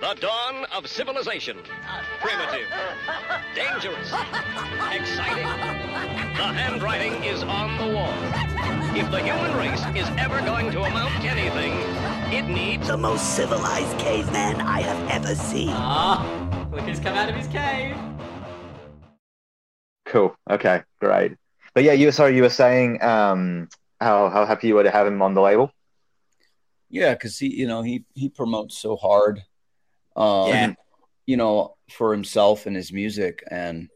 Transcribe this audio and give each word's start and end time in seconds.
The 0.00 0.14
dawn 0.20 0.64
of 0.66 0.86
civilization. 0.86 1.58
Primitive. 2.20 2.68
Dangerous. 3.52 4.12
Exciting. 4.92 5.44
The 6.36 6.46
handwriting 6.54 7.24
is 7.24 7.42
on 7.42 7.76
the 7.78 7.94
wall. 7.94 8.14
If 8.96 9.10
the 9.10 9.20
human 9.20 9.56
race 9.56 9.80
is 9.96 10.08
ever 10.16 10.40
going 10.42 10.70
to 10.70 10.82
amount 10.82 11.20
to 11.22 11.28
anything, 11.28 11.72
it 12.32 12.42
needs 12.48 12.86
The 12.86 12.96
most 12.96 13.34
civilized 13.34 13.98
caveman 13.98 14.60
I 14.60 14.82
have 14.82 15.10
ever 15.10 15.34
seen. 15.34 15.70
Ah, 15.72 16.68
look 16.70 16.82
who's 16.82 17.00
come 17.00 17.16
out 17.16 17.28
of 17.28 17.34
his 17.34 17.48
cave. 17.48 17.96
Cool. 20.04 20.36
Okay, 20.48 20.82
great. 21.00 21.32
But 21.74 21.82
yeah, 21.82 21.92
you 21.92 22.06
were 22.06 22.12
sorry, 22.12 22.36
you 22.36 22.42
were 22.42 22.50
saying 22.50 23.02
um, 23.02 23.68
how 24.00 24.30
how 24.30 24.46
happy 24.46 24.68
you 24.68 24.76
were 24.76 24.84
to 24.84 24.92
have 24.92 25.08
him 25.08 25.20
on 25.22 25.34
the 25.34 25.40
label. 25.40 25.72
Yeah, 26.88 27.14
because 27.14 27.36
he, 27.38 27.52
you 27.52 27.66
know, 27.66 27.82
he 27.82 28.04
he 28.14 28.28
promotes 28.28 28.78
so 28.78 28.94
hard, 28.94 29.42
um, 30.18 30.48
Yeah. 30.48 30.74
you 31.26 31.36
know, 31.38 31.76
for 31.90 32.12
himself 32.12 32.66
and 32.66 32.76
his 32.76 32.92
music, 32.92 33.42
and 33.50 33.88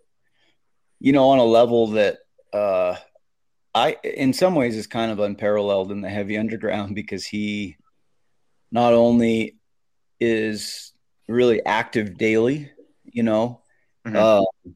you 1.00 1.12
know, 1.12 1.28
on 1.30 1.38
a 1.38 1.44
level 1.44 1.88
that 1.88 2.18
uh, 2.52 2.96
I, 3.74 3.96
in 4.04 4.32
some 4.32 4.54
ways, 4.54 4.76
is 4.76 4.86
kind 4.86 5.10
of 5.10 5.18
unparalleled 5.18 5.90
in 5.92 6.00
the 6.00 6.08
heavy 6.08 6.38
underground 6.44 6.94
because 6.94 7.26
he 7.26 7.76
not 8.70 8.92
only 8.92 9.56
is 10.20 10.92
really 11.28 11.64
active 11.66 12.16
daily, 12.16 12.70
you 13.04 13.22
know, 13.22 13.62
Mhm. 14.06 14.16
uh, 14.16 14.70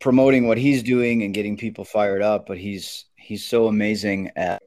promoting 0.00 0.46
what 0.46 0.58
he's 0.58 0.82
doing 0.82 1.22
and 1.22 1.34
getting 1.34 1.56
people 1.56 1.84
fired 1.84 2.22
up, 2.22 2.46
but 2.46 2.58
he's 2.58 3.06
he's 3.16 3.44
so 3.46 3.66
amazing 3.66 4.30
at 4.36 4.62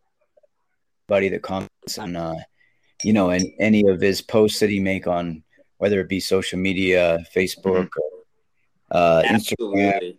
buddy 1.08 1.30
that 1.30 1.42
comments 1.42 1.98
on 1.98 2.16
uh, 2.16 2.36
you 3.04 3.12
know, 3.14 3.30
and 3.32 3.44
any 3.60 3.86
of 3.88 4.00
his 4.00 4.22
posts 4.22 4.60
that 4.60 4.70
he 4.70 4.80
make 4.80 5.08
on 5.08 5.44
whether 5.84 6.00
it 6.00 6.08
be 6.08 6.22
social 6.22 6.58
media, 6.58 7.20
Facebook, 7.36 7.90
or, 7.98 8.12
uh, 8.90 9.22
Instagram, 9.26 10.16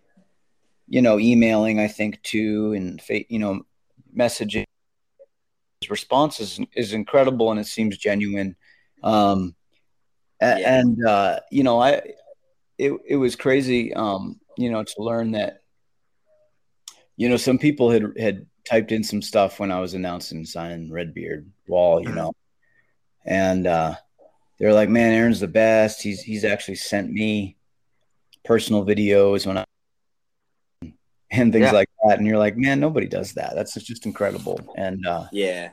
you 0.86 1.00
know, 1.00 1.18
emailing, 1.18 1.80
I 1.80 1.88
think 1.88 2.20
too, 2.22 2.74
and 2.74 3.00
you 3.30 3.38
know, 3.38 3.64
messaging. 4.14 4.66
His 5.80 5.88
response 5.88 6.38
is, 6.40 6.60
is 6.76 6.92
incredible 6.92 7.50
and 7.50 7.58
it 7.58 7.66
seems 7.66 7.96
genuine. 7.96 8.56
Um, 9.02 9.54
Yeah. 10.42 10.78
and 10.80 11.06
uh, 11.06 11.40
you 11.50 11.62
know, 11.62 11.80
I 11.80 12.02
it 12.76 12.92
it 13.06 13.16
was 13.16 13.34
crazy, 13.36 13.94
um, 13.94 14.38
you 14.58 14.70
know, 14.70 14.84
to 14.84 14.94
learn 14.98 15.32
that. 15.32 15.62
You 17.16 17.30
know, 17.30 17.38
some 17.38 17.56
people 17.56 17.88
had 17.90 18.04
had 18.18 18.44
typed 18.68 18.92
in 18.92 19.02
some 19.02 19.22
stuff 19.22 19.58
when 19.60 19.72
I 19.72 19.80
was 19.80 19.94
announcing 19.94 20.44
signing 20.44 20.92
Red 20.92 21.14
Beard 21.14 21.50
Wall, 21.68 22.02
you 22.02 22.12
know, 22.12 22.32
and 23.24 23.66
uh, 23.66 23.94
they're 24.64 24.72
like, 24.72 24.88
"Man, 24.88 25.12
Aaron's 25.12 25.40
the 25.40 25.46
best. 25.46 26.00
He's 26.00 26.22
he's 26.22 26.42
actually 26.42 26.76
sent 26.76 27.12
me 27.12 27.54
personal 28.46 28.82
videos 28.82 29.46
when 29.46 29.58
I 29.58 29.64
and 31.30 31.52
things 31.52 31.64
Yeah. 31.66 31.72
like 31.72 31.90
that." 32.06 32.16
And 32.16 32.26
you're 32.26 32.38
like, 32.38 32.56
"Man, 32.56 32.80
nobody 32.80 33.06
does 33.06 33.34
that. 33.34 33.54
That's 33.54 33.74
just 33.74 34.06
incredible." 34.06 34.58
And 34.74 35.06
uh, 35.06 35.26
Yeah. 35.32 35.72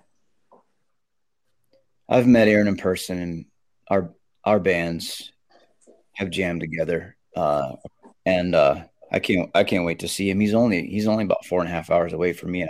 I've 2.09 2.27
met 2.27 2.49
Aaron 2.49 2.67
in 2.67 2.75
person, 2.75 3.17
and 3.19 3.45
our 3.87 4.13
our 4.43 4.59
bands 4.59 5.31
have 6.15 6.29
jammed 6.29 6.59
together. 6.59 7.15
Uh, 7.33 7.77
and 8.25 8.53
uh, 8.53 8.83
I 9.09 9.19
can't 9.19 9.49
I 9.55 9.63
can't 9.63 9.85
wait 9.85 9.99
to 9.99 10.09
see 10.09 10.29
him. 10.29 10.41
He's 10.41 10.53
only 10.53 10.85
he's 10.85 11.07
only 11.07 11.23
about 11.23 11.45
four 11.45 11.61
and 11.61 11.69
a 11.69 11.71
half 11.71 11.89
hours 11.89 12.11
away 12.11 12.33
from 12.33 12.51
me. 12.51 12.67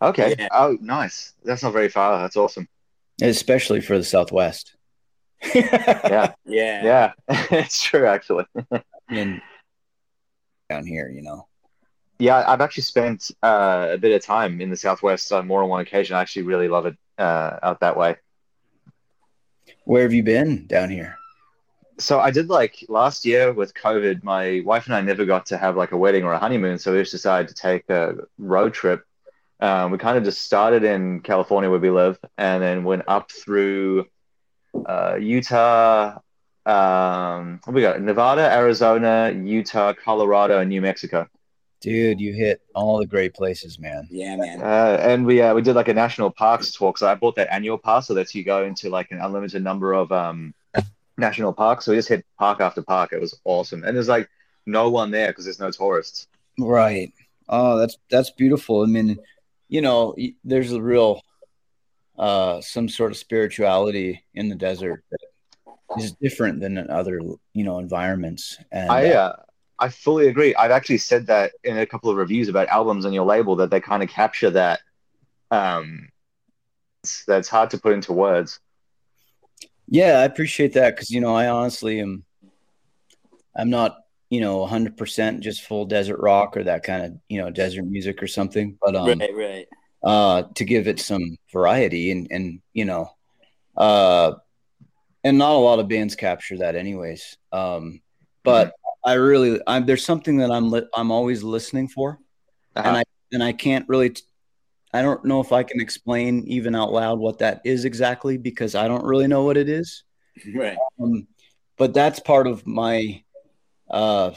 Okay. 0.00 0.36
Yeah. 0.38 0.48
Oh, 0.52 0.78
nice. 0.80 1.34
That's 1.44 1.62
not 1.62 1.74
very 1.74 1.90
far. 1.90 2.22
That's 2.22 2.36
awesome. 2.38 2.66
Especially 3.20 3.80
for 3.80 3.98
the 3.98 4.04
Southwest. 4.04 4.76
Yeah. 5.54 6.32
Yeah. 6.46 6.84
Yeah. 6.84 7.12
it's 7.50 7.82
true, 7.82 8.06
actually. 8.06 8.44
and 9.08 9.40
down 10.70 10.86
here, 10.86 11.08
you 11.08 11.22
know. 11.22 11.46
Yeah, 12.18 12.44
I've 12.46 12.60
actually 12.60 12.84
spent 12.84 13.30
uh, 13.42 13.88
a 13.92 13.98
bit 13.98 14.14
of 14.14 14.22
time 14.24 14.60
in 14.60 14.70
the 14.70 14.76
Southwest 14.76 15.32
on 15.32 15.46
more 15.46 15.62
than 15.62 15.68
one 15.68 15.80
occasion. 15.80 16.16
I 16.16 16.20
actually 16.20 16.42
really 16.42 16.68
love 16.68 16.86
it 16.86 16.96
uh, 17.18 17.58
out 17.62 17.80
that 17.80 17.96
way. 17.96 18.16
Where 19.84 20.02
have 20.02 20.12
you 20.12 20.22
been 20.22 20.66
down 20.66 20.90
here? 20.90 21.18
So 21.98 22.20
I 22.20 22.30
did 22.30 22.48
like 22.48 22.84
last 22.88 23.24
year 23.24 23.52
with 23.52 23.74
COVID, 23.74 24.24
my 24.24 24.62
wife 24.64 24.86
and 24.86 24.94
I 24.94 25.00
never 25.00 25.24
got 25.24 25.46
to 25.46 25.58
have 25.58 25.76
like 25.76 25.92
a 25.92 25.96
wedding 25.96 26.24
or 26.24 26.32
a 26.32 26.38
honeymoon. 26.38 26.78
So 26.78 26.92
we 26.92 26.98
just 26.98 27.12
decided 27.12 27.48
to 27.48 27.54
take 27.54 27.88
a 27.88 28.14
road 28.38 28.74
trip. 28.74 29.04
Um, 29.64 29.90
we 29.90 29.96
kind 29.96 30.18
of 30.18 30.24
just 30.24 30.42
started 30.42 30.84
in 30.84 31.20
California 31.20 31.70
where 31.70 31.78
we 31.78 31.88
live 31.88 32.18
and 32.36 32.62
then 32.62 32.84
went 32.84 33.04
up 33.08 33.32
through 33.32 34.06
uh, 34.84 35.16
Utah. 35.18 36.18
Um, 36.66 37.60
what 37.64 37.72
we 37.72 37.80
got? 37.80 37.98
Nevada, 38.02 38.42
Arizona, 38.42 39.32
Utah, 39.34 39.94
Colorado, 39.94 40.58
and 40.58 40.68
New 40.68 40.82
Mexico. 40.82 41.26
Dude, 41.80 42.20
you 42.20 42.34
hit 42.34 42.60
all 42.74 42.98
the 42.98 43.06
great 43.06 43.32
places, 43.32 43.78
man. 43.78 44.06
Yeah, 44.10 44.36
man. 44.36 44.60
Uh, 44.60 44.98
and 45.00 45.24
we 45.24 45.40
uh, 45.40 45.54
we 45.54 45.62
did 45.62 45.76
like 45.76 45.88
a 45.88 45.94
national 45.94 46.30
parks 46.30 46.70
tour. 46.72 46.92
So 46.98 47.06
I 47.06 47.14
bought 47.14 47.36
that 47.36 47.50
annual 47.50 47.78
pass, 47.78 48.06
so 48.08 48.12
that 48.14 48.34
you 48.34 48.44
go 48.44 48.64
into 48.64 48.90
like 48.90 49.12
an 49.12 49.20
unlimited 49.22 49.64
number 49.64 49.94
of 49.94 50.12
um, 50.12 50.52
national 51.16 51.54
parks. 51.54 51.86
So 51.86 51.92
we 51.92 51.96
just 51.96 52.10
hit 52.10 52.26
park 52.38 52.60
after 52.60 52.82
park. 52.82 53.14
It 53.14 53.20
was 53.20 53.40
awesome, 53.44 53.82
and 53.82 53.96
there's 53.96 54.08
like 54.08 54.28
no 54.66 54.90
one 54.90 55.10
there 55.10 55.28
because 55.28 55.46
there's 55.46 55.58
no 55.58 55.70
tourists. 55.70 56.26
Right. 56.58 57.14
Oh, 57.48 57.78
that's 57.78 57.96
that's 58.10 58.30
beautiful. 58.30 58.82
I 58.82 58.86
mean, 58.86 59.18
you 59.68 59.80
know, 59.80 60.14
there's 60.44 60.72
a 60.72 60.82
real 60.82 61.20
uh 62.16 62.60
some 62.60 62.88
sort 62.88 63.10
of 63.10 63.16
spirituality 63.16 64.24
in 64.34 64.48
the 64.48 64.54
desert 64.54 65.02
that 65.10 65.18
is 65.98 66.12
different 66.12 66.60
than 66.60 66.78
in 66.78 66.90
other, 66.90 67.20
you 67.52 67.64
know, 67.64 67.78
environments. 67.78 68.58
And 68.70 68.90
I 68.90 69.10
uh, 69.10 69.18
uh, 69.18 69.36
I 69.78 69.88
fully 69.88 70.28
agree. 70.28 70.54
I've 70.54 70.70
actually 70.70 70.98
said 70.98 71.26
that 71.26 71.52
in 71.64 71.78
a 71.78 71.86
couple 71.86 72.10
of 72.10 72.16
reviews 72.16 72.48
about 72.48 72.68
albums 72.68 73.04
on 73.04 73.12
your 73.12 73.24
label 73.24 73.56
that 73.56 73.70
they 73.70 73.80
kind 73.80 74.02
of 74.02 74.08
capture 74.08 74.50
that. 74.50 74.80
Um, 75.50 76.08
that's 77.26 77.48
hard 77.48 77.70
to 77.70 77.78
put 77.78 77.92
into 77.92 78.12
words. 78.12 78.60
Yeah, 79.88 80.20
I 80.20 80.24
appreciate 80.24 80.72
that 80.74 80.94
because 80.94 81.10
you 81.10 81.20
know 81.20 81.34
I 81.34 81.48
honestly 81.48 82.00
am. 82.00 82.24
I'm 83.56 83.70
not 83.70 83.98
you 84.30 84.40
know 84.40 84.58
100 84.58 84.96
percent 84.96 85.42
just 85.42 85.62
full 85.62 85.84
desert 85.84 86.18
rock 86.20 86.56
or 86.56 86.64
that 86.64 86.82
kind 86.82 87.04
of 87.04 87.12
you 87.28 87.40
know 87.40 87.50
desert 87.50 87.84
music 87.84 88.22
or 88.22 88.26
something, 88.26 88.78
but 88.80 88.96
um, 88.96 89.18
right, 89.18 89.34
right. 89.34 89.66
uh, 90.02 90.42
to 90.54 90.64
give 90.64 90.88
it 90.88 91.00
some 91.00 91.36
variety 91.52 92.10
and 92.10 92.28
and 92.30 92.60
you 92.72 92.84
know, 92.84 93.10
uh, 93.76 94.32
and 95.22 95.38
not 95.38 95.54
a 95.54 95.58
lot 95.58 95.78
of 95.78 95.88
bands 95.88 96.16
capture 96.16 96.58
that 96.58 96.74
anyways. 96.76 97.36
Um, 97.52 98.00
but 98.42 98.74
I 99.04 99.14
really, 99.14 99.60
I'm 99.66 99.86
there's 99.86 100.04
something 100.04 100.38
that 100.38 100.50
I'm 100.50 100.70
li- 100.70 100.88
I'm 100.94 101.10
always 101.10 101.42
listening 101.42 101.88
for, 101.88 102.18
and 102.76 102.86
Uh-huh. 102.86 102.96
I 102.98 103.02
and 103.32 103.42
I 103.42 103.52
can't 103.52 103.88
really. 103.88 104.10
T- 104.10 104.22
I 104.92 105.02
don't 105.02 105.24
know 105.24 105.40
if 105.40 105.50
I 105.50 105.64
can 105.64 105.80
explain 105.80 106.44
even 106.46 106.76
out 106.76 106.92
loud 106.92 107.18
what 107.18 107.40
that 107.40 107.60
is 107.64 107.84
exactly 107.84 108.38
because 108.38 108.76
I 108.76 108.86
don't 108.86 109.04
really 109.04 109.26
know 109.26 109.42
what 109.42 109.56
it 109.56 109.68
is. 109.68 110.04
Right. 110.54 110.76
Um, 111.00 111.26
but 111.76 111.92
that's 111.94 112.20
part 112.20 112.46
of 112.46 112.64
my 112.64 113.23
uh 113.94 114.32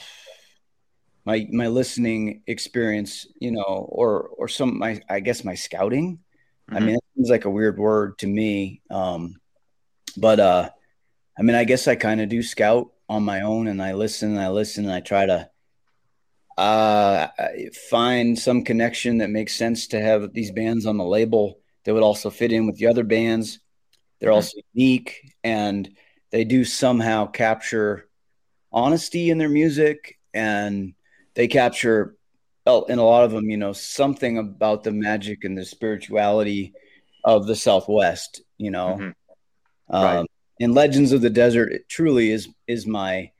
my 1.24 1.46
my 1.52 1.66
listening 1.66 2.42
experience, 2.46 3.26
you 3.40 3.50
know, 3.50 3.62
or 3.90 4.28
or 4.38 4.48
some 4.48 4.78
my 4.78 5.00
I 5.10 5.20
guess 5.20 5.44
my 5.44 5.54
scouting. 5.54 6.20
I 6.70 6.80
Mhm. 6.80 6.86
mean, 6.86 6.94
it 6.96 7.04
seems 7.14 7.30
like 7.30 7.44
a 7.44 7.50
weird 7.50 7.78
word 7.78 8.18
to 8.18 8.26
me. 8.26 8.82
Um, 8.90 9.36
but 10.16 10.40
uh, 10.40 10.70
I 11.38 11.42
mean, 11.42 11.56
I 11.56 11.64
guess 11.64 11.88
I 11.88 11.96
kind 11.96 12.20
of 12.20 12.28
do 12.28 12.42
scout 12.42 12.88
on 13.08 13.24
my 13.24 13.42
own, 13.42 13.66
and 13.68 13.82
I 13.82 13.94
listen, 13.94 14.30
and 14.30 14.40
I 14.40 14.48
listen, 14.50 14.84
and 14.84 14.92
I 14.94 15.00
try 15.00 15.26
to 15.26 15.50
uh 16.56 17.28
find 17.88 18.36
some 18.36 18.64
connection 18.64 19.18
that 19.18 19.30
makes 19.30 19.54
sense 19.54 19.86
to 19.88 20.00
have 20.00 20.32
these 20.32 20.50
bands 20.50 20.86
on 20.86 20.96
the 20.96 21.04
label 21.04 21.60
that 21.84 21.94
would 21.94 22.02
also 22.02 22.30
fit 22.30 22.52
in 22.52 22.66
with 22.66 22.76
the 22.76 22.86
other 22.86 23.04
bands. 23.04 23.60
They're 24.20 24.30
Mhm. 24.30 24.34
also 24.34 24.58
unique, 24.72 25.34
and 25.44 25.88
they 26.30 26.44
do 26.44 26.64
somehow 26.64 27.26
capture 27.26 28.07
honesty 28.72 29.30
in 29.30 29.38
their 29.38 29.48
music, 29.48 30.18
and 30.34 30.94
they 31.34 31.48
capture 31.48 32.14
well, 32.66 32.84
in 32.84 32.98
a 32.98 33.04
lot 33.04 33.24
of 33.24 33.30
them, 33.30 33.48
you 33.48 33.56
know, 33.56 33.72
something 33.72 34.36
about 34.36 34.84
the 34.84 34.92
magic 34.92 35.44
and 35.44 35.56
the 35.56 35.64
spirituality 35.64 36.74
of 37.24 37.46
the 37.46 37.56
Southwest, 37.56 38.42
you 38.58 38.70
know. 38.70 38.98
Mhm. 38.98 39.14
Um, 39.88 40.04
Right. 40.04 40.26
And 40.60 40.74
Legends 40.74 41.12
of 41.12 41.22
the 41.22 41.30
Desert 41.30 41.72
it 41.72 41.88
truly 41.88 42.30
is 42.30 42.48
is 42.66 42.86
my, 42.86 43.30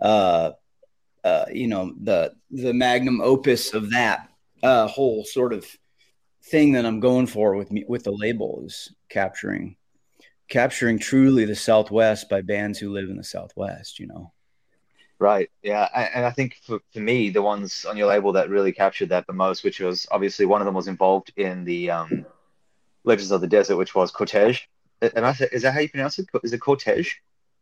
uh, 0.00 0.52
uh, 1.24 1.46
you 1.52 1.66
know, 1.66 1.92
the 2.00 2.32
the 2.50 2.72
magnum 2.72 3.20
opus 3.20 3.74
of 3.74 3.90
that 3.90 4.28
uh, 4.62 4.86
whole 4.86 5.24
sort 5.24 5.52
of 5.52 5.66
thing 6.44 6.72
that 6.72 6.86
I'm 6.86 7.00
going 7.00 7.26
for 7.26 7.56
with 7.56 7.72
me 7.72 7.84
with 7.88 8.04
the 8.04 8.12
label 8.12 8.62
is 8.64 8.94
capturing 9.08 9.76
capturing 10.48 10.98
truly 10.98 11.44
the 11.44 11.56
Southwest 11.56 12.28
by 12.28 12.40
bands 12.40 12.78
who 12.78 12.92
live 12.92 13.08
in 13.08 13.16
the 13.16 13.24
Southwest. 13.24 13.98
You 13.98 14.06
know. 14.06 14.32
Right. 15.20 15.50
Yeah. 15.62 15.86
And 16.14 16.24
I 16.24 16.30
think 16.30 16.56
for, 16.66 16.80
for 16.94 17.00
me, 17.00 17.28
the 17.28 17.42
ones 17.42 17.84
on 17.84 17.96
your 17.98 18.08
label 18.08 18.32
that 18.32 18.48
really 18.48 18.72
captured 18.72 19.10
that 19.10 19.26
the 19.26 19.34
most, 19.34 19.62
which 19.62 19.78
was 19.78 20.06
obviously 20.10 20.46
one 20.46 20.62
of 20.62 20.64
them 20.64 20.74
was 20.74 20.88
involved 20.88 21.30
in 21.36 21.62
the 21.64 21.90
um, 21.90 22.24
Legends 23.04 23.30
of 23.30 23.42
the 23.42 23.46
Desert, 23.46 23.76
which 23.76 23.94
was 23.94 24.10
Cortege. 24.10 24.62
And 25.02 25.26
I, 25.26 25.34
said, 25.34 25.50
is 25.52 25.60
that 25.62 25.74
how 25.74 25.80
you 25.80 25.90
pronounce 25.90 26.18
it? 26.18 26.26
Is 26.42 26.54
it 26.54 26.60
Cortege? 26.60 27.10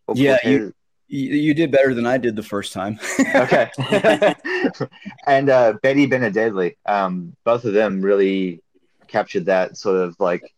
Or 0.06 0.14
Yeah, 0.16 0.36
Cortez? 0.40 0.72
you- 1.08 1.34
You, 1.34 1.54
did 1.54 1.72
better 1.72 1.94
than 1.94 2.06
I 2.06 2.16
did 2.18 2.36
the 2.36 2.42
first 2.44 2.72
time. 2.72 3.00
okay. 3.34 3.70
and 5.26 5.50
uh, 5.50 5.72
Betty 5.82 6.06
Benededli, 6.06 6.76
um, 6.86 7.34
both 7.44 7.64
of 7.64 7.72
them 7.72 8.02
really 8.02 8.62
captured 9.08 9.46
that 9.46 9.76
sort 9.76 9.96
of 9.96 10.14
like, 10.20 10.54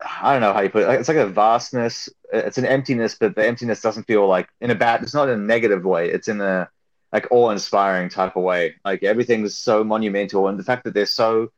I 0.00 0.32
don't 0.32 0.42
know 0.42 0.52
how 0.52 0.60
you 0.60 0.70
put 0.70 0.82
it. 0.82 1.00
It's 1.00 1.08
like 1.08 1.16
a 1.16 1.26
vastness. 1.26 2.08
It's 2.32 2.58
an 2.58 2.66
emptiness, 2.66 3.16
but 3.18 3.34
the 3.34 3.46
emptiness 3.46 3.80
doesn't 3.80 4.04
feel 4.04 4.26
like 4.26 4.48
in 4.60 4.70
a 4.70 4.74
bad. 4.74 5.02
It's 5.02 5.14
not 5.14 5.28
in 5.28 5.40
a 5.40 5.42
negative 5.42 5.84
way. 5.84 6.10
It's 6.10 6.28
in 6.28 6.40
a 6.40 6.68
like 7.12 7.28
awe-inspiring 7.30 8.10
type 8.10 8.36
of 8.36 8.42
way. 8.42 8.74
Like 8.84 9.02
everything's 9.02 9.56
so 9.56 9.84
monumental, 9.84 10.48
and 10.48 10.58
the 10.58 10.64
fact 10.64 10.84
that 10.84 10.94
there's 10.94 11.10
so 11.10 11.50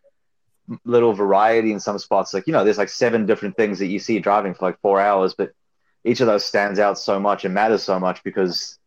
little 0.85 1.14
variety 1.14 1.73
in 1.73 1.81
some 1.81 1.99
spots. 1.99 2.32
Like 2.32 2.46
you 2.46 2.52
know, 2.52 2.64
there's 2.64 2.79
like 2.79 2.90
seven 2.90 3.26
different 3.26 3.56
things 3.56 3.79
that 3.81 3.87
you 3.87 3.99
see 3.99 4.19
driving 4.19 4.55
for 4.55 4.67
like 4.67 4.81
four 4.81 5.00
hours, 5.00 5.34
but 5.34 5.52
each 6.05 6.20
of 6.20 6.26
those 6.26 6.44
stands 6.44 6.79
out 6.79 6.99
so 6.99 7.19
much 7.19 7.44
and 7.44 7.55
matters 7.55 7.82
so 7.82 7.99
much 7.99 8.23
because 8.23 8.79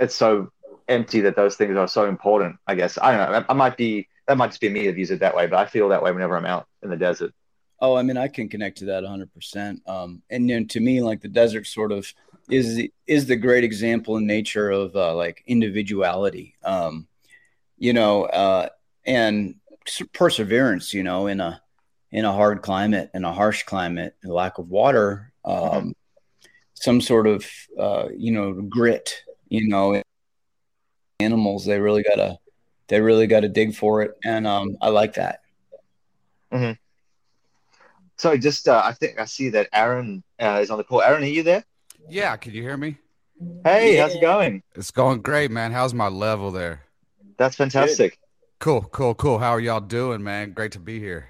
it's 0.00 0.14
so 0.14 0.50
empty 0.88 1.20
that 1.22 1.36
those 1.36 1.56
things 1.56 1.76
are 1.76 1.88
so 1.88 2.08
important. 2.08 2.56
I 2.66 2.74
guess 2.76 2.98
I 2.98 3.16
don't 3.16 3.32
know. 3.32 3.38
I, 3.38 3.52
I 3.52 3.54
might 3.54 3.76
be 3.76 4.08
that 4.26 4.36
might 4.36 4.48
just 4.48 4.60
be 4.60 4.68
me 4.68 4.86
that 4.86 4.94
views 4.94 5.10
it 5.10 5.20
that 5.20 5.34
way, 5.34 5.46
but 5.46 5.58
I 5.58 5.66
feel 5.66 5.88
that 5.88 6.02
way 6.02 6.12
whenever 6.12 6.36
I'm 6.36 6.46
out 6.46 6.66
in 6.82 6.90
the 6.90 6.96
desert. 6.96 7.32
Oh, 7.80 7.94
I 7.94 8.02
mean, 8.02 8.16
I 8.16 8.28
can 8.28 8.48
connect 8.48 8.78
to 8.78 8.86
that 8.86 9.04
100%. 9.04 9.88
Um, 9.88 10.22
and 10.30 10.48
then 10.48 10.66
to 10.68 10.80
me, 10.80 11.02
like 11.02 11.20
the 11.20 11.28
desert 11.28 11.66
sort 11.66 11.92
of 11.92 12.12
is 12.48 12.76
the, 12.76 12.92
is 13.06 13.26
the 13.26 13.36
great 13.36 13.64
example 13.64 14.16
in 14.16 14.26
nature 14.26 14.70
of 14.70 14.94
uh, 14.96 15.14
like 15.14 15.42
individuality, 15.46 16.54
um, 16.64 17.06
you 17.78 17.92
know, 17.92 18.24
uh, 18.24 18.68
and 19.04 19.56
perseverance, 20.12 20.94
you 20.94 21.02
know, 21.02 21.26
in 21.26 21.40
a 21.40 21.60
in 22.12 22.24
a 22.24 22.32
hard 22.32 22.62
climate, 22.62 23.10
in 23.14 23.24
a 23.24 23.32
harsh 23.32 23.64
climate, 23.64 24.14
and 24.22 24.32
lack 24.32 24.58
of 24.58 24.68
water, 24.70 25.32
um, 25.44 25.94
some 26.74 27.00
sort 27.00 27.26
of 27.26 27.44
uh, 27.78 28.08
you 28.16 28.32
know 28.32 28.52
grit, 28.52 29.22
you 29.48 29.68
know, 29.68 30.00
animals 31.20 31.64
they 31.64 31.80
really 31.80 32.02
gotta 32.02 32.38
they 32.88 33.00
really 33.00 33.26
gotta 33.26 33.48
dig 33.48 33.74
for 33.74 34.02
it, 34.02 34.16
and 34.24 34.46
um, 34.46 34.76
I 34.80 34.88
like 34.88 35.14
that. 35.14 35.40
So 38.18 38.36
just 38.36 38.68
uh, 38.68 38.82
I 38.84 38.92
think 38.92 39.20
I 39.20 39.24
see 39.26 39.50
that 39.50 39.68
Aaron 39.72 40.22
uh, 40.40 40.60
is 40.62 40.70
on 40.70 40.78
the 40.78 40.84
call. 40.84 41.02
Aaron, 41.02 41.22
are 41.22 41.26
you 41.26 41.42
there? 41.42 41.64
Yeah, 42.08 42.36
can 42.36 42.52
you 42.52 42.62
hear 42.62 42.76
me? 42.76 42.98
Hey, 43.64 43.96
how's 43.96 44.14
it 44.14 44.20
going? 44.20 44.62
It's 44.74 44.90
going 44.90 45.20
great, 45.20 45.50
man. 45.50 45.72
How's 45.72 45.92
my 45.92 46.08
level 46.08 46.50
there? 46.50 46.82
That's 47.36 47.56
fantastic. 47.56 48.18
Cool, 48.58 48.82
cool, 48.92 49.14
cool. 49.14 49.38
How 49.38 49.50
are 49.50 49.60
y'all 49.60 49.80
doing, 49.80 50.22
man? 50.22 50.52
Great 50.52 50.72
to 50.72 50.80
be 50.80 50.98
here. 50.98 51.28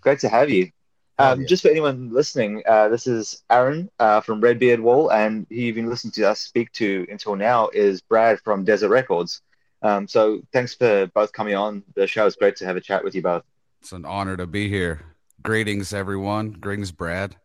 Great 0.00 0.20
to 0.20 0.28
have 0.28 0.48
you. 0.48 0.70
Um, 1.18 1.42
yeah. 1.42 1.46
Just 1.46 1.62
for 1.62 1.68
anyone 1.68 2.10
listening, 2.12 2.62
uh, 2.66 2.88
this 2.88 3.06
is 3.06 3.42
Aaron 3.50 3.90
uh, 3.98 4.22
from 4.22 4.40
Red 4.40 4.58
Beard 4.58 4.80
Wall, 4.80 5.12
and 5.12 5.46
who 5.50 5.56
you've 5.56 5.76
been 5.76 5.88
listening 5.88 6.12
to 6.12 6.24
us 6.24 6.40
speak 6.40 6.72
to 6.72 7.06
until 7.10 7.36
now 7.36 7.68
is 7.68 8.00
Brad 8.00 8.40
from 8.40 8.64
Desert 8.64 8.88
Records. 8.88 9.42
Um, 9.82 10.08
so 10.08 10.40
thanks 10.52 10.74
for 10.74 11.06
both 11.08 11.32
coming 11.32 11.54
on 11.54 11.82
the 11.94 12.06
show. 12.06 12.26
It's 12.26 12.36
great 12.36 12.56
to 12.56 12.64
have 12.64 12.76
a 12.76 12.80
chat 12.80 13.04
with 13.04 13.14
you 13.14 13.22
both. 13.22 13.42
It's 13.80 13.92
an 13.92 14.06
honor 14.06 14.36
to 14.36 14.46
be 14.46 14.68
here. 14.68 15.11
Greetings, 15.42 15.92
everyone. 15.92 16.52
Greetings, 16.52 16.92
Brad. 16.92 17.36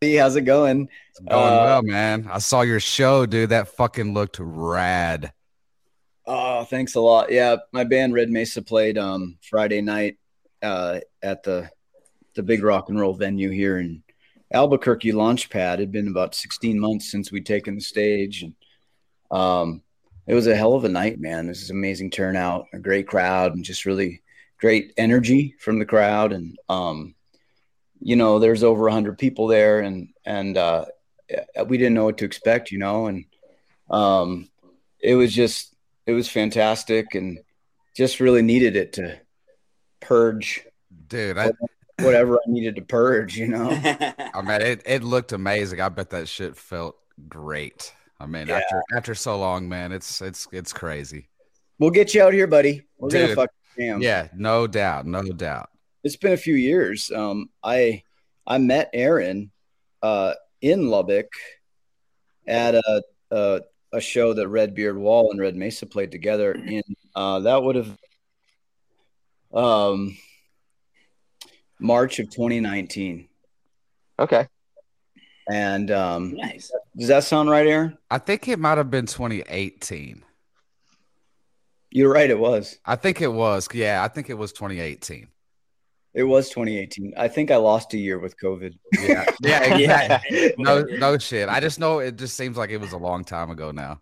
Hey, 0.00 0.14
how's 0.16 0.36
it 0.36 0.42
going? 0.42 0.88
It's 1.10 1.20
going 1.20 1.30
Uh, 1.30 1.64
well, 1.64 1.82
man. 1.82 2.28
I 2.30 2.38
saw 2.38 2.62
your 2.62 2.80
show, 2.80 3.24
dude. 3.24 3.50
That 3.50 3.68
fucking 3.68 4.12
looked 4.12 4.38
rad. 4.38 5.32
Oh, 6.26 6.64
thanks 6.64 6.94
a 6.96 7.00
lot. 7.00 7.32
Yeah, 7.32 7.56
my 7.72 7.84
band 7.84 8.14
Red 8.14 8.30
Mesa 8.30 8.62
played 8.62 8.98
um 8.98 9.38
Friday 9.42 9.80
night 9.80 10.18
uh 10.62 11.00
at 11.22 11.42
the 11.44 11.70
the 12.34 12.42
big 12.42 12.62
rock 12.62 12.88
and 12.88 13.00
roll 13.00 13.14
venue 13.14 13.50
here 13.50 13.78
in 13.78 14.02
Albuquerque 14.52 15.12
Launchpad. 15.12 15.74
It'd 15.74 15.92
been 15.92 16.08
about 16.08 16.34
16 16.34 16.78
months 16.78 17.10
since 17.10 17.32
we'd 17.32 17.46
taken 17.46 17.74
the 17.76 17.80
stage 17.80 18.42
and 18.42 18.54
um 19.30 19.82
it 20.26 20.34
was 20.34 20.46
a 20.46 20.54
hell 20.54 20.74
of 20.74 20.84
a 20.84 20.88
night, 20.88 21.18
man. 21.18 21.46
This 21.46 21.62
is 21.62 21.70
amazing 21.70 22.10
turnout, 22.10 22.66
a 22.72 22.78
great 22.78 23.08
crowd 23.08 23.54
and 23.54 23.64
just 23.64 23.86
really 23.86 24.22
great 24.60 24.92
energy 24.96 25.54
from 25.58 25.78
the 25.78 25.86
crowd 25.86 26.32
and 26.32 26.58
um 26.68 27.14
you 28.02 28.16
know, 28.16 28.38
there's 28.38 28.64
over 28.64 28.84
100 28.84 29.18
people 29.18 29.46
there 29.46 29.80
and 29.80 30.08
and 30.24 30.56
uh 30.56 30.86
we 31.66 31.78
didn't 31.78 31.94
know 31.94 32.04
what 32.04 32.18
to 32.18 32.24
expect, 32.24 32.70
you 32.70 32.78
know, 32.78 33.06
and 33.06 33.24
um 33.90 34.48
it 35.00 35.14
was 35.14 35.32
just 35.34 35.74
it 36.06 36.12
was 36.12 36.28
fantastic 36.28 37.14
and 37.14 37.38
just 37.96 38.20
really 38.20 38.42
needed 38.42 38.76
it 38.76 38.94
to 38.94 39.18
purge 40.00 40.64
Dude, 41.08 41.38
I, 41.38 41.50
whatever 42.00 42.36
I 42.36 42.42
needed 42.46 42.76
to 42.76 42.82
purge, 42.82 43.36
you 43.36 43.48
know. 43.48 43.68
I 44.34 44.42
mean, 44.42 44.60
it, 44.60 44.82
it 44.86 45.02
looked 45.02 45.32
amazing. 45.32 45.80
I 45.80 45.88
bet 45.88 46.10
that 46.10 46.28
shit 46.28 46.56
felt 46.56 46.96
great. 47.28 47.92
I 48.20 48.26
mean, 48.26 48.46
Yeah. 48.46 48.58
after 48.58 48.82
after 48.94 49.14
so 49.14 49.38
long, 49.38 49.68
man, 49.68 49.92
it's 49.92 50.20
it's 50.20 50.46
it's 50.52 50.72
crazy. 50.72 51.28
We'll 51.78 51.90
get 51.90 52.14
you 52.14 52.22
out 52.22 52.32
here, 52.32 52.46
buddy. 52.46 52.86
We're 52.98 53.10
gonna 53.10 53.34
fuck 53.34 53.50
jam. 53.80 54.02
Yeah, 54.02 54.28
no 54.34 54.66
doubt, 54.66 55.06
no 55.06 55.22
doubt. 55.22 55.70
It's 56.04 56.16
been 56.16 56.32
a 56.32 56.36
few 56.36 56.54
years. 56.54 57.10
Um, 57.10 57.50
I 57.62 58.02
I 58.46 58.58
met 58.58 58.90
Aaron 58.92 59.50
uh, 60.02 60.34
in 60.60 60.88
Lubbock 60.88 61.28
at 62.46 62.74
a, 62.74 63.02
a 63.30 63.60
a 63.92 64.00
show 64.00 64.32
that 64.34 64.48
Red 64.48 64.74
Beard 64.74 64.96
Wall 64.96 65.30
and 65.30 65.40
Red 65.40 65.56
Mesa 65.56 65.86
played 65.86 66.10
together. 66.10 66.52
In 66.52 66.82
uh, 67.14 67.40
that 67.40 67.62
would 67.62 67.76
have 67.76 67.96
um 69.52 70.16
March 71.78 72.18
of 72.18 72.30
2019. 72.30 73.28
Okay. 74.18 74.46
And 75.50 75.90
um, 75.90 76.34
Nice. 76.36 76.70
does 76.96 77.08
that 77.08 77.24
sound 77.24 77.50
right, 77.50 77.66
Aaron? 77.66 77.98
I 78.10 78.18
think 78.18 78.46
it 78.46 78.58
might 78.58 78.78
have 78.78 78.90
been 78.90 79.06
2018. 79.06 80.22
You're 81.90 82.12
right. 82.12 82.30
It 82.30 82.38
was. 82.38 82.78
I 82.84 82.96
think 82.96 83.20
it 83.20 83.32
was. 83.32 83.68
Yeah, 83.72 84.02
I 84.02 84.08
think 84.08 84.30
it 84.30 84.34
was 84.34 84.52
2018. 84.52 85.28
It 86.12 86.24
was 86.24 86.48
2018. 86.48 87.14
I 87.16 87.28
think 87.28 87.50
I 87.50 87.56
lost 87.56 87.94
a 87.94 87.98
year 87.98 88.18
with 88.18 88.38
COVID. 88.40 88.76
Yeah, 89.00 89.24
yeah, 89.42 89.74
exactly. 89.74 90.42
Yeah. 90.42 90.48
No, 90.58 90.82
no 90.82 91.18
shit. 91.18 91.48
I 91.48 91.60
just 91.60 91.78
know 91.78 92.00
it 92.00 92.16
just 92.16 92.36
seems 92.36 92.56
like 92.56 92.70
it 92.70 92.78
was 92.78 92.92
a 92.92 92.98
long 92.98 93.24
time 93.24 93.50
ago 93.50 93.70
now. 93.70 94.00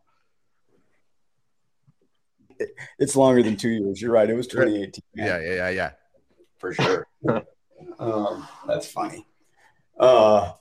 It's 2.98 3.14
longer 3.14 3.42
than 3.42 3.56
two 3.56 3.68
years. 3.68 4.00
You're 4.00 4.12
right. 4.12 4.28
It 4.28 4.34
was 4.34 4.46
2018. 4.48 5.02
Yeah, 5.14 5.38
yeah, 5.40 5.54
yeah, 5.54 5.68
yeah. 5.68 5.90
for 6.58 6.74
sure. 6.74 7.06
um, 7.98 8.48
that's 8.66 8.90
funny. 8.90 9.26
Uh, 9.98 10.52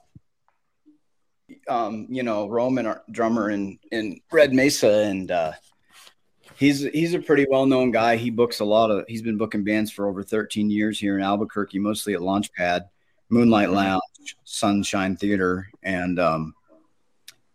um, 1.68 2.08
you 2.10 2.24
know, 2.24 2.48
Roman, 2.48 2.86
our 2.86 3.04
drummer 3.12 3.50
in 3.50 3.80
in 3.92 4.20
Red 4.32 4.54
Mesa, 4.54 5.06
and 5.06 5.32
uh, 5.32 5.54
he's 6.58 6.82
he's 6.82 7.14
a 7.14 7.20
pretty 7.20 7.46
well 7.50 7.66
known 7.66 7.92
guy. 7.92 8.18
He 8.18 8.30
books 8.30 8.60
a 8.60 8.66
lot 8.66 8.92
of. 8.92 9.06
He's 9.08 9.22
been 9.22 9.38
booking 9.38 9.64
bands 9.64 9.92
for 9.92 10.08
over 10.08 10.24
13 10.24 10.70
years 10.70 11.00
here 11.00 11.16
in 11.16 11.24
Albuquerque, 11.24 11.80
mostly 11.80 12.14
at 12.14 12.22
Launchpad, 12.22 12.90
Moonlight 13.30 13.72
Lounge, 13.72 14.02
Sunshine 14.44 15.16
Theater, 15.16 15.70
and 15.84 16.20
um, 16.20 16.54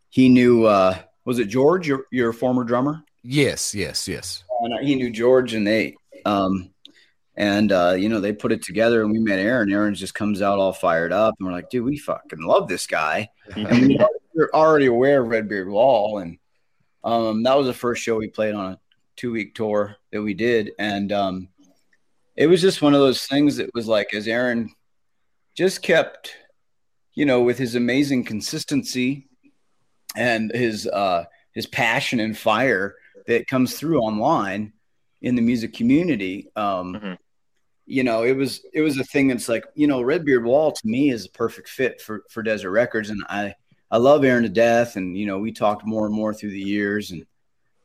he 0.09 0.29
knew. 0.29 0.65
Uh, 0.65 0.97
was 1.25 1.39
it 1.39 1.47
George, 1.47 1.87
your 1.87 2.07
your 2.11 2.33
former 2.33 2.65
drummer? 2.65 3.05
Yes, 3.23 3.75
yes, 3.75 4.09
yes. 4.09 4.45
and 4.61 4.87
he 4.87 4.95
knew 4.95 5.11
George 5.11 5.55
and 5.55 5.67
they 5.67 5.97
um 6.25 6.71
and 7.37 7.71
uh 7.73 7.95
you 7.97 8.09
know 8.09 8.21
they 8.21 8.33
put 8.33 8.53
it 8.53 8.63
together 8.63 9.03
and 9.03 9.13
we 9.13 9.19
met 9.19 9.39
Aaron. 9.39 9.73
Aaron 9.73 9.95
just 9.95 10.15
comes 10.15 10.43
out 10.43 10.59
all 10.59 10.73
fired 10.73 11.13
up 11.13 11.35
and 11.39 11.47
we're 11.47 11.53
like, 11.53 11.71
dude, 11.71 11.85
we 11.85 11.97
fucking 11.97 12.41
love 12.41 12.69
this 12.69 12.87
guy. 12.87 13.29
and 13.57 13.89
we 13.89 14.01
we're 14.35 14.51
already 14.53 14.87
aware 14.87 15.23
of 15.23 15.29
Red 15.29 15.49
Beard 15.49 15.69
Wall 15.69 16.19
and 16.19 16.39
um 17.05 17.43
that 17.45 17.57
was 17.57 17.67
the 17.67 17.73
first 17.73 18.03
show 18.03 18.17
we 18.17 18.29
played 18.29 18.55
on 18.55 18.73
a 18.73 18.79
two 19.17 19.33
week 19.33 19.55
tour 19.55 19.97
that 20.13 20.23
we 20.23 20.35
did 20.35 20.73
and 20.79 21.13
um 21.13 21.49
it 22.37 22.47
was 22.47 22.63
just 22.63 22.81
one 22.81 22.95
of 22.95 23.01
those 23.01 23.25
things 23.27 23.57
that 23.57 23.71
was 23.75 23.87
like 23.87 24.15
as 24.15 24.27
Aaron 24.27 24.73
just 25.55 25.83
kept 25.83 26.35
you 27.15 27.27
know 27.27 27.43
with 27.43 27.59
his 27.59 27.75
amazing 27.75 28.25
consistency 28.25 29.27
and 30.17 30.51
his 30.53 30.87
uh 30.87 31.25
his 31.53 31.67
passion 31.67 32.21
and 32.21 32.37
fire 32.37 32.95
that 33.27 33.47
comes 33.47 33.79
through 33.79 34.01
online 34.01 34.73
in 35.21 35.37
the 35.37 35.43
music 35.43 35.73
community. 35.75 36.49
Um, 36.57 36.95
Mhm. 36.95 37.19
You 37.85 38.05
know, 38.05 38.23
it 38.23 38.37
was 38.37 38.65
it 38.73 38.81
was 38.81 38.99
a 38.99 39.05
thing 39.05 39.29
that's 39.29 39.49
like 39.49 39.65
you 39.75 39.87
know, 39.87 40.01
Red 40.03 40.25
Beard 40.25 40.45
Wall 40.45 40.73
to 40.73 40.87
me 40.87 41.11
is 41.11 41.27
a 41.27 41.31
perfect 41.31 41.69
fit 41.69 42.01
for 42.01 42.23
for 42.31 42.43
Desert 42.43 42.71
Records, 42.71 43.11
and 43.11 43.23
I 43.29 43.55
I 43.91 43.99
love 43.99 44.25
Aaron 44.25 44.45
to 44.45 44.49
death, 44.49 44.97
and 44.97 45.17
you 45.17 45.27
know, 45.27 45.39
we 45.39 45.53
talked 45.53 45.85
more 45.85 46.07
and 46.07 46.15
more 46.15 46.33
through 46.33 46.53
the 46.53 46.61
years, 46.61 47.11
and 47.11 47.27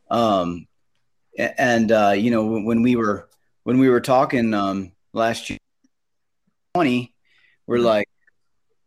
um, 0.10 0.68
and 1.38 1.92
uh, 1.92 2.14
you 2.18 2.32
know, 2.32 2.46
when, 2.46 2.66
when 2.66 2.82
we 2.82 2.96
were 2.96 3.30
when 3.64 3.80
we 3.80 3.90
were 3.90 4.02
talking 4.02 4.54
um 4.54 4.92
last 5.14 5.50
year, 5.50 5.60
twenty, 6.74 7.14
we're 7.66 7.80
like, 7.80 8.10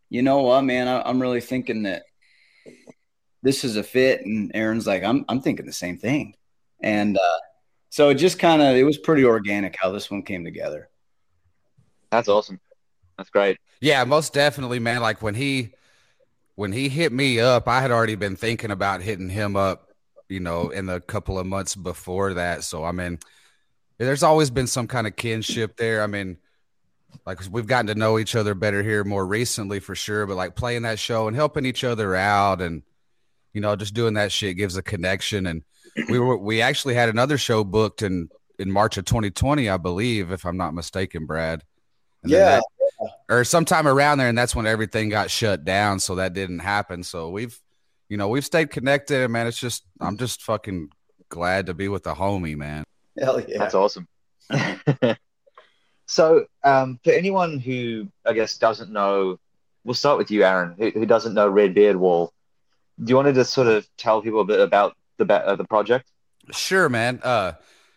you 0.08 0.22
know 0.22 0.42
what, 0.42 0.62
man, 0.62 0.88
I, 0.88 1.02
I'm 1.02 1.20
really 1.20 1.40
thinking 1.40 1.84
that 1.84 2.02
this 3.42 3.64
is 3.64 3.76
a 3.76 3.82
fit, 3.82 4.24
and 4.24 4.50
Aaron's 4.54 4.86
like, 4.86 5.02
I'm 5.02 5.24
I'm 5.28 5.40
thinking 5.40 5.66
the 5.66 5.72
same 5.72 5.98
thing. 5.98 6.34
And 6.82 7.16
uh, 7.16 7.38
so 7.90 8.08
it 8.08 8.14
just 8.14 8.38
kind 8.38 8.62
of 8.62 8.76
it 8.76 8.84
was 8.84 8.98
pretty 8.98 9.24
organic 9.24 9.76
how 9.78 9.90
this 9.90 10.10
one 10.10 10.22
came 10.22 10.44
together. 10.44 10.88
That's 12.10 12.28
awesome. 12.28 12.60
That's 13.16 13.30
great. 13.30 13.58
Yeah, 13.80 14.02
most 14.04 14.32
definitely, 14.32 14.78
man. 14.78 15.00
Like 15.00 15.22
when 15.22 15.34
he 15.34 15.74
when 16.54 16.72
he 16.72 16.88
hit 16.88 17.12
me 17.12 17.38
up, 17.38 17.68
I 17.68 17.80
had 17.80 17.90
already 17.90 18.14
been 18.14 18.36
thinking 18.36 18.70
about 18.70 19.02
hitting 19.02 19.28
him 19.28 19.56
up, 19.56 19.89
you 20.30 20.40
know, 20.40 20.70
in 20.70 20.86
the 20.86 21.00
couple 21.00 21.38
of 21.38 21.46
months 21.46 21.74
before 21.74 22.34
that. 22.34 22.64
So 22.64 22.84
I 22.84 22.92
mean, 22.92 23.18
there's 23.98 24.22
always 24.22 24.50
been 24.50 24.66
some 24.66 24.86
kind 24.86 25.06
of 25.06 25.16
kinship 25.16 25.76
there. 25.76 26.02
I 26.02 26.06
mean, 26.06 26.38
like 27.26 27.40
we've 27.50 27.66
gotten 27.66 27.88
to 27.88 27.94
know 27.94 28.18
each 28.18 28.36
other 28.36 28.54
better 28.54 28.82
here 28.82 29.04
more 29.04 29.26
recently 29.26 29.80
for 29.80 29.94
sure, 29.94 30.26
but 30.26 30.36
like 30.36 30.54
playing 30.54 30.82
that 30.82 30.98
show 30.98 31.26
and 31.26 31.36
helping 31.36 31.66
each 31.66 31.84
other 31.84 32.14
out 32.14 32.60
and 32.62 32.82
you 33.52 33.60
know, 33.60 33.74
just 33.74 33.94
doing 33.94 34.14
that 34.14 34.30
shit 34.30 34.56
gives 34.56 34.76
a 34.76 34.82
connection 34.82 35.46
and 35.46 35.62
we 36.08 36.20
were 36.20 36.36
we 36.38 36.62
actually 36.62 36.94
had 36.94 37.08
another 37.08 37.36
show 37.36 37.64
booked 37.64 38.02
in 38.02 38.28
in 38.60 38.70
March 38.70 38.96
of 38.98 39.06
2020, 39.06 39.68
I 39.68 39.76
believe, 39.78 40.30
if 40.30 40.44
I'm 40.44 40.56
not 40.56 40.74
mistaken, 40.74 41.26
Brad. 41.26 41.64
And 42.22 42.30
Yeah. 42.32 42.44
that- 42.44 42.64
or 43.30 43.44
sometime 43.44 43.88
around 43.88 44.18
there, 44.18 44.28
and 44.28 44.36
that's 44.36 44.54
when 44.54 44.66
everything 44.66 45.08
got 45.08 45.30
shut 45.30 45.64
down, 45.64 45.98
so 46.00 46.16
that 46.16 46.34
didn't 46.34 46.58
happen. 46.58 47.02
So 47.02 47.30
we've, 47.30 47.58
you 48.10 48.16
know, 48.16 48.28
we've 48.28 48.44
stayed 48.44 48.70
connected, 48.70 49.22
and 49.22 49.32
man, 49.32 49.46
it's 49.46 49.58
just 49.58 49.84
I'm 50.00 50.18
just 50.18 50.42
fucking 50.42 50.90
glad 51.28 51.66
to 51.66 51.74
be 51.74 51.88
with 51.88 52.02
the 52.02 52.12
homie, 52.12 52.56
man. 52.56 52.82
Hell 53.18 53.40
yeah. 53.40 53.58
That's 53.58 53.74
awesome. 53.74 54.08
so, 56.06 56.44
um, 56.64 56.98
for 57.04 57.12
anyone 57.12 57.60
who 57.60 58.08
I 58.26 58.32
guess 58.32 58.58
doesn't 58.58 58.90
know, 58.90 59.38
we'll 59.84 59.94
start 59.94 60.18
with 60.18 60.30
you, 60.32 60.44
Aaron, 60.44 60.74
who, 60.76 60.90
who 60.90 61.06
doesn't 61.06 61.34
know 61.34 61.48
Red 61.48 61.72
Beard 61.72 61.96
Wall. 61.96 62.32
Do 63.02 63.10
you 63.10 63.16
want 63.16 63.28
to 63.28 63.32
just 63.32 63.52
sort 63.52 63.68
of 63.68 63.88
tell 63.96 64.20
people 64.20 64.40
a 64.40 64.44
bit 64.44 64.58
about 64.58 64.96
the 65.16 65.32
uh, 65.32 65.54
the 65.54 65.64
project? 65.64 66.10
Sure, 66.50 66.88
man. 66.88 67.20
Uh, 67.22 67.52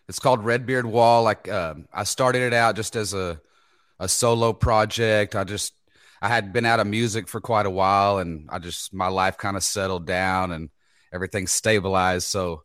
it's 0.08 0.20
called 0.20 0.46
Red 0.46 0.68
Beard 0.68 0.86
Wall. 0.86 1.24
Like, 1.24 1.50
um, 1.50 1.88
I 1.92 2.04
started 2.04 2.44
it 2.44 2.54
out 2.54 2.76
just 2.76 2.96
as 2.96 3.16
a 3.16 3.42
a 4.00 4.08
solo 4.08 4.54
project. 4.54 5.36
I 5.36 5.44
just 5.44 5.74
I 6.24 6.30
had 6.30 6.54
been 6.54 6.66
out 6.66 6.80
of 6.80 6.88
music 6.88 7.28
for 7.28 7.42
quite 7.42 7.66
a 7.66 7.70
while, 7.70 8.20
and 8.20 8.48
I 8.50 8.58
just 8.60 8.94
my 8.94 9.10
life 9.10 9.38
kind 9.38 9.58
of 9.58 9.64
settled 9.64 10.08
down 10.08 10.54
and 10.54 10.70
everything 11.12 11.48
stabilized. 11.48 12.28
So 12.28 12.64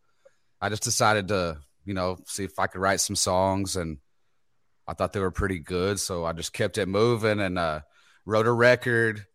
I 0.61 0.69
just 0.69 0.85
decided 0.85 1.27
to, 1.29 1.59
you 1.85 1.93
know, 1.93 2.19
see 2.25 2.45
if 2.45 2.57
I 2.61 2.69
could 2.69 2.81
write 2.81 3.01
some 3.01 3.17
songs, 3.17 3.75
and 3.75 3.99
I 4.87 4.95
thought 4.95 5.13
they 5.13 5.19
were 5.19 5.33
pretty 5.33 5.59
good. 5.59 5.99
So 5.99 6.25
I 6.25 6.35
just 6.35 6.53
kept 6.53 6.79
it 6.79 6.87
moving 6.87 7.41
and 7.41 7.59
uh, 7.59 7.81
wrote 8.25 8.47
a 8.47 8.53
record, 8.53 9.27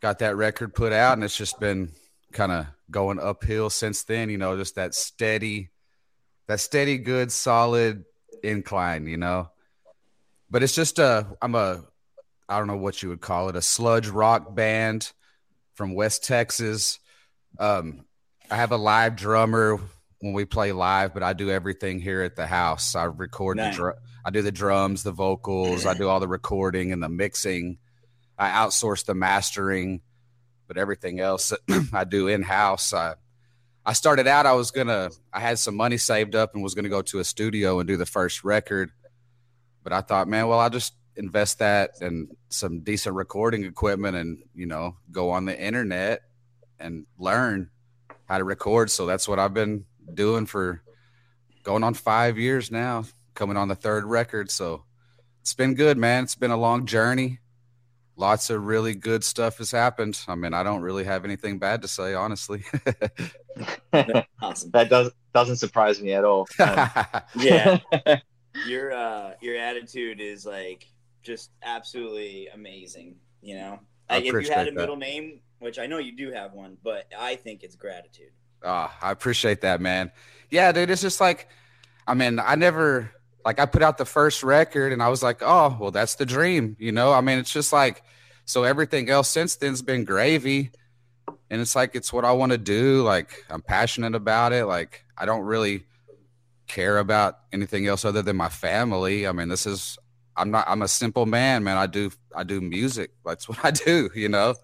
got 0.00 0.20
that 0.20 0.36
record 0.36 0.72
put 0.72 0.92
out, 0.92 1.14
and 1.14 1.24
it's 1.24 1.36
just 1.36 1.58
been 1.58 1.90
kind 2.32 2.52
of 2.52 2.66
going 2.92 3.18
uphill 3.18 3.70
since 3.70 4.04
then. 4.04 4.30
You 4.30 4.38
know, 4.38 4.56
just 4.56 4.76
that 4.76 4.94
steady, 4.94 5.70
that 6.46 6.60
steady, 6.60 6.96
good, 6.98 7.32
solid 7.32 8.04
incline. 8.40 9.08
You 9.08 9.16
know, 9.16 9.50
but 10.48 10.62
it's 10.62 10.76
just 10.76 11.00
a 11.00 11.26
I'm 11.42 11.56
a 11.56 11.82
I 12.48 12.58
don't 12.58 12.66
know 12.66 12.76
what 12.76 13.02
you 13.02 13.08
would 13.08 13.20
call 13.20 13.48
it 13.48 13.56
a 13.56 13.62
sludge 13.62 14.08
rock 14.08 14.54
band 14.54 15.12
from 15.74 15.94
West 15.94 16.24
Texas. 16.24 16.98
Um, 17.58 18.04
I 18.50 18.56
have 18.56 18.72
a 18.72 18.76
live 18.76 19.16
drummer 19.16 19.78
when 20.20 20.32
we 20.34 20.44
play 20.44 20.72
live, 20.72 21.14
but 21.14 21.22
I 21.22 21.32
do 21.32 21.50
everything 21.50 22.00
here 22.00 22.22
at 22.22 22.36
the 22.36 22.46
house. 22.46 22.94
I 22.94 23.04
record 23.04 23.56
Nice. 23.56 23.76
the 23.76 23.94
I 24.26 24.30
do 24.30 24.40
the 24.42 24.52
drums, 24.52 25.02
the 25.02 25.12
vocals, 25.12 25.84
I 25.84 25.94
do 25.94 26.08
all 26.08 26.20
the 26.20 26.28
recording 26.28 26.92
and 26.92 27.02
the 27.02 27.08
mixing. 27.10 27.78
I 28.38 28.48
outsource 28.48 29.04
the 29.04 29.14
mastering, 29.14 30.00
but 30.66 30.78
everything 30.78 31.20
else 31.20 31.52
I 31.92 32.04
do 32.04 32.28
in 32.28 32.42
house. 32.42 32.92
I 32.92 33.14
I 33.86 33.92
started 33.92 34.26
out 34.26 34.46
I 34.46 34.52
was 34.52 34.70
gonna 34.70 35.10
I 35.32 35.40
had 35.40 35.58
some 35.58 35.76
money 35.76 35.98
saved 35.98 36.34
up 36.34 36.54
and 36.54 36.62
was 36.62 36.74
gonna 36.74 36.88
go 36.88 37.02
to 37.02 37.18
a 37.18 37.24
studio 37.24 37.78
and 37.80 37.86
do 37.86 37.96
the 37.96 38.06
first 38.06 38.44
record, 38.44 38.90
but 39.82 39.92
I 39.92 40.00
thought, 40.00 40.26
man, 40.28 40.48
well, 40.48 40.58
I'll 40.58 40.70
just 40.70 40.94
invest 41.16 41.58
that 41.60 41.92
in 42.00 42.28
some 42.48 42.80
decent 42.80 43.14
recording 43.14 43.64
equipment 43.64 44.16
and 44.16 44.42
you 44.54 44.66
know 44.66 44.96
go 45.10 45.30
on 45.30 45.44
the 45.44 45.58
internet 45.58 46.22
and 46.78 47.06
learn 47.18 47.70
how 48.26 48.38
to 48.38 48.44
record. 48.44 48.90
So 48.90 49.06
that's 49.06 49.28
what 49.28 49.38
I've 49.38 49.54
been 49.54 49.84
doing 50.12 50.46
for 50.46 50.82
going 51.62 51.84
on 51.84 51.94
five 51.94 52.38
years 52.38 52.70
now, 52.70 53.04
coming 53.34 53.56
on 53.56 53.68
the 53.68 53.74
third 53.74 54.04
record. 54.04 54.50
So 54.50 54.84
it's 55.40 55.54
been 55.54 55.74
good, 55.74 55.96
man. 55.98 56.24
It's 56.24 56.34
been 56.34 56.50
a 56.50 56.56
long 56.56 56.86
journey. 56.86 57.38
Lots 58.16 58.48
of 58.50 58.64
really 58.64 58.94
good 58.94 59.24
stuff 59.24 59.58
has 59.58 59.70
happened. 59.72 60.20
I 60.28 60.36
mean, 60.36 60.54
I 60.54 60.62
don't 60.62 60.82
really 60.82 61.04
have 61.04 61.24
anything 61.24 61.58
bad 61.58 61.82
to 61.82 61.88
say, 61.88 62.14
honestly. 62.14 62.64
Awesome. 64.42 64.72
that 64.72 64.90
does 64.90 65.12
doesn't 65.32 65.58
surprise 65.58 66.02
me 66.02 66.12
at 66.12 66.24
all. 66.24 66.48
Um, 66.58 66.90
Yeah. 67.36 67.78
Your 68.66 68.92
uh 68.92 69.32
your 69.40 69.56
attitude 69.56 70.20
is 70.20 70.46
like 70.46 70.86
just 71.24 71.50
absolutely 71.62 72.48
amazing, 72.48 73.16
you 73.42 73.56
know? 73.56 73.80
I 74.08 74.16
Like 74.16 74.26
if 74.26 74.26
you 74.26 74.32
had 74.32 74.38
a 74.38 74.38
appreciate 74.38 74.64
that. 74.64 74.74
middle 74.74 74.96
name, 74.96 75.40
which 75.58 75.78
I 75.78 75.86
know 75.86 75.98
you 75.98 76.14
do 76.16 76.30
have 76.30 76.52
one, 76.52 76.76
but 76.84 77.06
I 77.18 77.36
think 77.36 77.62
it's 77.62 77.74
gratitude. 77.76 78.30
Ah, 78.62 78.96
I 79.02 79.10
appreciate 79.10 79.62
that, 79.62 79.80
man. 79.80 80.12
Yeah, 80.50 80.72
dude, 80.72 80.90
it's 80.90 81.02
just 81.02 81.20
like, 81.20 81.48
I 82.06 82.14
mean, 82.14 82.38
I 82.38 82.54
never 82.54 83.10
like 83.44 83.58
I 83.58 83.66
put 83.66 83.82
out 83.82 83.98
the 83.98 84.04
first 84.04 84.42
record 84.42 84.92
and 84.92 85.02
I 85.02 85.08
was 85.08 85.22
like, 85.22 85.42
oh, 85.42 85.76
well, 85.80 85.90
that's 85.90 86.14
the 86.14 86.26
dream, 86.26 86.76
you 86.78 86.92
know. 86.92 87.12
I 87.12 87.20
mean, 87.20 87.38
it's 87.38 87.52
just 87.52 87.72
like, 87.72 88.02
so 88.46 88.64
everything 88.64 89.08
else 89.08 89.28
since 89.28 89.56
then's 89.56 89.82
been 89.82 90.04
gravy, 90.04 90.70
and 91.50 91.60
it's 91.60 91.74
like 91.74 91.94
it's 91.94 92.12
what 92.12 92.24
I 92.24 92.32
want 92.32 92.52
to 92.52 92.58
do. 92.58 93.02
Like 93.02 93.44
I'm 93.48 93.62
passionate 93.62 94.14
about 94.14 94.52
it. 94.52 94.66
Like 94.66 95.04
I 95.16 95.24
don't 95.24 95.42
really 95.42 95.84
care 96.66 96.98
about 96.98 97.38
anything 97.52 97.86
else 97.86 98.04
other 98.04 98.22
than 98.22 98.36
my 98.36 98.48
family. 98.48 99.26
I 99.26 99.32
mean, 99.32 99.48
this 99.48 99.66
is 99.66 99.98
I'm 100.36 100.50
not 100.50 100.64
I'm 100.68 100.82
a 100.82 100.88
simple 100.88 101.26
man, 101.26 101.64
man. 101.64 101.76
I 101.76 101.86
do 101.86 102.10
I 102.34 102.44
do 102.44 102.60
music. 102.60 103.10
That's 103.24 103.48
what 103.48 103.64
I 103.64 103.70
do, 103.70 104.10
you 104.14 104.28
know 104.28 104.54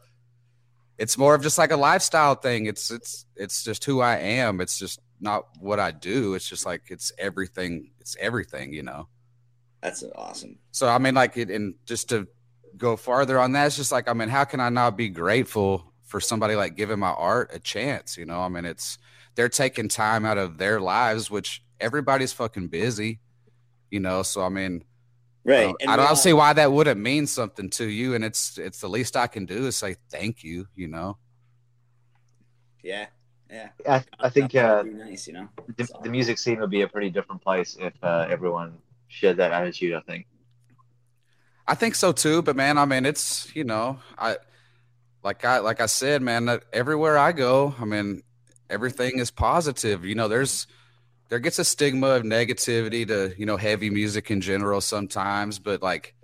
it's 1.00 1.16
more 1.16 1.34
of 1.34 1.42
just 1.42 1.56
like 1.56 1.72
a 1.72 1.76
lifestyle 1.78 2.34
thing. 2.34 2.66
It's 2.66 2.90
it's 2.90 3.24
it's 3.34 3.64
just 3.64 3.84
who 3.86 4.02
I 4.02 4.16
am. 4.18 4.60
It's 4.60 4.78
just 4.78 5.00
not 5.18 5.46
what 5.58 5.80
I 5.80 5.92
do. 5.92 6.34
It's 6.34 6.46
just 6.46 6.66
like 6.66 6.82
it's 6.88 7.10
everything. 7.18 7.90
It's 8.00 8.16
everything, 8.20 8.74
you 8.74 8.82
know. 8.82 9.08
That's 9.82 10.04
awesome. 10.14 10.58
So 10.72 10.88
I 10.88 10.98
mean, 10.98 11.14
like, 11.14 11.38
it, 11.38 11.50
and 11.50 11.74
just 11.86 12.10
to 12.10 12.28
go 12.76 12.98
farther 12.98 13.38
on 13.38 13.52
that, 13.52 13.64
it's 13.64 13.76
just 13.78 13.90
like 13.90 14.10
I 14.10 14.12
mean, 14.12 14.28
how 14.28 14.44
can 14.44 14.60
I 14.60 14.68
not 14.68 14.98
be 14.98 15.08
grateful 15.08 15.90
for 16.04 16.20
somebody 16.20 16.54
like 16.54 16.76
giving 16.76 16.98
my 16.98 17.12
art 17.12 17.48
a 17.54 17.58
chance? 17.58 18.18
You 18.18 18.26
know, 18.26 18.40
I 18.40 18.48
mean, 18.48 18.66
it's 18.66 18.98
they're 19.36 19.48
taking 19.48 19.88
time 19.88 20.26
out 20.26 20.36
of 20.36 20.58
their 20.58 20.82
lives, 20.82 21.30
which 21.30 21.62
everybody's 21.80 22.34
fucking 22.34 22.68
busy. 22.68 23.20
You 23.90 24.00
know, 24.00 24.22
so 24.22 24.42
I 24.42 24.50
mean, 24.50 24.84
Right. 25.44 25.68
uh, 25.68 25.74
and 25.80 25.90
I 25.90 25.96
don't 25.96 26.08
all- 26.08 26.16
see 26.16 26.32
why 26.32 26.52
that 26.52 26.70
wouldn't 26.70 27.00
mean 27.00 27.26
something 27.26 27.70
to 27.70 27.86
you, 27.86 28.14
and 28.14 28.24
it's 28.24 28.58
it's 28.58 28.80
the 28.80 28.88
least 28.88 29.16
I 29.16 29.26
can 29.26 29.46
do 29.46 29.66
is 29.66 29.76
say 29.76 29.96
thank 30.10 30.44
you. 30.44 30.66
You 30.74 30.88
know. 30.88 31.16
Yeah. 32.82 33.06
Yeah. 33.50 33.70
I, 33.88 34.04
I 34.18 34.28
think 34.28 34.54
uh, 34.54 34.82
nice, 34.82 35.26
you 35.26 35.32
know. 35.32 35.48
the, 35.76 35.88
the 36.04 36.08
music 36.08 36.38
scene 36.38 36.60
would 36.60 36.70
be 36.70 36.82
a 36.82 36.88
pretty 36.88 37.10
different 37.10 37.42
place 37.42 37.76
if 37.80 37.92
uh, 38.02 38.26
everyone 38.30 38.78
shared 39.08 39.38
that 39.38 39.52
attitude. 39.52 39.94
I 39.94 40.00
think. 40.00 40.26
I 41.66 41.74
think 41.74 41.94
so 41.94 42.12
too, 42.12 42.42
but 42.42 42.56
man, 42.56 42.78
I 42.78 42.84
mean, 42.84 43.06
it's 43.06 43.54
you 43.54 43.64
know, 43.64 43.98
I 44.18 44.36
like 45.22 45.44
I 45.44 45.58
like 45.58 45.80
I 45.80 45.86
said, 45.86 46.22
man, 46.22 46.60
everywhere 46.72 47.18
I 47.18 47.32
go, 47.32 47.74
I 47.78 47.84
mean, 47.84 48.22
everything 48.68 49.18
is 49.18 49.30
positive. 49.30 50.04
You 50.04 50.14
know, 50.14 50.28
there's 50.28 50.66
there 51.30 51.38
gets 51.38 51.58
a 51.58 51.64
stigma 51.64 52.08
of 52.08 52.24
negativity 52.24 53.06
to 53.06 53.32
you 53.38 53.46
know 53.46 53.56
heavy 53.56 53.88
music 53.88 54.30
in 54.30 54.40
general 54.40 54.80
sometimes, 54.80 55.58
but 55.58 55.80
like, 55.80 56.14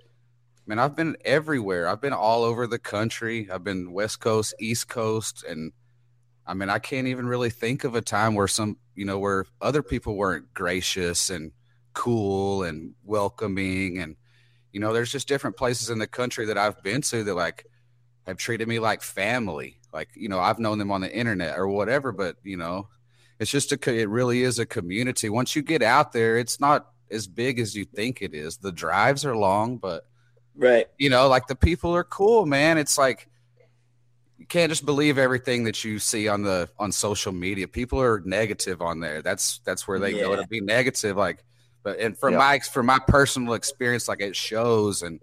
man, 0.67 0.79
I've 0.79 0.97
been 0.97 1.17
everywhere. 1.25 1.89
I've 1.89 2.01
been 2.01 2.13
all 2.13 2.43
over 2.45 2.67
the 2.67 2.79
country. 2.79 3.49
I've 3.51 3.65
been 3.65 3.93
West 3.93 4.21
Coast, 4.21 4.55
East 4.61 4.89
Coast, 4.89 5.45
and 5.49 5.73
I 6.45 6.55
mean, 6.55 6.69
I 6.69 6.81
can't 6.81 7.07
even 7.07 7.27
really 7.27 7.51
think 7.51 7.85
of 7.85 7.95
a 7.95 8.03
time 8.03 8.35
where 8.35 8.49
some 8.49 8.77
you 8.97 9.05
know 9.05 9.19
where 9.19 9.47
other 9.63 9.83
people 9.83 10.17
weren't 10.17 10.53
gracious 10.53 11.31
and 11.31 11.53
cool 11.95 12.63
and 12.65 12.93
welcoming 13.05 13.99
and 13.99 14.17
you 14.71 14.81
know 14.81 14.93
there's 14.93 15.11
just 15.11 15.27
different 15.27 15.57
places 15.57 15.89
in 15.89 15.99
the 15.99 16.07
country 16.07 16.45
that 16.45 16.59
i've 16.59 16.83
been 16.83 17.01
to 17.01 17.25
that 17.25 17.35
like 17.35 17.65
have 18.27 18.37
treated 18.37 18.69
me 18.69 18.79
like 18.79 19.01
family 19.01 19.81
like 19.95 20.11
you 20.15 20.29
know 20.29 20.39
i've 20.39 20.59
known 20.59 20.77
them 20.77 20.93
on 20.93 21.01
the 21.01 21.11
internet 21.11 21.57
or 21.57 21.69
whatever 21.69 22.13
but 22.13 22.37
you 22.43 22.59
know 22.59 22.87
it's 23.39 23.51
just 23.51 23.73
a 23.73 23.95
it 23.95 24.09
really 24.09 24.43
is 24.43 24.59
a 24.59 24.67
community. 24.67 25.29
Once 25.29 25.55
you 25.57 25.63
get 25.63 25.83
out 25.83 26.13
there 26.13 26.39
it's 26.39 26.59
not 26.61 26.89
as 27.11 27.27
big 27.27 27.59
as 27.61 27.75
you 27.77 27.85
think 27.85 28.21
it 28.23 28.35
is. 28.35 28.57
The 28.59 28.73
drives 28.73 29.25
are 29.25 29.37
long 29.37 29.77
but 29.79 30.05
Right. 30.59 30.87
you 30.99 31.11
know 31.11 31.29
like 31.29 31.47
the 31.47 31.55
people 31.55 31.95
are 31.95 32.05
cool 32.05 32.47
man. 32.47 32.79
It's 32.79 32.97
like 32.99 33.29
you 34.39 34.47
can't 34.47 34.71
just 34.71 34.85
believe 34.85 35.17
everything 35.19 35.65
that 35.65 35.83
you 35.85 35.99
see 35.99 36.29
on 36.29 36.43
the 36.43 36.69
on 36.79 36.93
social 36.93 37.33
media. 37.33 37.67
People 37.69 38.01
are 38.01 38.23
negative 38.25 38.81
on 38.83 39.01
there. 39.01 39.23
That's 39.23 39.61
that's 39.65 39.87
where 39.89 39.99
they 39.99 40.13
go 40.13 40.37
to 40.37 40.47
be 40.47 40.61
negative 40.61 41.17
like 41.17 41.45
but 41.83 41.99
and 42.01 42.17
from 42.19 42.33
Yeah. 42.33 42.39
my 42.39 42.59
from 42.61 42.87
my 42.87 42.99
personal 43.07 43.55
experience 43.55 44.09
like 44.09 44.21
it 44.21 44.35
shows 44.37 45.03
and 45.03 45.21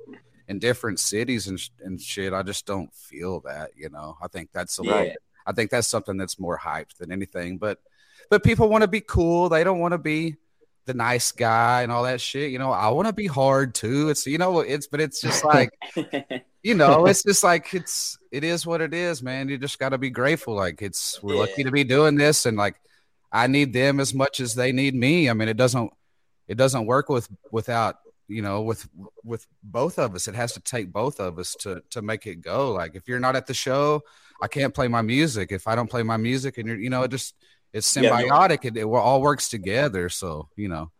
in 0.48 0.60
different 0.60 1.00
cities 1.00 1.48
and, 1.48 1.60
and 1.82 2.00
shit 2.02 2.34
i 2.34 2.44
just 2.44 2.66
don't 2.66 2.94
feel 2.94 3.40
that 3.42 3.72
you 3.78 3.90
know? 3.90 4.18
I 4.22 4.28
think 4.28 4.50
that's 4.54 4.78
a 4.80 4.84
Yeah. 4.84 4.92
little 4.94 5.14
i 5.46 5.52
think 5.54 5.72
that's 5.72 5.88
something 5.88 6.18
that's 6.18 6.38
more 6.40 6.58
hyped 6.60 6.98
than 6.98 7.12
anything 7.14 7.58
but 7.58 7.80
but 8.34 8.44
people 8.44 8.68
want 8.68 8.82
to 8.82 8.88
be 8.88 9.00
cool 9.02 9.48
they 9.48 9.64
don't 9.64 9.78
want 9.80 9.92
to 9.92 10.00
be 10.00 10.36
the 10.86 10.94
nice 10.94 11.32
guy 11.32 11.82
and 11.84 11.92
all 11.92 12.04
that 12.04 12.20
shit. 12.20 12.52
You 12.52 12.60
know, 12.60 12.72
I 12.72 12.90
want 12.90 13.08
to 13.08 13.14
be 13.14 13.28
hard 13.28 13.74
too. 13.74 14.10
It's 14.10 14.26
you 14.28 14.38
know, 14.38 14.60
it's 14.60 14.88
but 14.88 15.00
it's 15.00 15.22
just 15.22 15.46
like 15.46 15.70
you 16.64 16.76
know, 16.76 17.06
it's 17.06 17.24
just 17.24 17.44
like 17.44 17.74
it's 17.74 18.18
it 18.32 18.44
is 18.44 18.66
what 18.66 18.82
it 18.82 18.94
is, 18.94 19.24
man. 19.24 19.50
You 19.50 19.58
just 19.58 19.80
got 19.80 19.90
to 19.90 19.98
be 19.98 20.10
grateful. 20.10 20.56
Like 20.56 20.82
it's 20.82 21.22
we're 21.24 21.36
Yeah. 21.36 21.42
lucky 21.42 21.64
to 21.64 21.72
be 21.72 21.84
doing 21.84 22.16
this, 22.16 22.46
and 22.46 22.58
like 22.58 22.76
I 23.32 23.48
need 23.48 23.72
them 23.72 24.00
as 24.00 24.14
much 24.14 24.40
as 24.40 24.56
they 24.56 24.72
need 24.72 24.96
me. 24.96 25.30
I 25.30 25.34
mean, 25.34 25.48
it 25.48 25.58
doesn't 25.58 25.92
it 26.48 26.58
doesn't 26.58 26.86
work 26.86 27.08
with 27.08 27.30
without 27.52 27.96
you 28.28 28.42
know 28.42 28.62
with 28.64 28.86
with 29.24 29.48
both 29.64 29.98
of 30.00 30.16
us. 30.16 30.28
It 30.28 30.36
has 30.36 30.52
to 30.54 30.60
take 30.60 30.92
both 30.92 31.20
of 31.22 31.40
us 31.40 31.56
to 31.62 31.82
to 31.92 32.02
make 32.02 32.28
it 32.28 32.42
go. 32.42 32.74
Like 32.74 32.96
if 32.96 33.08
you're 33.08 33.22
not 33.22 33.38
at 33.38 33.48
the 33.48 33.54
show, 33.54 34.02
I 34.42 34.48
can't 34.50 34.74
play 34.74 34.90
my 34.90 35.02
music. 35.02 35.54
If 35.54 35.66
I 35.66 35.76
don't 35.76 35.90
play 35.90 36.04
my 36.04 36.18
music, 36.18 36.58
and 36.58 36.68
you're 36.68 36.78
you 36.78 36.90
know, 36.90 37.04
it 37.04 37.12
just 37.12 37.36
it's 37.74 37.96
Yeah. 37.96 38.12
symbiotic. 38.12 38.66
It, 38.66 38.78
it 38.78 38.84
all 38.86 39.22
works 39.22 39.50
together. 39.50 40.10
So 40.10 40.50
you 40.56 40.70
know. 40.70 40.92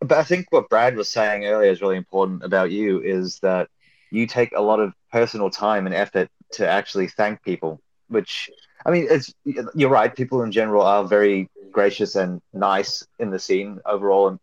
But 0.00 0.18
I 0.18 0.24
think 0.24 0.46
what 0.50 0.68
Brad 0.68 0.96
was 0.96 1.08
saying 1.08 1.44
earlier 1.46 1.70
is 1.70 1.80
really 1.80 1.96
important 1.96 2.44
about 2.44 2.70
you 2.70 3.00
is 3.00 3.38
that 3.40 3.68
you 4.10 4.26
take 4.26 4.52
a 4.54 4.60
lot 4.60 4.80
of 4.80 4.92
personal 5.10 5.50
time 5.50 5.86
and 5.86 5.94
effort 5.94 6.28
to 6.52 6.68
actually 6.68 7.08
thank 7.08 7.42
people, 7.42 7.80
which 8.08 8.50
I 8.84 8.90
mean, 8.90 9.06
it's 9.08 9.32
you're 9.74 9.90
right. 9.90 10.14
People 10.14 10.42
in 10.42 10.52
general 10.52 10.82
are 10.82 11.04
very 11.04 11.48
gracious 11.70 12.16
and 12.16 12.40
nice 12.52 13.06
in 13.18 13.30
the 13.30 13.38
scene 13.38 13.80
overall, 13.86 14.28
and 14.28 14.38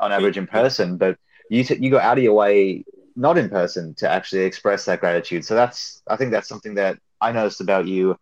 on 0.00 0.12
average 0.12 0.38
in 0.38 0.46
person. 0.46 0.96
But 0.96 1.18
you 1.50 1.62
t- 1.62 1.76
you 1.76 1.90
go 1.90 1.98
out 2.00 2.18
of 2.18 2.24
your 2.24 2.34
way, 2.34 2.84
not 3.16 3.36
in 3.36 3.50
person, 3.50 3.94
to 3.96 4.08
actually 4.08 4.44
express 4.44 4.86
that 4.86 5.00
gratitude. 5.00 5.44
So 5.44 5.54
that's 5.54 6.02
I 6.08 6.16
think 6.16 6.30
that's 6.30 6.48
something 6.48 6.74
that 6.76 6.98
I 7.20 7.32
noticed 7.32 7.60
about 7.60 7.86
you 7.86 8.16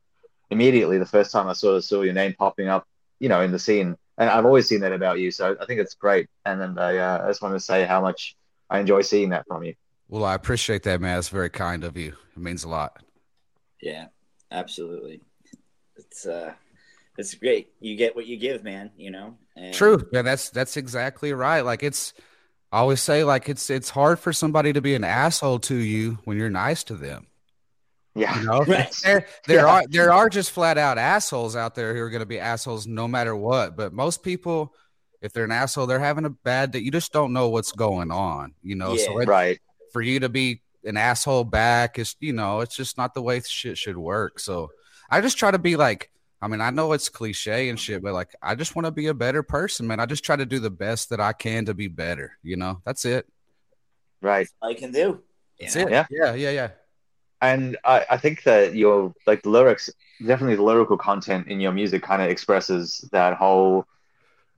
immediately 0.51 0.99
the 0.99 1.07
first 1.07 1.33
time 1.33 1.49
I 1.49 1.53
sort 1.53 1.77
of 1.77 1.85
saw 1.85 2.03
your 2.03 2.13
name 2.15 2.35
popping 2.39 2.69
up, 2.69 2.87
you 3.19 3.29
know, 3.29 3.41
in 3.41 3.53
the 3.53 3.59
scene. 3.59 3.97
And 4.19 4.29
I've 4.29 4.45
always 4.45 4.69
seen 4.69 4.81
that 4.81 4.93
about 4.93 5.19
you, 5.19 5.31
so 5.31 5.57
I 5.61 5.65
think 5.65 5.81
it's 5.81 5.95
great. 5.95 6.29
And 6.45 6.61
then 6.61 6.79
I, 6.79 6.99
uh, 6.99 7.23
I 7.25 7.29
just 7.29 7.41
want 7.41 7.55
to 7.55 7.61
say 7.61 7.87
how 7.87 8.01
much 8.01 8.37
I 8.69 8.79
enjoy 8.79 9.01
seeing 9.03 9.31
that 9.31 9.47
from 9.47 9.65
you. 9.65 9.75
Well, 10.09 10.25
I 10.25 10.35
appreciate 10.35 10.83
that, 10.83 11.01
man. 11.01 11.19
It's 11.19 11.29
very 11.29 11.51
kind 11.51 11.85
of 11.85 11.97
you. 11.97 12.15
It 12.37 12.43
means 12.43 12.65
a 12.65 12.69
lot. 12.69 13.03
yeah, 13.81 14.07
absolutely. 14.51 15.23
It's 15.97 16.27
uh, 16.27 16.53
it's 17.17 17.35
great. 17.35 17.71
You 17.81 17.97
get 17.97 18.17
what 18.17 18.27
you 18.27 18.37
give, 18.37 18.65
man. 18.65 18.91
You 18.97 19.11
know. 19.11 19.39
And 19.57 19.73
True. 19.73 20.07
Yeah, 20.13 20.23
that's 20.23 20.51
that's 20.51 20.77
exactly 20.77 21.33
right. 21.33 21.61
Like 21.61 21.83
it's 21.83 22.13
I 22.73 22.79
always 22.79 23.01
say 23.01 23.25
like 23.25 23.49
it's 23.49 23.71
it's 23.71 23.91
hard 23.91 24.19
for 24.19 24.33
somebody 24.33 24.73
to 24.73 24.81
be 24.81 24.95
an 24.95 25.05
asshole 25.05 25.61
to 25.61 25.75
you 25.75 26.19
when 26.25 26.37
you're 26.37 26.51
nice 26.51 26.85
to 26.85 26.95
them. 26.95 27.27
Yeah, 28.15 28.39
You 28.41 28.47
know? 28.47 28.65
Right. 28.65 28.95
there 29.05 29.27
there 29.47 29.59
Yeah. 29.59 29.67
are 29.67 29.85
there 29.89 30.13
are 30.13 30.29
just 30.29 30.51
flat 30.51 30.79
out 30.79 30.99
assholes 30.99 31.55
out 31.57 31.75
there 31.75 31.95
who 31.95 32.01
are 32.03 32.11
going 32.11 32.21
to 32.21 32.27
be 32.27 32.41
assholes 32.41 32.87
no 32.87 33.07
matter 33.07 33.37
what. 33.37 33.77
But 33.77 33.93
most 33.93 34.23
people, 34.23 34.75
if 35.23 35.33
they're 35.33 35.45
an 35.45 35.53
asshole, 35.53 35.87
they're 35.87 36.01
having 36.01 36.25
a 36.25 36.31
bad 36.31 36.73
day. 36.73 36.81
You 36.81 36.91
just 36.91 37.13
don't 37.13 37.33
know 37.33 37.49
what's 37.49 37.73
going 37.73 38.11
on. 38.11 38.55
You 38.63 38.75
know, 38.75 38.97
so 38.97 39.19
it, 39.21 39.29
right. 39.29 39.61
for 39.93 40.03
you 40.03 40.21
to 40.21 40.29
be 40.29 40.63
an 40.85 40.97
asshole 40.97 41.45
back 41.45 41.99
is 41.99 42.17
you 42.21 42.33
know 42.33 42.61
it's 42.61 42.75
just 42.75 42.97
not 42.99 43.15
the 43.15 43.23
way 43.23 43.41
shit 43.41 43.79
should 43.79 43.99
work. 43.99 44.41
So 44.41 44.71
I 45.11 45.21
just 45.21 45.39
try 45.39 45.51
to 45.51 45.59
be 45.59 45.77
like. 45.77 46.11
I 46.43 46.49
mean, 46.49 46.63
I 46.63 46.71
know 46.71 46.95
it's 46.95 47.11
cliche 47.11 47.69
and 47.69 47.79
shit, 47.79 48.03
but 48.03 48.15
like, 48.15 48.35
I 48.41 48.55
just 48.55 48.75
want 48.75 48.87
to 48.87 48.91
be 48.91 49.09
a 49.09 49.13
better 49.13 49.43
person, 49.43 49.87
man. 49.87 50.01
I 50.01 50.07
just 50.07 50.25
try 50.25 50.37
to 50.37 50.47
do 50.47 50.59
the 50.59 50.71
best 50.71 51.11
that 51.11 51.21
I 51.21 51.35
can 51.35 51.67
to 51.67 51.75
be 51.75 51.87
better. 51.87 52.39
You 52.43 52.57
know, 52.57 52.81
that's 52.83 53.05
it. 53.05 53.27
Right. 54.23 54.49
all 54.63 54.71
I 54.71 54.75
can 54.75 54.91
do. 54.91 55.21
That's 55.61 55.77
know? 55.77 55.83
it. 55.83 55.91
Yeah. 55.91 56.07
yeah, 56.11 56.33
yeah, 56.33 56.51
yeah. 56.51 56.71
And 57.43 57.77
I, 57.85 58.05
I 58.11 58.17
think 58.19 58.43
that 58.45 58.75
your 58.75 59.15
like 59.27 59.43
the 59.43 59.51
lyrics, 59.51 59.91
definitely 60.25 60.57
the 60.57 60.63
lyrical 60.63 60.99
content 60.99 61.49
in 61.49 61.61
your 61.61 61.73
music 61.73 62.03
kind 62.03 62.21
of 62.23 62.29
expresses 62.29 63.09
that 63.13 63.35
whole 63.35 63.87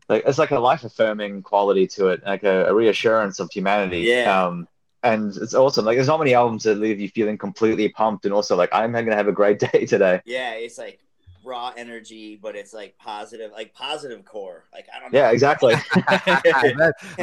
like 0.08 0.24
it's 0.26 0.38
like 0.38 0.50
a 0.50 0.58
life 0.58 0.84
affirming 0.84 1.42
quality 1.42 1.86
to 1.88 2.08
it, 2.08 2.24
like 2.24 2.42
a, 2.42 2.66
a 2.66 2.74
reassurance 2.74 3.38
of 3.40 3.50
humanity. 3.50 4.00
Yeah. 4.00 4.44
Um, 4.46 4.68
and 5.02 5.36
it's 5.36 5.54
awesome. 5.54 5.84
Like 5.84 5.96
there's 5.96 6.06
not 6.06 6.18
many 6.18 6.34
albums 6.34 6.64
that 6.64 6.76
leave 6.76 7.00
you 7.00 7.08
feeling 7.08 7.36
completely 7.38 7.88
pumped 7.88 8.24
and 8.24 8.32
also 8.32 8.56
like 8.56 8.70
I'm 8.72 8.92
gonna 8.92 9.14
have 9.14 9.28
a 9.28 9.32
great 9.32 9.58
day 9.72 9.86
today. 9.86 10.20
Yeah, 10.24 10.52
it's 10.52 10.78
like 10.78 11.00
raw 11.44 11.72
energy, 11.76 12.36
but 12.40 12.54
it's 12.56 12.72
like 12.72 12.96
positive, 12.98 13.52
like 13.52 13.74
positive 13.74 14.24
core. 14.24 14.64
Like 14.72 14.86
I 14.94 15.00
don't. 15.00 15.12
Yeah, 15.12 15.30
exactly. 15.30 15.74
I, 16.06 16.72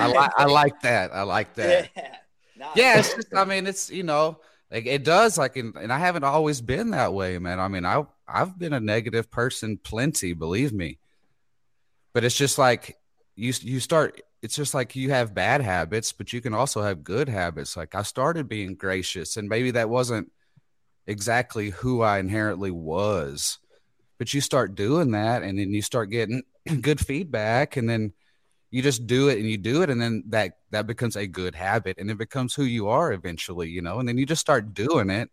li- 0.07 0.29
I 0.37 0.45
like 0.45 0.81
that. 0.81 1.13
I 1.13 1.23
like 1.23 1.53
that. 1.55 1.89
Yeah. 1.95 2.15
Nah, 2.57 2.71
Yeah, 2.75 2.99
it's 2.99 3.15
just, 3.15 3.33
I 3.33 3.45
mean, 3.45 3.67
it's 3.67 3.89
you 3.89 4.03
know, 4.03 4.39
like 4.71 4.85
it 4.85 5.03
does, 5.03 5.37
like, 5.37 5.57
and, 5.57 5.75
and 5.75 5.91
I 5.91 5.97
haven't 5.97 6.23
always 6.23 6.61
been 6.61 6.91
that 6.91 7.13
way, 7.13 7.39
man. 7.39 7.59
I 7.59 7.67
mean, 7.67 7.85
I 7.85 8.05
I've 8.27 8.57
been 8.57 8.73
a 8.73 8.79
negative 8.79 9.31
person 9.31 9.77
plenty, 9.77 10.33
believe 10.33 10.71
me. 10.71 10.99
But 12.13 12.23
it's 12.23 12.37
just 12.37 12.57
like 12.57 12.97
you 13.35 13.53
you 13.61 13.79
start. 13.79 14.21
It's 14.41 14.55
just 14.55 14.73
like 14.73 14.95
you 14.95 15.09
have 15.09 15.33
bad 15.33 15.61
habits, 15.61 16.11
but 16.13 16.31
you 16.31 16.39
can 16.39 16.53
also 16.53 16.81
have 16.81 17.03
good 17.03 17.27
habits. 17.27 17.75
Like 17.75 17.95
I 17.95 18.03
started 18.03 18.47
being 18.47 18.75
gracious, 18.75 19.37
and 19.37 19.49
maybe 19.49 19.71
that 19.71 19.89
wasn't 19.89 20.31
exactly 21.07 21.71
who 21.71 22.01
I 22.01 22.19
inherently 22.19 22.71
was. 22.71 23.57
But 24.19 24.33
you 24.33 24.41
start 24.41 24.75
doing 24.75 25.11
that, 25.11 25.41
and 25.41 25.57
then 25.57 25.73
you 25.73 25.81
start 25.81 26.11
getting 26.11 26.43
good 26.81 26.99
feedback, 26.99 27.75
and 27.75 27.89
then 27.89 28.13
you 28.71 28.81
just 28.81 29.07
do 29.07 29.29
it 29.29 29.39
and 29.39 29.49
you 29.49 29.57
do 29.57 29.81
it 29.81 29.89
and 29.89 29.99
then 30.01 30.23
that 30.27 30.53
that 30.71 30.85
becomes 30.87 31.15
a 31.15 31.25
good 31.27 31.55
habit 31.55 31.97
and 31.97 32.09
it 32.11 32.17
becomes 32.17 32.53
who 32.53 32.63
you 32.63 32.87
are 32.87 33.11
eventually 33.11 33.69
you 33.69 33.81
know 33.81 33.99
and 33.99 34.07
then 34.07 34.17
you 34.17 34.25
just 34.25 34.41
start 34.41 34.73
doing 34.73 35.09
it. 35.09 35.29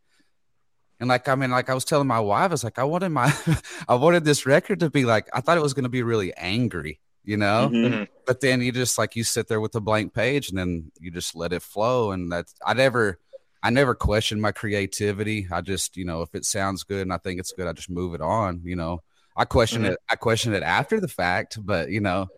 And 0.99 1.09
like 1.11 1.29
i 1.29 1.35
mean 1.35 1.51
like 1.51 1.69
i 1.69 1.75
was 1.75 1.85
telling 1.85 2.07
my 2.07 2.21
wife 2.21 2.51
i 2.51 2.55
was 2.55 2.65
like 2.65 2.79
i 2.79 2.85
wanted 2.85 3.11
my 3.11 3.31
i 3.89 3.95
wanted 3.95 4.25
this 4.25 4.47
record 4.47 4.81
to 4.81 4.89
be 4.89 5.05
like 5.05 5.29
i 5.35 5.41
thought 5.43 5.59
it 5.59 5.63
was 5.63 5.75
going 5.75 5.83
to 5.85 5.91
be 5.91 6.03
really 6.03 6.33
angry 6.37 7.01
you 7.23 7.37
know? 7.37 7.69
Mhm. 7.73 8.07
but 8.25 8.41
then 8.41 8.63
you 8.63 8.71
just 8.73 8.97
like 8.97 9.17
you 9.17 9.25
sit 9.25 9.49
there 9.49 9.61
with 9.61 9.75
a 9.75 9.81
blank 9.81 10.15
page 10.15 10.49
and 10.49 10.57
then 10.59 10.91
you 11.01 11.11
just 11.11 11.35
let 11.37 11.53
it 11.53 11.61
flow 11.61 12.13
and 12.13 12.33
that's 12.33 12.55
i 12.65 12.73
never 12.73 13.19
i 13.63 13.69
never 13.69 13.95
question 13.95 14.41
my 14.41 14.53
creativity. 14.53 15.47
I 15.51 15.61
just 15.61 15.97
you 15.99 16.05
know 16.07 16.23
if 16.23 16.35
it 16.35 16.45
sounds 16.47 16.83
good 16.85 17.03
and 17.03 17.13
i 17.13 17.19
think 17.19 17.41
it's 17.41 17.53
good 17.53 17.67
i 17.67 17.73
just 17.73 17.91
move 17.91 18.15
it 18.15 18.21
on 18.23 18.63
you 18.65 18.77
know? 18.77 19.03
I 19.37 19.45
question 19.45 19.83
Mhm. 19.83 19.91
it 19.91 19.99
i 20.09 20.17
question 20.17 20.55
it 20.55 20.63
after 20.63 20.99
the 20.99 21.09
fact 21.09 21.59
but 21.63 21.91
you 21.91 22.01
know 22.01 22.29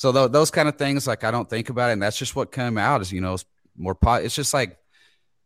so 0.00 0.12
tho- 0.12 0.28
those 0.28 0.50
kind 0.50 0.66
of 0.66 0.76
things 0.76 1.06
like 1.06 1.24
i 1.24 1.30
don't 1.30 1.50
think 1.50 1.68
about 1.68 1.90
it 1.90 1.92
and 1.92 2.02
that's 2.02 2.16
just 2.16 2.34
what 2.34 2.50
came 2.50 2.78
out 2.78 3.02
is 3.02 3.12
you 3.12 3.20
know 3.20 3.34
it's 3.34 3.44
more 3.76 3.94
pot 3.94 4.24
it's 4.24 4.34
just 4.34 4.54
like 4.54 4.78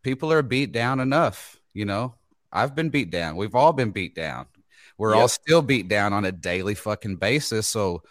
people 0.01 0.31
are 0.31 0.41
beat 0.41 0.71
down 0.71 1.01
enough 1.01 1.59
you 1.75 1.85
know? 1.85 2.15
I've 2.51 2.73
been 2.73 2.89
beat 2.89 3.11
down. 3.11 3.35
We've 3.35 3.53
all 3.53 3.73
been 3.73 3.91
beat 3.91 4.15
down. 4.15 4.47
We're 4.97 5.13
all 5.13 5.27
still 5.27 5.61
beat 5.61 5.89
down 5.89 6.13
on 6.13 6.23
a 6.23 6.31
daily 6.31 6.73
fucking 6.73 7.17
basis 7.17 7.67
so 7.67 8.01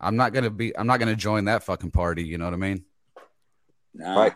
i'm 0.00 0.16
not 0.16 0.32
gonna 0.32 0.50
be 0.50 0.76
i'm 0.76 0.86
not 0.88 0.98
gonna 0.98 1.14
join 1.14 1.44
that 1.44 1.62
fucking 1.62 1.92
party 1.92 2.24
you 2.24 2.38
know 2.38 2.44
what 2.44 2.54
i 2.54 2.56
mean? 2.56 2.84
Nah. 3.94 4.20
Right. 4.20 4.32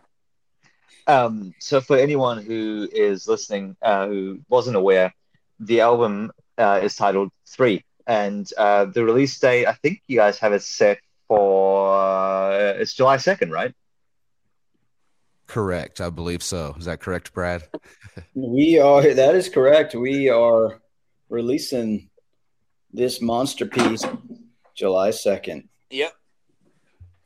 Um, 1.08 1.54
so 1.58 1.80
for 1.80 1.96
anyone 1.96 2.40
who 2.44 2.88
is 2.92 3.26
listening 3.26 3.76
uh, 3.82 4.06
who 4.06 4.40
wasn't 4.48 4.76
aware, 4.76 5.12
the 5.58 5.80
album 5.80 6.30
uh, 6.56 6.78
is 6.80 6.94
titled 6.94 7.30
Three, 7.48 7.84
and 8.06 8.48
uh, 8.56 8.84
the 8.84 9.04
release 9.04 9.36
date 9.40 9.66
I 9.66 9.72
think 9.72 10.02
you 10.06 10.18
guys 10.18 10.38
have 10.38 10.52
it 10.52 10.62
set 10.62 10.98
for 11.36 12.52
uh, 12.52 12.80
it's 12.80 12.94
July 12.94 13.16
second, 13.16 13.50
right? 13.50 13.74
correct 15.48 16.00
i 16.00 16.08
believe 16.08 16.42
so 16.42 16.74
is 16.78 16.86
that 16.86 16.98
correct 16.98 17.34
brad 17.34 17.68
We 18.34 18.78
are. 18.78 19.14
That 19.14 19.34
is 19.34 19.48
correct. 19.48 19.94
We 19.94 20.28
are 20.28 20.80
releasing 21.28 22.10
this 22.92 23.20
monster 23.20 23.66
piece 23.66 24.04
July 24.74 25.10
second. 25.10 25.68
Yep. 25.90 26.12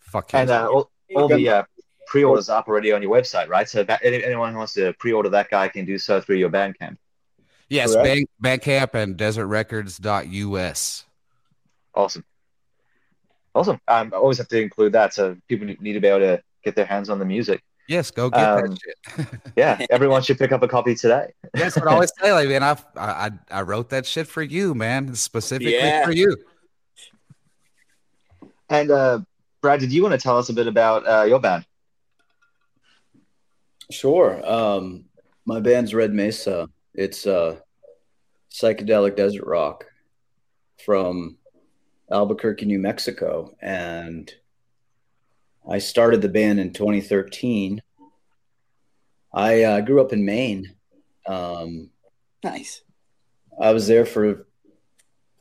fuck 0.01 0.33
yeah. 0.33 0.41
And 0.41 0.51
uh, 0.51 0.69
all, 0.69 0.91
all 1.15 1.29
the 1.29 1.49
uh, 1.49 1.63
pre-orders 2.09 2.49
are 2.49 2.59
up 2.59 2.69
already 2.69 2.93
on 2.93 3.03
your 3.03 3.13
website, 3.13 3.49
right? 3.49 3.69
So 3.69 3.85
that, 3.85 4.01
anyone 4.03 4.53
who 4.53 4.59
wants 4.59 4.75
to 4.75 4.93
pre-order 4.95 5.29
that 5.31 5.51
guy 5.51 5.69
can 5.69 5.85
do 5.85 5.99
so 5.99 6.21
through 6.21 6.37
your 6.37 6.51
Bandcamp. 6.51 6.97
yes 7.69 7.95
correct. 7.95 8.29
Bank, 8.41 8.63
bandcamp 8.63 8.95
and 8.95 9.17
desertrecords.us 9.17 11.05
Awesome, 11.95 12.25
awesome. 13.57 13.81
Um, 13.89 14.13
I 14.15 14.17
always 14.17 14.39
have 14.39 14.49
to 14.49 14.61
include 14.61 14.93
that, 14.93 15.15
so 15.15 15.37
people 15.49 15.67
need 15.67 15.93
to 15.95 16.01
be 16.01 16.09
able 16.09 16.21
to 16.21 16.43
get 16.65 16.77
their 16.77 16.87
hands 16.87 17.09
on 17.11 17.19
the 17.19 17.25
music. 17.25 17.63
yes 17.89 18.11
go 18.11 18.29
get 18.31 18.41
Um, 18.41 18.63
that 18.75 18.79
shit 18.83 19.27
Yeah, 19.57 19.75
everyone 19.91 20.23
should 20.23 20.39
pick 20.39 20.53
up 20.53 20.63
a 20.63 20.69
copy 20.69 20.95
today. 20.95 21.33
That's 21.55 21.77
what 21.77 21.87
I 21.89 21.93
always 21.95 22.13
say. 22.21 22.33
Like, 22.33 22.49
man, 22.49 22.63
I, 22.63 22.77
I 22.97 23.31
I 23.51 23.63
wrote 23.63 23.89
that 23.91 24.05
shit 24.07 24.27
for 24.27 24.43
you, 24.43 24.75
man, 24.75 25.15
specifically 25.15 25.75
Yeah. 25.75 26.05
for 26.05 26.13
you. 26.13 26.37
And 28.69 28.91
uh, 28.91 29.21
Brad, 29.63 29.79
did 29.81 29.93
you 29.93 30.03
want 30.03 30.13
to 30.15 30.19
tell 30.27 30.37
us 30.39 30.49
a 30.49 30.53
bit 30.53 30.67
about 30.67 31.07
uh, 31.07 31.25
your 31.25 31.39
band? 31.41 31.65
Sure. 33.91 34.41
Um, 34.45 35.05
my 35.45 35.61
band's 35.61 35.95
Red 35.95 36.13
Mesa. 36.13 36.69
It's 36.95 37.27
uh, 37.27 37.57
psychedelic 38.51 39.15
desert 39.17 39.45
rock 39.47 39.85
from 40.85 41.37
Albuquerque, 42.11 42.67
New 42.67 42.79
Mexico, 42.79 43.57
and 43.61 44.33
I 45.69 45.79
started 45.79 46.23
the 46.23 46.29
band 46.29 46.61
in 46.61 46.73
2013. 46.73 47.83
I 49.35 49.63
uh, 49.65 49.81
grew 49.81 50.01
up 50.01 50.13
in 50.13 50.25
Maine. 50.25 50.75
Um, 51.27 51.91
Nice. 52.45 52.83
I 53.61 53.73
was 53.73 53.89
there 53.89 54.07
for 54.07 54.47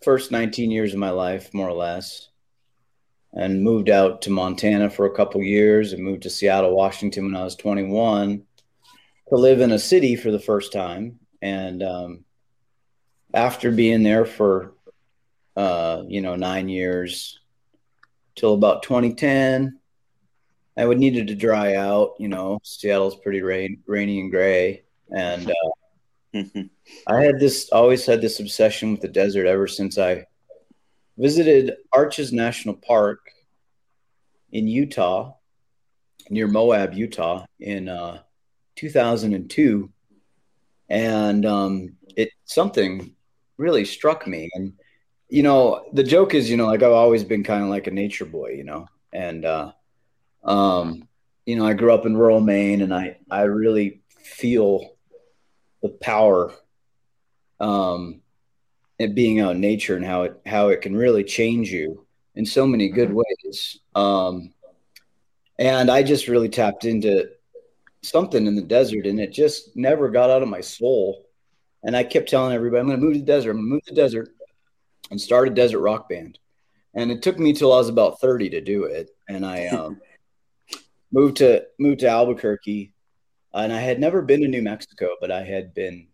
first 0.04 0.32
19 0.32 0.72
years 0.72 0.94
of 0.94 1.00
my 1.00 1.12
life, 1.12 1.54
more 1.54 1.70
or 1.70 1.74
less. 1.74 2.30
and 3.34 3.62
moved 3.62 3.90
out 3.90 4.22
to 4.22 4.30
Montana 4.30 4.90
for 4.90 5.06
a 5.06 5.16
couple 5.16 5.44
years 5.44 5.92
and 5.92 6.02
moved 6.02 6.24
to 6.24 6.30
Seattle, 6.30 6.74
Washington 6.76 7.26
when 7.26 7.36
I 7.36 7.44
was 7.44 7.56
21 7.58 8.44
to 9.30 9.36
live 9.36 9.60
in 9.60 9.72
a 9.74 9.80
city 9.80 10.16
for 10.16 10.32
the 10.32 10.40
first 10.40 10.72
time. 10.72 11.20
And 11.42 11.84
um, 11.84 12.24
after 13.34 13.72
being 13.72 14.04
there 14.04 14.24
for, 14.26 14.75
uh, 15.56 16.04
you 16.08 16.22
know, 16.22 16.36
nine 16.36 16.70
years 16.70 17.40
till 18.36 18.54
about 18.54 18.84
2010, 18.84 19.80
I 20.78 20.86
would 20.86 21.00
needed 21.00 21.28
to 21.28 21.36
dry 21.36 21.76
out. 21.76 22.16
You 22.20 22.28
know, 22.28 22.60
Seattle's 22.64 23.16
pretty 23.16 23.42
rain, 23.42 23.82
rainy 23.88 24.20
and 24.20 24.32
gray. 24.32 24.84
And 25.16 25.52
uh, 25.52 26.44
I 27.08 27.22
had 27.22 27.40
this, 27.40 27.70
always 27.72 28.06
had 28.06 28.22
this 28.22 28.40
obsession 28.40 28.92
with 28.92 29.02
the 29.02 29.08
desert 29.08 29.48
ever 29.48 29.68
since 29.68 29.98
I 29.98 30.26
visited 31.18 31.78
Arches 31.94 32.34
National 32.34 32.76
Park 32.76 33.20
in 34.52 34.68
Utah, 34.68 35.34
near 36.30 36.48
Moab, 36.48 36.94
Utah, 36.94 37.46
in 37.60 37.88
uh, 37.88 38.20
2002, 38.76 39.90
and 40.90 41.46
um, 41.46 41.96
it 42.16 42.30
something 42.46 43.16
really 43.58 43.86
struck 43.86 44.28
me. 44.28 44.50
And 44.54 44.74
you 45.36 45.44
know, 45.44 45.84
the 45.92 46.02
joke 46.02 46.34
is, 46.34 46.50
you 46.50 46.56
know, 46.56 46.68
like 46.68 46.82
I've 46.82 46.94
always 46.94 47.26
been 47.26 47.44
kind 47.44 47.62
of 47.62 47.68
like 47.68 47.88
a 47.88 47.92
nature 47.92 48.24
boy, 48.24 48.52
you 48.52 48.64
know, 48.64 48.88
and 49.12 49.44
uh, 49.44 49.74
um, 50.46 51.10
you 51.46 51.58
know, 51.58 51.68
I 51.68 51.74
grew 51.74 51.94
up 51.94 52.06
in 52.06 52.16
rural 52.16 52.40
Maine, 52.40 52.82
and 52.82 52.94
I 52.94 53.18
I 53.30 53.42
really 53.42 54.00
feel 54.08 54.96
the 55.82 55.90
power 55.90 56.54
um 57.60 58.22
it 58.98 59.14
being 59.14 59.42
out 59.42 59.56
in 59.56 59.62
nature 59.62 59.98
and 59.98 60.06
how 60.06 60.24
it 60.24 60.40
how 60.46 60.70
it 60.70 60.82
can 60.82 60.96
really 60.96 61.26
change 61.26 61.70
you 61.70 62.06
in 62.36 62.46
so 62.46 62.66
many 62.66 62.88
good 62.88 63.12
ways. 63.14 63.80
Um 63.94 64.54
and 65.60 65.90
i 65.90 66.04
just 66.04 66.28
really 66.28 66.50
tapped 66.50 66.84
into 66.84 67.30
something 68.02 68.46
in 68.46 68.56
the 68.56 68.62
desert 68.62 69.06
and 69.06 69.20
it 69.22 69.32
just 69.32 69.76
never 69.76 70.10
got 70.10 70.30
out 70.30 70.44
of 70.44 70.50
my 70.50 70.62
soul. 70.62 71.26
And 71.84 71.96
i 71.96 72.04
kept 72.04 72.30
telling 72.30 72.54
everybody 72.54 72.82
i'm 72.82 72.88
going 72.88 73.00
to 73.00 73.06
move 73.06 73.14
to 73.14 73.20
the 73.20 73.26
desert 73.26 73.52
i'm 73.52 73.58
going 73.58 73.68
to 73.68 73.74
move 73.74 73.86
to 73.86 73.94
the 73.94 74.02
desert 74.02 74.35
and 75.12 75.20
started 75.20 75.54
a 75.54 75.56
desert 75.56 75.80
rock 75.80 76.10
band. 76.10 76.40
And 76.94 77.12
it 77.12 77.22
took 77.22 77.38
me 77.38 77.54
till 77.54 77.74
i 77.74 77.78
was 77.78 77.90
about 77.90 78.22
30 78.22 78.52
to 78.52 78.62
do 78.62 78.86
it. 78.86 79.12
And 79.28 79.46
i 79.46 79.68
um, 79.68 80.00
moved 81.12 81.38
to 81.38 81.66
moved 81.80 82.02
to 82.02 82.10
albuquerque. 82.10 82.94
And 83.54 83.72
I 83.72 83.80
had 83.80 84.00
never 84.00 84.22
been 84.22 84.42
to 84.42 84.48
New 84.48 84.62
Mexico, 84.62 85.16
but 85.22 85.32
I 85.32 85.44
had 85.44 85.74
been 85.74 86.08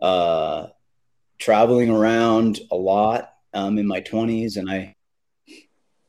uh, 0.00 0.68
traveling 1.38 1.90
around 1.90 2.60
a 2.70 2.76
lot 2.76 3.30
um, 3.52 3.78
in 3.78 3.86
my 3.86 4.00
20s, 4.00 4.56
and 4.56 4.70
I 4.70 4.96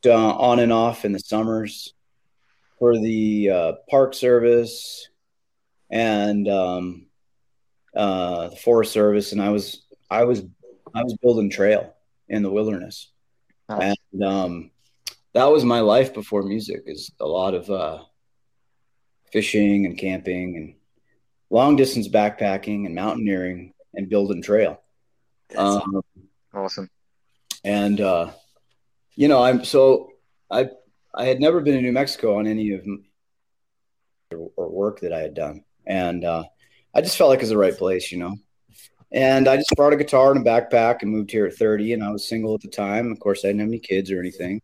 uh, 0.06 0.12
on 0.12 0.58
and 0.60 0.72
off 0.72 1.04
in 1.04 1.12
the 1.12 1.18
summers 1.18 1.92
for 2.78 2.98
the 2.98 3.50
uh, 3.50 3.72
Park 3.90 4.14
Service 4.14 5.08
and 5.90 6.48
um, 6.48 7.06
uh, 7.94 8.48
the 8.48 8.56
Forest 8.56 8.92
Service, 8.92 9.32
and 9.32 9.42
I 9.42 9.50
was 9.50 9.82
I 10.10 10.24
was 10.24 10.42
I 10.94 11.02
was 11.02 11.14
building 11.20 11.50
trail 11.50 11.94
in 12.28 12.42
the 12.42 12.50
wilderness, 12.50 13.10
Nice. 13.68 13.96
and 14.12 14.24
um, 14.24 14.70
that 15.32 15.44
was 15.46 15.64
my 15.64 15.80
life 15.80 16.14
before 16.14 16.42
music. 16.42 16.82
Is 16.86 17.10
a 17.20 17.26
lot 17.26 17.54
of 17.54 17.70
uh, 17.70 18.02
fishing 19.32 19.86
and 19.86 19.96
camping 19.98 20.56
and 20.56 20.74
long 21.50 21.76
distance 21.76 22.08
backpacking 22.08 22.86
and 22.86 22.94
mountaineering 22.94 23.72
and 23.94 24.08
building 24.08 24.42
trail. 24.42 24.80
Um, 25.56 26.02
Awesome. 26.52 26.88
and 27.64 28.00
uh, 28.00 28.30
you 29.16 29.28
know, 29.28 29.42
I'm 29.42 29.64
so 29.64 30.12
I 30.50 30.68
I 31.14 31.24
had 31.26 31.40
never 31.40 31.60
been 31.60 31.74
to 31.74 31.82
New 31.82 31.92
Mexico 31.92 32.38
on 32.38 32.46
any 32.46 32.72
of 32.72 32.84
or 34.56 34.68
work 34.68 35.00
that 35.00 35.12
I 35.12 35.20
had 35.20 35.34
done, 35.34 35.64
and 35.86 36.24
uh, 36.24 36.44
I 36.94 37.00
just 37.02 37.16
felt 37.16 37.30
like 37.30 37.38
it 37.38 37.42
was 37.42 37.50
the 37.50 37.58
right 37.58 37.76
place, 37.76 38.10
you 38.10 38.18
know. 38.18 38.36
And 39.14 39.46
I 39.46 39.56
just 39.56 39.70
brought 39.76 39.92
a 39.92 39.96
guitar 39.96 40.32
and 40.32 40.44
a 40.44 40.50
backpack 40.50 41.02
and 41.02 41.10
moved 41.10 41.30
here 41.30 41.46
at 41.46 41.54
30, 41.54 41.92
and 41.92 42.02
I 42.02 42.10
was 42.10 42.26
single 42.26 42.52
at 42.54 42.62
the 42.62 42.68
time. 42.68 43.12
Of 43.12 43.20
course, 43.20 43.44
I 43.44 43.48
didn't 43.48 43.60
have 43.60 43.68
any 43.68 43.78
kids 43.78 44.10
or 44.10 44.18
anything. 44.18 44.60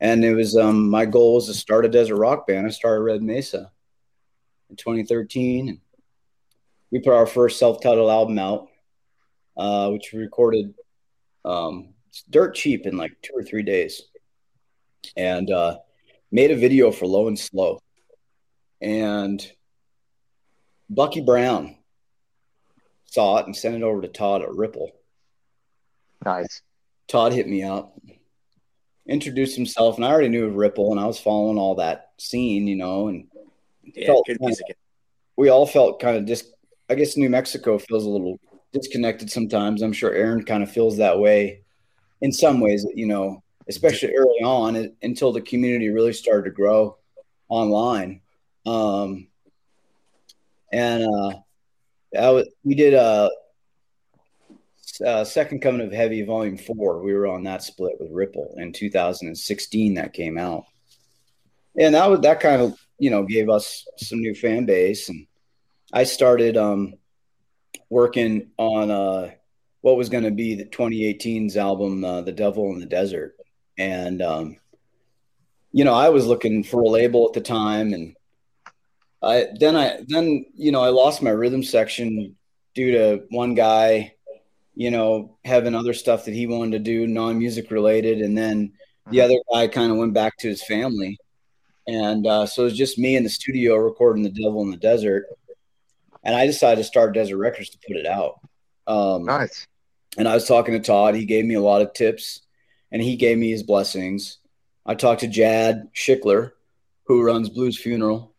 And 0.00 0.24
it 0.24 0.34
was 0.34 0.56
um, 0.56 0.88
my 0.88 1.04
goal 1.04 1.34
was 1.34 1.46
to 1.48 1.54
start 1.54 1.84
a 1.84 1.88
desert 1.90 2.16
rock 2.16 2.46
band. 2.46 2.66
I 2.66 2.70
started 2.70 3.02
Red 3.02 3.22
Mesa 3.22 3.70
in 4.70 4.76
2013, 4.76 5.68
and 5.68 5.80
we 6.90 7.00
put 7.00 7.12
our 7.12 7.26
first 7.26 7.58
self-titled 7.58 8.10
album 8.10 8.38
out, 8.38 8.68
uh, 9.58 9.90
which 9.90 10.12
we 10.14 10.20
recorded 10.20 10.72
um, 11.44 11.90
dirt 12.30 12.54
cheap 12.54 12.86
in 12.86 12.96
like 12.96 13.12
two 13.20 13.34
or 13.34 13.42
three 13.42 13.62
days, 13.62 14.00
and 15.14 15.50
uh, 15.50 15.76
made 16.32 16.50
a 16.50 16.56
video 16.56 16.90
for 16.90 17.04
Low 17.04 17.28
and 17.28 17.38
Slow, 17.38 17.82
and 18.80 19.46
Bucky 20.88 21.20
Brown 21.20 21.76
saw 23.10 23.38
it 23.38 23.46
and 23.46 23.54
sent 23.54 23.74
it 23.74 23.82
over 23.82 24.00
to 24.00 24.08
Todd 24.08 24.42
at 24.42 24.50
Ripple. 24.54 24.90
Nice. 26.24 26.62
Todd 27.08 27.32
hit 27.32 27.48
me 27.48 27.62
up, 27.62 27.98
introduced 29.06 29.56
himself, 29.56 29.96
and 29.96 30.04
I 30.04 30.10
already 30.10 30.28
knew 30.28 30.46
of 30.46 30.54
Ripple, 30.54 30.92
and 30.92 31.00
I 31.00 31.06
was 31.06 31.18
following 31.18 31.58
all 31.58 31.74
that 31.76 32.12
scene, 32.18 32.66
you 32.66 32.76
know, 32.76 33.08
and 33.08 33.26
Yeah, 33.82 34.06
Felt 34.06 34.26
good 34.26 34.38
kinda- 34.38 34.56
we 35.36 35.48
all 35.48 35.66
felt 35.66 35.98
kind 36.00 36.16
of 36.16 36.24
dis. 36.26 36.52
I 36.88 36.94
guess 36.94 37.16
New 37.16 37.28
Mexico 37.30 37.78
feels 37.78 38.04
a 38.04 38.08
little 38.08 38.38
disconnected 38.72 39.30
sometimes. 39.30 39.82
I'm 39.82 39.92
sure 39.92 40.12
Aaron 40.12 40.44
kind 40.44 40.62
of 40.62 40.70
feels 40.70 40.98
that 40.98 41.18
way 41.18 41.62
in 42.20 42.30
some 42.30 42.60
ways, 42.60 42.86
you 42.94 43.06
know, 43.06 43.42
especially 43.68 44.14
early 44.14 44.42
on 44.44 44.76
it, 44.76 44.94
until 45.02 45.32
the 45.32 45.40
community 45.40 45.88
really 45.88 46.12
started 46.12 46.44
to 46.44 46.54
grow 46.54 46.98
online. 47.48 48.20
Um, 48.66 49.26
and 50.72 51.02
uh, 51.04 51.40
I 52.18 52.30
was, 52.30 52.48
we 52.64 52.74
did 52.74 52.94
a, 52.94 53.30
uh 55.06 55.24
second 55.24 55.60
coming 55.60 55.86
of 55.86 55.92
heavy 55.92 56.22
volume 56.22 56.58
four. 56.58 57.02
We 57.02 57.14
were 57.14 57.26
on 57.26 57.44
that 57.44 57.62
split 57.62 57.94
with 57.98 58.10
Ripple 58.10 58.54
in 58.58 58.72
2016 58.72 59.94
that 59.94 60.12
came 60.12 60.36
out. 60.36 60.64
And 61.78 61.94
that 61.94 62.10
was 62.10 62.20
that 62.20 62.40
kind 62.40 62.60
of 62.60 62.78
you 62.98 63.10
know 63.10 63.22
gave 63.24 63.48
us 63.48 63.86
some 63.96 64.20
new 64.20 64.34
fan 64.34 64.66
base 64.66 65.08
and 65.08 65.26
I 65.92 66.04
started 66.04 66.56
um, 66.56 66.94
working 67.88 68.50
on 68.56 68.90
uh, 68.90 69.30
what 69.80 69.96
was 69.96 70.08
going 70.08 70.24
to 70.24 70.30
be 70.30 70.54
the 70.54 70.64
2018's 70.64 71.56
album, 71.56 72.04
uh, 72.04 72.20
"The 72.20 72.32
Devil 72.32 72.72
in 72.72 72.78
the 72.78 72.86
Desert," 72.86 73.36
and 73.76 74.22
um, 74.22 74.56
you 75.72 75.84
know, 75.84 75.94
I 75.94 76.10
was 76.10 76.26
looking 76.26 76.62
for 76.62 76.82
a 76.82 76.88
label 76.88 77.26
at 77.26 77.32
the 77.32 77.40
time, 77.40 77.92
and 77.92 78.14
I 79.22 79.48
then 79.58 79.76
I 79.76 80.00
then 80.06 80.46
you 80.54 80.72
know 80.72 80.82
I 80.82 80.88
lost 80.88 81.22
my 81.22 81.30
rhythm 81.30 81.62
section 81.62 82.36
due 82.74 82.92
to 82.92 83.24
one 83.30 83.54
guy, 83.54 84.14
you 84.74 84.90
know, 84.90 85.36
having 85.44 85.74
other 85.74 85.92
stuff 85.92 86.24
that 86.24 86.34
he 86.34 86.46
wanted 86.46 86.72
to 86.72 86.78
do, 86.78 87.06
non-music 87.06 87.70
related, 87.70 88.20
and 88.20 88.36
then 88.36 88.72
the 89.10 89.20
other 89.20 89.36
guy 89.52 89.68
kind 89.68 89.90
of 89.90 89.98
went 89.98 90.14
back 90.14 90.36
to 90.38 90.48
his 90.48 90.62
family, 90.62 91.18
and 91.86 92.26
uh, 92.26 92.46
so 92.46 92.62
it 92.62 92.66
was 92.66 92.76
just 92.78 92.98
me 92.98 93.16
in 93.16 93.24
the 93.24 93.28
studio 93.30 93.76
recording 93.76 94.22
"The 94.22 94.30
Devil 94.30 94.62
in 94.62 94.70
the 94.70 94.76
Desert." 94.76 95.26
and 96.22 96.36
I 96.36 96.46
decided 96.46 96.82
to 96.82 96.84
start 96.84 97.14
Desert 97.14 97.38
Records 97.38 97.70
to 97.70 97.78
put 97.86 97.96
it 97.96 98.06
out. 98.06 98.40
Um, 98.86 99.24
Nice. 99.24 99.66
and 100.18 100.28
I 100.28 100.34
was 100.34 100.46
talking 100.46 100.74
to 100.74 100.80
Todd. 100.80 101.14
He 101.14 101.24
gave 101.24 101.44
me 101.44 101.54
a 101.54 101.62
lot 101.62 101.82
of 101.82 101.92
tips, 101.92 102.42
and 102.92 103.00
he 103.02 103.16
gave 103.16 103.38
me 103.38 103.50
his 103.50 103.62
blessings. 103.62 104.38
I 104.84 104.94
talked 104.94 105.20
to 105.20 105.28
Jadd 105.28 105.88
Shickler, 105.94 106.52
who 107.04 107.22
runs 107.22 107.48
Blues 107.48 107.78
Funeral, 107.78 108.29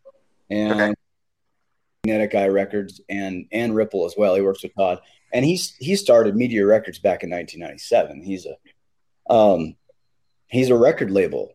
and 0.51 0.73
Okay. 0.81 0.93
Magnetic 2.05 2.35
Eye 2.35 2.47
Records, 2.47 2.99
and 3.09 3.45
and 3.51 3.75
Ripple 3.75 4.05
as 4.05 4.15
well. 4.17 4.35
He 4.35 4.41
works 4.41 4.63
with 4.63 4.73
Todd, 4.75 4.99
and 5.33 5.45
he's 5.45 5.75
he 5.77 5.95
started 5.95 6.35
Meteor 6.35 6.65
Records 6.67 6.99
back 6.99 7.23
in 7.23 7.29
1997. 7.29 8.21
He's 8.23 8.45
a 8.47 9.33
um, 9.33 9.75
he's 10.47 10.69
a 10.69 10.75
record 10.75 11.11
label 11.11 11.53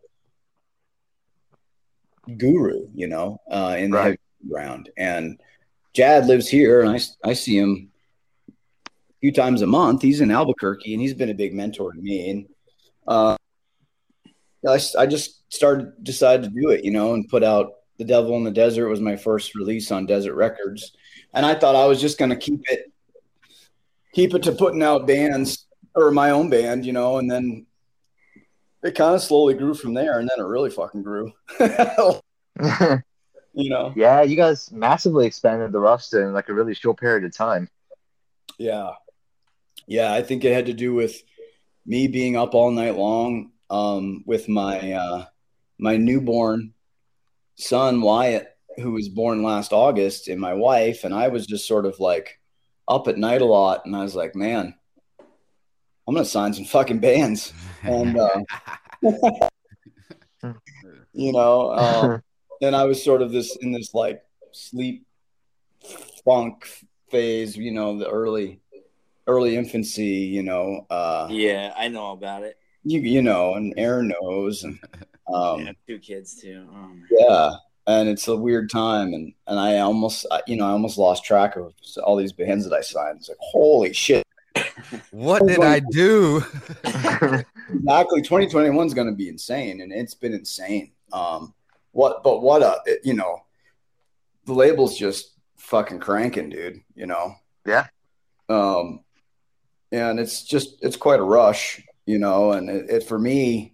guru, 2.37 2.87
you 2.93 3.07
know, 3.07 3.41
uh, 3.49 3.75
in 3.77 3.91
the 3.91 3.97
Right. 3.97 4.19
ground. 4.49 4.89
And 4.97 5.39
Jadd 5.93 6.27
lives 6.27 6.47
here, 6.47 6.81
and 6.81 6.89
I 6.91 6.99
I 7.29 7.33
see 7.33 7.57
him 7.57 7.91
a 8.49 8.53
few 9.21 9.31
times 9.33 9.61
a 9.61 9.67
month. 9.67 10.01
He's 10.01 10.21
in 10.21 10.31
Albuquerque, 10.31 10.93
and 10.93 11.01
he's 11.01 11.13
been 11.13 11.29
a 11.29 11.33
big 11.33 11.53
mentor 11.53 11.91
to 11.93 11.99
me. 12.01 12.29
And 12.29 12.49
uh, 13.07 13.37
I 14.67 15.05
just 15.05 15.51
started 15.53 16.03
decided 16.03 16.43
to 16.43 16.49
do 16.61 16.69
it, 16.69 16.83
you 16.85 16.91
know, 16.91 17.13
and 17.13 17.27
put 17.27 17.43
out 17.43 17.73
"The 17.97 18.05
Devil 18.05 18.35
in 18.37 18.43
the 18.43 18.51
Desert" 18.51 18.89
was 18.89 19.01
my 19.01 19.15
first 19.15 19.55
release 19.55 19.91
on 19.91 20.05
Desert 20.05 20.35
Records, 20.35 20.93
and 21.33 21.45
I 21.45 21.55
thought 21.55 21.75
I 21.75 21.85
was 21.85 22.01
just 22.01 22.17
going 22.17 22.31
to 22.31 22.37
keep 22.37 22.61
it 22.69 22.91
keep 24.13 24.33
it 24.33 24.43
to 24.43 24.51
putting 24.51 24.81
out 24.81 25.07
bands 25.07 25.67
or 25.95 26.11
my 26.11 26.31
own 26.31 26.49
band, 26.49 26.85
you 26.85 26.93
know, 26.93 27.17
and 27.17 27.29
then 27.29 27.65
it 28.83 28.95
kind 28.95 29.15
of 29.15 29.21
slowly 29.21 29.53
grew 29.53 29.73
from 29.73 29.93
there, 29.93 30.19
and 30.19 30.29
then 30.29 30.43
it 30.43 30.47
really 30.47 30.69
fucking 30.69 31.03
grew, 31.03 31.31
you 33.53 33.69
know. 33.69 33.93
yeah, 33.95 34.21
you 34.21 34.35
guys 34.35 34.71
massively 34.71 35.25
expanded 35.25 35.71
the 35.71 35.79
roster 35.79 36.27
in 36.27 36.33
like 36.33 36.49
a 36.49 36.53
really 36.53 36.73
short 36.73 36.99
period 36.99 37.23
of 37.25 37.35
time. 37.35 37.67
Yeah. 38.57 38.91
Yeah, 39.87 40.13
I 40.13 40.21
think 40.21 40.43
it 40.43 40.53
had 40.53 40.65
to 40.65 40.73
do 40.73 40.93
with 40.93 41.23
me 41.85 42.07
being 42.07 42.35
up 42.35 42.53
all 42.53 42.71
night 42.71 42.95
long 42.95 43.51
um, 43.69 44.23
with 44.25 44.49
my 44.49 44.91
uh, 44.93 45.25
my 45.79 45.97
newborn 45.97 46.73
son 47.57 48.01
Wyatt, 48.01 48.55
who 48.77 48.91
was 48.91 49.09
born 49.09 49.43
last 49.43 49.73
August, 49.73 50.27
and 50.27 50.39
my 50.39 50.53
wife, 50.53 51.03
and 51.03 51.13
I 51.13 51.27
was 51.27 51.45
just 51.45 51.67
sort 51.67 51.85
of 51.85 51.99
like 51.99 52.39
up 52.87 53.07
at 53.07 53.17
night 53.17 53.41
a 53.41 53.45
lot, 53.45 53.85
and 53.85 53.95
I 53.95 54.03
was 54.03 54.15
like, 54.15 54.35
man, 54.35 54.73
I'm 56.07 56.13
gonna 56.13 56.25
sign 56.25 56.53
some 56.53 56.65
fucking 56.65 56.99
bands, 56.99 57.53
and 57.83 58.17
uh, 58.17 58.41
you 61.13 61.31
know, 61.33 62.21
and 62.61 62.75
I 62.75 62.85
was 62.85 63.03
sort 63.03 63.21
of 63.21 63.31
this 63.31 63.55
in 63.57 63.71
this 63.71 63.93
like 63.93 64.23
sleep 64.51 65.05
funk 66.23 66.67
phase, 67.09 67.57
you 67.57 67.71
know, 67.71 67.97
the 67.97 68.09
early 68.09 68.59
early 69.27 69.57
infancy, 69.57 70.05
you 70.05 70.43
know. 70.43 70.85
Uh, 70.89 71.27
Yeah, 71.29 71.73
I 71.75 71.87
know 71.89 72.11
about 72.11 72.43
it. 72.43 72.57
you 72.83 72.99
you 73.01 73.21
know, 73.21 73.55
and 73.55 73.73
Aaron 73.77 74.13
knows, 74.21 74.63
and 74.63 74.79
um, 75.33 75.65
yeah, 75.65 75.71
two 75.87 75.99
kids 75.99 76.35
too. 76.41 76.67
Oh, 76.73 76.91
yeah, 77.09 77.51
and 77.87 78.09
it's 78.09 78.27
a 78.27 78.35
weird 78.35 78.69
time, 78.69 79.13
and 79.13 79.33
and 79.47 79.59
I 79.59 79.79
almost, 79.79 80.25
you 80.47 80.55
know, 80.57 80.65
I 80.65 80.71
almost 80.71 80.97
lost 80.97 81.23
track 81.25 81.55
of 81.55 81.73
all 82.03 82.15
these 82.15 82.33
bands 82.33 82.67
that 82.67 82.75
I 82.75 82.81
signed. 82.81 83.17
It's 83.19 83.29
like, 83.29 83.37
holy 83.39 83.93
shit! 83.93 84.23
What 85.11 85.45
did 85.47 85.59
I 85.59 85.79
do? 85.79 86.43
Exactly, 87.69 88.21
2021 88.21 88.87
is 88.87 88.93
going 88.93 89.07
to 89.09 89.13
be 89.13 89.27
insane, 89.27 89.81
and 89.81 89.91
it's 89.91 90.13
been 90.13 90.33
insane. 90.33 90.91
Um, 91.11 91.53
what, 91.91 92.23
but 92.23 92.41
what 92.41 92.61
a, 92.63 92.79
it- 92.85 93.01
you 93.03 93.13
know, 93.13 93.41
the 94.45 94.53
label's 94.53 94.97
just 94.97 95.31
fucking 95.57 95.99
cranking, 95.99 96.49
dude. 96.49 96.79
You 96.95 97.07
know. 97.07 97.35
Yeah. 97.65 97.87
Um, 98.47 99.01
and 99.91 100.17
it's 100.19 100.43
just 100.43 100.77
it's 100.81 100.95
quite 100.95 101.19
a 101.19 101.23
rush, 101.23 101.81
you 102.05 102.19
know, 102.19 102.53
and 102.53 102.69
it, 102.69 102.89
it 102.89 103.03
for 103.03 103.19
me, 103.19 103.73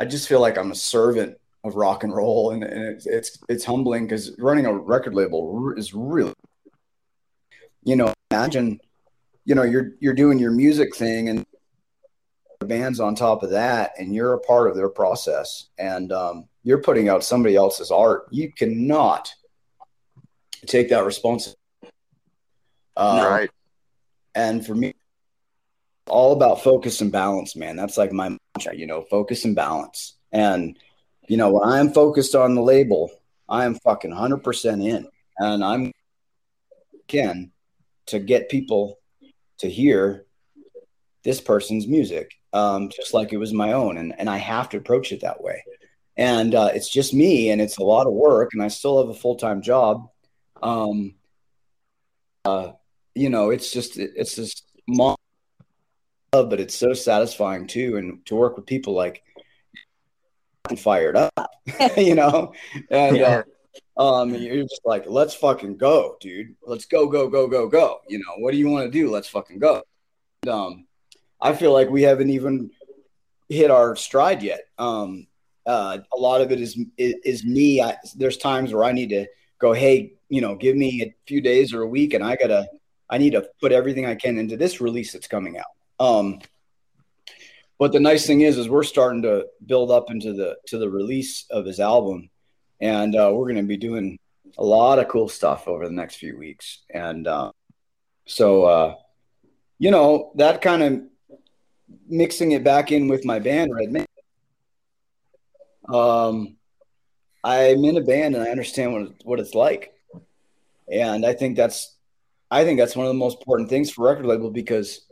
I 0.00 0.06
just 0.06 0.28
feel 0.28 0.40
like 0.40 0.56
I'm 0.56 0.72
a 0.72 0.74
servant 0.74 1.36
of 1.62 1.76
rock 1.76 2.04
and 2.04 2.14
roll, 2.14 2.52
and, 2.52 2.64
and 2.64 2.84
it's 2.86 3.06
it's 3.06 3.38
it's 3.50 3.64
humbling 3.66 4.06
because 4.06 4.34
running 4.38 4.64
a 4.64 4.72
record 4.72 5.14
label 5.14 5.74
is 5.76 5.92
really, 5.92 6.32
you 7.84 7.96
know, 7.96 8.14
imagine, 8.30 8.80
you 9.44 9.54
know, 9.54 9.62
you're 9.62 9.92
you're 10.00 10.14
doing 10.14 10.38
your 10.38 10.52
music 10.52 10.96
thing 10.96 11.28
and 11.28 11.44
the 12.60 12.66
band's 12.66 12.98
on 12.98 13.14
top 13.14 13.42
of 13.42 13.50
that, 13.50 13.92
and 13.98 14.14
you're 14.14 14.32
a 14.32 14.40
part 14.40 14.70
of 14.70 14.74
their 14.74 14.88
process, 14.88 15.68
and 15.78 16.12
um, 16.12 16.48
you're 16.64 16.82
putting 16.82 17.10
out 17.10 17.22
somebody 17.22 17.54
else's 17.54 17.90
art. 17.90 18.26
You 18.30 18.50
cannot 18.50 19.34
take 20.66 20.88
that 20.88 21.04
responsibility. 21.04 21.58
Uh, 22.96 23.26
right. 23.30 23.50
and 24.34 24.66
for 24.66 24.74
me 24.74 24.92
all 26.08 26.32
about 26.32 26.60
focus 26.60 27.00
and 27.00 27.12
balance 27.12 27.54
man 27.56 27.76
that's 27.76 27.96
like 27.96 28.12
my 28.12 28.36
you 28.72 28.86
know 28.86 29.02
focus 29.10 29.44
and 29.44 29.54
balance. 29.56 30.16
And 30.32 30.78
you 31.28 31.36
know 31.36 31.50
when 31.52 31.68
i'm 31.68 31.92
focused 31.92 32.34
on 32.34 32.54
the 32.54 32.62
label 32.62 33.10
i 33.48 33.64
am 33.64 33.74
fucking 33.76 34.10
100% 34.10 34.84
in. 34.84 35.06
And 35.38 35.64
i'm 35.64 35.92
again 37.04 37.52
to 38.06 38.18
get 38.18 38.48
people 38.48 38.98
to 39.58 39.68
hear 39.68 40.24
this 41.22 41.40
person's 41.40 41.86
music 41.86 42.32
um, 42.52 42.88
just 42.88 43.14
like 43.14 43.32
it 43.32 43.36
was 43.36 43.52
my 43.52 43.72
own. 43.72 43.96
And, 43.96 44.18
and 44.18 44.28
i 44.28 44.36
have 44.38 44.68
to 44.70 44.76
approach 44.76 45.12
it 45.12 45.20
that 45.20 45.42
way. 45.42 45.62
And 46.16 46.54
uh, 46.54 46.70
it's 46.74 46.88
just 46.90 47.14
me 47.14 47.50
and 47.50 47.60
it's 47.60 47.78
a 47.78 47.84
lot 47.84 48.06
of 48.06 48.12
work 48.12 48.50
and 48.52 48.62
i 48.62 48.68
still 48.68 48.98
have 48.98 49.08
a 49.08 49.18
full-time 49.18 49.62
job. 49.62 50.08
Um, 50.62 51.14
uh, 52.44 52.72
you 53.14 53.28
know, 53.30 53.50
it's 53.50 53.70
just 53.72 53.98
it- 53.98 54.12
it's 54.16 54.34
just 54.36 54.64
mom, 56.32 56.48
but 56.48 56.60
it's 56.60 56.74
so 56.74 56.92
satisfying 56.92 57.66
too, 57.66 57.96
and 57.96 58.24
to 58.26 58.34
work 58.34 58.56
with 58.56 58.66
people 58.66 58.94
like 58.94 59.22
fired 60.78 61.16
up, 61.16 61.50
you 61.96 62.14
know, 62.14 62.52
and 62.90 63.16
Yeah. 63.16 63.42
uh, 63.96 64.02
um, 64.02 64.34
you're 64.34 64.62
just 64.62 64.80
like, 64.84 65.04
let's 65.06 65.34
fucking 65.34 65.76
go, 65.76 66.16
dude, 66.20 66.54
let's 66.62 66.86
go, 66.86 67.06
go, 67.06 67.28
go, 67.28 67.46
go, 67.48 67.68
go. 67.68 68.00
You 68.08 68.18
know, 68.18 68.36
what 68.38 68.52
do 68.52 68.58
you 68.58 68.68
want 68.68 68.86
to 68.86 68.90
do? 68.90 69.10
Let's 69.10 69.28
fucking 69.28 69.58
go. 69.58 69.82
And, 70.42 70.50
um, 70.50 70.86
I 71.40 71.54
feel 71.54 71.72
like 71.72 71.90
we 71.90 72.02
haven't 72.02 72.30
even 72.30 72.70
hit 73.48 73.70
our 73.70 73.96
stride 73.96 74.42
yet. 74.42 74.60
Um, 74.78 75.26
uh, 75.66 75.98
a 76.12 76.16
lot 76.16 76.40
of 76.40 76.50
it 76.52 76.60
is 76.60 76.78
is, 76.96 77.14
is 77.24 77.44
me. 77.44 77.82
I, 77.82 77.96
there's 78.16 78.36
times 78.36 78.72
where 78.72 78.84
I 78.84 78.92
need 78.92 79.10
to 79.10 79.26
go, 79.58 79.72
hey, 79.72 80.14
you 80.28 80.40
know, 80.40 80.54
give 80.54 80.76
me 80.76 81.02
a 81.02 81.14
few 81.26 81.40
days 81.40 81.74
or 81.74 81.82
a 81.82 81.86
week, 81.86 82.14
and 82.14 82.24
I 82.24 82.36
gotta, 82.36 82.68
I 83.08 83.18
need 83.18 83.32
to 83.32 83.48
put 83.60 83.72
everything 83.72 84.06
I 84.06 84.14
can 84.14 84.38
into 84.38 84.56
this 84.56 84.80
release 84.80 85.12
that's 85.12 85.26
coming 85.26 85.58
out. 85.58 85.64
Um, 86.00 86.40
but 87.78 87.92
the 87.92 88.00
nice 88.00 88.26
thing 88.26 88.40
is, 88.40 88.58
is 88.58 88.68
we're 88.68 88.82
starting 88.82 89.22
to 89.22 89.46
build 89.64 89.90
up 89.90 90.10
into 90.10 90.32
the 90.32 90.56
to 90.66 90.78
the 90.78 90.90
release 90.90 91.46
of 91.50 91.64
his 91.64 91.78
album, 91.78 92.30
and 92.80 93.14
uh, 93.14 93.30
we're 93.32 93.46
going 93.46 93.56
to 93.56 93.62
be 93.62 93.76
doing 93.76 94.18
a 94.58 94.64
lot 94.64 94.98
of 94.98 95.08
cool 95.08 95.28
stuff 95.28 95.68
over 95.68 95.86
the 95.86 95.94
next 95.94 96.16
few 96.16 96.36
weeks. 96.36 96.80
And 96.92 97.26
uh, 97.26 97.52
so, 98.26 98.64
uh, 98.64 98.94
you 99.78 99.90
know, 99.90 100.32
that 100.36 100.60
kind 100.60 100.82
of 100.82 101.02
mixing 102.08 102.52
it 102.52 102.64
back 102.64 102.92
in 102.92 103.08
with 103.08 103.24
my 103.24 103.38
band, 103.38 103.74
Red 103.74 103.92
Man. 103.92 104.06
Um, 105.88 106.56
I'm 107.42 107.84
in 107.84 107.96
a 107.96 108.02
band 108.02 108.34
and 108.34 108.44
I 108.44 108.50
understand 108.50 108.92
what 108.92 109.12
what 109.24 109.40
it's 109.40 109.54
like, 109.54 109.94
and 110.92 111.24
I 111.24 111.32
think 111.32 111.56
that's 111.56 111.96
I 112.50 112.64
think 112.64 112.78
that's 112.78 112.96
one 112.96 113.06
of 113.06 113.10
the 113.10 113.18
most 113.18 113.38
important 113.38 113.68
things 113.68 113.90
for 113.90 114.06
record 114.06 114.26
label 114.26 114.50
because 114.50 115.06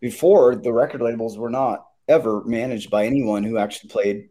before 0.00 0.56
the 0.56 0.72
record 0.72 1.00
labels 1.02 1.36
were 1.38 1.50
not 1.50 1.86
ever 2.08 2.42
managed 2.44 2.90
by 2.90 3.04
anyone 3.06 3.42
who 3.44 3.58
actually 3.58 3.90
played 3.90 4.28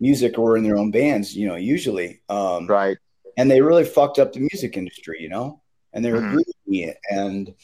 music 0.00 0.38
or 0.38 0.42
were 0.44 0.56
in 0.56 0.64
their 0.64 0.76
own 0.78 0.90
bands. 0.90 1.36
You 1.36 1.48
know, 1.48 1.56
usually, 1.56 2.20
um, 2.28 2.66
Right. 2.66 2.96
and 3.36 3.50
they 3.50 3.60
really 3.60 3.84
fucked 3.84 4.18
up 4.18 4.32
the 4.32 4.40
music 4.40 4.76
industry, 4.76 5.18
you 5.20 5.28
know, 5.28 5.60
and 5.92 6.04
they 6.04 6.12
were 6.12 6.20
Mhm. 6.20 6.42
greedy 6.66 6.94
and 7.10 7.54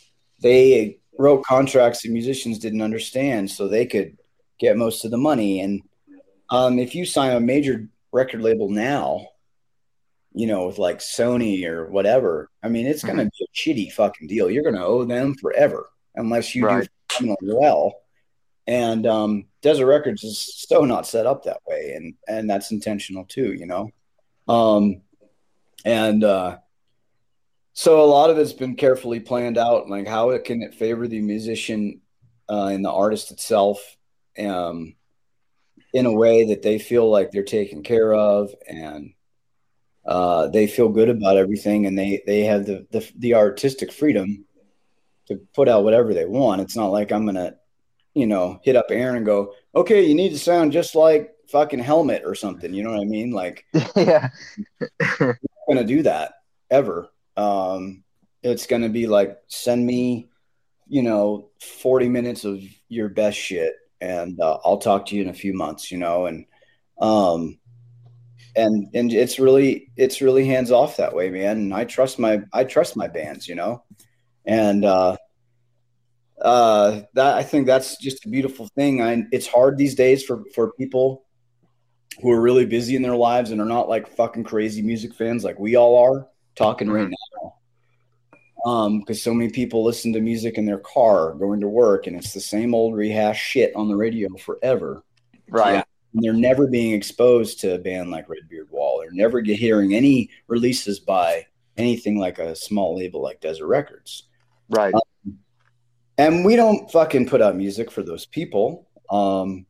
they 0.40 0.99
wrote 1.18 1.44
contracts 1.44 2.03
that 2.03 2.11
musicians 2.11 2.59
didn't 2.59 2.81
understand 2.83 3.51
so 3.51 3.68
they 3.68 3.87
could 3.87 4.16
get 4.59 4.77
most 4.77 5.05
of 5.05 5.11
the 5.11 5.16
money. 5.18 5.61
And 5.61 5.83
um, 6.51 6.79
if 6.79 6.94
you 6.94 7.05
sign 7.07 7.33
a 7.33 7.40
major 7.40 7.88
record 8.12 8.42
label 8.42 8.68
now, 8.68 9.29
you 10.35 10.47
know, 10.47 10.66
with 10.66 10.79
like 10.79 10.99
Sony 10.99 11.64
or 11.66 11.88
whatever, 11.90 12.51
I 12.62 12.68
mean, 12.68 12.87
it's 12.87 13.03
going 13.05 13.18
to 13.18 13.25
be 13.25 13.31
a 13.44 13.57
shitty 13.57 13.92
fucking 13.92 14.27
deal. 14.29 14.51
You're 14.51 14.62
going 14.64 14.75
to 14.75 14.85
owe 14.85 15.05
them 15.05 15.35
forever 15.35 15.90
unless 16.16 16.55
you 16.55 16.64
Right. 16.66 16.83
do 16.83 16.88
well. 17.20 17.94
And 18.66 19.07
um, 19.07 19.44
Desert 19.61 19.87
Records 19.87 20.24
is 20.24 20.66
so 20.68 20.85
not 20.85 21.07
set 21.07 21.27
up 21.27 21.44
that 21.44 21.61
way, 21.68 21.92
and 21.94 22.14
and 22.27 22.48
that's 22.48 22.70
intentional 22.70 23.24
too, 23.24 23.53
you 23.53 23.66
know. 23.66 23.90
Um, 24.48 25.03
and 25.85 26.24
uh, 26.24 26.59
so 27.74 28.03
a 28.03 28.07
lot 28.07 28.31
of 28.31 28.38
it's 28.38 28.55
been 28.55 28.77
carefully 28.77 29.20
planned 29.20 29.59
out, 29.59 29.90
like 29.90 30.07
how 30.07 30.31
it 30.31 30.44
can 30.44 30.62
it 30.62 30.74
favor 30.74 31.07
the 31.07 31.20
musician 31.20 32.00
uh, 32.48 32.66
and 32.66 32.85
the 32.85 32.90
artist 32.90 33.31
itself, 33.31 33.96
um, 34.38 34.94
in 35.92 36.07
a 36.07 36.12
way 36.12 36.44
that 36.44 36.62
they 36.62 36.79
feel 36.79 37.11
like 37.11 37.31
they're 37.31 37.42
taken 37.42 37.83
care 37.83 38.14
of 38.14 38.55
and 38.66 39.12
uh, 40.07 40.48
they 40.48 40.66
feel 40.66 40.88
good 40.88 41.09
about 41.09 41.37
everything, 41.37 41.87
and 41.87 41.98
they 41.98 42.22
they 42.27 42.44
have 42.44 42.64
the, 42.64 42.87
the 42.90 43.11
the 43.18 43.35
artistic 43.35 43.92
freedom 43.92 44.46
to 45.26 45.37
put 45.54 45.68
out 45.68 45.84
whatever 45.84 46.14
they 46.14 46.26
want. 46.26 46.60
It's 46.60 46.76
not 46.76 46.88
like 46.88 47.12
I'm 47.12 47.26
gonna, 47.26 47.56
you 48.14 48.26
know, 48.26 48.60
hit 48.62 48.76
up 48.76 48.87
Aaron 48.90 49.16
and 49.16 49.26
go, 49.26 49.54
okay, 49.74 50.04
you 50.04 50.14
need 50.14 50.30
to 50.30 50.38
sound 50.38 50.72
just 50.72 50.94
like 50.94 51.34
fucking 51.48 51.80
Helmet 51.80 52.22
or 52.24 52.34
something. 52.34 52.72
You 52.72 52.82
know 52.82 52.90
what 52.90 53.00
I 53.00 53.04
mean? 53.04 53.30
Like 53.32 53.64
yeah. 53.96 54.30
going 55.66 55.78
to 55.78 55.84
do 55.84 56.02
that 56.02 56.34
ever. 56.70 57.08
Um, 57.37 58.04
it's 58.42 58.66
going 58.66 58.82
to 58.82 58.88
be 58.88 59.06
like, 59.06 59.38
send 59.48 59.84
me, 59.84 60.28
you 60.87 61.02
know, 61.02 61.50
40 61.60 62.08
minutes 62.08 62.44
of 62.44 62.60
your 62.88 63.08
best 63.08 63.38
shit 63.38 63.74
and 64.00 64.38
uh, 64.40 64.58
I'll 64.64 64.78
talk 64.78 65.06
to 65.06 65.16
you 65.16 65.22
in 65.22 65.28
a 65.28 65.34
few 65.34 65.54
months, 65.54 65.90
you 65.90 65.98
know, 65.98 66.26
and, 66.26 66.44
um, 67.00 67.58
and, 68.56 68.88
and 68.94 69.12
it's 69.12 69.38
really, 69.38 69.90
it's 69.96 70.20
really 70.20 70.46
hands 70.46 70.70
off 70.70 70.98
that 70.98 71.14
way, 71.14 71.30
man. 71.30 71.56
And 71.56 71.74
I 71.74 71.84
trust 71.84 72.18
my, 72.18 72.42
I 72.52 72.64
trust 72.64 72.96
my 72.96 73.08
bands, 73.08 73.48
you 73.48 73.54
know, 73.54 73.82
and, 74.46 74.85
uh, 74.85 75.16
uh, 76.40 77.02
that 77.14 77.37
I 77.37 77.42
think 77.42 77.66
that's 77.66 77.96
just 77.96 78.26
a 78.26 78.28
beautiful 78.28 78.68
thing. 78.76 79.00
I, 79.00 79.24
it's 79.33 79.46
hard 79.46 79.78
these 79.78 79.94
days 79.94 80.24
for, 80.24 80.42
for 80.54 80.72
people 80.72 81.24
who 82.20 82.30
are 82.30 82.40
really 82.40 82.66
busy 82.66 82.96
in 82.96 83.02
their 83.02 83.16
lives 83.16 83.50
and 83.50 83.61
are 83.61 83.66
not 83.66 83.88
like 83.88 84.09
fucking 84.09 84.44
crazy 84.44 84.83
music 84.83 85.14
fans 85.14 85.44
like 85.44 85.59
we 85.59 85.76
all 85.76 85.96
are 85.98 86.28
talking 86.54 86.90
right 86.90 87.09
now. 87.09 87.54
Um, 88.66 89.00
because 89.00 89.22
so 89.22 89.35
many 89.35 89.50
people 89.50 89.85
listen 89.85 90.12
to 90.14 90.20
music 90.20 90.57
in 90.57 90.64
their 90.64 90.78
car 90.78 91.35
going 91.35 91.61
to 91.61 91.68
work, 91.68 92.07
and 92.07 92.16
it's 92.16 92.33
the 92.33 92.40
same 92.40 92.74
old 92.74 92.94
rehash 92.94 93.38
shit 93.38 93.76
on 93.76 93.88
the 93.88 93.96
radio 93.96 94.35
forever. 94.38 95.04
Right. 95.50 95.85
And 96.14 96.22
they're 96.22 96.33
never 96.33 96.66
being 96.66 96.92
exposed 96.94 97.61
to 97.61 97.74
a 97.74 97.78
band 97.78 98.11
like 98.11 98.28
Red 98.28 98.48
Beard 98.48 98.68
Wall. 98.70 99.00
They're 99.00 99.11
never 99.12 99.42
hearing 99.42 99.94
any 99.94 100.30
releases 100.46 100.98
by 100.98 101.46
anything 101.76 102.18
like 102.18 102.38
a 102.38 102.57
small 102.57 102.96
label 102.96 103.20
like 103.20 103.40
Desert 103.40 103.66
Records. 103.66 104.28
Right. 104.68 104.94
And 106.16 106.44
we 106.44 106.57
don't 106.57 106.90
fucking 106.90 107.27
put 107.29 107.42
out 107.42 107.57
music 107.57 107.90
for 107.90 108.03
those 108.03 108.27
people. 108.27 108.88
Um, 109.11 109.66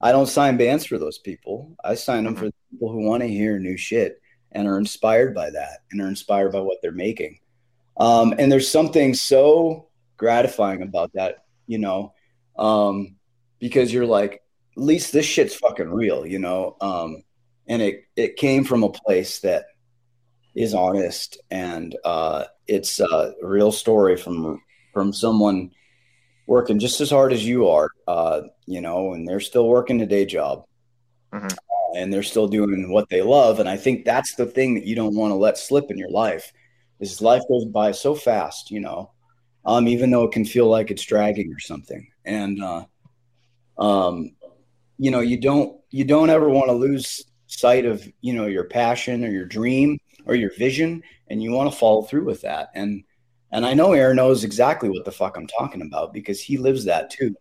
I 0.00 0.12
don't 0.12 0.26
sign 0.26 0.56
bands 0.56 0.84
for 0.84 0.98
those 0.98 1.18
people. 1.18 1.76
I 1.84 1.94
sign 1.94 2.24
them 2.24 2.34
Mhm. 2.34 2.38
for 2.38 2.50
people 2.70 2.92
who 2.92 3.06
want 3.06 3.22
to 3.22 3.28
hear 3.28 3.58
new 3.58 3.76
shit 3.76 4.20
and 4.52 4.66
are 4.66 4.78
inspired 4.78 5.34
by 5.34 5.50
that 5.50 5.80
and 5.90 6.00
are 6.00 6.08
inspired 6.08 6.52
by 6.52 6.60
what 6.60 6.78
they're 6.82 6.92
making. 6.92 7.38
Um, 7.96 8.34
and 8.38 8.50
there's 8.50 8.68
something 8.70 9.14
so 9.14 9.88
gratifying 10.16 10.82
about 10.82 11.12
that, 11.14 11.44
you 11.66 11.78
know, 11.78 12.12
um, 12.56 13.16
because 13.58 13.92
you're 13.92 14.06
like, 14.06 14.42
at 14.76 14.82
least 14.82 15.12
this 15.12 15.26
shit's 15.26 15.54
fucking 15.54 15.90
real, 15.90 16.24
you 16.26 16.38
know. 16.38 16.76
Um, 16.80 17.24
and 17.66 17.82
it 17.82 18.04
it 18.16 18.36
came 18.36 18.64
from 18.64 18.82
a 18.84 18.90
place 18.90 19.40
that 19.40 19.66
is 20.54 20.74
honest 20.74 21.38
and 21.50 21.96
uh, 22.04 22.44
it's 22.68 23.00
a 23.00 23.34
real 23.42 23.72
story 23.72 24.16
from 24.16 24.62
from 24.92 25.12
someone 25.12 25.70
working 26.46 26.78
just 26.78 27.00
as 27.00 27.10
hard 27.10 27.32
as 27.32 27.46
you 27.46 27.68
are, 27.68 27.90
uh, 28.06 28.42
you 28.66 28.80
know, 28.80 29.12
and 29.12 29.28
they're 29.28 29.40
still 29.40 29.68
working 29.68 30.00
a 30.00 30.06
day 30.06 30.24
job 30.24 30.64
Mhm. 31.32 31.52
uh, 31.52 31.98
and 31.98 32.12
they're 32.12 32.22
still 32.22 32.48
doing 32.48 32.90
what 32.90 33.08
they 33.10 33.20
love. 33.22 33.60
And 33.60 33.68
I 33.68 33.76
think 33.76 34.04
that's 34.04 34.34
the 34.34 34.46
thing 34.46 34.74
that 34.74 34.86
you 34.86 34.94
don't 34.94 35.14
want 35.14 35.30
to 35.30 35.36
let 35.36 35.58
slip 35.58 35.90
in 35.90 35.98
your 35.98 36.10
life 36.10 36.52
is 37.00 37.20
life 37.20 37.42
goes 37.48 37.66
by 37.66 37.92
so 37.92 38.14
fast, 38.14 38.70
you 38.70 38.80
know, 38.80 39.10
um, 39.64 39.86
even 39.88 40.10
though 40.10 40.24
it 40.24 40.32
can 40.32 40.44
feel 40.44 40.68
like 40.68 40.90
it's 40.90 41.04
dragging 41.04 41.52
or 41.52 41.60
something. 41.60 42.08
And, 42.24 42.62
uh, 42.62 42.84
um, 43.78 44.30
you 44.96 45.10
know, 45.10 45.20
you 45.20 45.38
don't, 45.38 45.78
you 45.90 46.04
don't 46.04 46.30
ever 46.30 46.48
want 46.48 46.68
to 46.68 46.72
lose 46.72 47.24
sight 47.46 47.84
of, 47.84 48.10
you 48.22 48.32
know, 48.32 48.46
your 48.46 48.64
passion 48.64 49.24
or 49.24 49.30
your 49.30 49.44
dream 49.44 49.98
or 50.28 50.34
your 50.34 50.54
vision. 50.54 51.02
And 51.28 51.42
you 51.42 51.50
want 51.52 51.72
to 51.72 51.76
follow 51.76 52.02
through 52.02 52.24
with 52.24 52.42
that. 52.42 52.70
And, 52.74 53.02
and 53.50 53.66
I 53.66 53.74
know 53.74 53.92
Aaron 53.92 54.16
knows 54.16 54.44
exactly 54.44 54.88
what 54.90 55.04
the 55.04 55.12
fuck 55.12 55.36
I'm 55.36 55.46
talking 55.46 55.82
about 55.82 56.12
because 56.12 56.40
he 56.40 56.58
lives 56.58 56.84
that 56.84 57.10
too. 57.10 57.34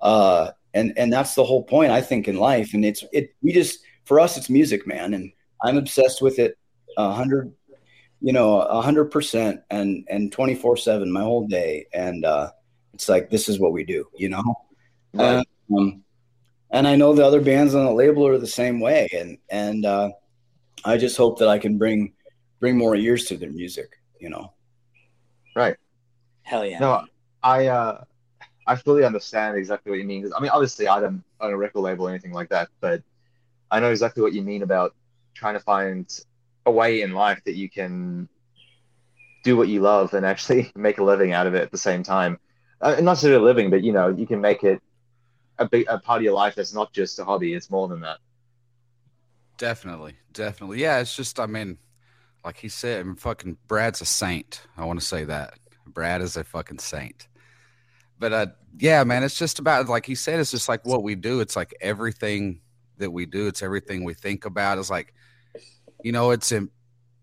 Uh, 0.00 0.50
and 0.74 0.92
and 0.96 1.12
that's 1.12 1.34
the 1.34 1.44
whole 1.44 1.62
point 1.62 1.90
I 1.90 2.02
think 2.02 2.28
in 2.28 2.36
life. 2.36 2.74
And 2.74 2.84
it's 2.84 3.02
it 3.12 3.34
we 3.42 3.52
just 3.52 3.80
for 4.04 4.20
us 4.20 4.36
it's 4.36 4.50
music, 4.50 4.86
man, 4.86 5.14
and 5.14 5.32
I'm 5.62 5.78
obsessed 5.78 6.20
with 6.20 6.38
it 6.38 6.58
a 6.98 7.12
hundred, 7.12 7.52
you 8.20 8.32
know, 8.32 8.60
a 8.60 8.82
hundred 8.82 9.06
percent 9.06 9.62
and 9.70 10.06
and 10.08 10.30
twenty 10.30 10.54
four 10.54 10.76
seven 10.76 11.10
my 11.10 11.22
whole 11.22 11.48
day. 11.48 11.86
And 11.94 12.24
uh, 12.24 12.50
it's 12.92 13.08
like 13.08 13.30
this 13.30 13.48
is 13.48 13.58
what 13.58 13.72
we 13.72 13.84
do, 13.84 14.06
you 14.14 14.28
know. 14.28 14.54
Right. 15.14 15.46
Um, 15.74 16.04
and 16.70 16.86
I 16.86 16.94
know 16.94 17.14
the 17.14 17.24
other 17.24 17.40
bands 17.40 17.74
on 17.74 17.86
the 17.86 17.92
label 17.92 18.26
are 18.26 18.38
the 18.38 18.46
same 18.46 18.78
way, 18.80 19.08
and 19.16 19.38
and 19.48 19.86
uh, 19.86 20.10
I 20.84 20.98
just 20.98 21.16
hope 21.16 21.38
that 21.38 21.48
I 21.48 21.58
can 21.58 21.78
bring 21.78 22.12
bring 22.60 22.76
more 22.76 22.96
ears 22.96 23.24
to 23.26 23.36
their 23.36 23.50
music, 23.50 23.98
you 24.20 24.28
know. 24.30 24.52
Right. 25.54 25.76
Hell 26.42 26.64
yeah. 26.64 26.80
No, 26.80 27.04
I 27.42 27.66
uh, 27.66 28.04
I 28.66 28.76
fully 28.76 29.04
understand 29.04 29.56
exactly 29.56 29.90
what 29.90 29.98
you 29.98 30.04
mean. 30.04 30.22
'Cause, 30.22 30.32
I 30.36 30.40
mean, 30.40 30.50
obviously, 30.50 30.88
I 30.88 31.00
don't 31.00 31.24
own 31.40 31.52
a 31.52 31.56
record 31.56 31.80
label 31.80 32.06
or 32.06 32.10
anything 32.10 32.32
like 32.32 32.48
that, 32.50 32.68
but 32.80 33.02
I 33.70 33.80
know 33.80 33.90
exactly 33.90 34.22
what 34.22 34.32
you 34.32 34.42
mean 34.42 34.62
about 34.62 34.94
trying 35.34 35.54
to 35.54 35.60
find 35.60 36.08
a 36.66 36.70
way 36.70 37.02
in 37.02 37.12
life 37.12 37.40
that 37.44 37.54
you 37.54 37.68
can 37.70 38.28
do 39.44 39.56
what 39.56 39.68
you 39.68 39.80
love 39.80 40.14
and 40.14 40.26
actually 40.26 40.70
make 40.76 40.98
a 40.98 41.04
living 41.04 41.32
out 41.32 41.46
of 41.46 41.54
it 41.54 41.62
at 41.62 41.70
the 41.70 41.78
same 41.78 42.02
time. 42.02 42.38
Uh, 42.80 42.90
not 42.92 43.02
necessarily 43.12 43.40
a 43.40 43.44
living, 43.44 43.70
but 43.70 43.82
you 43.82 43.92
know, 43.92 44.08
you 44.08 44.26
can 44.26 44.40
make 44.40 44.62
it 44.64 44.80
a 45.58 45.68
big 45.68 45.86
a 45.88 45.98
part 45.98 46.18
of 46.20 46.24
your 46.24 46.34
life 46.34 46.54
that's 46.54 46.74
not 46.74 46.92
just 46.92 47.18
a 47.18 47.24
hobby; 47.24 47.54
it's 47.54 47.70
more 47.70 47.88
than 47.88 48.00
that. 48.00 48.18
Definitely, 49.58 50.16
definitely. 50.32 50.80
Yeah, 50.80 50.98
it's 51.00 51.16
just, 51.16 51.40
I 51.40 51.46
mean, 51.46 51.78
like 52.46 52.58
he 52.58 52.68
said, 52.68 53.04
mean, 53.04 53.16
fucking 53.16 53.58
Brad's 53.66 54.00
a 54.00 54.04
saint. 54.04 54.62
I 54.76 54.84
want 54.84 55.00
to 55.00 55.04
say 55.04 55.24
that 55.24 55.54
Brad 55.84 56.22
is 56.22 56.36
a 56.36 56.44
fucking 56.44 56.78
saint. 56.78 57.26
But 58.20 58.32
uh, 58.32 58.46
yeah, 58.78 59.02
man, 59.02 59.24
it's 59.24 59.36
just 59.36 59.58
about 59.58 59.88
like 59.88 60.06
he 60.06 60.14
said. 60.14 60.38
It's 60.38 60.52
just 60.52 60.68
like 60.68 60.86
what 60.86 61.02
we 61.02 61.16
do. 61.16 61.40
It's 61.40 61.56
like 61.56 61.74
everything 61.80 62.60
that 62.98 63.10
we 63.10 63.26
do. 63.26 63.48
It's 63.48 63.62
everything 63.62 64.04
we 64.04 64.14
think 64.14 64.44
about. 64.44 64.78
It's 64.78 64.88
like, 64.88 65.12
you 66.04 66.12
know, 66.12 66.30
it's 66.30 66.52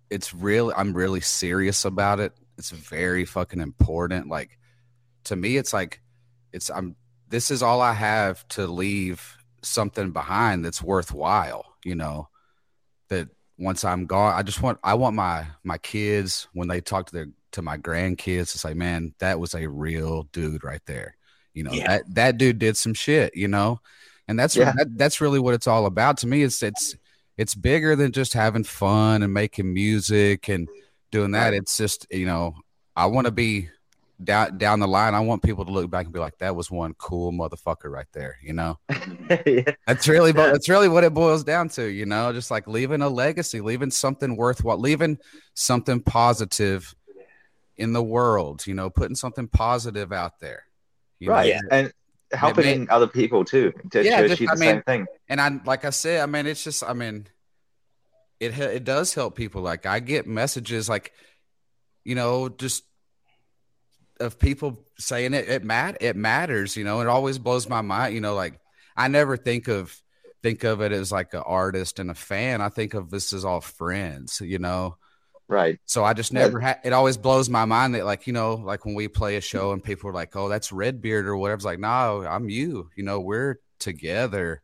it's 0.09 0.33
real. 0.33 0.73
I'm 0.75 0.93
really 0.93 1.21
serious 1.21 1.85
about 1.85 2.19
it. 2.19 2.33
It's 2.57 2.71
very 2.71 3.23
fucking 3.23 3.61
important. 3.61 4.27
Like 4.27 4.59
to 5.23 5.37
me, 5.37 5.55
it's 5.55 5.71
like, 5.71 6.01
it's 6.51 6.69
I'm. 6.69 6.97
This 7.29 7.49
is 7.49 7.63
all 7.63 7.79
I 7.79 7.93
have 7.93 8.45
to 8.49 8.67
leave 8.67 9.37
something 9.61 10.11
behind 10.11 10.65
that's 10.65 10.83
worthwhile. 10.83 11.65
You 11.85 11.95
know, 11.95 12.27
once 13.63 13.83
I'm 13.83 14.05
gone, 14.05 14.33
I 14.33 14.43
just 14.43 14.61
want 14.61 14.79
I 14.83 14.93
want 14.95 15.15
my 15.15 15.47
my 15.63 15.77
kids 15.77 16.47
when 16.53 16.67
they 16.67 16.81
talk 16.81 17.07
to 17.07 17.13
their 17.13 17.27
to 17.53 17.61
my 17.61 17.77
grandkids 17.77 18.51
to 18.51 18.59
say, 18.59 18.73
man, 18.73 19.13
that 19.19 19.39
was 19.39 19.53
a 19.53 19.67
real 19.69 20.23
dude 20.31 20.63
right 20.63 20.81
there. 20.85 21.15
You 21.53 21.63
know, 21.63 21.71
Yeah. 21.71 21.87
that 21.87 22.15
that 22.15 22.37
dude 22.37 22.59
did 22.59 22.77
some 22.77 22.93
shit. 22.93 23.35
You 23.35 23.47
know, 23.47 23.79
and 24.27 24.37
that's 24.39 24.55
Yeah. 24.55 24.73
that, 24.75 24.97
that's 24.97 25.21
really 25.21 25.39
what 25.39 25.53
it's 25.53 25.67
all 25.67 25.85
about 25.85 26.17
to 26.19 26.27
me. 26.27 26.43
It's 26.43 26.61
it's 26.63 26.95
it's 27.37 27.55
bigger 27.55 27.95
than 27.95 28.11
just 28.11 28.33
having 28.33 28.63
fun 28.63 29.23
and 29.23 29.33
making 29.33 29.73
music 29.73 30.49
and 30.49 30.67
doing 31.11 31.31
that. 31.31 31.53
It's 31.53 31.77
just 31.77 32.05
you 32.11 32.25
know, 32.25 32.55
I 32.95 33.05
want 33.07 33.25
to 33.25 33.31
be 33.31 33.69
down 34.23 34.57
down 34.57 34.79
the 34.79 34.87
line. 34.87 35.13
I 35.15 35.19
want 35.19 35.43
people 35.43 35.65
to 35.65 35.71
look 35.71 35.89
back 35.89 36.05
and 36.05 36.13
be 36.13 36.19
like, 36.19 36.37
that 36.39 36.55
was 36.55 36.71
one 36.71 36.93
cool 36.95 37.31
motherfucker 37.31 37.91
right 37.91 38.07
there. 38.13 38.37
You 38.41 38.53
know. 38.53 38.79
yeah. 39.45 39.71
That's 39.87 40.07
really, 40.07 40.31
that's 40.31 40.69
really 40.69 40.89
what 40.89 41.03
it 41.03 41.13
boils 41.13 41.43
down 41.43 41.69
to, 41.69 41.85
you 41.85 42.05
know, 42.05 42.31
just 42.33 42.51
like 42.51 42.67
leaving 42.67 43.01
a 43.01 43.09
legacy, 43.09 43.61
leaving 43.61 43.91
something 43.91 44.35
worthwhile, 44.35 44.79
leaving 44.79 45.17
something 45.53 46.01
positive 46.01 46.93
in 47.77 47.93
the 47.93 48.03
world, 48.03 48.65
you 48.67 48.73
know, 48.73 48.89
putting 48.89 49.15
something 49.15 49.47
positive 49.47 50.11
out 50.11 50.39
there. 50.39 50.63
Right, 51.25 51.55
and 51.71 51.93
helping 52.31 52.89
other 52.89 53.07
people 53.07 53.45
too 53.45 53.71
to, 53.91 54.03
Yeah, 54.03 54.21
to 54.21 54.27
just- 54.27 54.41
achieve 54.41 54.49
I 54.51 54.55
mean, 54.55 54.69
same 54.69 54.81
thing. 54.83 55.05
And 55.29 55.39
I, 55.39 55.59
like 55.65 55.85
I 55.85 55.89
said, 55.91 56.21
I 56.21 56.25
mean, 56.25 56.47
it's 56.47 56.63
just, 56.63 56.83
I 56.83 56.93
mean, 56.93 57.27
it 58.39 58.57
it 58.59 58.83
does 58.83 59.13
help 59.13 59.35
people. 59.35 59.61
Like 59.61 59.85
I 59.85 59.99
get 59.99 60.27
messages, 60.27 60.89
like, 60.89 61.13
you 62.03 62.15
know, 62.15 62.49
just 62.49 62.83
of 64.19 64.39
people 64.39 64.85
saying 64.97 65.33
it. 65.33 65.49
It 65.49 65.63
mat 65.63 65.97
it 66.01 66.15
matters, 66.15 66.77
you 66.77 66.83
know. 66.83 67.01
It 67.01 67.07
always 67.07 67.39
blows 67.39 67.67
my 67.67 67.81
mind, 67.81 68.15
you 68.15 68.21
know. 68.21 68.35
Like 68.35 68.59
I 68.95 69.07
never 69.07 69.37
think 69.37 69.67
of 69.67 69.95
think 70.41 70.63
of 70.63 70.81
it 70.81 70.91
as 70.91 71.11
like 71.11 71.33
an 71.33 71.43
artist 71.45 71.99
and 71.99 72.11
a 72.11 72.15
fan. 72.15 72.61
I 72.61 72.69
think 72.69 72.93
of 72.93 73.09
this 73.09 73.33
as 73.33 73.45
all 73.45 73.61
friends, 73.61 74.41
you 74.41 74.59
know. 74.59 74.97
Right. 75.47 75.79
So 75.85 76.03
I 76.03 76.13
just 76.13 76.31
Yeah. 76.33 76.39
never 76.39 76.59
had. 76.59 76.79
It 76.83 76.93
always 76.93 77.17
blows 77.17 77.49
my 77.49 77.65
mind 77.65 77.95
that, 77.95 78.05
like, 78.05 78.27
you 78.27 78.33
know, 78.33 78.55
like 78.55 78.85
when 78.85 78.95
we 78.95 79.07
play 79.07 79.35
a 79.35 79.41
show 79.41 79.71
and 79.71 79.83
people 79.83 80.09
are 80.09 80.13
like, 80.13 80.35
"Oh, 80.35 80.49
that's 80.49 80.71
Redbeard" 80.71 81.27
or 81.27 81.35
whatever. 81.37 81.57
It's 81.57 81.65
like, 81.65 81.79
no, 81.79 82.25
I'm 82.25 82.49
you. 82.49 82.89
You 82.95 83.03
know, 83.03 83.19
we're 83.19 83.59
together. 83.79 84.61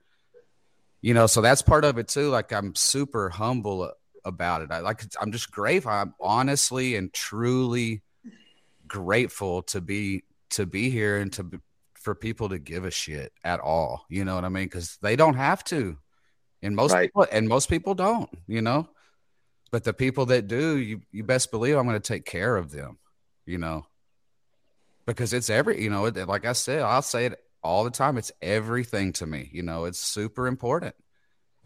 You 1.02 1.14
know, 1.14 1.28
so 1.28 1.42
that's 1.42 1.62
part 1.62 1.86
of 1.86 1.98
it 1.98 2.08
too. 2.08 2.30
Like, 2.30 2.52
I'm 2.52 2.76
super 2.76 3.30
humble 3.30 3.92
about 4.26 4.62
it. 4.64 4.72
I 4.72 4.80
like. 4.80 5.02
I'm 5.22 5.32
just 5.32 5.52
grateful. 5.52 5.92
I'm 5.92 6.14
honestly 6.20 6.96
and 6.96 7.12
truly 7.14 8.02
grateful 8.90 9.64
to 9.64 9.82
be 9.82 10.24
to 10.52 10.66
be 10.66 10.90
here 10.90 11.18
and 11.20 11.32
to 11.34 11.62
for 11.94 12.16
people 12.16 12.50
to 12.50 12.60
give 12.60 12.86
a 12.86 12.92
shit 12.92 13.32
at 13.44 13.60
all. 13.62 14.06
You 14.10 14.26
know 14.26 14.36
what 14.36 14.46
I 14.46 14.50
mean? 14.50 14.66
Because 14.66 14.98
they 15.02 15.16
don't 15.16 15.36
have 15.36 15.64
to, 15.66 15.98
and 16.62 16.76
most 16.76 16.94
Right. 16.94 17.10
people, 17.10 17.28
and 17.32 17.48
most 17.48 17.70
people 17.70 17.96
don't. 17.96 18.30
You 18.48 18.62
know. 18.62 18.90
But 19.72 19.84
the 19.84 19.94
people 19.94 20.28
that 20.28 20.48
do, 20.48 20.78
you 20.78 21.02
you 21.12 21.24
best 21.24 21.52
believe 21.52 21.78
I'm 21.78 21.86
going 21.88 22.02
to 22.02 22.14
take 22.14 22.26
care 22.26 22.58
of 22.58 22.72
them, 22.72 22.98
you 23.46 23.60
know, 23.60 23.86
because 25.06 25.34
it's 25.34 25.50
every, 25.50 25.82
you 25.84 25.90
know, 25.90 26.04
like 26.06 26.46
I 26.46 26.54
said, 26.54 26.82
I'll 26.82 27.02
say 27.04 27.28
it 27.28 27.40
all 27.64 27.84
the 27.84 27.92
time. 27.92 28.18
It's 28.18 28.32
everything 28.42 29.14
to 29.14 29.28
me, 29.28 29.50
you 29.54 29.62
know. 29.64 29.86
It's 29.86 30.00
super 30.00 30.48
important. 30.48 30.96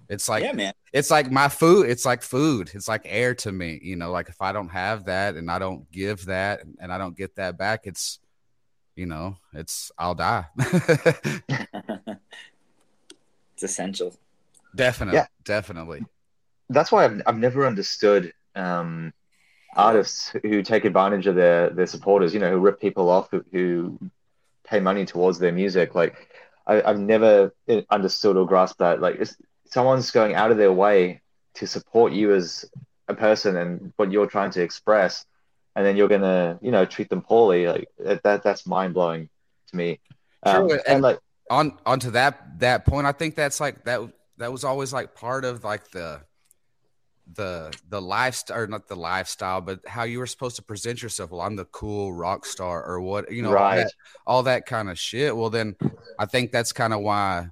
It's 0.10 0.28
like 0.30 0.44
yeah, 0.44 0.52
man. 0.52 0.74
it's 0.92 1.10
like 1.10 1.32
my 1.32 1.48
food. 1.50 1.90
It's 1.90 2.06
like 2.06 2.22
food. 2.22 2.72
It's 2.74 2.88
like 2.88 3.02
air 3.06 3.34
to 3.36 3.52
me, 3.52 3.80
you 3.82 3.96
know. 3.96 4.12
Like 4.12 4.30
if 4.30 4.42
I 4.42 4.52
don't 4.52 4.70
have 4.70 5.06
that 5.06 5.36
and 5.36 5.50
I 5.50 5.60
don't 5.60 5.90
give 5.92 6.26
that 6.26 6.62
and 6.80 6.92
I 6.92 6.98
don't 6.98 7.16
get 7.18 7.36
that 7.38 7.58
back, 7.58 7.82
it's, 7.86 8.20
you 8.96 9.06
know, 9.06 9.38
it's 9.54 9.92
I'll 9.98 10.16
die. 10.16 10.46
it's 13.54 13.64
essential. 13.64 14.14
definitely, 14.76 15.16
Yeah. 15.16 15.28
definitely. 15.44 16.06
That's 16.70 16.92
why 16.92 17.06
I've, 17.06 17.22
I've 17.26 17.38
never 17.38 17.66
understood 17.66 18.34
um, 18.56 19.14
artists 19.76 20.34
who 20.44 20.62
take 20.64 20.86
advantage 20.86 21.28
of 21.28 21.36
their 21.36 21.70
their 21.70 21.88
supporters. 21.88 22.34
You 22.34 22.40
know, 22.40 22.52
who 22.52 22.58
rip 22.60 22.80
people 22.80 23.10
off, 23.10 23.30
who, 23.32 23.44
who 23.52 24.00
pay 24.66 24.80
money 24.80 25.06
towards 25.06 25.40
their 25.40 25.52
music. 25.52 25.96
Like 25.96 26.16
I, 26.66 26.82
I've 26.82 27.00
never 27.00 27.54
understood 27.90 28.38
or 28.38 28.46
grasped 28.48 28.80
that. 28.80 29.02
Like 29.02 29.16
it's, 29.20 29.36
someone's 29.66 30.12
going 30.12 30.36
out 30.36 30.52
of 30.52 30.58
their 30.58 30.74
way 30.74 31.22
to 31.56 31.68
support 31.68 32.14
you 32.14 32.34
as 32.34 32.66
a 33.08 33.14
person 33.14 33.58
and 33.58 33.94
what 33.98 34.12
you're 34.12 34.28
trying 34.28 34.52
to 34.52 34.62
express, 34.62 35.26
and 35.76 35.86
then 35.86 35.96
you're 35.98 36.08
gonna, 36.08 36.58
you 36.62 36.72
know, 36.72 36.86
treat 36.86 37.10
them 37.10 37.22
poorly. 37.22 37.68
Like 37.68 37.88
that, 38.00 38.24
that 38.24 38.44
that's 38.44 38.66
mind 38.66 38.94
blowing 38.94 39.30
to 39.70 39.76
me. 39.76 40.00
Um, 40.44 40.68
True, 40.68 40.72
and 40.74 40.82
and- 40.88 41.02
like 41.04 41.20
on 41.50 41.78
onto 41.86 42.10
that 42.12 42.58
that 42.60 42.86
point 42.86 43.06
i 43.06 43.12
think 43.12 43.36
that's 43.36 43.60
like 43.60 43.84
that 43.84 44.00
that 44.38 44.50
was 44.50 44.64
always 44.64 44.94
like 44.94 45.14
part 45.14 45.44
of 45.44 45.62
like 45.66 45.92
the 45.92 46.22
the 47.34 47.70
the 47.90 48.02
lifestyle 48.02 48.60
or 48.60 48.68
not 48.68 48.88
the 48.88 48.96
lifestyle 48.96 49.60
but 49.60 49.80
how 49.86 50.04
you 50.04 50.20
were 50.20 50.26
supposed 50.26 50.56
to 50.56 50.62
present 50.62 51.04
yourself 51.04 51.32
well 51.32 51.42
i'm 51.42 51.58
the 51.58 51.66
cool 51.66 52.14
rock 52.14 52.46
star 52.46 52.82
or 52.86 53.02
what 53.02 53.30
you 53.30 53.42
know 53.42 53.50
all 53.50 53.56
Right. 53.56 53.78
that, 53.78 53.92
all 54.26 54.44
that 54.44 54.66
kind 54.66 54.90
of 54.90 54.98
shit 54.98 55.36
well 55.36 55.50
then 55.50 55.76
i 56.18 56.26
think 56.26 56.52
that's 56.54 56.72
kind 56.72 56.94
of 56.94 57.02
why 57.02 57.50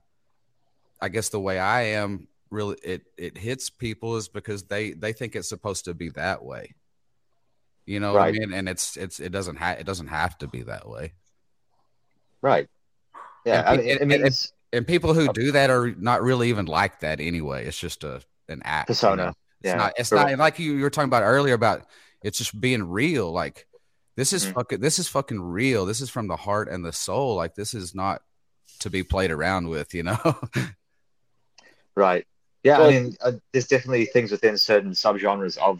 I 1.01 1.09
guess 1.09 1.29
the 1.29 1.39
way 1.39 1.57
I 1.59 1.81
am 1.83 2.27
really 2.49 2.77
it 2.83 3.03
it 3.17 3.37
hits 3.37 3.69
people 3.69 4.17
is 4.17 4.27
because 4.27 4.63
they 4.63 4.91
they 4.91 5.13
think 5.13 5.35
it's 5.35 5.49
supposed 5.49 5.85
to 5.85 5.93
be 5.93 6.09
that 6.09 6.43
way. 6.43 6.75
You 7.85 7.99
know 7.99 8.13
what 8.13 8.21
I 8.21 8.31
mean? 8.31 8.53
And 8.53 8.69
it's 8.69 8.95
it's 8.97 9.19
it 9.19 9.31
doesn't 9.31 9.55
have 9.57 9.79
it 9.79 9.85
doesn't 9.85 10.07
have 10.07 10.37
to 10.39 10.47
be 10.47 10.61
that 10.63 10.87
way. 10.87 11.13
Right. 12.41 12.67
Yeah. 13.45 13.59
And 13.61 13.67
I 13.67 13.77
mean, 13.77 13.87
it, 13.89 14.01
and- 14.01 14.11
and- 14.11 14.51
And 14.73 14.87
people 14.87 15.13
who 15.13 15.27
Oh. 15.29 15.33
do 15.33 15.51
that 15.51 15.69
are 15.69 15.91
not 15.95 16.21
really 16.23 16.47
even 16.47 16.65
like 16.65 17.01
that 17.01 17.19
anyway. 17.19 17.65
It's 17.65 17.77
just 17.77 18.03
a 18.05 18.21
an 18.47 18.61
act. 18.63 18.89
you 18.89 18.93
Persona. 18.95 19.15
know? 19.25 19.29
It's 19.29 19.35
Yeah, 19.63 19.75
not 19.75 19.93
it's 19.97 20.11
not 20.11 20.37
like 20.37 20.59
you, 20.59 20.73
you 20.75 20.83
were 20.83 20.89
talking 20.89 21.09
about 21.09 21.23
earlier 21.23 21.53
about 21.55 21.85
it's 22.23 22.37
just 22.37 22.59
being 22.59 22.83
real. 22.83 23.31
Like 23.31 23.67
this 24.15 24.31
is 24.33 24.45
Mhm. 24.45 24.53
fucking 24.53 24.79
this 24.79 24.97
is 24.99 25.07
fucking 25.09 25.41
real. 25.41 25.85
This 25.85 25.99
is 26.01 26.09
from 26.09 26.27
the 26.27 26.35
heart 26.37 26.69
and 26.69 26.85
the 26.85 26.93
soul. 26.93 27.35
Like 27.35 27.55
this 27.55 27.73
is 27.73 27.93
not 27.95 28.21
to 28.79 28.89
be 28.89 29.03
played 29.03 29.31
around 29.31 29.67
with, 29.67 29.93
you 29.93 30.03
know? 30.03 30.19
Right. 31.95 32.25
Yeah, 32.63 32.79
Well- 32.79 32.89
I 32.89 32.91
mean, 32.91 33.15
uh, 33.21 33.31
there's 33.51 33.67
definitely 33.67 34.05
things 34.05 34.31
within 34.31 34.57
certain 34.57 34.91
subgenres 34.91 35.57
of 35.57 35.79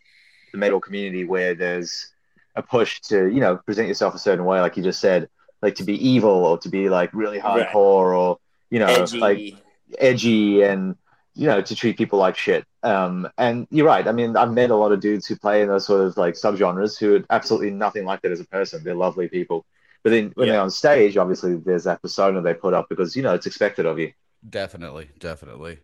the 0.52 0.58
metal 0.58 0.80
community 0.80 1.24
where 1.24 1.54
there's 1.54 2.08
a 2.56 2.62
push 2.64 3.00
to, 3.02 3.28
you 3.28 3.40
know, 3.40 3.58
present 3.58 3.88
yourself 3.88 4.14
a 4.16 4.20
certain 4.20 4.44
way, 4.46 4.60
like 4.60 4.76
you 4.78 4.84
just 4.84 5.00
said, 5.00 5.30
like 5.62 5.76
to 5.76 5.84
be 5.84 5.96
evil 6.06 6.32
or 6.46 6.58
to 6.58 6.70
be 6.70 6.90
like 6.90 7.14
really 7.14 7.40
Right. 7.40 7.68
hardcore 7.70 8.18
or, 8.18 8.40
you 8.70 8.80
know, 8.80 8.88
Edgy. 8.88 9.20
like 9.20 9.54
edgy 10.00 10.62
and, 10.64 10.96
you 11.36 11.48
know, 11.48 11.62
to 11.62 11.76
treat 11.76 11.98
people 11.98 12.20
like 12.20 12.36
shit. 12.36 12.66
Um, 12.84 13.30
and 13.38 13.68
you're 13.70 13.86
right. 13.86 14.06
I 14.08 14.12
mean, 14.12 14.36
I've 14.36 14.52
met 14.52 14.72
a 14.72 14.76
lot 14.76 14.92
of 14.92 15.00
dudes 15.00 15.28
who 15.28 15.36
play 15.36 15.62
in 15.62 15.68
those 15.70 15.86
sort 15.86 16.02
of 16.02 16.18
like 16.18 16.34
subgenres 16.34 16.98
who 17.00 17.16
are 17.18 17.24
absolutely 17.30 17.70
nothing 17.72 18.06
like 18.06 18.22
that 18.24 18.32
as 18.32 18.40
a 18.40 18.46
person. 18.46 18.84
They're 18.84 18.96
lovely 18.96 19.30
people. 19.30 19.66
But 20.04 20.10
then 20.10 20.32
when 20.34 20.48
Yeah. 20.48 20.54
they're 20.54 20.62
on 20.62 20.72
stage, 20.72 21.16
obviously 21.16 21.56
there's 21.56 21.84
that 21.84 22.02
persona 22.02 22.42
they 22.42 22.56
put 22.56 22.74
up 22.74 22.90
because, 22.90 23.16
you 23.16 23.22
know, 23.22 23.36
it's 23.36 23.46
expected 23.46 23.86
of 23.86 24.00
you. 24.00 24.12
definitely, 24.50 25.12
definitely. 25.20 25.80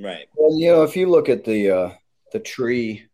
Right. 0.00 0.26
Well, 0.36 0.58
you 0.58 0.70
know, 0.70 0.82
if 0.82 0.96
you 0.96 1.10
look 1.10 1.28
at 1.28 1.44
the 1.44 1.70
uh, 1.70 1.90
the 2.32 2.40
tree, 2.40 3.06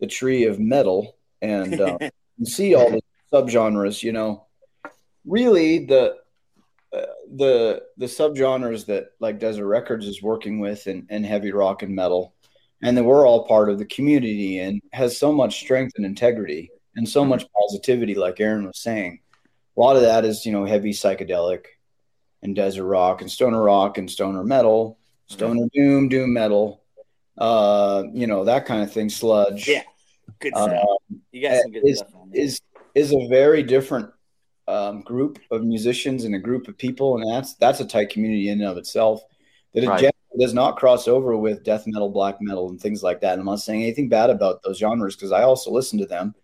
the 0.00 0.06
tree 0.06 0.44
of 0.44 0.60
metal, 0.60 1.16
and 1.42 1.80
uh, 1.80 1.98
you 2.38 2.46
see 2.46 2.74
all 2.74 2.90
the 2.90 3.00
subgenres, 3.32 4.02
you 4.02 4.12
know, 4.12 4.46
really 5.24 5.86
the 5.86 6.16
uh, 6.94 7.06
the 7.34 7.82
the 7.96 8.06
subgenres 8.06 8.86
that 8.86 9.08
like 9.20 9.40
Desert 9.40 9.66
Records 9.66 10.06
is 10.06 10.22
working 10.22 10.60
with 10.60 10.86
and, 10.86 11.06
and 11.10 11.26
heavy 11.26 11.52
rock 11.52 11.82
and 11.82 11.94
metal, 11.94 12.34
and 12.82 12.96
that 12.96 13.04
we're 13.04 13.26
all 13.26 13.46
part 13.46 13.70
of 13.70 13.78
the 13.78 13.86
community 13.86 14.58
and 14.58 14.80
has 14.92 15.18
so 15.18 15.32
much 15.32 15.60
strength 15.60 15.94
and 15.96 16.06
integrity 16.06 16.70
and 16.96 17.08
so 17.08 17.24
much 17.24 17.44
positivity, 17.52 18.14
like 18.14 18.38
Aaron 18.40 18.66
was 18.66 18.78
saying. 18.78 19.20
A 19.76 19.80
lot 19.80 19.96
of 19.96 20.02
that 20.02 20.24
is 20.24 20.46
you 20.46 20.52
know 20.52 20.64
heavy 20.64 20.92
psychedelic 20.92 21.64
and 22.42 22.54
desert 22.54 22.84
rock 22.84 23.22
and 23.22 23.30
stoner 23.30 23.62
rock 23.62 23.98
and 23.98 24.10
stoner 24.10 24.44
metal, 24.44 24.98
stoner 25.26 25.66
doom, 25.74 26.08
doom 26.08 26.32
metal, 26.32 26.82
uh, 27.38 28.04
you 28.12 28.26
know 28.26 28.44
that 28.44 28.66
kind 28.66 28.82
of 28.82 28.92
thing, 28.92 29.08
sludge. 29.08 29.68
Yeah. 29.68 29.82
Good 30.40 30.54
stuff. 30.56 30.72
you 31.32 31.42
got 31.42 31.62
some 31.62 31.72
good 31.72 31.86
is- 31.86 31.98
stuff 31.98 32.10
on 32.14 32.30
there. 32.30 32.42
is 32.42 32.60
is 32.94 33.12
a 33.12 33.26
very 33.28 33.62
different 33.62 34.10
um, 34.68 35.02
group 35.02 35.38
of 35.50 35.62
musicians 35.64 36.24
and 36.24 36.34
a 36.34 36.38
group 36.38 36.68
of 36.68 36.78
people, 36.78 37.16
and 37.18 37.30
that's 37.30 37.54
that's 37.54 37.80
a 37.80 37.84
tight 37.86 38.10
community 38.10 38.48
in 38.48 38.60
and 38.60 38.70
of 38.70 38.78
itself. 38.78 39.22
That 39.74 39.84
it 39.84 39.88
Right. 39.88 39.96
generally 39.98 40.14
does 40.40 40.54
not 40.54 40.76
cross 40.76 41.08
over 41.08 41.36
with 41.36 41.64
death 41.64 41.84
metal, 41.86 42.08
black 42.08 42.36
metal, 42.40 42.68
and 42.70 42.80
things 42.80 43.02
like 43.02 43.20
that. 43.20 43.32
And 43.32 43.40
I'm 43.40 43.46
not 43.46 43.60
saying 43.60 43.82
anything 43.82 44.08
bad 44.08 44.30
about 44.30 44.62
those 44.62 44.78
genres 44.78 45.16
because 45.16 45.32
I 45.32 45.42
also 45.42 45.70
listen 45.70 45.98
to 45.98 46.06
them. 46.06 46.34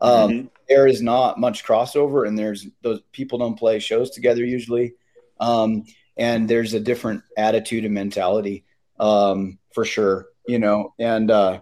Um, 0.00 0.30
Mhm. 0.30 0.50
There 0.68 0.86
is 0.86 1.00
not 1.02 1.38
much 1.38 1.64
crossover, 1.64 2.26
and 2.28 2.38
there's 2.38 2.66
those 2.82 3.00
people 3.12 3.38
don't 3.38 3.58
play 3.58 3.78
shows 3.78 4.10
together 4.10 4.44
usually, 4.44 4.94
um, 5.40 5.84
and 6.16 6.48
there's 6.48 6.74
a 6.74 6.80
different 6.80 7.22
attitude 7.36 7.84
and 7.84 7.94
mentality 7.94 8.64
um, 8.98 9.58
for 9.72 9.84
sure. 9.84 10.26
You 10.46 10.58
know, 10.58 10.94
and 10.98 11.30
uh, 11.30 11.60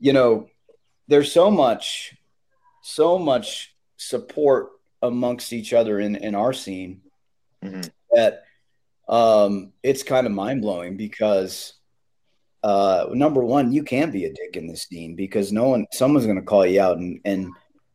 you 0.00 0.12
know, 0.12 0.48
there's 1.08 1.32
so 1.32 1.50
much 1.50 2.14
so 2.82 3.18
much 3.18 3.74
support 3.96 4.68
amongst 5.02 5.52
each 5.52 5.72
other 5.72 5.98
in, 6.00 6.16
in 6.16 6.34
our 6.34 6.52
scene 6.52 7.02
Mhm. 7.64 7.90
that 8.12 8.44
um, 9.08 9.72
it's 9.82 10.02
kind 10.02 10.26
of 10.26 10.32
mind 10.32 10.62
blowing 10.62 10.96
because 10.96 11.74
uh, 12.62 13.06
number 13.12 13.44
one, 13.44 13.72
you 13.72 13.82
can 13.82 14.10
be 14.10 14.24
a 14.24 14.32
dick 14.32 14.56
in 14.56 14.66
this 14.66 14.82
scene 14.82 15.14
because 15.14 15.52
no 15.52 15.68
one, 15.68 15.86
someone's 15.92 16.26
going 16.26 16.38
to 16.38 16.42
call 16.42 16.66
you 16.66 16.80
out 16.80 16.98
and, 16.98 17.20
and, 17.24 17.50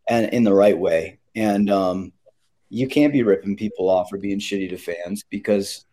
and 0.09 0.33
in 0.33 0.43
the 0.43 0.53
right 0.53 0.77
way. 0.77 1.19
And 1.35 1.69
um, 1.69 2.13
you 2.73 2.87
can't 2.87 3.11
be 3.11 3.21
ripping 3.21 3.57
people 3.57 3.89
off 3.89 4.13
or 4.13 4.17
being 4.17 4.39
shitty 4.39 4.69
to 4.69 4.77
fans 4.77 5.25
because 5.29 5.85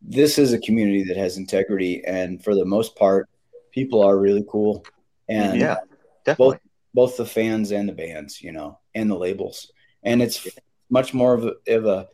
this 0.00 0.38
is 0.38 0.54
a 0.54 0.58
community 0.58 1.04
that 1.04 1.16
has 1.18 1.36
integrity. 1.36 2.02
And 2.06 2.42
for 2.42 2.54
the 2.54 2.64
most 2.64 2.96
part, 2.96 3.28
people 3.70 4.02
are 4.02 4.16
really 4.18 4.42
cool. 4.50 4.82
And 5.28 5.60
Yeah, 5.60 5.76
definitely. 6.24 6.56
both 6.94 7.16
the 7.18 7.26
fans 7.26 7.70
and 7.70 7.86
the 7.88 7.92
bands, 7.92 8.42
you 8.42 8.50
know, 8.50 8.78
and 8.94 9.10
the 9.10 9.14
labels. 9.14 9.70
And 10.02 10.22
it's 10.22 10.48
much 10.90 11.12
more 11.14 11.34
of 11.34 11.44
a, 11.44 11.54
of 11.76 11.84
a 11.86 12.08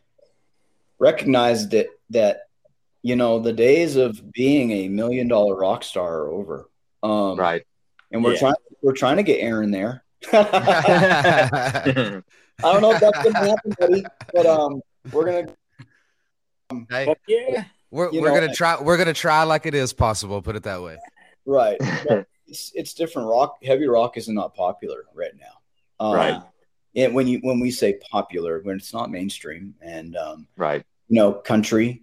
recognized 0.99 1.71
that 1.71 1.87
that 2.09 2.41
you 3.01 3.15
know 3.15 3.39
the 3.39 3.53
days 3.53 3.95
of 3.95 4.21
being 4.33 4.71
a 4.71 4.89
million 4.89 5.27
dollar 5.29 5.55
rock 5.55 5.81
star 5.83 6.19
are 6.23 6.29
over. 6.29 6.69
Um, 7.03 7.37
Right. 7.39 7.63
And 8.11 8.21
we're 8.23 8.33
Yeah. 8.33 8.39
trying 8.39 8.55
we're 8.81 8.93
trying 8.93 9.17
to 9.17 9.23
get 9.23 9.39
Aaron 9.41 9.71
there. 9.71 10.03
I 12.59 12.73
don't 12.73 12.81
know 12.81 12.91
if 12.91 12.99
that's 12.99 13.23
gonna 13.23 13.47
happen, 13.47 13.73
buddy, 13.79 14.03
but 14.33 14.45
um, 14.45 14.81
we're 15.11 15.25
gonna 15.25 16.85
hey, 16.89 17.05
Fuck 17.05 17.17
yeah. 17.27 17.63
we're, 17.91 18.11
we're 18.11 18.29
know, 18.29 18.39
gonna 18.39 18.53
try 18.53 18.81
we're 18.81 18.97
gonna 18.97 19.13
try 19.13 19.43
like 19.43 19.65
it 19.65 19.73
is 19.73 19.93
possible, 19.93 20.41
put 20.41 20.55
it 20.55 20.63
that 20.63 20.81
way. 20.81 20.97
right. 21.45 21.79
It's 22.49 22.71
it's 22.73 22.95
different. 22.95 23.27
Rock 23.27 23.57
heavy 23.63 23.87
rock 23.87 24.17
is 24.17 24.27
not 24.27 24.55
popular 24.55 25.03
right 25.13 25.33
now. 25.39 26.03
Um, 26.03 26.15
Right. 26.15 26.41
And 26.95 27.13
when 27.13 27.27
you 27.27 27.37
when 27.43 27.59
we 27.59 27.69
say 27.69 27.99
popular, 28.11 28.61
when 28.63 28.77
it's 28.77 28.91
not 28.91 29.11
mainstream, 29.11 29.75
and 29.81 30.17
um, 30.17 30.47
right. 30.57 30.83
you 31.09 31.15
know, 31.15 31.31
country 31.33 32.01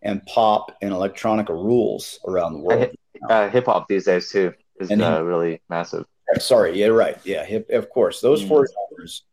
and 0.00 0.24
pop 0.26 0.76
and 0.80 0.92
electronica 0.92 1.50
rules 1.50 2.18
around 2.26 2.54
the 2.54 2.58
world. 2.58 2.90
Uh, 3.28 3.48
hip 3.50 3.66
hop 3.66 3.86
these 3.86 4.06
days 4.06 4.30
too 4.30 4.52
is 4.80 4.90
And 4.90 5.02
uh, 5.02 5.22
really 5.22 5.60
massive. 5.68 6.06
Sorry, 6.38 6.78
yeah, 6.78 6.86
right, 6.86 7.18
yeah, 7.24 7.44
hip, 7.44 7.68
of 7.70 7.90
course. 7.90 8.20
Those 8.20 8.42
four 8.42 8.66
genres, 8.66 9.24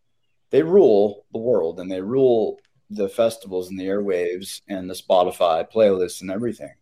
they 0.49 0.63
rule 0.63 1.25
the 1.31 1.39
world 1.39 1.79
and 1.79 1.91
they 1.91 2.01
rule 2.01 2.59
the 2.89 3.09
festivals 3.09 3.69
and 3.69 3.79
the 3.79 3.85
airwaves 3.85 4.61
and 4.67 4.89
the 4.89 4.93
Spotify 4.93 5.69
playlists 5.71 6.21
and 6.21 6.31
everything. 6.31 6.73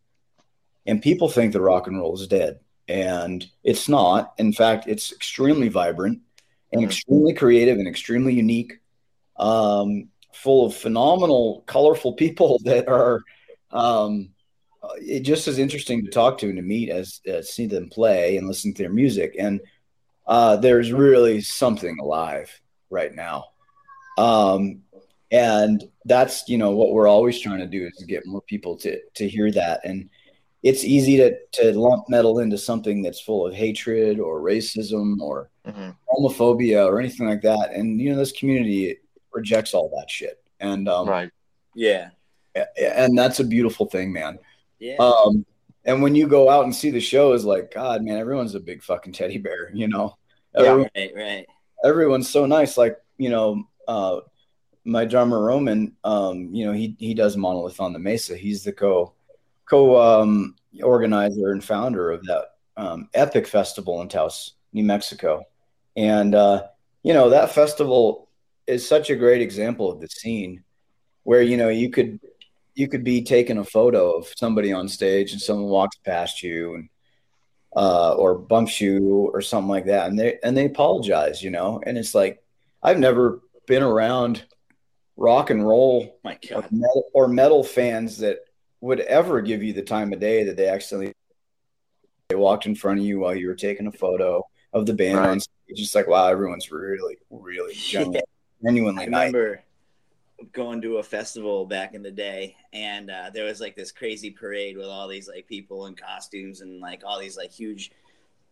And 0.86 1.02
people 1.02 1.28
think 1.28 1.52
the 1.52 1.62
rock 1.62 1.88
and 1.88 1.98
roll 1.98 2.16
is 2.16 2.28
dead, 2.28 2.60
and 2.88 3.46
it's 3.64 3.90
not. 3.90 4.34
In 4.38 4.54
fact, 4.54 4.88
it's 4.88 5.12
extremely 5.12 5.68
vibrant 5.68 6.22
and 6.72 6.82
Mhm. 6.82 6.86
extremely 6.86 7.34
creative 7.34 7.78
and 7.78 7.88
extremely 7.88 8.34
unique. 8.34 8.80
Um, 9.38 10.10
full 10.34 10.68
of 10.68 10.76
phenomenal, 10.76 11.64
colorful 11.66 12.14
people 12.14 12.60
that 12.64 12.88
are 12.88 13.22
um, 13.72 14.30
uh, 14.82 14.90
it 15.02 15.22
just 15.22 15.48
as 15.48 15.58
interesting 15.58 16.06
to 16.06 16.12
talk 16.12 16.38
to 16.38 16.48
and 16.48 16.56
to 16.56 16.62
meet 16.62 16.90
as, 16.90 17.20
as 17.26 17.50
see 17.50 17.66
them 17.66 17.90
play 17.90 18.38
and 18.38 18.48
listen 18.48 18.74
to 18.74 18.84
their 18.84 18.94
music. 18.94 19.36
And 19.38 19.60
uh, 20.26 20.56
there's 20.58 20.94
really 20.94 21.42
something 21.42 21.98
alive 22.00 22.62
right 22.90 23.14
now. 23.14 23.46
Um, 24.18 24.82
and 25.32 25.84
that's 26.06 26.48
you 26.48 26.58
know 26.58 26.72
what 26.72 26.94
we're 26.94 27.08
always 27.08 27.40
trying 27.40 27.60
to 27.60 27.68
do 27.68 27.86
is 27.88 27.96
to 27.98 28.06
get 28.06 28.26
more 28.26 28.42
people 28.42 28.78
to 28.78 29.00
to 29.16 29.28
hear 29.28 29.52
that. 29.52 29.82
And 29.84 30.10
it's 30.64 30.84
easy 30.84 31.18
to 31.18 31.38
to 31.54 31.78
lump 31.78 32.06
metal 32.10 32.40
into 32.40 32.58
something 32.58 33.02
that's 33.02 33.20
full 33.22 33.46
of 33.46 33.54
hatred 33.54 34.20
or 34.20 34.42
racism 34.42 35.20
or 35.20 35.50
Mhm. 35.68 35.96
homophobia 36.10 36.86
or 36.86 37.00
anything 37.00 37.28
like 37.28 37.42
that. 37.42 37.72
And 37.74 38.00
you 38.00 38.10
know 38.12 38.18
this 38.18 38.32
community 38.32 38.98
rejects 39.34 39.74
all 39.74 39.90
that 39.98 40.10
shit. 40.10 40.42
And 40.62 40.88
um, 40.88 41.08
Right. 41.10 41.30
Yeah. 41.76 42.10
and 42.82 43.16
that's 43.18 43.40
a 43.40 43.44
beautiful 43.44 43.86
thing, 43.86 44.12
man. 44.12 44.40
Yeah. 44.80 44.96
Um, 44.98 45.46
and 45.86 46.02
when 46.02 46.16
you 46.16 46.28
go 46.28 46.50
out 46.50 46.64
and 46.64 46.74
see 46.74 46.90
the 46.90 47.00
show, 47.00 47.34
is 47.34 47.46
like, 47.46 47.72
God, 47.72 48.02
man, 48.04 48.18
everyone's 48.18 48.56
a 48.56 48.60
big 48.60 48.82
fucking 48.82 49.14
teddy 49.14 49.38
bear, 49.38 49.70
you 49.74 49.88
know. 49.88 50.16
Yeah. 50.56 50.62
Everyone- 50.64 50.90
right. 50.96 51.12
Right. 51.16 51.46
everyone's 51.84 52.30
so 52.30 52.46
nice. 52.48 52.78
Like, 52.78 52.98
you 53.18 53.30
know, 53.30 53.68
uh, 53.88 54.22
my 54.86 55.06
drummer 55.06 55.44
Roman, 55.44 55.96
um, 56.04 56.54
you 56.54 56.66
know, 56.66 56.74
he 56.74 56.96
he 57.00 57.14
does 57.14 57.38
Monolith 57.38 57.80
on 57.80 57.94
the 57.94 58.00
Mesa. 58.00 58.38
He's 58.38 58.64
the 58.64 58.72
co 58.72 59.14
co 59.66 60.00
um, 60.00 60.56
organizer 60.82 61.52
and 61.52 61.64
founder 61.64 62.12
of 62.12 62.24
that 62.26 62.46
um, 62.78 63.10
epic 63.14 63.48
festival 63.48 64.02
in 64.02 64.08
Taos, 64.08 64.54
New 64.74 64.84
Mexico. 64.84 65.44
And 65.96 66.36
uh, 66.36 66.68
you 67.04 67.14
know, 67.14 67.30
that 67.30 67.52
festival 67.52 68.30
is 68.66 68.88
such 68.88 69.10
a 69.10 69.16
great 69.16 69.42
example 69.42 69.92
of 69.92 70.00
the 70.00 70.08
scene 70.08 70.64
where 71.24 71.42
you 71.42 71.58
know 71.58 71.70
you 71.70 71.90
could 71.90 72.20
you 72.76 72.88
could 72.88 73.04
be 73.04 73.24
taking 73.24 73.58
a 73.58 73.64
photo 73.64 74.12
of 74.12 74.28
somebody 74.36 74.72
on 74.72 74.88
stage 74.88 75.32
and 75.32 75.42
someone 75.42 75.68
walks 75.68 75.98
past 76.06 76.44
you 76.44 76.76
and 76.76 76.90
uh, 77.76 78.14
or 78.14 78.38
bumps 78.38 78.80
you 78.80 79.30
or 79.34 79.42
something 79.42 79.70
like 79.70 79.86
that, 79.86 80.08
and 80.10 80.18
they 80.18 80.40
and 80.44 80.56
they 80.56 80.66
apologize, 80.66 81.44
you 81.44 81.52
know. 81.52 81.82
And 81.86 81.98
it's 81.98 82.16
like 82.16 82.44
I've 82.82 83.00
never 83.00 83.42
been 83.68 83.84
around 83.84 84.44
rock 85.16 85.50
and 85.52 85.66
roll 85.68 86.20
My 86.24 86.40
or 86.54 86.64
metal, 86.72 87.04
or 87.14 87.28
metal 87.28 87.64
fans 87.64 88.18
that 88.20 88.40
would 88.82 89.00
ever 89.02 89.42
give 89.42 89.62
you 89.62 89.74
the 89.74 89.82
time 89.84 90.12
of 90.14 90.20
day 90.20 90.44
that 90.46 90.58
they 90.58 90.68
accidentally 90.68 91.14
they 92.30 92.36
walked 92.36 92.66
in 92.66 92.76
front 92.76 93.00
of 93.00 93.06
you 93.06 93.20
while 93.20 93.36
you 93.36 93.48
were 93.48 93.56
taking 93.56 93.88
a 93.88 93.92
photo 93.92 94.44
of 94.74 94.86
the 94.86 94.94
band 94.94 95.18
Right. 95.18 95.30
on 95.30 95.40
stage. 95.40 95.54
Just 95.78 95.96
like 95.96 96.08
wow, 96.08 96.28
everyone's 96.28 96.72
really, 96.72 97.18
really 97.30 97.74
genuine, 97.78 98.22
genuinely 98.64 99.04
I 99.04 99.08
nice. 99.08 99.34
going 100.52 100.82
to 100.82 100.98
a 100.98 101.04
festival 101.04 101.66
back 101.66 101.94
in 101.94 102.04
the 102.04 102.12
day, 102.12 102.56
and 102.74 103.10
uh, 103.10 103.30
there 103.34 103.46
was 103.46 103.60
like 103.60 103.76
this 103.76 103.92
crazy 103.92 104.30
parade 104.30 104.78
with 104.78 104.88
all 104.88 105.08
these 105.08 105.28
like 105.28 105.48
people 105.48 105.88
in 105.88 105.96
costumes 105.96 106.62
and 106.62 106.80
like 106.80 107.02
all 107.06 107.20
these 107.20 107.38
like 107.38 107.52
huge 107.52 107.92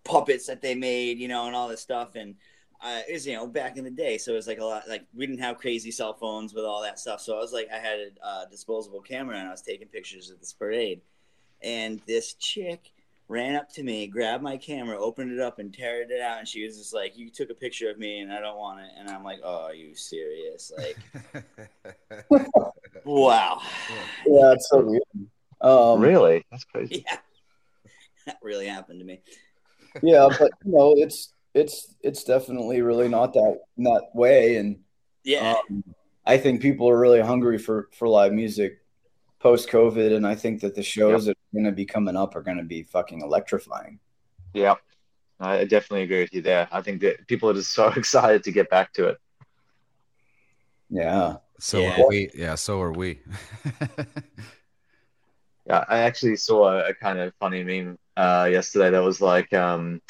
puppets 0.03 0.47
that 0.47 0.61
they 0.61 0.75
made, 0.75 1.19
you 1.19 1.27
know, 1.27 1.47
and 1.47 1.55
all 1.55 1.67
this 1.67 1.81
stuff. 1.81 2.15
And 2.15 2.35
uh, 2.81 3.01
it 3.07 3.13
was 3.13 3.25
you 3.27 3.33
know 3.33 3.47
back 3.47 3.77
in 3.77 3.83
the 3.83 3.89
day, 3.91 4.17
so 4.17 4.31
it 4.33 4.35
was 4.35 4.47
like 4.47 4.59
a 4.59 4.65
lot 4.65 4.83
like 4.87 5.05
we 5.15 5.25
didn't 5.25 5.41
have 5.41 5.57
crazy 5.57 5.91
cell 5.91 6.13
phones 6.13 6.53
with 6.53 6.65
all 6.65 6.81
that 6.83 6.99
stuff. 6.99 7.21
So 7.21 7.35
I 7.35 7.39
was 7.39 7.53
like, 7.53 7.67
I 7.73 7.77
had 7.77 7.99
a 7.99 8.25
uh, 8.25 8.45
disposable 8.45 9.01
camera 9.01 9.37
and 9.37 9.47
I 9.47 9.51
was 9.51 9.61
taking 9.61 9.87
pictures 9.87 10.29
of 10.29 10.39
this 10.39 10.53
parade, 10.53 11.01
and 11.61 12.01
this 12.05 12.33
chick 12.35 12.91
ran 13.27 13.55
up 13.55 13.67
to 13.73 13.81
me, 13.81 14.05
grabbed 14.05 14.43
my 14.43 14.55
camera, 14.55 14.99
opened 14.99 15.31
it 15.31 15.39
up, 15.39 15.57
and 15.57 15.71
teared 15.71 16.11
it 16.11 16.21
out. 16.21 16.37
And 16.37 16.47
she 16.47 16.63
was 16.63 16.77
just 16.77 16.93
like, 16.93 17.17
"You 17.17 17.29
took 17.31 17.49
a 17.49 17.55
picture 17.55 17.89
of 17.89 17.97
me, 17.97 18.19
and 18.19 18.31
I 18.31 18.39
don't 18.39 18.57
want 18.57 18.81
it." 18.81 18.91
And 18.99 19.09
I'm 19.09 19.23
like, 19.23 19.39
"Oh, 19.43 19.63
are 19.63 19.73
you 19.73 19.95
serious?" 19.95 20.71
Like, 20.77 20.97
wow, 23.03 23.61
Yeah, 24.27 24.51
it's 24.53 24.69
so 24.69 24.81
weird. 24.81 25.01
Um, 25.61 26.01
really? 26.01 26.45
That's 26.51 26.65
crazy. 26.65 27.03
yeah, 27.07 27.17
that 28.27 28.37
really 28.43 28.67
happened 28.67 28.99
to 28.99 29.05
me. 29.05 29.21
yeah, 30.03 30.27
but 30.37 30.51
you 30.65 30.71
know, 30.71 30.93
it's 30.97 31.33
it's 31.55 31.95
it's 32.01 32.23
definitely 32.23 32.81
really 32.81 33.09
not 33.09 33.33
that 33.33 33.59
that 33.77 34.07
way, 34.13 34.57
and 34.57 34.81
Yeah, 35.23 35.55
um, 35.69 35.83
I 36.25 36.37
think 36.37 36.61
people 36.61 36.89
are 36.89 36.99
really 36.99 37.21
hungry 37.21 37.57
for 37.57 37.89
for 37.93 38.07
live 38.07 38.33
music 38.33 38.79
post 39.39 39.69
COVID, 39.69 40.15
and 40.15 40.27
I 40.27 40.35
think 40.35 40.61
that 40.61 40.75
the 40.75 40.83
shows 40.83 41.25
that 41.25 41.31
are 41.33 41.53
going 41.53 41.65
to 41.65 41.71
be 41.71 41.85
coming 41.85 42.17
up 42.17 42.35
are 42.35 42.43
going 42.43 42.57
to 42.57 42.63
be 42.63 42.83
fucking 42.83 43.21
electrifying. 43.21 43.99
Yeah, 44.53 44.75
I 45.39 45.65
definitely 45.65 46.03
agree 46.03 46.21
with 46.21 46.33
you 46.33 46.41
there. 46.41 46.67
I 46.71 46.81
think 46.81 47.01
that 47.01 47.27
people 47.27 47.49
are 47.49 47.53
just 47.55 47.73
so 47.73 47.87
excited 47.97 48.43
to 48.45 48.51
get 48.51 48.69
back 48.69 48.93
to 48.93 49.09
it. 49.09 49.17
Yeah, 50.89 51.37
So 51.59 51.83
Yeah. 51.83 52.01
are 52.03 52.07
we. 52.09 52.29
Yeah, 52.35 52.55
so 52.55 52.81
are 52.81 52.91
we. 52.93 53.19
Yeah, 55.65 55.83
I 55.87 55.99
actually 55.99 56.35
saw 56.35 56.69
a, 56.69 56.89
a 56.89 56.93
kind 56.93 57.17
of 57.19 57.33
funny 57.39 57.63
meme 57.63 57.97
uh, 58.15 58.47
yesterday 58.51 58.91
that 58.91 58.99
was 59.03 59.19
like, 59.21 59.51
um, 59.53 60.01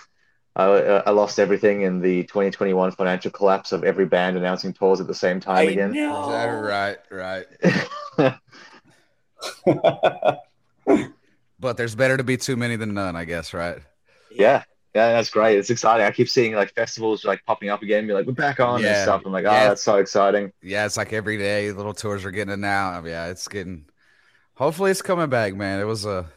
I, 0.56 0.64
I 1.06 1.10
lost 1.12 1.40
everything 1.40 1.82
in 1.82 2.00
the 2.00 2.24
2021 2.24 2.92
financial 2.92 3.32
collapse 3.32 3.72
of 3.74 3.84
every 3.84 4.06
band 4.06 4.38
announcing 4.38 4.72
tours 4.74 5.02
at 5.02 5.08
the 5.08 5.14
same 5.14 5.40
time 5.42 5.68
I 5.68 5.72
again. 5.72 5.92
know. 5.94 6.62
right, 6.62 6.98
right. 7.12 7.46
But 11.60 11.78
there's 11.78 11.96
better 11.96 12.18
to 12.18 12.24
be 12.24 12.38
too 12.38 12.56
many 12.56 12.76
than 12.76 12.94
none, 12.94 13.16
I 13.16 13.26
guess, 13.26 13.54
right? 13.54 13.80
yeah, 14.32 14.64
yeah, 14.94 15.14
that's 15.14 15.30
great. 15.30 15.58
It's 15.58 15.70
exciting. 15.70 16.06
I 16.06 16.12
keep 16.12 16.30
seeing 16.30 16.54
like 16.54 16.74
festivals 16.74 17.26
like 17.26 17.44
popping 17.46 17.70
up 17.70 17.82
again, 17.82 18.08
be 18.08 18.14
like, 18.14 18.26
we're 18.26 18.34
back 18.34 18.60
on 18.60 18.84
and 18.84 18.98
stuff. 18.98 19.22
I'm 19.26 19.32
like, 19.32 19.46
oh, 19.46 19.52
Yeah. 19.52 19.70
that's 19.70 19.84
so 19.84 19.98
exciting. 19.98 20.52
Yeah, 20.62 20.86
it's 20.86 20.98
like 20.98 21.14
every 21.14 21.38
day 21.38 21.72
little 21.72 21.94
tours 21.94 22.26
are 22.26 22.32
getting 22.32 22.54
announced. 22.54 23.08
Yeah, 23.08 23.28
it's 23.28 23.48
getting. 23.48 23.86
Hopefully, 24.56 24.92
it's 24.92 25.02
coming 25.02 25.30
back, 25.30 25.56
man. 25.56 25.80
It 25.80 25.86
was 25.86 26.06
a, 26.06 26.28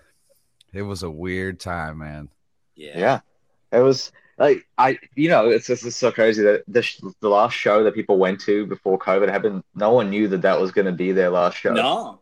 it 0.72 0.82
was 0.82 1.02
a 1.02 1.10
weird 1.10 1.60
time, 1.60 1.98
man. 1.98 2.28
Yeah. 2.74 2.98
Yeah, 2.98 3.20
it 3.72 3.80
was 3.80 4.12
like 4.38 4.66
I, 4.76 4.98
you 5.14 5.28
know, 5.28 5.48
it's 5.48 5.66
just 5.66 5.84
it's 5.84 5.96
so 5.96 6.12
crazy 6.12 6.42
that 6.42 6.64
the 6.68 7.12
the 7.20 7.28
last 7.28 7.54
show 7.54 7.82
that 7.84 7.94
people 7.94 8.18
went 8.18 8.40
to 8.42 8.66
before 8.66 8.98
COVID 8.98 9.28
happened, 9.28 9.62
no 9.74 9.92
one 9.92 10.10
knew 10.10 10.28
that 10.28 10.42
that 10.42 10.60
was 10.60 10.70
going 10.70 10.86
to 10.86 10.92
be 10.92 11.12
their 11.12 11.30
last 11.30 11.56
show. 11.58 11.72
No. 11.72 12.20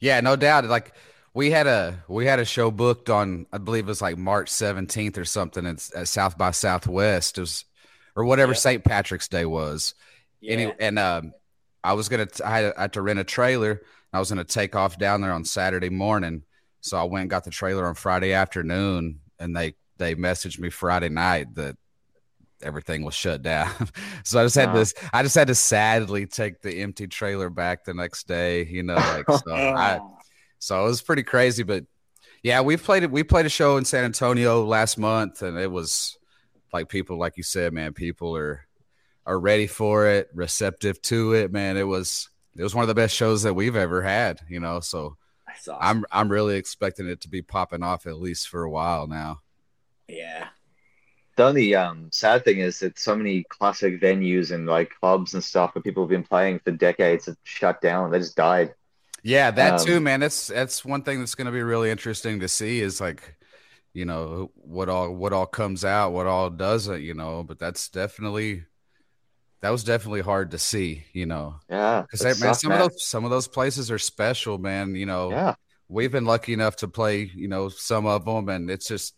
Yeah, 0.00 0.20
no 0.20 0.36
doubt. 0.36 0.64
Like 0.66 0.92
we 1.34 1.50
had 1.50 1.66
a 1.66 2.04
we 2.08 2.26
had 2.26 2.38
a 2.38 2.44
show 2.44 2.70
booked 2.70 3.10
on 3.10 3.46
I 3.52 3.58
believe 3.58 3.84
it 3.84 3.88
was 3.88 4.02
like 4.02 4.16
March 4.16 4.48
seventeenth 4.48 5.18
or 5.18 5.24
something. 5.24 5.66
It's 5.66 5.94
at 5.94 6.08
South 6.08 6.38
by 6.38 6.52
Southwest. 6.52 7.38
It 7.38 7.42
was 7.42 7.64
or 8.14 8.24
whatever 8.24 8.52
Yeah. 8.52 8.58
St. 8.58 8.84
Patrick's 8.84 9.28
Day 9.28 9.44
was. 9.44 9.94
Yeah. 10.40 10.52
Any, 10.52 10.72
and 10.78 10.98
um, 10.98 11.32
I 11.82 11.94
was 11.94 12.08
gonna 12.08 12.26
t- 12.26 12.44
I 12.44 12.60
had, 12.60 12.74
I 12.76 12.80
had 12.82 12.92
to 12.94 13.02
rent 13.02 13.18
a 13.18 13.24
trailer. 13.24 13.82
I 14.12 14.20
was 14.20 14.28
gonna 14.28 14.44
take 14.44 14.76
off 14.76 14.98
down 14.98 15.20
there 15.20 15.32
on 15.32 15.44
Saturday 15.44 15.90
morning, 15.90 16.44
so 16.80 16.96
I 16.96 17.04
went 17.04 17.22
and 17.22 17.30
got 17.30 17.44
the 17.44 17.50
trailer 17.50 17.86
on 17.86 17.94
Friday 17.94 18.32
afternoon, 18.32 19.20
and 19.38 19.56
they 19.56 19.74
they 19.98 20.14
messaged 20.14 20.58
me 20.58 20.70
Friday 20.70 21.08
night 21.08 21.54
that 21.56 21.76
everything 22.62 23.04
was 23.04 23.14
shut 23.14 23.42
down. 23.42 23.70
so 24.24 24.40
I 24.40 24.44
just 24.44 24.56
had 24.56 24.68
Wow. 24.70 24.74
this. 24.74 24.94
I 25.12 25.22
just 25.22 25.34
had 25.34 25.48
to 25.48 25.54
sadly 25.54 26.26
take 26.26 26.60
the 26.60 26.80
empty 26.82 27.06
trailer 27.06 27.50
back 27.50 27.84
the 27.84 27.94
next 27.94 28.26
day. 28.26 28.64
You 28.64 28.82
know, 28.82 28.94
like 28.94 29.26
so. 29.30 29.52
I, 29.54 30.00
so 30.58 30.80
it 30.80 30.88
was 30.88 31.02
pretty 31.02 31.22
crazy, 31.22 31.62
but 31.62 31.84
yeah, 32.42 32.60
we've 32.60 32.82
played 32.82 33.02
it. 33.02 33.10
We 33.10 33.22
played 33.22 33.46
a 33.46 33.50
show 33.50 33.76
in 33.76 33.84
San 33.84 34.04
Antonio 34.04 34.64
last 34.64 34.98
month, 34.98 35.42
and 35.42 35.58
it 35.58 35.70
was 35.70 36.18
like 36.72 36.88
people, 36.88 37.16
like 37.18 37.36
you 37.36 37.42
said, 37.42 37.72
man, 37.72 37.92
people 37.92 38.36
are 38.36 38.66
are 39.26 39.38
ready 39.38 39.66
for 39.66 40.06
it, 40.06 40.28
receptive 40.34 41.00
to 41.02 41.34
it, 41.34 41.52
man. 41.52 41.76
It 41.76 41.86
was 41.86 42.28
it 42.56 42.62
was 42.62 42.74
one 42.74 42.82
of 42.82 42.88
the 42.88 42.94
best 42.94 43.14
shows 43.14 43.42
that 43.44 43.54
we've 43.54 43.76
ever 43.76 44.02
had, 44.02 44.40
you 44.48 44.58
know. 44.58 44.80
So 44.80 45.16
awesome. 45.48 45.76
I'm 45.80 46.04
I'm 46.10 46.28
really 46.28 46.56
expecting 46.56 47.08
it 47.08 47.20
to 47.22 47.28
be 47.28 47.42
popping 47.42 47.82
off 47.82 48.06
at 48.06 48.18
least 48.18 48.48
for 48.48 48.64
a 48.64 48.70
while 48.70 49.06
now. 49.06 49.40
Yeah. 50.08 50.48
The 51.36 51.44
only 51.44 51.74
um, 51.74 52.10
sad 52.12 52.44
thing 52.44 52.58
is 52.60 52.80
that 52.80 52.98
so 52.98 53.16
many 53.16 53.44
classic 53.44 54.00
venues 54.00 54.52
and 54.52 54.66
like 54.66 54.92
clubs 55.00 55.34
and 55.34 55.44
stuff 55.44 55.74
that 55.74 55.84
people 55.84 56.04
have 56.04 56.10
been 56.10 56.24
playing 56.24 56.60
for 56.60 56.72
decades 56.72 57.26
have 57.26 57.36
shut 57.44 57.80
down. 57.80 58.10
They 58.10 58.18
just 58.20 58.36
died. 58.36 58.74
Yeah, 59.22 59.50
that 59.52 59.76
Um, 59.76 59.78
too, 59.78 60.00
man. 60.00 60.20
That's 60.20 60.46
that's 60.46 60.84
one 60.84 61.02
thing 61.02 61.18
that's 61.18 61.34
going 61.34 61.46
to 61.46 61.52
be 61.52 61.62
really 61.62 61.90
interesting 61.90 62.40
to 62.40 62.48
see 62.48 62.80
is 62.80 63.00
like, 63.00 63.36
you 63.94 64.04
know, 64.04 64.50
what 64.56 64.88
all 64.88 65.14
what 65.14 65.32
all 65.32 65.46
comes 65.46 65.84
out, 65.84 66.12
what 66.12 66.26
all 66.26 66.50
doesn't, 66.50 67.02
you 67.02 67.14
know. 67.14 67.44
But 67.44 67.58
that's 67.58 67.88
definitely 67.90 68.64
that 69.62 69.70
was 69.70 69.84
definitely 69.84 70.22
hard 70.22 70.52
to 70.52 70.58
see, 70.58 71.04
you 71.12 71.26
know, 71.26 71.56
Yeah, 71.68 72.06
because 72.10 72.38
man, 72.38 72.54
sucked, 72.54 72.54
some 72.54 72.72
of 72.72 72.78
those 72.78 73.04
some 73.04 73.24
of 73.24 73.30
those 73.30 73.48
places 73.48 73.90
are 73.90 73.98
special, 73.98 74.58
man. 74.58 74.94
You 74.94 75.06
know, 75.06 75.40
Yeah, 75.40 75.54
we've 75.88 76.12
been 76.12 76.26
lucky 76.26 76.52
enough 76.52 76.76
to 76.76 76.88
play, 76.88 77.30
you 77.34 77.48
know, 77.48 77.68
some 77.68 78.06
of 78.06 78.24
them, 78.24 78.48
and 78.48 78.70
it's 78.70 78.88
just 78.88 79.14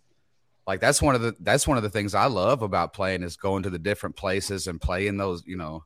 like 0.70 0.78
that's 0.78 1.02
one 1.02 1.16
of 1.16 1.20
the 1.20 1.34
that's 1.40 1.66
one 1.66 1.78
of 1.78 1.82
the 1.82 1.90
things 1.90 2.14
I 2.14 2.26
love 2.26 2.62
about 2.62 2.92
playing 2.92 3.24
is 3.24 3.36
going 3.36 3.64
to 3.64 3.70
the 3.70 3.78
different 3.78 4.14
places 4.14 4.68
and 4.68 4.80
playing 4.80 5.16
those, 5.16 5.42
you 5.44 5.56
know, 5.56 5.82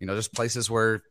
you 0.00 0.06
know, 0.06 0.14
just 0.14 0.34
places 0.34 0.70
where 0.70 1.02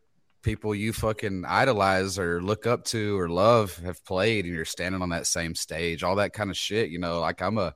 people 0.44 0.76
you 0.76 0.94
fucking 0.94 1.44
idolize 1.44 2.20
or 2.20 2.44
look 2.44 2.68
up 2.68 2.86
to 2.86 3.20
or 3.20 3.28
love 3.28 3.76
have 3.78 4.06
played, 4.06 4.46
and 4.46 4.54
you're 4.54 4.66
standing 4.66 5.02
on 5.02 5.10
that 5.10 5.26
same 5.26 5.56
stage, 5.56 6.04
all 6.04 6.18
that 6.18 6.32
kind 6.32 6.52
of 6.52 6.58
shit, 6.58 6.92
you 6.92 7.00
know. 7.00 7.20
Like 7.20 7.42
I'm 7.42 7.58
a 7.58 7.74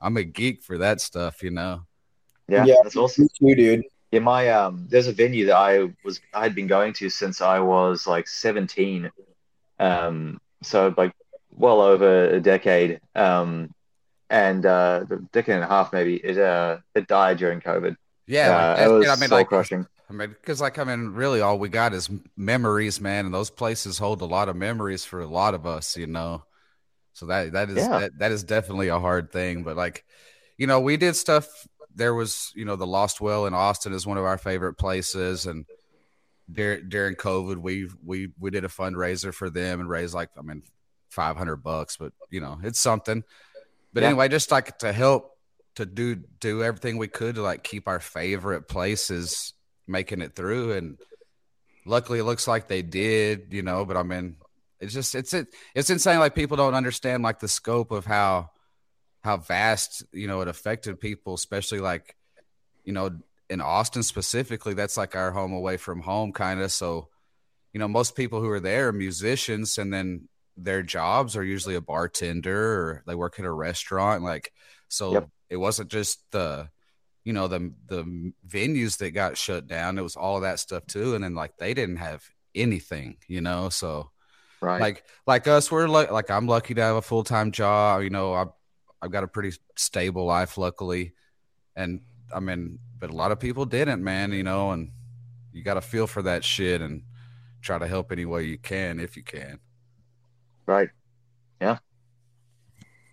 I'm 0.00 0.16
a 0.16 0.22
geek 0.22 0.62
for 0.62 0.78
that 0.78 1.00
stuff, 1.00 1.42
you 1.42 1.50
know. 1.50 1.82
yeah, 2.46 2.64
Yeah. 2.64 2.76
that's 2.84 2.94
awesome. 2.94 3.24
Me 3.40 3.54
too, 3.54 3.56
dude. 3.56 3.84
Yeah, 4.12 4.20
my 4.20 4.48
um, 4.50 4.86
there's 4.88 5.08
a 5.08 5.12
venue 5.12 5.46
that 5.46 5.56
I 5.56 5.88
was 6.04 6.20
I 6.32 6.44
had 6.44 6.54
been 6.54 6.68
going 6.68 6.92
to 6.92 7.10
since 7.10 7.40
I 7.40 7.58
was 7.58 8.06
like 8.06 8.28
17, 8.28 9.10
um, 9.80 10.40
so 10.62 10.94
like 10.96 11.12
well 11.50 11.80
over 11.80 12.26
a 12.26 12.40
decade, 12.40 13.00
um, 13.16 13.74
and 14.30 14.66
uh, 14.66 15.04
a 15.10 15.16
decade 15.32 15.56
and 15.56 15.64
a 15.64 15.68
half 15.68 15.92
maybe. 15.92 16.16
It 16.16 16.38
uh, 16.38 16.78
it 16.94 17.06
died 17.06 17.38
during 17.38 17.60
COVID. 17.60 17.96
Yeah, 18.26 18.56
uh, 18.56 18.74
like, 18.76 18.86
it 18.86 18.92
was 18.92 19.08
I 19.08 19.16
mean, 19.16 19.28
soul 19.28 19.38
like, 19.38 19.48
crushing. 19.48 19.86
I 20.08 20.12
mean, 20.12 20.30
because 20.30 20.60
like 20.60 20.78
I 20.78 20.84
mean, 20.84 21.08
really, 21.08 21.40
all 21.40 21.58
we 21.58 21.68
got 21.68 21.92
is 21.94 22.10
memories, 22.36 23.00
man, 23.00 23.26
and 23.26 23.34
those 23.34 23.50
places 23.50 23.98
hold 23.98 24.22
a 24.22 24.26
lot 24.26 24.48
of 24.48 24.56
memories 24.56 25.04
for 25.04 25.20
a 25.20 25.26
lot 25.26 25.54
of 25.54 25.66
us, 25.66 25.96
you 25.96 26.06
know. 26.06 26.44
So 27.12 27.26
that 27.26 27.52
that 27.52 27.70
is 27.70 27.76
Yeah. 27.76 28.00
that, 28.00 28.18
that 28.18 28.32
is 28.32 28.44
definitely 28.44 28.88
a 28.88 28.98
hard 28.98 29.30
thing, 29.30 29.62
but 29.62 29.76
like, 29.76 30.04
you 30.58 30.66
know, 30.66 30.80
we 30.80 30.96
did 30.96 31.16
stuff. 31.16 31.46
There 31.94 32.14
was, 32.14 32.52
you 32.56 32.64
know, 32.64 32.76
the 32.76 32.86
Lost 32.86 33.20
Well 33.20 33.46
in 33.46 33.54
Austin 33.54 33.92
is 33.92 34.06
one 34.06 34.18
of 34.18 34.24
our 34.24 34.38
favorite 34.38 34.74
places, 34.74 35.46
and 35.46 35.64
during 36.50 36.88
during 36.88 37.14
COVID, 37.14 37.58
we 37.58 37.88
we 38.04 38.30
we 38.38 38.50
did 38.50 38.64
a 38.64 38.68
fundraiser 38.68 39.32
for 39.32 39.48
them 39.48 39.80
and 39.80 39.88
raised 39.88 40.14
like 40.14 40.30
I 40.36 40.42
mean, 40.42 40.62
five 41.08 41.36
hundred 41.36 41.56
bucks, 41.56 41.96
but 41.96 42.12
you 42.30 42.40
know, 42.40 42.58
it's 42.62 42.80
something. 42.80 43.22
But 43.94 44.02
Yeah. 44.02 44.10
anyway, 44.10 44.28
just 44.28 44.50
like 44.50 44.78
to 44.80 44.92
help 44.92 45.30
to 45.76 45.86
do 45.86 46.16
do 46.16 46.62
everything 46.62 46.98
we 46.98 47.08
could 47.08 47.36
to 47.36 47.42
like 47.42 47.64
keep 47.64 47.88
our 47.88 48.00
favorite 48.00 48.68
places 48.68 49.54
making 49.86 50.20
it 50.20 50.34
through. 50.34 50.72
And 50.72 50.98
luckily 51.86 52.18
it 52.18 52.24
looks 52.24 52.48
like 52.48 52.66
they 52.66 52.82
did 52.82 53.48
you 53.52 53.62
know 53.62 53.84
but 53.84 53.96
i 53.96 54.02
mean 54.02 54.36
it's 54.80 54.92
just 54.94 55.14
it's 55.14 55.34
it 55.34 55.46
it's 55.74 55.90
insane. 55.90 56.18
Like 56.18 56.34
people 56.34 56.56
don't 56.56 56.74
understand 56.74 57.22
like 57.22 57.40
the 57.40 57.48
scope 57.48 57.90
of 57.90 58.04
how 58.04 58.50
how 59.22 59.36
vast 59.36 60.04
you 60.12 60.26
know 60.26 60.40
it 60.40 60.48
affected 60.48 61.00
people 61.00 61.34
especially 61.34 61.80
like 61.80 62.16
you 62.84 62.92
know 62.92 63.10
in 63.48 63.60
austin 63.60 64.02
specifically 64.02 64.74
that's 64.74 64.96
like 64.96 65.16
our 65.16 65.30
home 65.30 65.52
away 65.52 65.76
from 65.76 66.00
home 66.00 66.32
kind 66.32 66.60
of 66.60 66.70
so 66.72 67.08
you 67.72 67.80
know 67.80 67.88
most 67.88 68.16
people 68.16 68.40
who 68.40 68.50
are 68.50 68.60
there 68.60 68.88
are 68.88 68.92
musicians 68.92 69.78
and 69.78 69.92
then 69.92 70.28
their 70.56 70.82
jobs 70.82 71.36
are 71.36 71.44
usually 71.44 71.74
a 71.74 71.80
bartender 71.80 72.56
or 72.80 73.02
they 73.06 73.14
work 73.14 73.38
at 73.38 73.44
a 73.44 73.50
restaurant 73.50 74.22
like 74.22 74.52
so 74.88 75.12
Yep. 75.14 75.28
it 75.50 75.56
wasn't 75.56 75.90
just 75.90 76.22
the 76.30 76.68
you 77.24 77.32
know 77.32 77.48
the 77.48 77.72
the 77.86 78.32
venues 78.46 78.98
that 78.98 79.10
got 79.10 79.36
shut 79.36 79.66
down 79.66 79.98
it 79.98 80.02
was 80.02 80.16
all 80.16 80.36
of 80.36 80.42
that 80.42 80.60
stuff 80.60 80.86
too 80.86 81.14
and 81.14 81.24
then 81.24 81.34
like 81.34 81.56
they 81.58 81.74
didn't 81.74 81.96
have 81.96 82.22
anything 82.54 83.16
you 83.26 83.40
know 83.40 83.68
so 83.68 84.10
Right. 84.60 84.80
like 84.80 85.04
like 85.26 85.46
us 85.46 85.70
we're 85.70 85.88
like 85.88 86.10
like 86.10 86.30
i'm 86.30 86.46
lucky 86.46 86.72
to 86.74 86.80
have 86.80 86.96
a 86.96 87.02
full-time 87.02 87.50
job 87.52 88.02
you 88.02 88.10
know 88.10 88.32
i've 88.32 88.48
i've 89.02 89.10
got 89.10 89.24
a 89.24 89.28
pretty 89.28 89.52
stable 89.76 90.24
life 90.24 90.56
luckily 90.56 91.12
and 91.76 92.00
i 92.34 92.40
mean 92.40 92.78
but 92.98 93.10
a 93.10 93.14
lot 93.14 93.30
of 93.32 93.38
people 93.40 93.66
didn't 93.66 94.02
man 94.02 94.32
you 94.32 94.42
know 94.42 94.70
and 94.70 94.90
you 95.52 95.62
got 95.62 95.74
to 95.74 95.80
feel 95.82 96.06
for 96.06 96.22
that 96.22 96.44
shit 96.44 96.80
and 96.80 97.02
try 97.60 97.78
to 97.78 97.86
help 97.86 98.10
any 98.10 98.24
way 98.24 98.44
you 98.44 98.56
can 98.58 98.98
if 98.98 99.16
you 99.16 99.22
can 99.22 99.58
Right. 100.66 100.88
Yeah. 101.60 101.78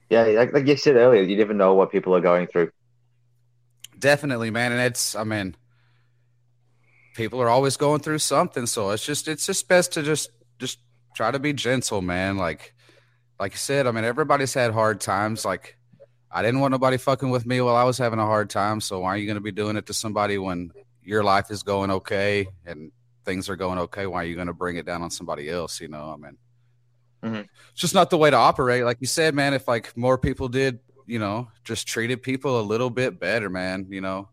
Yeah, 0.10 0.24
like, 0.24 0.54
like 0.54 0.68
you 0.68 0.76
said 0.78 0.96
earlier, 0.96 1.22
you 1.22 1.38
never 1.38 1.54
know 1.54 1.74
what 1.74 1.92
people 1.92 2.16
are 2.16 2.22
going 2.22 2.48
through. 2.48 2.72
definitely 4.00 4.50
man 4.50 4.72
and 4.72 4.82
it's 4.82 5.16
i 5.16 5.24
mean 5.24 5.56
people 7.16 7.40
are 7.40 7.50
always 7.50 7.78
going 7.78 8.00
through 8.00 8.18
something 8.18 8.66
so 8.66 8.90
it's 8.90 9.06
just 9.06 9.28
it's 9.28 9.46
just 9.46 9.68
best 9.68 9.94
to 9.94 10.02
just 10.02 10.32
just 10.58 10.80
try 11.16 11.30
to 11.30 11.38
be 11.38 11.54
gentle 11.54 12.02
man 12.02 12.36
like 12.36 12.74
like 13.40 13.52
you 13.52 13.58
said 13.60 13.86
i 13.86 13.92
mean 13.92 14.04
everybody's 14.04 14.56
had 14.56 14.72
hard 14.74 15.00
times 15.00 15.46
like 15.46 15.78
i 16.32 16.42
didn't 16.42 16.60
want 16.62 16.72
nobody 16.72 16.98
fucking 16.98 17.30
with 17.30 17.46
me 17.46 17.62
while 17.62 17.76
i 17.76 17.84
was 17.84 17.98
having 18.00 18.18
a 18.18 18.26
hard 18.26 18.50
time 18.50 18.82
so 18.82 19.02
why 19.02 19.10
are 19.10 19.18
you 19.18 19.28
going 19.28 19.36
to 19.36 19.42
be 19.42 19.52
doing 19.52 19.76
it 19.78 19.86
to 19.86 19.94
somebody 19.94 20.40
when 20.40 20.72
your 21.04 21.24
life 21.24 21.52
is 21.52 21.62
going 21.62 21.92
okay 21.92 22.48
and 22.66 22.92
things 23.24 23.50
are 23.50 23.56
going 23.56 23.78
okay 23.78 24.08
why 24.08 24.24
are 24.24 24.26
you 24.26 24.34
going 24.36 24.48
to 24.48 24.54
bring 24.54 24.78
it 24.78 24.86
down 24.86 25.04
on 25.04 25.12
somebody 25.12 25.48
else 25.48 25.80
you 25.80 25.88
know 25.88 26.12
i 26.12 26.18
mean 26.18 26.38
Mhm. 27.24 27.48
it's 27.72 27.82
just 27.82 27.94
not 27.94 28.10
the 28.10 28.18
way 28.18 28.30
to 28.30 28.36
operate 28.36 28.84
like 28.84 28.98
you 29.00 29.08
said 29.08 29.36
man 29.36 29.54
if 29.54 29.68
like 29.68 29.96
more 29.96 30.18
people 30.18 30.48
did 30.48 30.80
you 31.06 31.20
know 31.20 31.48
just 31.64 31.88
treated 31.88 32.24
people 32.24 32.60
a 32.60 32.64
little 32.64 32.90
bit 32.90 33.20
better 33.20 33.50
man 33.50 33.86
you 33.90 34.02
know 34.02 34.30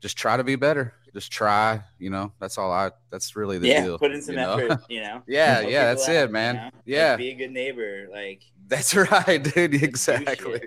just 0.00 0.16
try 0.16 0.36
to 0.36 0.44
be 0.44 0.56
better 0.56 0.94
just 1.12 1.30
try 1.30 1.82
you 1.98 2.10
know 2.10 2.32
that's 2.40 2.58
all 2.58 2.72
i 2.72 2.90
that's 3.10 3.36
really 3.36 3.58
the 3.58 3.68
yeah, 3.68 3.84
deal 3.84 3.98
put 3.98 4.10
in 4.12 4.20
some 4.22 4.34
you 4.34 4.40
know? 4.40 4.56
effort. 4.56 4.80
You 4.88 5.00
know. 5.00 5.22
yeah 5.26 5.60
Help 5.60 5.70
yeah 5.70 5.84
that's 5.86 6.08
out, 6.08 6.14
it 6.14 6.26
you 6.28 6.32
man 6.32 6.56
know? 6.56 6.62
Like, 6.64 6.72
yeah 6.86 7.16
be 7.16 7.30
a 7.30 7.34
good 7.34 7.50
neighbor. 7.52 8.08
Like 8.10 8.42
that's 8.66 8.94
right 9.10 9.42
dude 9.42 9.82
exactly 9.82 10.62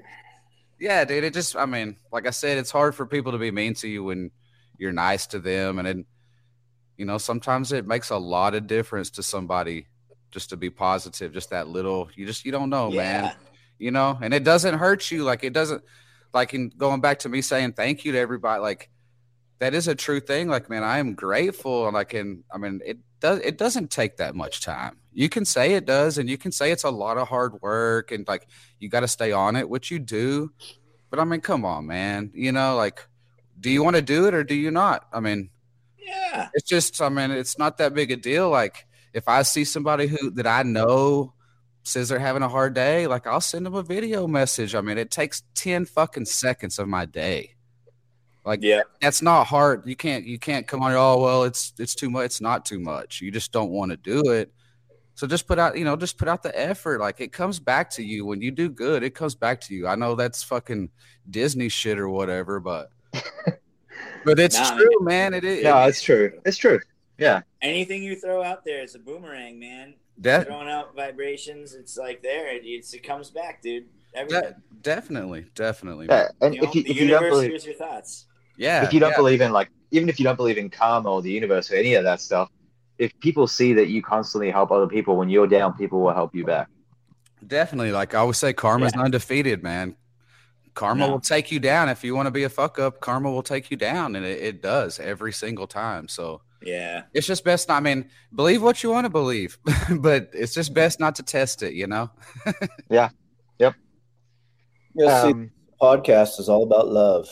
yeah 0.80 1.04
dude 1.06 1.24
it 1.24 1.34
just 1.34 1.56
i 1.56 1.66
mean 1.66 1.96
like 2.12 2.28
i 2.28 2.30
said 2.30 2.58
it's 2.58 2.72
hard 2.72 2.94
for 2.94 3.06
people 3.06 3.32
to 3.32 3.38
be 3.40 3.52
mean 3.52 3.74
to 3.74 3.88
you 3.88 4.04
when 4.04 4.30
you're 4.78 4.94
nice 4.94 5.26
to 5.28 5.40
them 5.40 5.80
and 5.80 5.88
then 5.88 6.06
you 6.98 7.06
know 7.06 7.18
sometimes 7.18 7.72
it 7.72 7.88
makes 7.88 8.12
a 8.12 8.18
lot 8.18 8.54
of 8.54 8.68
difference 8.68 9.10
to 9.10 9.24
somebody 9.24 9.88
just 10.32 10.50
to 10.50 10.58
be 10.58 10.70
positive 10.70 11.34
just 11.34 11.50
that 11.52 11.68
little 11.68 12.10
you 12.16 12.26
just 12.26 12.46
you 12.46 12.52
don't 12.52 12.70
know 12.70 12.92
man. 12.92 13.34
You 13.80 13.92
know? 13.92 14.18
And 14.22 14.34
it 14.34 14.44
doesn't 14.44 14.78
hurt 14.80 15.12
you. 15.12 15.24
Like 15.24 15.44
it 15.44 15.54
doesn't 15.54 15.84
like 16.34 16.54
in 16.54 16.70
going 16.70 17.00
back 17.02 17.20
to 17.20 17.30
me 17.30 17.42
saying 17.42 17.74
thank 17.74 18.06
you 18.06 18.12
to 18.12 18.18
everybody 18.18 18.62
like 18.62 18.90
that 19.60 19.74
is 19.74 19.88
a 19.88 19.96
true 19.96 20.20
thing. 20.20 20.48
Like 20.48 20.70
man 20.70 20.84
i 20.84 20.98
am 21.00 21.14
grateful 21.14 21.88
and 21.88 21.98
i 21.98 22.04
can 22.04 22.44
i 22.52 22.58
mean 22.58 22.82
it 22.86 22.98
does 23.20 23.40
it 23.40 23.58
doesn't 23.58 23.90
take 23.90 24.18
that 24.18 24.36
much 24.36 24.62
time. 24.62 24.98
You 25.14 25.30
can 25.30 25.46
say 25.46 25.74
it 25.74 25.86
does 25.86 26.18
and 26.18 26.30
you 26.30 26.38
can 26.38 26.52
say 26.52 26.72
it's 26.72 26.84
a 26.84 26.92
lot 26.92 27.18
of 27.18 27.28
hard 27.28 27.62
work 27.62 28.12
and 28.12 28.28
like 28.28 28.48
you 28.80 28.90
got 28.90 29.00
to 29.00 29.08
stay 29.08 29.32
on 29.32 29.56
it 29.56 29.68
which 29.70 29.90
you 29.90 30.00
do. 30.00 30.52
But 31.10 31.20
i 31.20 31.24
mean 31.24 31.42
come 31.42 31.66
on 31.66 31.88
man. 31.88 32.32
You 32.34 32.52
know 32.52 32.76
like 32.76 33.08
do 33.60 33.72
you 33.72 33.82
want 33.84 33.96
to 33.96 34.04
do 34.04 34.28
it 34.28 34.34
or 34.36 34.44
do 34.44 34.54
you 34.56 34.70
not? 34.72 35.08
I 35.12 35.20
mean 35.20 35.50
Yeah. 35.98 36.50
it's 36.54 36.70
just 36.70 37.02
i 37.02 37.10
mean 37.10 37.32
it's 37.32 37.58
not 37.58 37.78
that 37.78 37.94
big 37.94 38.12
a 38.12 38.16
deal. 38.16 38.50
Like 38.50 38.86
if 39.14 39.28
i 39.28 39.42
see 39.42 39.64
somebody 39.64 40.08
who 40.08 40.30
that 40.32 40.48
i 40.48 40.64
know 40.64 41.34
says 41.84 42.10
they're 42.10 42.20
having 42.20 42.44
a 42.44 42.50
hard 42.50 42.74
day 42.74 43.08
like 43.08 43.26
i'll 43.26 43.40
send 43.42 43.66
them 43.66 43.74
a 43.76 43.82
video 43.82 44.28
message. 44.28 44.76
I 44.76 44.82
mean 44.82 44.98
it 44.98 45.10
takes 45.10 45.44
10 45.56 45.86
fucking 45.86 46.26
seconds 46.26 46.80
of 46.80 46.88
my 46.90 47.06
day. 47.06 47.56
Like 48.44 48.60
Yeah. 48.62 48.82
that's 49.02 49.22
not 49.22 49.46
hard. 49.46 49.84
You 49.88 49.96
can't 49.96 50.26
you 50.26 50.38
can't 50.38 50.68
come 50.68 50.82
on 50.82 50.92
oh 50.94 51.22
well 51.22 51.44
it's 51.46 51.72
it's 51.80 51.96
too 51.96 52.10
much 52.10 52.26
it's 52.26 52.42
not 52.42 52.66
too 52.66 52.80
much. 52.80 53.22
You 53.22 53.32
just 53.32 53.54
don't 53.54 53.70
want 53.72 53.92
to 53.92 53.98
do 53.98 54.32
it. 54.32 54.52
So 55.16 55.28
just 55.28 55.48
put 55.48 55.60
out 55.60 55.78
you 55.78 55.86
know 55.86 55.96
just 55.96 56.18
put 56.18 56.28
out 56.28 56.44
the 56.44 56.58
effort. 56.60 57.00
Like 57.00 57.22
it 57.22 57.32
comes 57.32 57.58
back 57.58 57.90
to 57.92 58.04
you. 58.04 58.26
When 58.26 58.42
you 58.42 58.52
do 58.52 58.68
good 58.68 59.02
it 59.04 59.16
comes 59.16 59.36
back 59.36 59.62
to 59.62 59.74
you. 59.74 59.88
I 59.88 59.96
know 59.96 60.16
that's 60.16 60.44
fucking 60.44 60.90
disney 61.30 61.70
shit 61.70 61.98
or 62.00 62.10
whatever 62.10 62.60
but 62.60 62.90
but 64.26 64.40
it's 64.40 64.58
Nah, 64.60 64.76
true 64.78 64.98
man. 65.02 65.34
It 65.34 65.46
is 65.46 65.64
Yeah, 65.64 65.88
it's 65.88 66.02
true. 66.02 66.38
It's 66.46 66.58
true. 66.58 66.80
Yeah. 67.18 67.42
Anything 67.62 68.04
you 68.04 68.16
throw 68.16 68.44
out 68.44 68.64
there 68.66 68.84
is 68.84 68.96
a 68.96 69.00
boomerang, 69.00 69.60
man. 69.60 69.96
De- 70.20 70.46
Throwing 70.46 70.70
out 70.70 70.96
vibrations, 70.96 71.74
it's 71.74 71.98
like 71.98 72.22
there. 72.22 72.48
It, 72.56 72.64
it's, 72.66 72.94
it 72.94 73.04
comes 73.04 73.30
back, 73.30 73.62
dude. 73.62 73.86
De- 74.30 74.56
definitely 74.82 75.46
definitely 75.54 76.08
Yeah. 76.10 76.30
And 76.42 76.56
You 76.56 76.62
know, 76.62 76.68
if 76.70 76.76
you 76.76 76.84
the 76.84 76.90
if 76.92 76.96
you 76.98 77.08
don't 77.08 77.22
universe 77.22 77.30
believe 77.32 77.50
hears 77.52 77.66
your 77.66 77.76
thoughts. 77.76 78.26
yeah 78.58 78.84
if 78.84 78.92
you 78.92 79.00
don't 79.00 79.12
yeah. 79.12 79.18
believe 79.18 79.42
in 79.42 79.52
like 79.52 79.70
even 79.92 80.10
if 80.10 80.20
you 80.20 80.24
don't 80.24 80.38
believe 80.38 80.58
in 80.58 80.70
karma 80.72 81.12
or 81.12 81.22
the 81.22 81.30
universe 81.30 81.72
or 81.72 81.76
any 81.76 81.94
of 81.94 82.04
that 82.04 82.20
stuff, 82.20 82.50
if 82.98 83.18
people 83.20 83.46
see 83.48 83.74
that 83.74 83.90
you 83.90 84.02
constantly 84.02 84.50
help 84.50 84.72
other 84.72 84.88
people 84.88 85.18
when 85.18 85.30
you're 85.30 85.46
down, 85.46 85.74
people 85.78 86.00
will 86.02 86.14
help 86.14 86.34
you 86.34 86.44
back. 86.46 86.68
Definitely. 87.46 87.92
Like 87.92 88.16
I 88.16 88.20
always 88.20 88.38
say, 88.38 88.54
karma's 88.54 88.94
undefeated, 88.94 89.62
man. 89.62 89.96
Karma 90.74 91.06
No. 91.06 91.12
will 91.14 91.20
take 91.20 91.52
you 91.52 91.60
down. 91.60 91.90
If 91.90 92.04
you 92.04 92.16
want 92.16 92.26
to 92.28 92.32
be 92.32 92.44
a 92.44 92.50
fuck 92.50 92.80
up, 92.80 93.00
karma 93.02 93.32
will 93.32 93.44
take 93.44 93.70
you 93.72 93.78
down. 93.78 94.16
And 94.16 94.26
it, 94.26 94.42
it 94.42 94.62
does 94.62 95.00
every 95.00 95.32
single 95.34 95.68
time. 95.68 96.08
So 96.08 96.42
Yeah. 96.64 97.04
it's 97.14 97.28
just 97.28 97.44
best 97.44 97.68
not, 97.70 97.78
I 97.78 97.80
mean, 97.82 98.10
believe 98.34 98.62
what 98.64 98.82
you 98.84 98.90
want 98.90 99.06
to 99.06 99.10
believe, 99.10 99.58
but 100.00 100.30
it's 100.34 100.54
just 100.54 100.74
best 100.74 101.00
not 101.00 101.16
to 101.16 101.24
test 101.24 101.62
it, 101.64 101.74
you 101.74 101.88
know? 101.88 102.10
Yeah, 104.96 105.22
see, 105.22 105.30
Um, 105.32 105.52
podcast 105.82 106.40
is 106.40 106.50
all 106.50 106.64
about 106.64 106.88
love. 106.88 107.28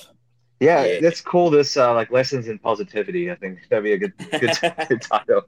yeah, 0.59 0.85
Yeah. 0.85 0.99
let's 1.01 1.21
call 1.21 1.49
this 1.49 1.75
uh, 1.77 1.93
like 1.95 2.11
lessons 2.11 2.47
in 2.47 2.59
positivity. 2.59 3.31
I 3.31 3.35
think 3.35 3.59
that'd 3.69 3.83
be 3.83 3.93
a 3.93 3.97
good 3.97 4.13
good, 4.39 4.51
good 4.89 5.01
title. 5.01 5.41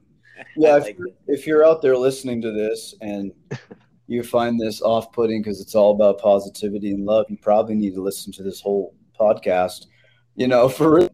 Yeah, 0.56 0.74
I 0.74 0.78
if, 0.78 0.96
if 1.28 1.46
you're 1.46 1.64
out 1.64 1.80
there 1.82 1.96
listening 1.96 2.42
to 2.42 2.50
this 2.52 2.94
and 3.00 3.32
you 4.08 4.22
find 4.22 4.58
this 4.58 4.80
off-putting 4.82 5.42
because 5.42 5.60
it's 5.60 5.74
all 5.76 5.92
about 5.94 6.18
positivity 6.18 6.90
and 6.92 7.04
love, 7.04 7.26
you 7.28 7.36
probably 7.36 7.74
need 7.76 7.94
to 7.94 8.02
listen 8.02 8.32
to 8.32 8.42
this 8.42 8.60
whole 8.60 8.94
podcast. 9.18 9.86
You 10.38 10.46
know, 10.46 10.68
for 10.68 10.94
real, 10.94 11.08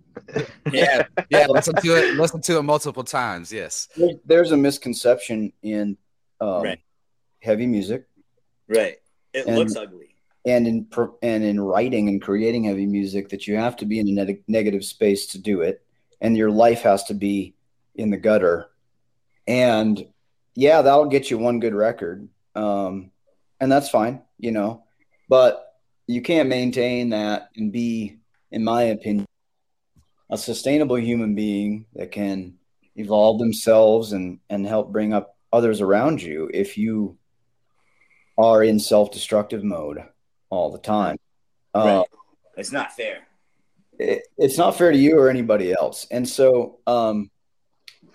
Yeah. 0.70 1.06
Yeah. 1.30 1.46
listen 1.48 1.74
to 1.76 1.96
it. 1.96 2.14
Listen 2.16 2.42
to 2.42 2.58
it 2.58 2.62
multiple 2.62 3.04
times. 3.04 3.50
Yes. 3.50 3.88
there's 4.26 4.52
a 4.52 4.56
misconception 4.56 5.50
in 5.62 5.96
um, 6.40 6.62
Right. 6.62 6.80
heavy 7.40 7.66
music 7.66 8.06
Right. 8.68 8.96
It 9.32 9.46
And- 9.46 9.56
looks 9.56 9.76
ugly. 9.76 10.14
and 10.46 10.66
in 10.66 10.86
and 11.22 11.42
in 11.42 11.58
writing 11.60 12.08
and 12.10 12.20
creating 12.20 12.64
heavy 12.64 12.84
music 12.86 13.30
that 13.30 13.46
you 13.46 13.56
have 13.56 13.76
to 13.76 13.86
be 13.86 13.98
in 13.98 14.08
a 14.08 14.12
neg- 14.12 14.44
negative 14.46 14.84
space 14.84 15.26
to 15.28 15.38
do 15.38 15.62
it, 15.62 15.82
and 16.20 16.36
your 16.36 16.50
life 16.50 16.82
has 16.82 17.04
to 17.04 17.14
be 17.14 17.54
in 17.94 18.10
the 18.10 18.16
gutter. 18.18 18.68
And 19.46 20.06
yeah, 20.54 20.82
that'll 20.82 21.06
get 21.06 21.30
you 21.30 21.38
one 21.38 21.60
good 21.60 21.74
record, 21.74 22.28
um, 22.54 23.10
and 23.60 23.72
that's 23.72 23.88
fine, 23.88 24.20
you 24.38 24.52
know. 24.52 24.84
But 25.30 25.74
you 26.06 26.20
can't 26.20 26.48
maintain 26.50 27.10
that 27.10 27.48
and 27.56 27.72
be, 27.72 28.18
in 28.54 28.62
my 28.64 28.82
opinion, 28.84 29.26
a 30.30 30.38
sustainable 30.38 30.96
human 30.96 31.34
being 31.34 31.86
that 31.94 32.12
can 32.12 32.54
evolve 32.96 33.38
themselves 33.40 34.12
and 34.12 34.38
and 34.48 34.66
help 34.66 34.92
bring 34.92 35.12
up 35.12 35.36
others 35.52 35.80
around 35.80 36.22
you 36.22 36.48
if 36.54 36.78
you 36.78 37.18
are 38.38 38.62
in 38.64 38.78
self-destructive 38.78 39.62
mode 39.64 39.98
all 40.50 40.70
the 40.72 40.78
time. 40.78 41.16
Uh, 41.74 41.98
Right. 41.98 42.06
It's 42.56 42.72
not 42.72 42.92
fair. 42.92 43.26
it, 43.98 44.22
it's 44.38 44.58
not 44.58 44.76
fair 44.76 44.92
to 44.92 44.98
you 44.98 45.18
or 45.18 45.28
anybody 45.28 45.72
else. 45.72 46.06
And 46.10 46.28
so, 46.28 46.78
um, 46.86 47.30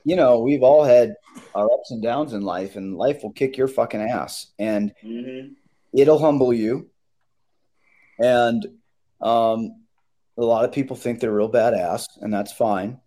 you 0.06 0.16
know, 0.16 0.40
we've 0.40 0.64
all 0.64 0.84
had 0.86 1.16
our 1.54 1.66
ups 1.66 1.92
and 1.92 2.02
downs 2.02 2.32
in 2.34 2.42
life, 2.42 2.76
and 2.78 2.96
life 2.98 3.20
will 3.24 3.34
kick 3.34 3.58
your 3.58 3.68
fucking 3.68 4.02
ass, 4.02 4.48
and 4.58 4.94
hmm 5.02 5.54
it'll 5.94 6.20
humble 6.20 6.54
you. 6.54 6.88
And 8.20 8.66
um, 9.22 9.79
a 10.40 10.46
lot 10.46 10.64
of 10.64 10.72
people 10.72 10.96
think 10.96 11.20
they're 11.20 11.34
real 11.34 11.52
badass, 11.52 12.06
and 12.22 12.34
that's 12.34 12.54
fine, 12.54 13.00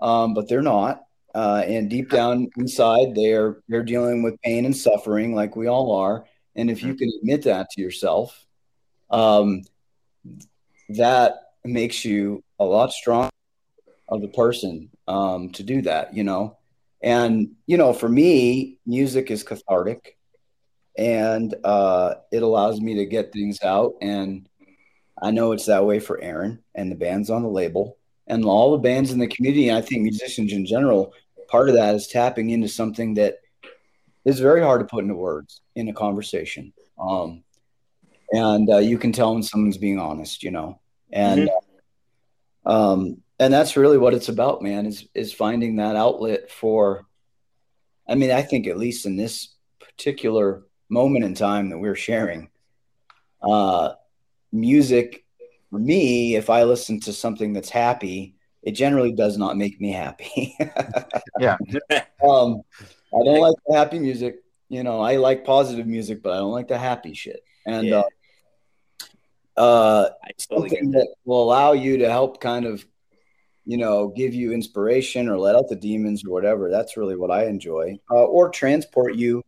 um, 0.00 0.34
but 0.34 0.48
they're 0.48 0.62
not. 0.62 1.02
Uh, 1.34 1.62
and 1.66 1.90
deep 1.90 2.10
down 2.10 2.48
inside, 2.56 3.14
they're 3.14 3.58
they're 3.68 3.84
dealing 3.84 4.22
with 4.22 4.40
pain 4.42 4.64
and 4.64 4.76
suffering, 4.76 5.34
like 5.34 5.56
we 5.56 5.66
all 5.66 5.92
are. 5.92 6.24
And 6.56 6.70
if 6.70 6.82
you 6.82 6.94
can 6.94 7.10
admit 7.20 7.42
that 7.42 7.70
to 7.70 7.80
yourself, 7.80 8.46
um, 9.10 9.62
that 10.90 11.34
makes 11.64 12.04
you 12.04 12.42
a 12.58 12.64
lot 12.64 12.92
stronger 12.92 13.30
of 14.08 14.20
the 14.22 14.28
person 14.28 14.90
um, 15.06 15.50
to 15.50 15.62
do 15.62 15.82
that, 15.82 16.14
you 16.14 16.24
know. 16.24 16.56
And 17.02 17.52
you 17.66 17.76
know, 17.76 17.92
for 17.92 18.08
me, 18.08 18.78
music 18.86 19.30
is 19.30 19.44
cathartic, 19.44 20.18
and 20.98 21.54
uh, 21.64 22.14
it 22.32 22.42
allows 22.42 22.80
me 22.80 22.94
to 22.94 23.06
get 23.06 23.32
things 23.32 23.62
out. 23.62 23.94
And 24.02 24.48
I 25.22 25.30
know 25.30 25.52
it's 25.52 25.66
that 25.66 25.84
way 25.84 26.00
for 26.00 26.20
Aaron 26.20 26.62
and 26.74 26.90
the 26.90 26.96
bands 26.96 27.30
on 27.30 27.42
the 27.42 27.48
label, 27.48 27.98
and 28.26 28.44
all 28.44 28.72
the 28.72 28.78
bands 28.78 29.12
in 29.12 29.18
the 29.18 29.26
community. 29.26 29.68
And 29.68 29.78
I 29.78 29.82
think 29.82 30.02
musicians 30.02 30.52
in 30.52 30.64
general, 30.66 31.12
part 31.48 31.68
of 31.68 31.74
that 31.74 31.94
is 31.94 32.08
tapping 32.08 32.50
into 32.50 32.68
something 32.68 33.14
that 33.14 33.36
is 34.24 34.40
very 34.40 34.62
hard 34.62 34.80
to 34.80 34.86
put 34.86 35.04
into 35.04 35.14
words 35.14 35.60
in 35.74 35.88
a 35.88 35.92
conversation. 35.92 36.72
Um, 36.98 37.42
and 38.32 38.70
uh, 38.70 38.78
you 38.78 38.98
can 38.98 39.12
tell 39.12 39.34
when 39.34 39.42
someone's 39.42 39.78
being 39.78 39.98
honest, 39.98 40.42
you 40.42 40.50
know. 40.50 40.80
And 41.12 41.50
um, 42.64 43.22
and 43.38 43.52
that's 43.52 43.76
really 43.76 43.98
what 43.98 44.14
it's 44.14 44.28
about, 44.28 44.62
man. 44.62 44.86
Is 44.86 45.08
is 45.14 45.32
finding 45.32 45.76
that 45.76 45.96
outlet 45.96 46.50
for. 46.50 47.06
I 48.08 48.14
mean, 48.14 48.30
I 48.30 48.42
think 48.42 48.66
at 48.66 48.78
least 48.78 49.06
in 49.06 49.16
this 49.16 49.54
particular 49.80 50.62
moment 50.88 51.24
in 51.24 51.34
time 51.34 51.70
that 51.70 51.78
we're 51.78 51.94
sharing. 51.94 52.48
Uh, 53.42 53.94
music 54.52 55.24
for 55.70 55.78
me, 55.78 56.34
if 56.36 56.50
I 56.50 56.64
listen 56.64 57.00
to 57.00 57.12
something 57.12 57.52
that's 57.52 57.70
happy, 57.70 58.34
it 58.62 58.72
generally 58.72 59.12
does 59.12 59.38
not 59.38 59.56
make 59.56 59.80
me 59.80 59.92
happy. 59.92 60.56
Yeah. 61.38 61.56
um, 62.22 62.60
I 63.14 63.24
don't 63.24 63.40
like 63.40 63.56
the 63.66 63.74
happy 63.74 63.98
music. 63.98 64.42
You 64.68 64.82
know, 64.82 65.00
I 65.00 65.16
like 65.16 65.44
positive 65.44 65.86
music, 65.86 66.22
but 66.22 66.32
I 66.32 66.36
don't 66.36 66.52
like 66.52 66.68
the 66.68 66.76
happy 66.76 67.14
shit. 67.14 67.42
And 67.66 67.88
Yeah. 67.88 68.02
uh, 69.56 69.60
uh, 69.60 70.08
totally 70.48 70.68
something 70.68 70.90
that. 70.90 70.98
that 70.98 71.14
will 71.24 71.42
allow 71.42 71.72
you 71.72 71.98
to 71.98 72.10
help 72.10 72.40
kind 72.40 72.66
of, 72.66 72.84
you 73.64 73.78
know, 73.78 74.08
give 74.08 74.34
you 74.34 74.52
inspiration 74.52 75.28
or 75.28 75.38
let 75.38 75.54
out 75.56 75.68
the 75.68 75.76
demons 75.76 76.24
or 76.24 76.30
whatever. 76.30 76.70
That's 76.70 76.96
really 76.96 77.16
what 77.16 77.30
I 77.30 77.46
enjoy. 77.46 77.98
Uh, 78.10 78.24
or 78.24 78.50
transport 78.50 79.14
you 79.14 79.42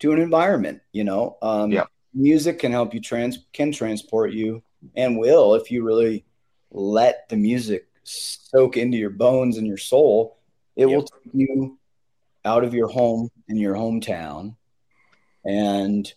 to 0.00 0.12
an 0.12 0.18
environment. 0.18 0.80
You 0.92 1.04
know, 1.04 1.36
um, 1.42 1.70
Yeah. 1.72 1.84
Music 2.14 2.58
can 2.58 2.72
help 2.72 2.94
you 2.94 3.00
trans 3.00 3.38
can 3.52 3.72
transport 3.72 4.32
you 4.32 4.62
and 4.96 5.18
will 5.18 5.54
if 5.54 5.70
you 5.70 5.82
really 5.82 6.24
let 6.70 7.28
the 7.28 7.36
music 7.36 7.86
soak 8.04 8.76
into 8.76 8.96
your 8.96 9.10
bones 9.10 9.56
and 9.56 9.66
your 9.66 9.78
soul. 9.78 10.38
It 10.76 10.86
will 10.86 11.02
take 11.02 11.32
you 11.32 11.78
out 12.44 12.64
of 12.64 12.74
your 12.74 12.88
home 12.88 13.30
in 13.48 13.56
your 13.56 13.74
hometown 13.74 14.56
and 15.44 16.12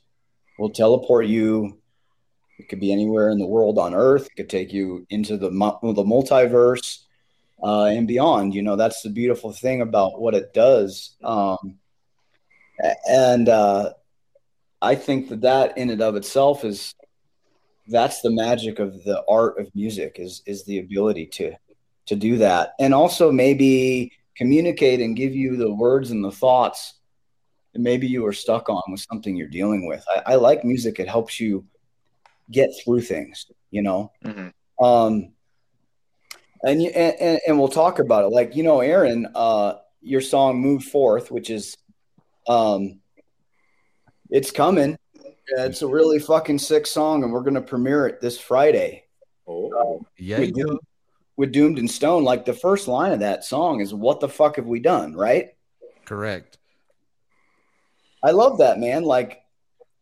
will 0.57 0.69
teleport 0.69 1.27
you 1.27 1.77
it 2.57 2.69
could 2.69 2.79
be 2.79 2.91
anywhere 2.91 3.29
in 3.29 3.37
the 3.37 3.45
world 3.45 3.77
on 3.77 3.93
Earth. 3.93 4.25
It 4.25 4.35
could 4.35 4.49
take 4.49 4.73
you 4.73 5.05
into 5.09 5.37
the 5.37 5.49
the 5.49 6.03
multiverse 6.03 7.03
uh, 7.61 7.85
and 7.85 8.07
beyond. 8.07 8.55
You 8.55 8.63
know, 8.63 8.75
that's 8.75 9.01
the 9.01 9.09
beautiful 9.09 9.51
thing 9.51 9.81
about 9.81 10.19
what 10.19 10.33
it 10.33 10.53
does. 10.53 11.15
Um, 11.23 11.77
and 13.07 13.47
uh, 13.47 13.93
I 14.81 14.95
think 14.95 15.29
that 15.29 15.41
that 15.41 15.77
in 15.77 15.89
and 15.89 16.01
of 16.01 16.15
itself 16.15 16.63
is 16.63 16.93
that's 17.87 18.21
the 18.21 18.29
magic 18.31 18.79
of 18.79 19.03
the 19.03 19.23
art 19.27 19.59
of 19.59 19.73
music 19.73 20.17
is 20.19 20.41
is 20.45 20.65
the 20.65 20.79
ability 20.79 21.25
to 21.25 21.53
to 22.07 22.15
do 22.15 22.37
that, 22.37 22.73
and 22.79 22.93
also 22.93 23.31
maybe 23.31 24.11
communicate 24.35 25.01
and 25.01 25.15
give 25.15 25.35
you 25.35 25.57
the 25.57 25.73
words 25.73 26.11
and 26.11 26.23
the 26.23 26.31
thoughts 26.31 26.93
that 27.73 27.81
maybe 27.81 28.07
you 28.07 28.25
are 28.25 28.33
stuck 28.33 28.69
on 28.69 28.81
with 28.89 29.05
something 29.09 29.35
you're 29.35 29.47
dealing 29.47 29.87
with. 29.87 30.03
I, 30.15 30.33
I 30.33 30.35
like 30.35 30.63
music; 30.63 30.99
it 30.99 31.07
helps 31.07 31.39
you 31.39 31.65
get 32.51 32.69
through 32.83 33.01
things, 33.01 33.47
you 33.71 33.81
know. 33.81 34.11
Mhm. 34.23 34.53
Um, 34.81 35.33
and 36.63 36.81
you 36.81 36.89
and, 36.89 37.15
and, 37.19 37.39
and 37.47 37.59
we'll 37.59 37.67
talk 37.67 37.99
about 37.99 38.25
it. 38.25 38.29
Like 38.29 38.55
you 38.55 38.63
know, 38.63 38.79
Aaron, 38.81 39.27
uh, 39.35 39.75
your 40.01 40.21
song 40.21 40.59
"Move 40.61 40.83
Forth," 40.83 41.31
which 41.31 41.49
is, 41.49 41.75
um, 42.47 42.99
it's 44.29 44.51
coming. 44.51 44.97
Yeah, 45.55 45.65
It's 45.65 45.81
a 45.81 45.87
really 45.87 46.19
fucking 46.19 46.59
sick 46.59 46.85
song, 46.85 47.23
and 47.23 47.31
we're 47.31 47.41
gonna 47.41 47.61
premiere 47.61 48.07
it 48.07 48.19
this 48.21 48.39
Friday 48.39 49.03
Oh, 49.47 50.01
Yeah. 50.17 50.39
with, 50.39 50.53
Doom- 50.53 50.79
with 51.37 51.51
Doomed 51.53 51.79
and 51.79 51.89
Stoned. 51.89 52.25
Like 52.25 52.43
the 52.45 52.53
first 52.53 52.87
line 52.89 53.13
of 53.13 53.19
that 53.21 53.43
song 53.45 53.79
is 53.79 53.93
"What 53.93 54.19
the 54.19 54.27
fuck 54.29 54.57
have 54.57 54.65
we 54.67 54.79
done?" 54.81 55.13
Right? 55.15 55.55
Correct. 56.05 56.57
I 58.23 58.31
love 58.31 58.57
that 58.57 58.79
man. 58.79 59.03
Like, 59.03 59.41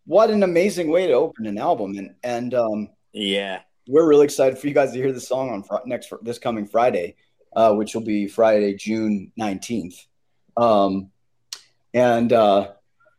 what 0.05 0.29
an 0.31 0.41
amazing 0.43 0.89
way 0.89 1.07
to 1.07 1.13
open 1.13 1.45
an 1.45 1.57
album, 1.57 1.97
and 1.97 2.15
and 2.23 2.53
um, 2.55 2.89
yeah. 3.13 3.61
we're 3.87 4.07
really 4.07 4.25
excited 4.25 4.57
for 4.57 4.67
you 4.67 4.73
guys 4.73 4.91
to 4.93 4.97
hear 4.97 5.11
the 5.11 5.21
song 5.21 5.49
on 5.51 5.61
fr- 5.63 5.85
next 5.85 6.07
fr- 6.07 6.15
this 6.23 6.39
coming 6.39 6.65
Friday, 6.65 7.15
uh, 7.55 7.73
which 7.73 7.93
will 7.93 8.01
be 8.03 8.27
Friday, 8.27 8.73
June 8.73 9.31
nineteenth. 9.37 10.05
Um, 10.57 11.11
and 11.93 12.31
uh, 12.33 12.71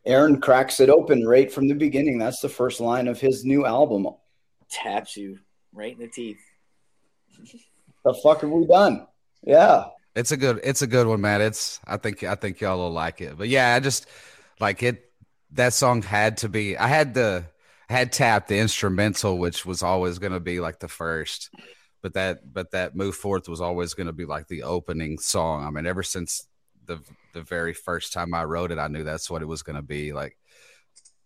Aaron 0.06 0.40
cracks 0.40 0.78
it 0.80 0.88
open 0.88 1.26
right 1.26 1.52
from 1.52 1.68
the 1.68 1.74
beginning. 1.74 2.18
That's 2.18 2.40
the 2.40 2.48
first 2.48 2.80
line 2.80 3.08
of 3.08 3.20
his 3.20 3.44
new 3.44 3.66
album. 3.66 4.06
Taps 4.70 5.16
you 5.16 5.38
right 5.72 5.92
in 5.92 5.98
the 5.98 6.08
teeth. 6.08 6.40
The 8.04 8.14
fuck 8.14 8.42
have 8.42 8.50
we 8.50 8.66
done? 8.66 9.06
Yeah, 9.42 9.86
It's 10.14 10.32
a 10.32 10.36
good 10.36 10.60
it's 10.62 10.82
a 10.82 10.86
good 10.86 11.06
one, 11.06 11.20
man. 11.20 11.40
It's 11.40 11.80
I 11.86 11.96
think 11.96 12.22
I 12.22 12.36
think 12.36 12.60
y'all 12.60 12.78
will 12.78 12.90
like 12.90 13.20
it. 13.20 13.36
But 13.36 13.48
yeah, 13.48 13.74
I 13.74 13.80
just 13.80 14.06
like 14.60 14.82
it 14.82 15.10
that 15.52 15.72
song 15.72 16.02
had 16.02 16.38
to 16.38 16.48
be 16.48 16.76
I 16.76 16.86
had 16.86 17.14
the 17.14 17.44
I 17.88 17.92
had 17.92 18.12
tapped 18.12 18.48
the 18.48 18.58
instrumental, 18.58 19.38
which 19.38 19.66
was 19.66 19.82
always 19.82 20.18
gonna 20.18 20.40
be 20.40 20.60
like 20.60 20.78
the 20.78 20.88
first. 20.88 21.50
But 22.02 22.14
that 22.14 22.52
but 22.52 22.70
that 22.70 22.96
move 22.96 23.16
forth 23.16 23.48
was 23.48 23.60
always 23.60 23.94
gonna 23.94 24.12
be 24.12 24.24
like 24.24 24.46
the 24.48 24.62
opening 24.62 25.18
song. 25.18 25.64
I 25.64 25.70
mean, 25.70 25.86
ever 25.86 26.02
since 26.02 26.46
the 26.86 27.00
the 27.36 27.42
very 27.42 27.74
first 27.74 28.12
time 28.14 28.32
I 28.34 28.44
wrote 28.44 28.72
it, 28.72 28.78
I 28.78 28.88
knew 28.88 29.04
that's 29.04 29.30
what 29.30 29.42
it 29.42 29.46
was 29.46 29.62
gonna 29.62 29.82
be. 29.82 30.12
Like 30.14 30.36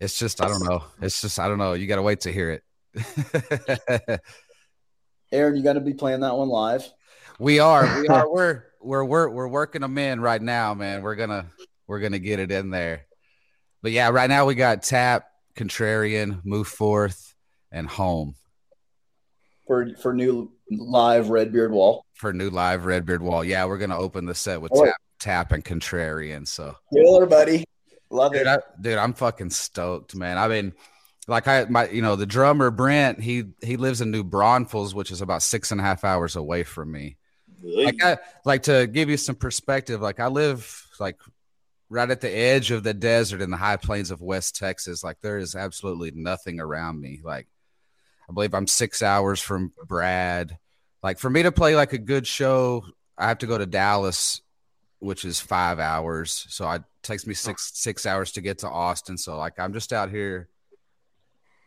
it's 0.00 0.18
just 0.18 0.42
I 0.42 0.48
don't 0.48 0.64
know. 0.64 0.82
It's 1.00 1.20
just 1.20 1.38
I 1.38 1.46
don't 1.48 1.58
know. 1.58 1.74
You 1.74 1.86
gotta 1.86 2.02
wait 2.02 2.20
to 2.22 2.32
hear 2.32 2.50
it. 2.50 2.62
Aaron, 5.32 5.56
you 5.56 5.62
got 5.62 5.74
to 5.74 5.80
be 5.80 5.94
playing 5.94 6.20
that 6.20 6.34
one 6.36 6.48
live. 6.48 6.90
We 7.38 7.60
are. 7.60 8.00
We 8.00 8.08
are. 8.08 8.28
We're 8.32 8.64
we're 8.82 9.04
we're 9.04 9.28
we're 9.28 9.48
working 9.48 9.82
them 9.82 9.96
in 9.98 10.20
right 10.20 10.40
now, 10.42 10.74
man. 10.74 11.02
We're 11.02 11.14
gonna 11.14 11.46
we're 11.86 12.00
gonna 12.00 12.18
get 12.18 12.40
it 12.40 12.50
in 12.50 12.70
there. 12.70 13.06
But 13.82 13.92
yeah, 13.92 14.08
right 14.08 14.28
now 14.28 14.46
we 14.46 14.54
got 14.54 14.82
tap, 14.82 15.26
contrarian, 15.54 16.44
move 16.44 16.66
forth, 16.66 17.34
and 17.70 17.86
home 17.86 18.34
for 19.66 19.90
for 20.02 20.12
new 20.14 20.50
live 20.70 21.28
Red 21.28 21.52
Beard 21.52 21.72
Wall. 21.72 22.04
for 22.14 22.32
new 22.32 22.48
live 22.50 22.86
Red 22.86 23.04
Beard 23.06 23.22
Wall. 23.22 23.44
Yeah, 23.44 23.66
we're 23.66 23.78
gonna 23.78 23.98
open 23.98 24.24
the 24.24 24.34
set 24.34 24.60
with 24.60 24.72
Oh. 24.74 24.86
tap, 24.86 24.96
tap, 25.20 25.52
and 25.52 25.64
contrarian. 25.64 26.46
So 26.46 26.74
Killer, 26.92 27.26
buddy. 27.26 27.64
Love 28.10 28.32
dude, 28.32 28.42
it. 28.42 28.46
I, 28.48 28.58
dude, 28.80 28.98
I'm 28.98 29.14
fucking 29.14 29.50
stoked, 29.50 30.16
man. 30.16 30.36
I 30.36 30.48
mean, 30.48 30.72
like 31.28 31.46
I 31.46 31.64
my 31.64 31.88
you 31.88 32.02
know 32.02 32.16
the 32.16 32.26
drummer 32.26 32.70
Brent, 32.70 33.20
he 33.20 33.44
he 33.62 33.76
lives 33.76 34.00
in 34.00 34.10
New 34.10 34.24
Braunfels, 34.24 34.94
which 34.94 35.10
is 35.10 35.20
about 35.20 35.42
six 35.42 35.70
and 35.70 35.80
a 35.80 35.84
half 35.84 36.04
hours 36.04 36.36
away 36.36 36.64
from 36.64 36.90
me. 36.90 37.16
like 37.62 38.02
I 38.02 38.18
like 38.44 38.64
to 38.64 38.86
give 38.86 39.08
you 39.08 39.16
some 39.16 39.36
perspective. 39.36 40.00
Like 40.00 40.18
I 40.18 40.26
live 40.26 40.88
like 40.98 41.18
right 41.88 42.10
at 42.10 42.20
the 42.20 42.30
edge 42.30 42.70
of 42.70 42.82
the 42.82 42.94
desert 42.94 43.40
in 43.40 43.50
the 43.50 43.56
high 43.56 43.76
plains 43.76 44.10
of 44.10 44.20
West 44.20 44.56
Texas. 44.56 45.04
Like 45.04 45.20
there 45.20 45.38
is 45.38 45.54
absolutely 45.54 46.10
nothing 46.12 46.58
around 46.58 47.00
me. 47.00 47.20
Like 47.22 47.46
I 48.28 48.32
believe 48.32 48.54
I'm 48.54 48.66
six 48.66 49.02
hours 49.02 49.40
from 49.40 49.72
Brad. 49.86 50.58
Like 51.02 51.18
for 51.18 51.30
me 51.30 51.44
to 51.44 51.52
play 51.52 51.76
like 51.76 51.92
a 51.92 51.98
good 51.98 52.26
show, 52.26 52.84
I 53.16 53.28
have 53.28 53.38
to 53.38 53.46
go 53.46 53.58
to 53.58 53.66
Dallas, 53.66 54.40
which 55.00 55.24
is 55.24 55.40
five 55.40 55.78
hours. 55.78 56.46
So 56.48 56.70
it 56.70 56.82
takes 57.02 57.26
me 57.26 57.34
six 57.34 57.72
six 57.74 58.06
hours 58.06 58.32
to 58.32 58.40
get 58.40 58.58
to 58.58 58.68
Austin. 58.68 59.18
So 59.18 59.36
like 59.36 59.58
I'm 59.58 59.72
just 59.72 59.92
out 59.92 60.10
here 60.10 60.48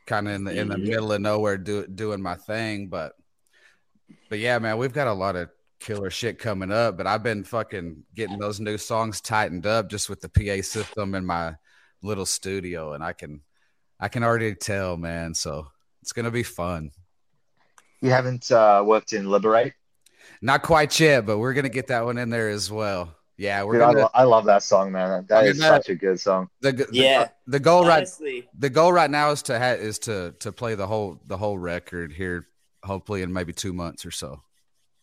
kind 0.05 0.27
of 0.27 0.35
in 0.35 0.43
the 0.43 0.59
in 0.59 0.67
the 0.69 0.77
middle 0.77 1.11
of 1.11 1.21
nowhere 1.21 1.57
do, 1.57 1.85
doing 1.87 2.21
my 2.21 2.35
thing. 2.35 2.87
But 2.87 3.13
but 4.29 4.39
yeah, 4.39 4.59
man, 4.59 4.77
we've 4.77 4.93
got 4.93 5.07
a 5.07 5.13
lot 5.13 5.35
of 5.35 5.49
killer 5.79 6.09
shit 6.09 6.39
coming 6.39 6.71
up. 6.71 6.97
But 6.97 7.07
I've 7.07 7.23
been 7.23 7.43
fucking 7.43 8.03
getting 8.15 8.37
those 8.37 8.59
new 8.59 8.77
songs 8.77 9.19
tightened 9.19 9.65
up 9.65 9.89
just 9.89 10.09
with 10.09 10.21
the 10.21 10.29
PA 10.29 10.61
system 10.61 11.15
in 11.15 11.25
my 11.25 11.55
little 12.01 12.25
studio, 12.25 12.93
and 12.93 13.03
I 13.03 13.13
can 13.13 13.41
I 13.99 14.09
can 14.09 14.23
already 14.23 14.53
tell, 14.55 14.95
man. 14.97 15.33
So 15.33 15.67
it's 16.01 16.13
gonna 16.13 16.31
be 16.31 16.43
fun. 16.43 16.91
You 18.01 18.09
haven't 18.09 18.51
uh, 18.51 18.83
worked 18.85 19.13
in 19.13 19.29
Liberate? 19.29 19.73
Not 20.41 20.61
quite 20.61 20.99
yet, 20.99 21.25
but 21.25 21.37
we're 21.37 21.53
gonna 21.53 21.69
get 21.69 21.87
that 21.87 22.05
one 22.05 22.17
in 22.17 22.29
there 22.29 22.49
as 22.49 22.69
well. 22.69 23.15
Yeah, 23.37 23.63
we're 23.63 23.73
Dude, 23.73 23.81
I, 23.81 23.85
gonna 23.87 23.99
lo- 24.01 24.09
I 24.13 24.23
love 24.23 24.45
that 24.45 24.61
song, 24.63 24.91
man. 24.91 25.25
That 25.27 25.45
is 25.45 25.47
I 25.47 25.49
is 25.51 25.53
mean, 25.59 25.61
that- 25.61 25.83
such 25.85 25.89
a 25.89 25.95
good 25.95 26.19
song. 26.19 26.49
the, 26.61 26.71
the 26.71 26.87
Yeah. 26.91 27.29
the 27.47 27.59
goal 27.59 27.83
right 27.85 27.97
Honestly, 27.97 28.47
the 28.57 28.69
goal 28.69 28.93
right 28.93 29.09
now 29.09 29.31
is 29.31 29.41
to 29.43 29.57
ha- 29.57 29.71
is 29.73 29.97
to 29.99 30.33
to 30.39 30.51
play 30.51 30.75
the 30.75 30.85
whole 30.87 31.19
the 31.25 31.37
whole 31.37 31.57
record 31.57 32.13
here, 32.13 32.47
hopefully 32.83 33.21
in 33.23 33.33
maybe 33.33 33.51
two 33.51 33.73
months 33.73 34.05
or 34.05 34.11
so. 34.11 34.41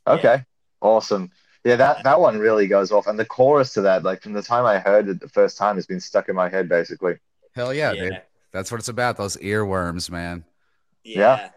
Okay, 0.06 0.44
awesome. 0.80 1.30
Yeah, 1.64 1.76
that 1.76 2.04
that 2.04 2.20
one 2.20 2.38
really 2.38 2.66
goes 2.68 2.92
off, 2.92 3.06
and 3.08 3.18
the 3.18 3.24
chorus 3.24 3.74
to 3.74 3.80
that, 3.82 4.02
like 4.04 4.22
from 4.22 4.32
the 4.32 4.42
time 4.42 4.64
I 4.64 4.78
heard 4.78 5.08
it 5.08 5.20
the 5.20 5.28
first 5.28 5.58
time, 5.58 5.74
has 5.76 5.86
been 5.86 6.00
stuck 6.00 6.28
in 6.28 6.36
my 6.36 6.48
head 6.48 6.68
basically. 6.68 7.18
Hell 7.54 7.74
yeah, 7.74 7.92
yeah, 7.92 8.02
dude. 8.02 8.22
That's 8.52 8.70
what 8.70 8.78
it's 8.78 8.88
about. 8.88 9.16
Those 9.16 9.36
earworms, 9.38 10.08
man. 10.10 10.44
yeah. 11.04 11.18
Yeah. 11.36 11.50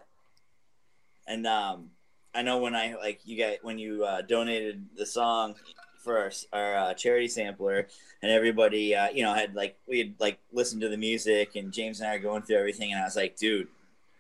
And 1.28 1.48
um, 1.48 1.92
I 2.34 2.42
know 2.42 2.58
when 2.58 2.76
I 2.76 2.96
like 2.96 3.22
you 3.26 3.38
guys 3.38 3.58
when 3.62 3.78
you 3.78 4.04
uh, 4.04 4.24
donated 4.24 4.86
the 4.98 5.06
song 5.06 5.56
for 6.04 6.18
our, 6.20 6.32
our 6.52 6.76
uh, 6.76 6.94
charity 6.94 7.28
sampler, 7.28 7.88
and 8.22 8.32
everybody, 8.32 8.96
uh, 8.96 9.10
you 9.10 9.24
know, 9.24 9.34
had 9.34 9.56
like 9.56 9.78
we 9.88 10.00
had 10.00 10.14
like 10.20 10.38
listened 10.52 10.82
to 10.82 10.90
the 10.90 10.98
music, 10.98 11.56
and 11.56 11.72
James 11.72 12.00
and 12.02 12.10
I 12.10 12.16
are 12.16 12.20
going 12.20 12.42
through 12.44 12.58
everything, 12.58 12.92
and 12.92 13.02
I 13.02 13.06
was 13.06 13.16
like, 13.16 13.38
dude, 13.38 13.68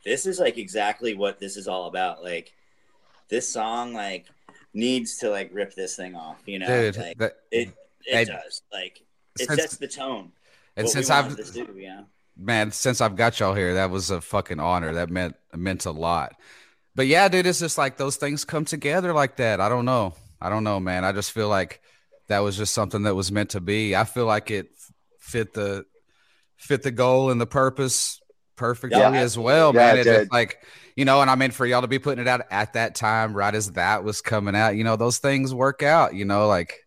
this 0.05 0.25
is 0.25 0.39
like 0.39 0.57
exactly 0.57 1.13
what 1.13 1.39
this 1.39 1.57
is 1.57 1.67
all 1.67 1.87
about. 1.87 2.23
Like, 2.23 2.53
this 3.29 3.47
song 3.47 3.93
like 3.93 4.25
needs 4.73 5.17
to 5.19 5.29
like 5.29 5.49
rip 5.53 5.75
this 5.75 5.95
thing 5.95 6.15
off, 6.15 6.41
you 6.45 6.59
know? 6.59 6.67
Dude, 6.67 6.97
like, 6.97 7.17
that- 7.17 7.37
it 7.51 7.69
it 8.05 8.15
I- 8.15 8.23
does. 8.23 8.61
Like, 8.71 9.01
it 9.39 9.47
Since- 9.47 9.61
sets 9.61 9.77
the 9.77 9.87
tone. 9.87 10.31
and 10.75 10.89
since 10.89 11.09
I've 11.09 11.35
do, 11.53 11.67
you 11.75 11.87
know? 11.89 12.05
man, 12.37 12.71
since 12.71 13.01
I've 13.01 13.15
got 13.15 13.39
y'all 13.39 13.53
here, 13.53 13.75
that 13.75 13.89
was 13.91 14.09
a 14.09 14.21
fucking 14.21 14.59
honor. 14.59 14.93
That 14.93 15.09
meant 15.09 15.35
meant 15.55 15.85
a 15.85 15.91
lot. 15.91 16.35
But 16.95 17.07
yeah, 17.07 17.27
dude, 17.27 17.45
it's 17.47 17.59
just 17.59 17.77
like 17.77 17.97
those 17.97 18.17
things 18.17 18.45
come 18.45 18.65
together 18.65 19.13
like 19.13 19.37
that. 19.37 19.59
I 19.59 19.69
don't 19.69 19.85
know. 19.85 20.13
I 20.43 20.49
don't 20.49 20.63
know, 20.63 20.79
man. 20.79 21.05
I 21.05 21.13
just 21.13 21.31
feel 21.31 21.47
like 21.49 21.81
that 22.27 22.39
was 22.39 22.57
just 22.57 22.73
something 22.73 23.03
that 23.03 23.15
was 23.15 23.31
meant 23.31 23.51
to 23.51 23.61
be. 23.61 23.95
I 23.95 24.03
feel 24.03 24.25
like 24.25 24.51
it 24.51 24.67
fit 25.19 25.53
the 25.53 25.85
fit 26.57 26.83
the 26.83 26.91
goal 26.91 27.31
and 27.31 27.39
the 27.39 27.45
purpose 27.47 28.19
perfectly 28.55 28.99
Yeah, 28.99 29.11
as 29.11 29.37
well, 29.37 29.73
Yeah, 29.73 29.93
man. 29.93 29.95
it 29.97 29.99
It's 30.01 30.07
just 30.07 30.31
like 30.31 30.57
you 30.95 31.05
know, 31.05 31.21
and 31.21 31.29
I 31.29 31.35
mean 31.35 31.51
for 31.51 31.65
y'all 31.65 31.81
to 31.81 31.87
be 31.87 31.99
putting 31.99 32.21
it 32.21 32.27
out 32.27 32.41
at 32.51 32.73
that 32.73 32.93
time, 32.95 33.33
right 33.33 33.53
as 33.55 33.71
that 33.71 34.03
was 34.03 34.21
coming 34.21 34.55
out, 34.55 34.75
you 34.75 34.83
know, 34.83 34.95
those 34.95 35.17
things 35.17 35.53
work 35.53 35.81
out. 35.81 36.13
You 36.13 36.25
know, 36.25 36.47
like 36.47 36.85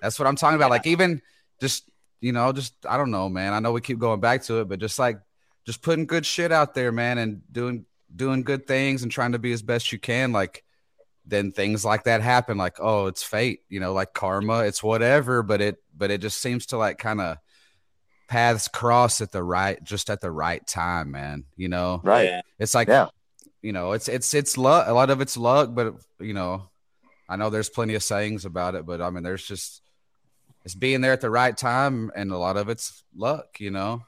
that's 0.00 0.18
what 0.18 0.26
I'm 0.26 0.36
talking 0.36 0.56
about. 0.56 0.70
Like 0.70 0.86
even 0.86 1.20
just 1.60 1.90
you 2.20 2.32
know, 2.32 2.52
just 2.52 2.74
I 2.88 2.96
don't 2.96 3.10
know, 3.10 3.28
man. 3.28 3.52
I 3.52 3.60
know 3.60 3.72
we 3.72 3.80
keep 3.80 3.98
going 3.98 4.20
back 4.20 4.42
to 4.44 4.60
it, 4.60 4.68
but 4.68 4.78
just 4.80 4.98
like 4.98 5.20
just 5.66 5.82
putting 5.82 6.06
good 6.06 6.24
shit 6.26 6.52
out 6.52 6.74
there, 6.74 6.92
man, 6.92 7.18
and 7.18 7.42
doing 7.52 7.84
doing 8.14 8.42
good 8.42 8.66
things 8.66 9.02
and 9.02 9.12
trying 9.12 9.32
to 9.32 9.38
be 9.38 9.52
as 9.52 9.62
best 9.62 9.92
you 9.92 9.98
can, 9.98 10.32
like 10.32 10.64
then 11.28 11.52
things 11.52 11.84
like 11.84 12.04
that 12.04 12.22
happen 12.22 12.56
like 12.58 12.76
oh 12.80 13.06
it's 13.06 13.22
fate 13.22 13.60
you 13.68 13.80
know 13.80 13.92
like 13.92 14.12
karma 14.14 14.60
it's 14.60 14.82
whatever 14.82 15.42
but 15.42 15.60
it 15.60 15.76
but 15.96 16.10
it 16.10 16.20
just 16.20 16.40
seems 16.40 16.66
to 16.66 16.76
like 16.78 16.98
kind 16.98 17.20
of 17.20 17.36
paths 18.28 18.66
cross 18.68 19.20
at 19.20 19.30
the 19.30 19.42
right 19.42 19.82
just 19.84 20.10
at 20.10 20.20
the 20.20 20.30
right 20.30 20.66
time 20.66 21.10
man 21.10 21.44
you 21.56 21.68
know 21.68 22.00
Right. 22.02 22.42
It's 22.58 22.74
like 22.74 22.88
Yeah. 22.88 23.08
you 23.62 23.72
know 23.72 23.92
it's 23.92 24.08
it's 24.08 24.32
it's 24.34 24.56
luck 24.58 24.86
a 24.88 24.92
lot 24.92 25.10
of 25.10 25.20
it's 25.20 25.36
luck 25.36 25.70
but 25.74 25.94
you 26.18 26.34
know 26.34 26.68
i 27.28 27.36
know 27.36 27.50
there's 27.50 27.70
plenty 27.70 27.94
of 27.94 28.02
sayings 28.02 28.44
about 28.44 28.74
it 28.74 28.84
but 28.86 29.00
i 29.00 29.10
mean 29.10 29.22
there's 29.22 29.46
just 29.46 29.82
it's 30.64 30.74
being 30.74 31.00
there 31.00 31.12
at 31.12 31.20
the 31.20 31.30
right 31.30 31.56
time 31.56 32.10
and 32.16 32.32
a 32.32 32.36
lot 32.38 32.56
of 32.56 32.68
it's 32.68 33.02
luck 33.16 33.60
you 33.60 33.70
know 33.70 34.02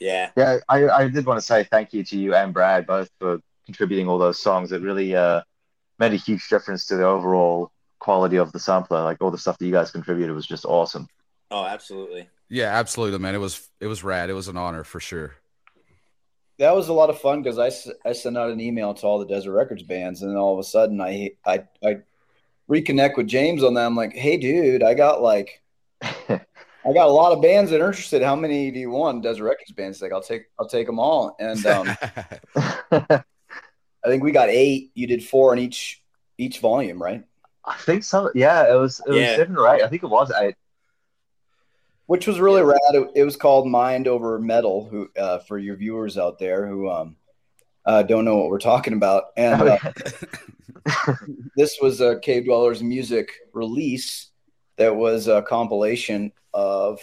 Yeah. 0.00 0.30
Yeah, 0.36 0.58
I, 0.68 0.88
I 0.88 1.08
did 1.08 1.24
want 1.24 1.38
to 1.40 1.46
say 1.46 1.64
thank 1.64 1.94
you 1.94 2.04
to 2.04 2.18
you 2.18 2.34
and 2.34 2.52
Brad 2.52 2.86
both 2.86 3.08
for 3.18 3.38
contributing 3.64 4.08
all 4.08 4.18
those 4.18 4.38
songs. 4.38 4.72
It 4.72 4.82
really 4.82 5.16
uh, 5.16 5.40
made 5.98 6.12
a 6.12 6.16
huge 6.16 6.48
difference 6.48 6.86
to 6.86 6.96
the 6.96 7.04
overall 7.06 7.72
quality 7.98 8.36
of 8.36 8.52
the 8.52 8.60
sampler. 8.60 9.02
Like 9.02 9.20
all 9.22 9.30
the 9.30 9.38
stuff 9.38 9.58
that 9.58 9.66
you 9.66 9.72
guys 9.72 9.90
contributed 9.90 10.34
was 10.34 10.46
just 10.46 10.64
awesome. 10.64 11.08
Oh, 11.50 11.64
absolutely. 11.64 12.28
yeah 12.48 12.76
absolutely 12.78 13.18
man 13.18 13.34
it 13.34 13.38
was 13.38 13.68
it 13.80 13.86
was 13.86 14.04
rad 14.04 14.30
it 14.30 14.34
was 14.34 14.48
an 14.48 14.56
honor 14.56 14.84
for 14.84 15.00
sure 15.00 15.34
That 16.58 16.74
was 16.74 16.88
a 16.88 16.92
lot 16.94 17.10
of 17.10 17.20
fun 17.20 17.42
because 17.42 17.58
I, 17.58 18.08
I 18.08 18.12
sent 18.12 18.38
out 18.38 18.50
an 18.50 18.60
email 18.60 18.94
to 18.94 19.06
all 19.06 19.18
the 19.18 19.26
Desert 19.26 19.52
Records 19.52 19.82
bands, 19.82 20.22
and 20.22 20.30
then 20.30 20.38
all 20.38 20.54
of 20.54 20.58
a 20.58 20.64
sudden 20.64 21.00
I 21.00 21.32
I 21.44 21.64
I 21.84 21.98
reconnect 22.70 23.16
with 23.16 23.26
James 23.28 23.62
on 23.64 23.74
that. 23.74 23.86
I'm 23.86 23.96
like, 23.96 24.14
hey, 24.14 24.36
dude, 24.38 24.82
I 24.82 24.94
got 24.94 25.22
like 25.22 25.62
I 26.02 26.92
got 26.94 27.08
a 27.08 27.12
lot 27.12 27.32
of 27.32 27.42
bands 27.42 27.70
that 27.70 27.80
are 27.82 27.88
interested. 27.88 28.22
How 28.22 28.36
many 28.36 28.70
do 28.70 28.78
you 28.80 28.90
want? 28.90 29.22
Desert 29.22 29.44
Records 29.44 29.72
bands. 29.72 29.98
He's 29.98 30.02
like, 30.02 30.12
I'll 30.12 30.22
take 30.22 30.44
I'll 30.58 30.68
take 30.68 30.86
them 30.86 30.98
all. 31.00 31.36
And 31.40 31.64
um, 31.66 31.96
I 34.06 34.08
think 34.08 34.22
we 34.22 34.30
got 34.30 34.48
eight. 34.48 34.92
You 34.94 35.08
did 35.08 35.24
four 35.24 35.52
in 35.52 35.58
each 35.58 36.02
each 36.38 36.60
volume, 36.60 37.02
right? 37.02 37.24
I 37.64 37.76
think 37.78 38.04
so. 38.04 38.30
Yeah, 38.34 38.72
it 38.72 38.78
was 38.78 39.00
it 39.04 39.10
was 39.10 39.18
Yeah. 39.18 39.36
seven 39.36 39.56
or 39.56 39.68
eight. 39.74 39.82
I 39.82 39.88
think 39.88 40.04
it 40.04 40.08
was 40.08 40.30
eight. 40.40 40.54
Which 42.06 42.28
was 42.28 42.38
really 42.38 42.62
rad. 42.62 43.08
It, 43.16 43.24
was 43.24 43.34
called 43.36 43.66
Mind 43.66 44.06
Over 44.06 44.38
Metal. 44.38 44.88
Who 44.88 45.10
uh, 45.18 45.40
for 45.40 45.58
your 45.58 45.74
viewers 45.74 46.16
out 46.16 46.38
there 46.38 46.64
who 46.68 46.88
um 46.88 47.16
uh, 47.84 48.02
don't 48.04 48.24
know 48.24 48.36
what 48.36 48.48
we're 48.48 48.58
talking 48.58 48.92
about, 48.92 49.24
and 49.36 49.60
Oh, 49.62 49.78
uh, 51.06 51.14
this 51.56 51.78
was 51.82 52.00
a 52.00 52.18
Cave 52.20 52.44
Dwellers 52.44 52.82
music 52.82 53.32
release 53.52 54.30
that 54.76 54.94
was 54.94 55.26
a 55.26 55.42
compilation 55.42 56.32
of 56.54 57.00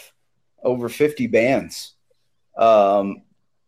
over 0.63 0.87
50 0.89 1.27
bands. 1.27 1.95
Um, 2.57 3.23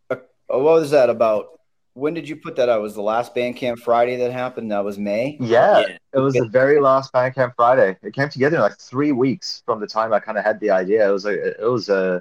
uh, 0.10 0.18
what 0.48 0.62
was 0.62 0.92
that 0.92 1.10
about? 1.10 1.55
When 1.96 2.14
did 2.14 2.28
you 2.28 2.36
put 2.36 2.58
that 2.58 2.68
out? 2.68 2.82
Was 2.82 2.94
the 2.94 3.02
last 3.02 3.34
Bandcamp 3.34 3.80
Friday 3.80 4.18
that 4.18 4.32
happened? 4.32 4.70
That 4.72 4.84
was 4.84 5.00
May. 5.00 5.38
yeah, 5.40 5.80
Yeah. 5.80 5.98
it 6.14 6.20
was 6.20 6.34
the 6.34 6.46
very 6.50 6.80
last 6.82 7.12
Bandcamp 7.14 7.54
Friday. 7.56 7.98
It 8.04 8.14
came 8.14 8.28
together 8.30 8.58
in 8.58 8.62
like 8.62 8.78
three 8.78 9.14
weeks 9.14 9.64
from 9.66 9.80
the 9.80 9.88
time 9.88 10.12
I 10.12 10.20
kind 10.20 10.38
of 10.38 10.44
had 10.44 10.60
the 10.60 10.72
idea. 10.72 11.08
It 11.08 11.12
was 11.12 11.24
like 11.24 11.38
it 11.38 11.58
was 11.62 11.90
uh, 11.90 12.20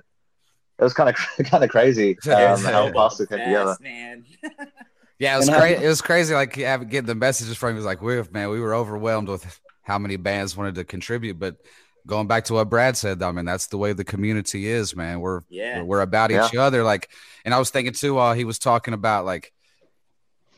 it 0.78 0.82
was 0.84 0.94
kind 0.94 1.08
of 1.10 1.16
kind 1.50 1.64
of 1.64 1.70
crazy 1.70 2.16
um, 2.26 2.58
how 2.62 2.92
fast 2.92 3.20
it 3.20 3.28
came 3.28 3.38
together. 3.40 3.76
Man. 3.80 4.24
Yeah, 5.20 5.36
it 5.36 5.38
was 5.38 5.48
crazy. 5.48 5.84
It 5.84 5.88
was 5.88 6.02
crazy. 6.02 6.34
Like 6.34 6.56
yeah, 6.56 6.76
getting 6.78 7.06
the 7.06 7.14
messages 7.14 7.56
from 7.56 7.70
him 7.70 7.76
was 7.76 7.84
like, 7.84 8.02
we 8.02 8.20
man, 8.32 8.50
we 8.50 8.58
were 8.60 8.74
overwhelmed 8.74 9.28
with 9.28 9.60
how 9.82 9.96
many 9.96 10.16
bands 10.16 10.56
wanted 10.56 10.74
to 10.74 10.84
contribute. 10.84 11.38
But 11.38 11.56
going 12.04 12.26
back 12.26 12.44
to 12.46 12.54
what 12.54 12.68
Brad 12.68 12.96
said, 12.96 13.22
I 13.22 13.30
mean, 13.30 13.44
that's 13.44 13.68
the 13.68 13.78
way 13.78 13.92
the 13.92 14.04
community 14.04 14.66
is, 14.66 14.94
man. 14.96 15.20
We're 15.20 15.42
Yeah. 15.48 15.82
we're 15.82 16.00
about 16.00 16.30
Yeah. 16.30 16.46
each 16.46 16.56
other. 16.56 16.82
Like, 16.82 17.10
and 17.44 17.54
I 17.54 17.58
was 17.60 17.70
thinking 17.70 17.92
too 17.94 18.14
while 18.14 18.34
he 18.34 18.44
was 18.44 18.58
talking 18.58 18.92
about 18.92 19.24
like, 19.24 19.52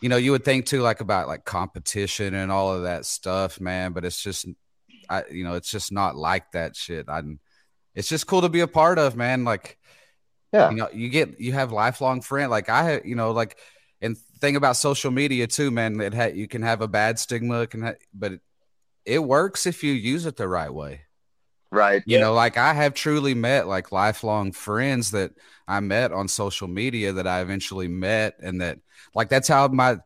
you 0.01 0.09
know, 0.09 0.17
you 0.17 0.31
would 0.33 0.45
think 0.45 0.67
too 0.67 0.83
like 0.83 1.01
about 1.01 1.29
like 1.29 1.45
competition 1.45 2.35
and 2.35 2.53
all 2.53 2.73
of 2.73 2.83
that 2.83 3.07
stuff, 3.07 3.61
man. 3.61 3.93
But 3.93 4.05
it's 4.05 4.23
just, 4.23 4.47
I 5.09 5.25
you 5.31 5.45
know, 5.45 5.55
it's 5.55 5.71
just 5.71 5.93
not 5.93 6.17
like 6.17 6.53
that 6.53 6.77
shit. 6.77 7.09
I, 7.09 7.23
it's 7.95 8.09
just 8.09 8.27
cool 8.27 8.43
to 8.43 8.49
be 8.49 8.61
a 8.61 8.69
part 8.69 8.99
of, 8.99 9.17
man. 9.17 9.45
Like, 9.45 9.79
Yeah. 10.53 10.71
you 10.71 10.77
know, 10.77 10.89
you 10.93 11.09
get 11.09 11.41
you 11.41 11.53
have 11.53 11.73
lifelong 11.73 12.21
friend. 12.21 12.51
Like 12.51 12.69
I, 12.69 13.01
you 13.05 13.15
know, 13.15 13.31
like 13.33 13.57
and 14.03 14.19
thing 14.41 14.57
about 14.57 14.77
social 14.77 15.11
media 15.11 15.47
too, 15.47 15.71
man. 15.71 16.01
It 16.01 16.13
ha- 16.13 16.27
you 16.35 16.47
can 16.47 16.63
have 16.63 16.83
a 16.83 16.89
bad 16.89 17.19
stigma, 17.19 17.67
can 17.67 17.83
ha- 17.83 17.95
but 18.13 18.33
it, 18.33 18.41
it 19.07 19.25
works 19.25 19.65
if 19.67 19.83
you 19.83 19.93
use 19.95 20.27
it 20.27 20.37
the 20.37 20.47
right 20.49 20.73
way. 20.73 21.06
Right. 21.71 22.03
You 22.07 22.19
know, 22.19 22.33
like 22.33 22.57
I 22.57 22.75
have 22.75 22.95
truly 22.95 23.35
met 23.35 23.67
like 23.67 23.93
lifelong 23.93 24.53
friends 24.53 25.11
that 25.11 25.33
I 25.67 25.81
met 25.81 26.13
on 26.13 26.29
social 26.29 26.69
media 26.69 27.13
that 27.13 27.27
I 27.27 27.41
eventually 27.41 27.89
met, 27.89 28.37
and 28.41 28.61
that 28.61 28.79
like 29.15 29.29
that's 29.29 29.49
how 29.49 29.69
my 29.69 29.99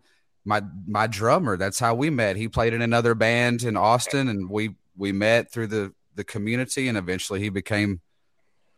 my 0.45 0.63
my 0.87 1.07
drummer. 1.07 1.57
That's 1.57 1.79
how 1.79 1.95
we 1.95 2.11
met. 2.11 2.37
He 2.37 2.49
played 2.49 2.73
in 2.73 2.83
another 2.83 3.15
band 3.15 3.63
in 3.63 3.77
Austin, 3.77 4.29
and 4.29 4.49
we 4.49 4.77
we 4.97 5.13
met 5.13 5.53
through 5.53 5.69
the 5.69 5.93
the 6.15 6.25
community, 6.25 6.89
and 6.89 6.99
eventually 6.99 7.41
he 7.41 7.51
became 7.51 8.01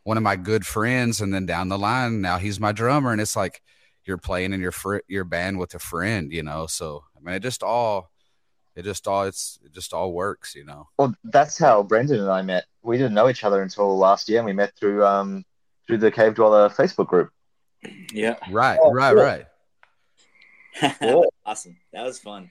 one 0.04 0.16
of 0.16 0.22
my 0.22 0.36
good 0.36 0.66
friends. 0.66 1.20
And 1.20 1.32
then 1.32 1.46
down 1.46 1.68
the 1.68 1.78
line, 1.78 2.20
now 2.20 2.38
he's 2.38 2.60
my 2.60 2.72
drummer, 2.72 3.12
and 3.12 3.20
it's 3.20 3.36
like 3.36 3.62
you're 4.04 4.18
playing 4.18 4.52
in 4.52 4.60
your 4.60 4.72
fr- 4.72 5.06
your 5.08 5.24
band 5.24 5.58
with 5.58 5.74
a 5.74 5.78
friend, 5.78 6.32
you 6.32 6.42
know. 6.42 6.66
So 6.66 7.04
I 7.16 7.20
mean, 7.20 7.34
it 7.36 7.42
just 7.42 7.62
all 7.62 8.11
it 8.74 8.82
just 8.84 9.06
all 9.08 9.24
it's 9.24 9.58
it 9.64 9.72
just 9.72 9.92
all 9.92 10.12
works, 10.12 10.54
you 10.54 10.64
know. 10.64 10.88
Well, 10.98 11.14
that's 11.24 11.58
how 11.58 11.82
Brendan 11.82 12.20
and 12.20 12.30
I 12.30 12.42
met. 12.42 12.64
We 12.82 12.96
didn't 12.98 13.14
know 13.14 13.28
each 13.28 13.44
other 13.44 13.62
until 13.62 13.96
last 13.98 14.28
year, 14.28 14.38
and 14.38 14.46
we 14.46 14.52
met 14.52 14.74
through 14.78 15.04
um 15.04 15.44
through 15.86 15.98
the 15.98 16.10
Cave 16.10 16.34
Dweller 16.34 16.68
Facebook 16.70 17.08
group. 17.08 17.30
Yeah. 18.12 18.36
Right, 18.50 18.78
Oh, 18.80 18.92
right, 18.92 19.14
cool. 19.14 19.22
right. 19.22 19.46
Cool. 21.00 21.32
awesome. 21.44 21.76
That 21.92 22.04
was 22.04 22.18
fun. 22.18 22.50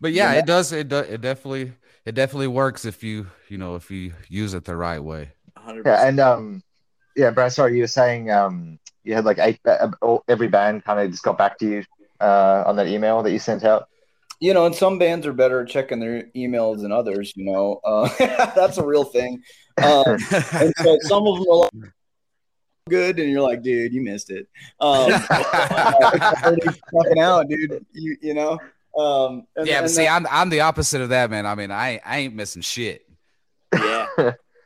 But 0.00 0.12
yeah, 0.12 0.32
Yeah. 0.32 0.38
it 0.40 0.46
does. 0.46 0.72
It 0.72 0.88
do, 0.88 0.96
it 0.98 1.20
definitely 1.20 1.72
it 2.04 2.14
definitely 2.14 2.48
works 2.48 2.84
if 2.84 3.02
you 3.02 3.26
you 3.48 3.58
know 3.58 3.74
if 3.76 3.90
you 3.90 4.12
use 4.28 4.54
it 4.54 4.64
the 4.64 4.76
right 4.76 4.98
way. 5.02 5.30
100%. 5.58 5.84
Yeah, 5.84 6.06
and 6.08 6.18
um, 6.20 6.62
yeah, 7.16 7.30
Brad. 7.30 7.52
Sorry, 7.52 7.74
you 7.76 7.82
were 7.82 7.86
saying 7.86 8.30
um, 8.30 8.78
you 9.04 9.14
had 9.14 9.24
like 9.24 9.38
eight. 9.38 9.60
Uh, 9.64 9.90
every 10.28 10.48
band 10.48 10.84
kind 10.84 10.98
of 11.00 11.10
just 11.10 11.22
got 11.22 11.38
back 11.38 11.58
to 11.58 11.66
you 11.68 11.84
uh 12.20 12.62
on 12.66 12.76
that 12.76 12.86
email 12.86 13.22
that 13.22 13.32
you 13.32 13.38
sent 13.38 13.64
out. 13.64 13.88
You 14.42 14.52
know, 14.54 14.66
and 14.66 14.74
some 14.74 14.98
bands 14.98 15.24
are 15.24 15.32
better 15.32 15.60
at 15.60 15.68
checking 15.68 16.00
their 16.00 16.24
emails 16.34 16.82
than 16.82 16.90
others. 16.90 17.32
You 17.36 17.44
know, 17.44 17.80
uh, 17.84 18.08
that's 18.56 18.76
a 18.76 18.84
real 18.84 19.04
thing. 19.04 19.40
Um, 19.80 20.16
and 20.52 20.72
so 20.78 20.98
some 21.02 21.28
of 21.28 21.38
them 21.38 21.46
are 21.48 21.56
like, 21.58 21.70
good, 22.88 23.20
and 23.20 23.30
you're 23.30 23.40
like, 23.40 23.62
dude, 23.62 23.92
you 23.92 24.02
missed 24.02 24.30
it. 24.32 24.48
Um, 24.80 25.12
fucking 26.92 27.18
out, 27.20 27.48
dude. 27.48 27.86
You 27.92 28.16
you 28.20 28.34
know. 28.34 28.58
Um, 28.98 29.46
and, 29.54 29.64
yeah, 29.66 29.76
but 29.78 29.84
and 29.84 29.90
see, 29.90 30.02
that- 30.02 30.12
I'm 30.22 30.26
I'm 30.28 30.50
the 30.50 30.60
opposite 30.62 31.00
of 31.02 31.10
that, 31.10 31.30
man. 31.30 31.46
I 31.46 31.54
mean, 31.54 31.70
I 31.70 31.90
ain't- 31.90 32.02
I 32.04 32.18
ain't 32.18 32.34
missing 32.34 32.62
shit. 32.62 33.08
yeah. 33.72 34.06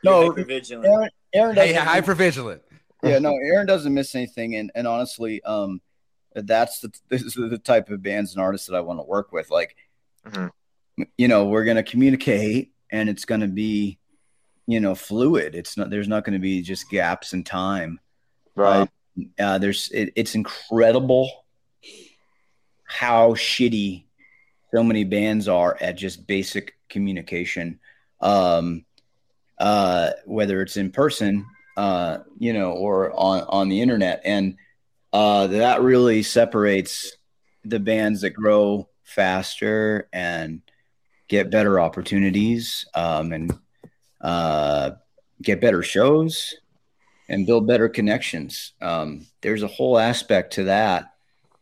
No, 0.03 0.23
You're 0.23 0.33
hyper-vigilant. 0.37 0.87
Aaron, 0.87 1.11
Aaron 1.35 1.55
Hey, 1.57 1.73
doesn't. 1.75 1.87
hyper 1.89 2.15
vigilant. 2.15 2.63
yeah, 3.03 3.19
no, 3.19 3.35
Aaron 3.37 3.67
doesn't 3.67 3.93
miss 3.93 4.15
anything, 4.15 4.57
and 4.57 4.71
and 4.75 4.87
honestly, 4.87 5.43
um, 5.45 5.81
that's 6.43 6.81
the 6.81 6.93
this 7.09 7.23
is 7.23 7.35
the 7.35 7.59
type 7.59 7.89
of 7.91 8.03
bands 8.03 8.35
and 8.35 8.43
artists 8.43 8.67
that 8.69 8.77
I 8.77 8.81
want 8.81 8.99
to 8.99 9.05
work 9.05 9.33
with. 9.33 9.51
Like, 9.51 9.77
Mhm. 10.27 10.51
you 11.17 11.29
know, 11.29 11.47
we're 11.47 11.65
gonna 11.65 11.83
communicate, 11.83 12.73
and 12.91 13.09
it's 13.09 13.25
gonna 13.25 13.49
be, 13.49 13.99
you 14.67 14.81
know, 14.81 14.95
fluid. 14.95 15.55
It's 15.55 15.77
not 15.77 15.91
there's 15.91 16.09
not 16.09 16.25
gonna 16.25 16.39
be 16.39 16.63
just 16.63 16.91
gaps 16.91 17.33
in 17.33 17.45
time. 17.45 18.01
Right. 18.55 18.89
Uh, 19.39 19.59
there's 19.59 19.89
it, 19.93 20.13
it's 20.17 20.35
incredible 20.35 21.31
how 22.85 23.35
shitty 23.35 24.05
so 24.75 24.83
many 24.83 25.05
bands 25.05 25.49
are 25.49 25.77
at 25.81 25.97
just 25.97 26.27
basic 26.27 26.77
communication. 26.89 27.81
Um, 28.21 28.85
uh, 29.59 30.11
whether 30.27 30.61
it's 30.61 30.77
in 30.77 30.91
person, 30.91 31.47
uh, 31.77 32.19
you 32.39 32.53
know, 32.53 32.73
or 32.73 33.13
on 33.13 33.43
on 33.49 33.69
the 33.69 33.81
internet, 33.81 34.21
and 34.25 34.57
uh, 35.17 35.47
that 35.47 35.81
really 35.81 36.23
separates 36.23 36.95
the 37.65 37.81
bands 37.81 38.21
that 38.21 38.35
grow 38.43 38.89
faster 39.03 40.09
and 40.13 40.61
get 41.29 41.51
better 41.51 41.81
opportunities, 41.81 42.85
um, 42.95 43.33
and 43.33 43.59
uh, 44.21 44.91
get 45.43 45.61
better 45.61 45.83
shows 45.83 46.55
and 47.29 47.47
build 47.47 47.67
better 47.67 47.89
connections. 47.89 48.75
Um, 48.81 49.27
there's 49.41 49.65
a 49.65 49.75
whole 49.77 49.99
aspect 49.99 50.53
to 50.55 50.65
that. 50.65 51.15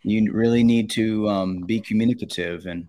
You 0.02 0.32
really 0.32 0.64
need 0.64 0.90
to 0.90 1.28
um, 1.28 1.60
be 1.66 1.80
communicative, 1.80 2.66
and 2.66 2.88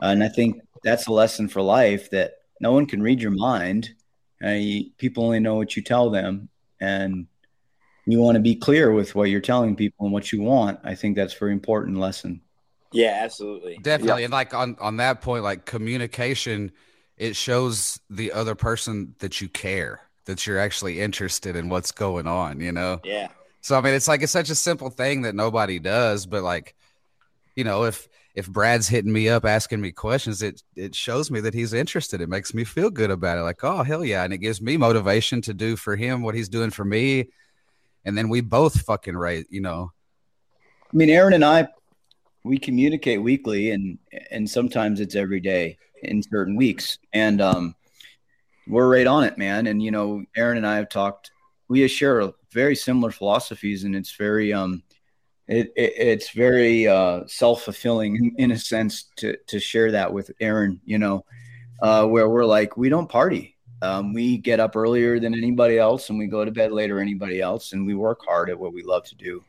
and 0.00 0.22
I 0.22 0.28
think 0.28 0.62
that's 0.84 1.08
a 1.08 1.12
lesson 1.22 1.48
for 1.48 1.62
life 1.62 2.10
that 2.10 2.30
no 2.60 2.72
one 2.72 2.86
can 2.86 3.02
read 3.02 3.20
your 3.20 3.36
mind 3.52 3.94
Uh, 4.42 4.56
you, 4.56 4.90
people 4.96 5.24
only 5.24 5.40
know 5.40 5.56
what 5.56 5.76
you 5.76 5.82
tell 5.82 6.10
them, 6.10 6.48
and 6.80 7.26
you 8.10 8.20
want 8.20 8.36
to 8.36 8.40
be 8.40 8.54
clear 8.54 8.92
with 8.92 9.14
what 9.14 9.30
you're 9.30 9.40
telling 9.40 9.76
people 9.76 10.06
and 10.06 10.12
what 10.12 10.32
you 10.32 10.42
want. 10.42 10.80
I 10.84 10.94
think 10.94 11.16
that's 11.16 11.34
a 11.34 11.38
very 11.38 11.52
important 11.52 11.98
lesson. 11.98 12.40
Yeah, 12.92 13.20
absolutely. 13.22 13.78
Definitely. 13.78 14.24
And 14.24 14.32
like 14.32 14.54
on, 14.54 14.76
on 14.80 14.96
that 14.96 15.20
point, 15.20 15.44
like 15.44 15.64
communication, 15.64 16.72
it 17.16 17.36
shows 17.36 18.00
the 18.08 18.32
other 18.32 18.54
person 18.54 19.14
that 19.18 19.40
you 19.40 19.48
care, 19.48 20.00
that 20.24 20.46
you're 20.46 20.58
actually 20.58 21.00
interested 21.00 21.54
in 21.56 21.68
what's 21.68 21.92
going 21.92 22.26
on, 22.26 22.60
you 22.60 22.72
know? 22.72 23.00
Yeah. 23.04 23.28
So 23.60 23.76
I 23.76 23.80
mean 23.82 23.94
it's 23.94 24.08
like 24.08 24.22
it's 24.22 24.32
such 24.32 24.50
a 24.50 24.54
simple 24.54 24.90
thing 24.90 25.22
that 25.22 25.34
nobody 25.34 25.78
does, 25.78 26.26
but 26.26 26.42
like, 26.42 26.74
you 27.54 27.64
know, 27.64 27.84
if 27.84 28.08
if 28.34 28.48
Brad's 28.48 28.88
hitting 28.88 29.12
me 29.12 29.28
up 29.28 29.44
asking 29.44 29.80
me 29.80 29.92
questions, 29.92 30.42
it 30.42 30.62
it 30.74 30.94
shows 30.94 31.30
me 31.30 31.40
that 31.40 31.54
he's 31.54 31.72
interested. 31.72 32.20
It 32.20 32.28
makes 32.28 32.54
me 32.54 32.64
feel 32.64 32.90
good 32.90 33.10
about 33.10 33.38
it. 33.38 33.42
Like, 33.42 33.62
oh 33.62 33.82
hell 33.82 34.04
yeah. 34.04 34.24
And 34.24 34.32
it 34.32 34.38
gives 34.38 34.62
me 34.62 34.76
motivation 34.76 35.42
to 35.42 35.54
do 35.54 35.76
for 35.76 35.94
him 35.94 36.22
what 36.22 36.34
he's 36.34 36.48
doing 36.48 36.70
for 36.70 36.84
me. 36.84 37.28
And 38.04 38.16
then 38.16 38.28
we 38.28 38.40
both 38.40 38.80
fucking 38.82 39.16
right, 39.16 39.46
you 39.50 39.60
know. 39.60 39.92
I 40.92 40.96
mean, 40.96 41.10
Aaron 41.10 41.34
and 41.34 41.44
I, 41.44 41.68
we 42.44 42.58
communicate 42.58 43.22
weekly, 43.22 43.70
and 43.70 43.98
and 44.30 44.48
sometimes 44.48 45.00
it's 45.00 45.14
every 45.14 45.40
day 45.40 45.78
in 46.02 46.22
certain 46.22 46.56
weeks, 46.56 46.98
and 47.12 47.40
um, 47.40 47.74
we're 48.66 48.90
right 48.90 49.06
on 49.06 49.24
it, 49.24 49.38
man. 49.38 49.66
And 49.66 49.82
you 49.82 49.90
know, 49.90 50.24
Aaron 50.36 50.56
and 50.56 50.66
I 50.66 50.76
have 50.76 50.88
talked. 50.88 51.30
We 51.68 51.86
share 51.88 52.32
very 52.52 52.74
similar 52.74 53.10
philosophies, 53.10 53.84
and 53.84 53.94
it's 53.94 54.16
very 54.16 54.52
um, 54.52 54.82
it, 55.46 55.72
it 55.76 55.92
it's 55.96 56.30
very 56.30 56.88
uh, 56.88 57.26
self 57.26 57.62
fulfilling 57.62 58.16
in, 58.16 58.34
in, 58.38 58.50
a 58.52 58.58
sense 58.58 59.10
to 59.16 59.36
to 59.48 59.60
share 59.60 59.92
that 59.92 60.12
with 60.12 60.30
Aaron. 60.40 60.80
You 60.84 60.98
know, 60.98 61.24
uh, 61.82 62.06
where 62.06 62.28
we're 62.28 62.44
like, 62.44 62.76
we 62.76 62.88
don't 62.88 63.08
party. 63.08 63.56
Um, 63.82 64.12
we 64.12 64.36
get 64.38 64.60
up 64.60 64.76
earlier 64.76 65.18
than 65.18 65.34
anybody 65.34 65.78
else, 65.78 66.10
and 66.10 66.18
we 66.18 66.26
go 66.26 66.44
to 66.44 66.50
bed 66.50 66.72
later 66.72 66.96
than 66.96 67.02
anybody 67.08 67.40
else, 67.40 67.72
and 67.72 67.86
we 67.86 67.94
work 67.94 68.20
hard 68.26 68.50
at 68.50 68.58
what 68.58 68.72
we 68.74 68.82
love 68.82 69.04
to 69.04 69.14
do. 69.14 69.42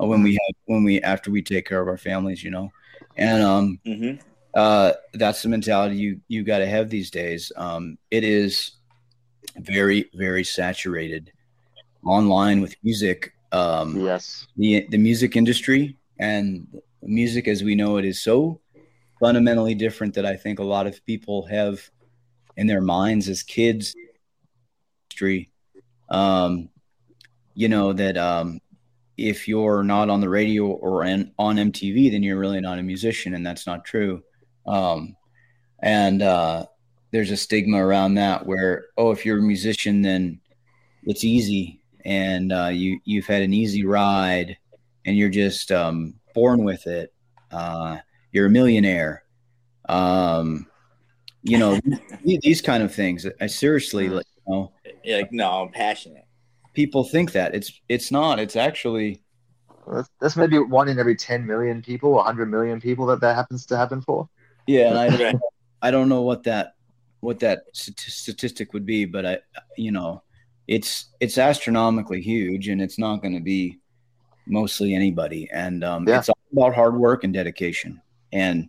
Uh, 0.00 0.06
when 0.06 0.22
we 0.22 0.32
have 0.32 0.54
when 0.66 0.84
we 0.84 1.00
after 1.02 1.30
we 1.30 1.42
take 1.42 1.66
care 1.66 1.80
of 1.80 1.88
our 1.88 1.98
families, 1.98 2.42
you 2.42 2.50
know, 2.50 2.70
and 3.16 3.42
um, 3.42 3.80
Mm-hmm. 3.86 4.20
uh, 4.54 4.92
that's 5.14 5.42
the 5.42 5.48
mentality 5.48 5.96
you 5.96 6.20
you 6.28 6.42
got 6.44 6.58
to 6.58 6.66
have 6.66 6.88
these 6.90 7.10
days. 7.10 7.52
Um, 7.56 7.98
it 8.10 8.24
is 8.24 8.72
very 9.58 10.08
very 10.14 10.44
saturated 10.44 11.32
online 12.04 12.60
with 12.60 12.74
music. 12.82 13.32
Um, 13.52 13.96
Yes. 14.04 14.46
the 14.56 14.86
the 14.90 14.98
music 14.98 15.36
industry 15.36 15.96
and 16.20 16.66
music 17.02 17.48
as 17.48 17.62
we 17.62 17.74
know 17.74 17.96
it 17.96 18.04
is 18.04 18.20
so 18.20 18.60
fundamentally 19.20 19.74
different 19.74 20.14
that 20.14 20.26
I 20.26 20.36
think 20.36 20.58
a 20.58 20.64
lot 20.64 20.86
of 20.86 21.04
people 21.06 21.46
have 21.46 21.80
in 22.58 22.66
their 22.66 22.82
minds 22.82 23.28
as 23.28 23.42
kids. 23.42 23.94
Um, 26.10 26.68
you 27.54 27.68
know 27.68 27.92
that 27.92 28.16
um, 28.16 28.60
if 29.16 29.48
you're 29.48 29.82
not 29.82 30.10
on 30.10 30.20
the 30.20 30.28
radio 30.28 30.66
or 30.66 31.04
an, 31.04 31.32
on 31.38 31.56
MTV, 31.56 32.10
then 32.10 32.22
you're 32.22 32.38
really 32.38 32.60
not 32.60 32.78
a 32.78 32.82
musician, 32.82 33.34
and 33.34 33.46
that's 33.46 33.66
not 33.66 33.84
true. 33.84 34.22
Um, 34.66 35.16
and 35.80 36.20
uh, 36.20 36.66
there's 37.10 37.30
a 37.30 37.36
stigma 37.36 37.84
around 37.84 38.14
that 38.14 38.44
where 38.44 38.86
oh, 38.96 39.12
if 39.12 39.24
you're 39.24 39.38
a 39.38 39.42
musician, 39.42 40.02
then 40.02 40.40
it's 41.04 41.24
easy, 41.24 41.80
and 42.04 42.52
uh, 42.52 42.70
you 42.72 43.00
you've 43.04 43.26
had 43.26 43.42
an 43.42 43.54
easy 43.54 43.84
ride, 43.84 44.56
and 45.06 45.16
you're 45.16 45.28
just 45.28 45.70
um, 45.72 46.14
born 46.34 46.64
with 46.64 46.86
it. 46.86 47.12
Uh, 47.50 47.98
you're 48.32 48.46
a 48.46 48.50
millionaire. 48.50 49.22
Um, 49.88 50.66
you 51.42 51.58
know 51.58 51.78
these 52.24 52.60
kind 52.60 52.82
of 52.82 52.94
things. 52.94 53.26
I 53.40 53.46
seriously, 53.46 54.08
like, 54.08 54.26
you 54.46 54.52
know, 54.54 54.72
You're 55.04 55.18
like, 55.18 55.32
no, 55.32 55.62
I'm 55.62 55.70
passionate. 55.70 56.24
people 56.74 57.04
think 57.04 57.32
that 57.32 57.54
it's 57.54 57.80
it's 57.88 58.10
not. 58.10 58.38
It's 58.38 58.56
actually 58.56 59.22
That's, 59.90 60.08
that's 60.20 60.36
maybe 60.36 60.58
one 60.58 60.88
in 60.88 60.98
every 60.98 61.16
10 61.16 61.46
million 61.46 61.80
people, 61.82 62.12
100 62.12 62.50
million 62.50 62.80
people 62.80 63.06
that 63.06 63.20
that 63.20 63.34
happens 63.36 63.64
to 63.66 63.76
happen 63.76 64.00
for. 64.02 64.28
yeah. 64.66 64.88
And 64.90 64.98
I 64.98 65.08
Right. 65.24 65.36
I 65.82 65.90
don't 65.90 66.08
know 66.08 66.22
what 66.22 66.42
that 66.44 66.74
what 67.20 67.38
that 67.40 67.64
st- 67.72 67.98
statistic 68.00 68.72
would 68.72 68.84
be, 68.86 69.04
but 69.04 69.24
I 69.26 69.38
you 69.76 69.92
know 69.92 70.22
it's 70.66 71.06
it's 71.20 71.38
astronomically 71.38 72.20
huge, 72.20 72.68
and 72.68 72.82
it's 72.82 72.98
not 72.98 73.22
going 73.22 73.34
to 73.34 73.40
be 73.40 73.78
mostly 74.46 74.94
anybody. 74.94 75.48
And 75.52 75.82
um, 75.84 76.06
Yeah. 76.06 76.18
it's 76.18 76.28
all 76.28 76.38
about 76.52 76.74
hard 76.74 76.96
work 76.96 77.24
and 77.24 77.32
dedication, 77.32 78.00
and 78.32 78.68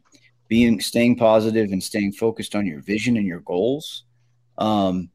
being 0.50 0.82
staying 0.82 1.16
positive 1.16 1.72
and 1.72 1.82
staying 1.82 2.12
focused 2.12 2.56
on 2.56 2.66
your 2.66 2.82
vision 2.82 3.16
and 3.16 3.26
your 3.26 3.40
goals. 3.40 4.04
Um, 4.58 5.10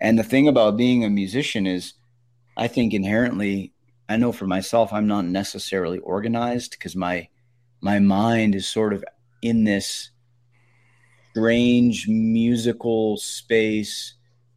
and 0.00 0.18
the 0.18 0.24
thing 0.24 0.48
about 0.48 0.76
being 0.76 1.04
a 1.04 1.10
musician 1.10 1.66
is, 1.66 1.92
I 2.56 2.66
think 2.66 2.94
inherently, 2.94 3.72
I 4.08 4.16
know 4.16 4.32
for 4.32 4.46
myself, 4.46 4.92
I'm 4.92 5.06
not 5.06 5.26
necessarily 5.26 5.98
organized 5.98 6.72
because 6.72 6.96
my 6.96 7.28
my 7.80 8.00
mind 8.00 8.56
is 8.56 8.66
sort 8.66 8.92
of 8.92 9.04
in 9.42 9.62
this 9.62 10.10
strange 11.30 12.08
musical 12.08 13.16
space 13.18 14.14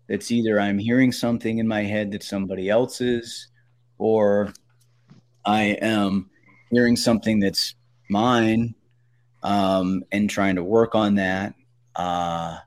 that's 0.07 0.31
either 0.31 0.59
I'm 0.59 0.79
hearing 0.79 1.11
something 1.11 1.59
in 1.59 1.67
my 1.67 1.83
head 1.83 2.11
that 2.11 2.23
somebody 2.23 2.69
else's, 2.69 3.49
or 3.99 4.51
I 5.45 5.77
am 5.81 6.29
hearing 6.71 6.95
something 6.95 7.39
that's 7.39 7.75
mine 8.09 8.73
um, 9.43 10.03
and 10.11 10.29
trying 10.29 10.55
to 10.55 10.63
work 10.63 10.95
on 10.95 11.15
that 11.15 11.53
uh, 11.95 12.57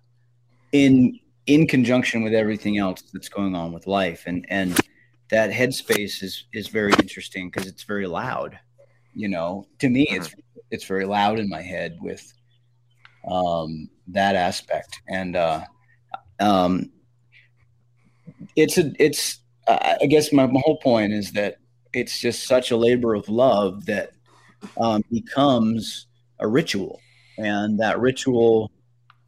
in 0.72 1.18
in 1.46 1.66
conjunction 1.66 2.22
with 2.22 2.32
everything 2.32 2.78
else 2.78 3.02
that's 3.12 3.28
going 3.28 3.54
on 3.54 3.72
with 3.72 3.86
life. 3.86 4.24
And 4.26 4.46
and 4.48 4.78
that 5.30 5.50
headspace 5.50 6.22
is 6.22 6.44
is 6.52 6.68
very 6.68 6.92
interesting 6.92 7.50
because 7.50 7.66
it's 7.68 7.84
very 7.84 8.06
loud 8.06 8.58
you 9.14 9.28
know? 9.28 9.66
To 9.78 9.88
me 9.88 10.06
it's 10.10 10.34
it's 10.70 10.84
very 10.84 11.06
loud 11.06 11.38
in 11.38 11.48
my 11.48 11.62
head 11.62 11.96
with 12.00 12.32
um 13.30 13.88
that 14.08 14.36
aspect. 14.36 15.00
And 15.08 15.36
uh 15.36 15.64
um 16.40 16.90
it's 18.56 18.76
a 18.76 18.92
it's 18.98 19.38
i 19.68 19.96
I 20.02 20.06
guess 20.06 20.32
my, 20.32 20.46
my 20.46 20.60
whole 20.64 20.78
point 20.78 21.12
is 21.12 21.32
that 21.32 21.56
it's 21.92 22.20
just 22.20 22.46
such 22.46 22.70
a 22.70 22.76
labor 22.76 23.14
of 23.14 23.28
love 23.28 23.86
that 23.86 24.10
um, 24.78 25.04
becomes 25.12 26.06
a 26.40 26.46
ritual. 26.46 27.00
And 27.38 27.78
that 27.80 27.98
ritual 28.00 28.70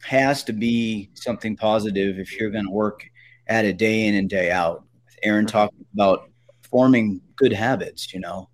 has 0.03 0.43
to 0.45 0.53
be 0.53 1.09
something 1.13 1.55
positive 1.57 2.19
if 2.19 2.39
you're 2.39 2.51
going 2.51 2.65
to 2.65 2.71
work 2.71 3.03
at 3.47 3.65
it 3.65 3.77
day 3.77 4.05
in 4.07 4.15
and 4.15 4.29
day 4.29 4.51
out. 4.51 4.83
Aaron 5.23 5.45
talked 5.45 5.75
about 5.93 6.29
forming 6.69 7.21
good 7.35 7.51
habits 7.53 8.13
you 8.13 8.19
know? 8.19 8.49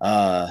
Uh 0.00 0.48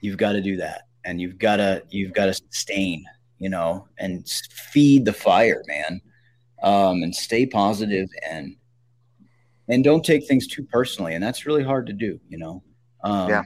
you've 0.00 0.16
got 0.18 0.32
to 0.32 0.40
do 0.40 0.56
that 0.56 0.82
and 1.04 1.20
you've 1.20 1.38
got 1.38 1.56
to 1.56 1.82
you've 1.90 2.12
got 2.12 2.26
to 2.26 2.34
sustain 2.34 3.04
you 3.38 3.48
know? 3.50 3.86
And 3.98 4.26
feed 4.72 5.04
the 5.04 5.12
fire 5.12 5.62
man. 5.66 6.00
Um 6.62 7.02
and 7.02 7.14
stay 7.14 7.46
positive 7.46 8.08
and 8.28 8.56
and 9.68 9.82
don't 9.82 10.04
take 10.04 10.26
things 10.26 10.46
too 10.46 10.62
personally 10.64 11.14
and 11.14 11.22
that's 11.22 11.44
really 11.46 11.64
hard 11.64 11.86
to 11.86 11.92
do 11.92 12.20
you 12.28 12.38
know? 12.38 12.62
Um 13.02 13.28
Yeah. 13.28 13.42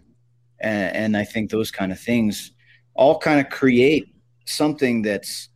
and, 0.60 0.96
and 0.96 1.16
i 1.16 1.24
think 1.24 1.50
those 1.50 1.70
kind 1.70 1.90
of 1.92 1.98
things 1.98 2.52
all 3.00 3.18
kind 3.18 3.40
of 3.40 3.48
create 3.48 4.14
something 4.44 5.00
that's 5.00 5.48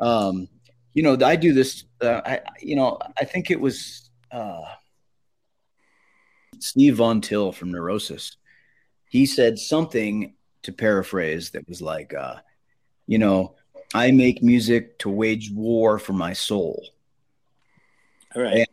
um 0.00 0.46
you 0.92 1.02
know 1.02 1.16
i 1.24 1.34
do 1.34 1.54
this 1.54 1.84
uh, 2.02 2.20
i 2.26 2.40
you 2.60 2.76
know 2.76 2.98
i 3.18 3.24
think 3.24 3.50
it 3.50 3.58
was 3.58 4.10
uh 4.32 4.64
steve 6.58 6.96
von 6.96 7.22
till 7.22 7.52
from 7.52 7.72
neurosis 7.72 8.36
he 9.08 9.24
said 9.24 9.58
something 9.58 10.34
to 10.62 10.72
paraphrase 10.72 11.50
that 11.50 11.66
was 11.66 11.80
like 11.80 12.12
uh 12.12 12.36
you 13.06 13.18
know 13.18 13.54
i 13.94 14.10
make 14.10 14.42
music 14.42 14.98
to 14.98 15.08
wage 15.08 15.50
war 15.52 15.98
for 15.98 16.12
my 16.12 16.34
soul 16.34 16.84
All 18.36 18.42
right. 18.42 18.68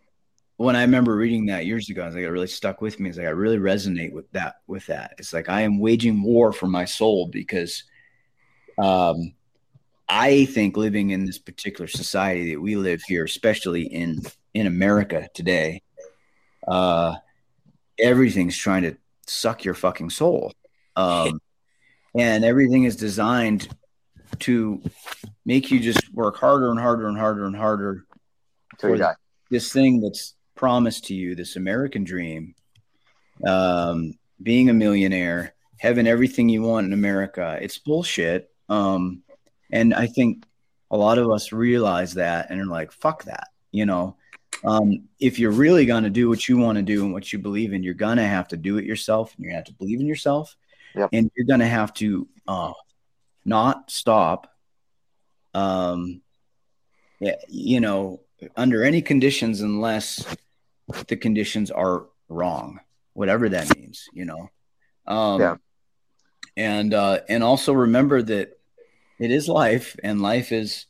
when 0.57 0.75
I 0.75 0.81
remember 0.81 1.15
reading 1.15 1.45
that 1.47 1.65
years 1.65 1.89
ago, 1.89 2.03
I 2.03 2.05
was 2.05 2.15
like, 2.15 2.23
it 2.23 2.29
really 2.29 2.45
stuck 2.45 2.81
with 2.81 2.99
me. 2.99 3.09
It's 3.09 3.17
like 3.17 3.25
I 3.25 3.31
really 3.31 3.57
resonate 3.57 4.11
with 4.11 4.31
that. 4.33 4.57
With 4.67 4.85
that, 4.87 5.15
it's 5.17 5.33
like 5.33 5.49
I 5.49 5.61
am 5.61 5.79
waging 5.79 6.21
war 6.21 6.51
for 6.53 6.67
my 6.67 6.85
soul 6.85 7.27
because, 7.27 7.83
um, 8.81 9.33
I 10.09 10.45
think 10.45 10.75
living 10.75 11.11
in 11.11 11.25
this 11.25 11.37
particular 11.37 11.87
society 11.87 12.53
that 12.53 12.61
we 12.61 12.75
live 12.75 13.01
here, 13.03 13.23
especially 13.23 13.83
in 13.83 14.21
in 14.53 14.67
America 14.67 15.29
today, 15.33 15.81
uh, 16.67 17.15
everything's 17.97 18.57
trying 18.57 18.83
to 18.83 18.97
suck 19.27 19.63
your 19.63 19.73
fucking 19.73 20.09
soul, 20.09 20.53
um, 20.95 21.39
and 22.15 22.43
everything 22.43 22.83
is 22.83 22.95
designed 22.95 23.69
to 24.39 24.81
make 25.45 25.71
you 25.71 25.79
just 25.79 26.13
work 26.13 26.37
harder 26.37 26.69
and 26.69 26.79
harder 26.79 27.07
and 27.07 27.17
harder 27.17 27.45
and 27.45 27.55
harder 27.55 28.05
For- 28.79 28.97
this 29.49 29.71
thing 29.71 30.01
that's 30.01 30.35
promised 30.55 31.05
to 31.05 31.13
you, 31.13 31.35
this 31.35 31.55
American 31.55 32.03
dream, 32.03 32.55
um, 33.45 34.13
being 34.41 34.69
a 34.69 34.73
millionaire, 34.73 35.53
having 35.77 36.07
everything 36.07 36.49
you 36.49 36.61
want 36.61 36.87
in 36.87 36.93
America, 36.93 37.57
it's 37.61 37.77
bullshit. 37.77 38.50
Um, 38.71 39.23
and 39.71 39.93
I 39.93 40.07
think 40.07 40.45
a 40.89 40.97
lot 40.97 41.17
of 41.17 41.29
us 41.29 41.51
realize 41.51 42.13
that 42.15 42.49
and 42.49 42.59
are 42.61 42.65
like, 42.65 42.91
fuck 42.91 43.23
that, 43.25 43.47
you 43.71 43.85
know. 43.85 44.15
um, 44.63 45.07
if 45.19 45.39
you're 45.39 45.51
really 45.51 45.85
going 45.85 46.03
to 46.03 46.09
do 46.09 46.27
what 46.29 46.47
you 46.47 46.57
want 46.57 46.77
to 46.77 46.81
do 46.81 47.03
and 47.03 47.13
what 47.13 47.31
you 47.31 47.39
believe 47.39 47.73
in, 47.73 47.83
you're 47.83 47.93
going 47.93 48.17
to 48.17 48.27
have 48.27 48.47
to 48.49 48.57
do 48.57 48.77
it 48.77 48.85
yourself, 48.85 49.33
and 49.35 49.43
you're 49.43 49.51
going 49.53 49.63
to 49.63 49.69
have 49.69 49.75
to 49.75 49.79
believe 49.79 49.99
in 49.99 50.05
yourself, 50.07 50.55
Yep. 50.95 51.09
and 51.13 51.31
you're 51.35 51.47
going 51.47 51.61
to 51.61 51.67
have 51.67 51.93
to 51.95 52.27
uh, 52.47 52.73
not 53.45 53.89
stop. 53.91 54.53
Um, 55.53 56.21
you 57.47 57.79
know, 57.79 58.21
under 58.55 58.83
any 58.83 59.01
conditions, 59.01 59.61
unless 59.61 60.25
the 61.07 61.15
conditions 61.15 61.71
are 61.71 62.05
wrong, 62.29 62.79
whatever 63.13 63.49
that 63.49 63.77
means, 63.77 64.07
you 64.13 64.25
know. 64.25 64.49
Um, 65.07 65.41
Yeah. 65.41 65.55
And 66.57 66.93
uh, 66.93 67.19
and 67.29 67.43
also 67.43 67.71
remember 67.73 68.21
that 68.21 68.59
it 69.21 69.31
is 69.31 69.47
life, 69.47 69.95
and 70.03 70.21
life 70.21 70.51
is 70.51 70.87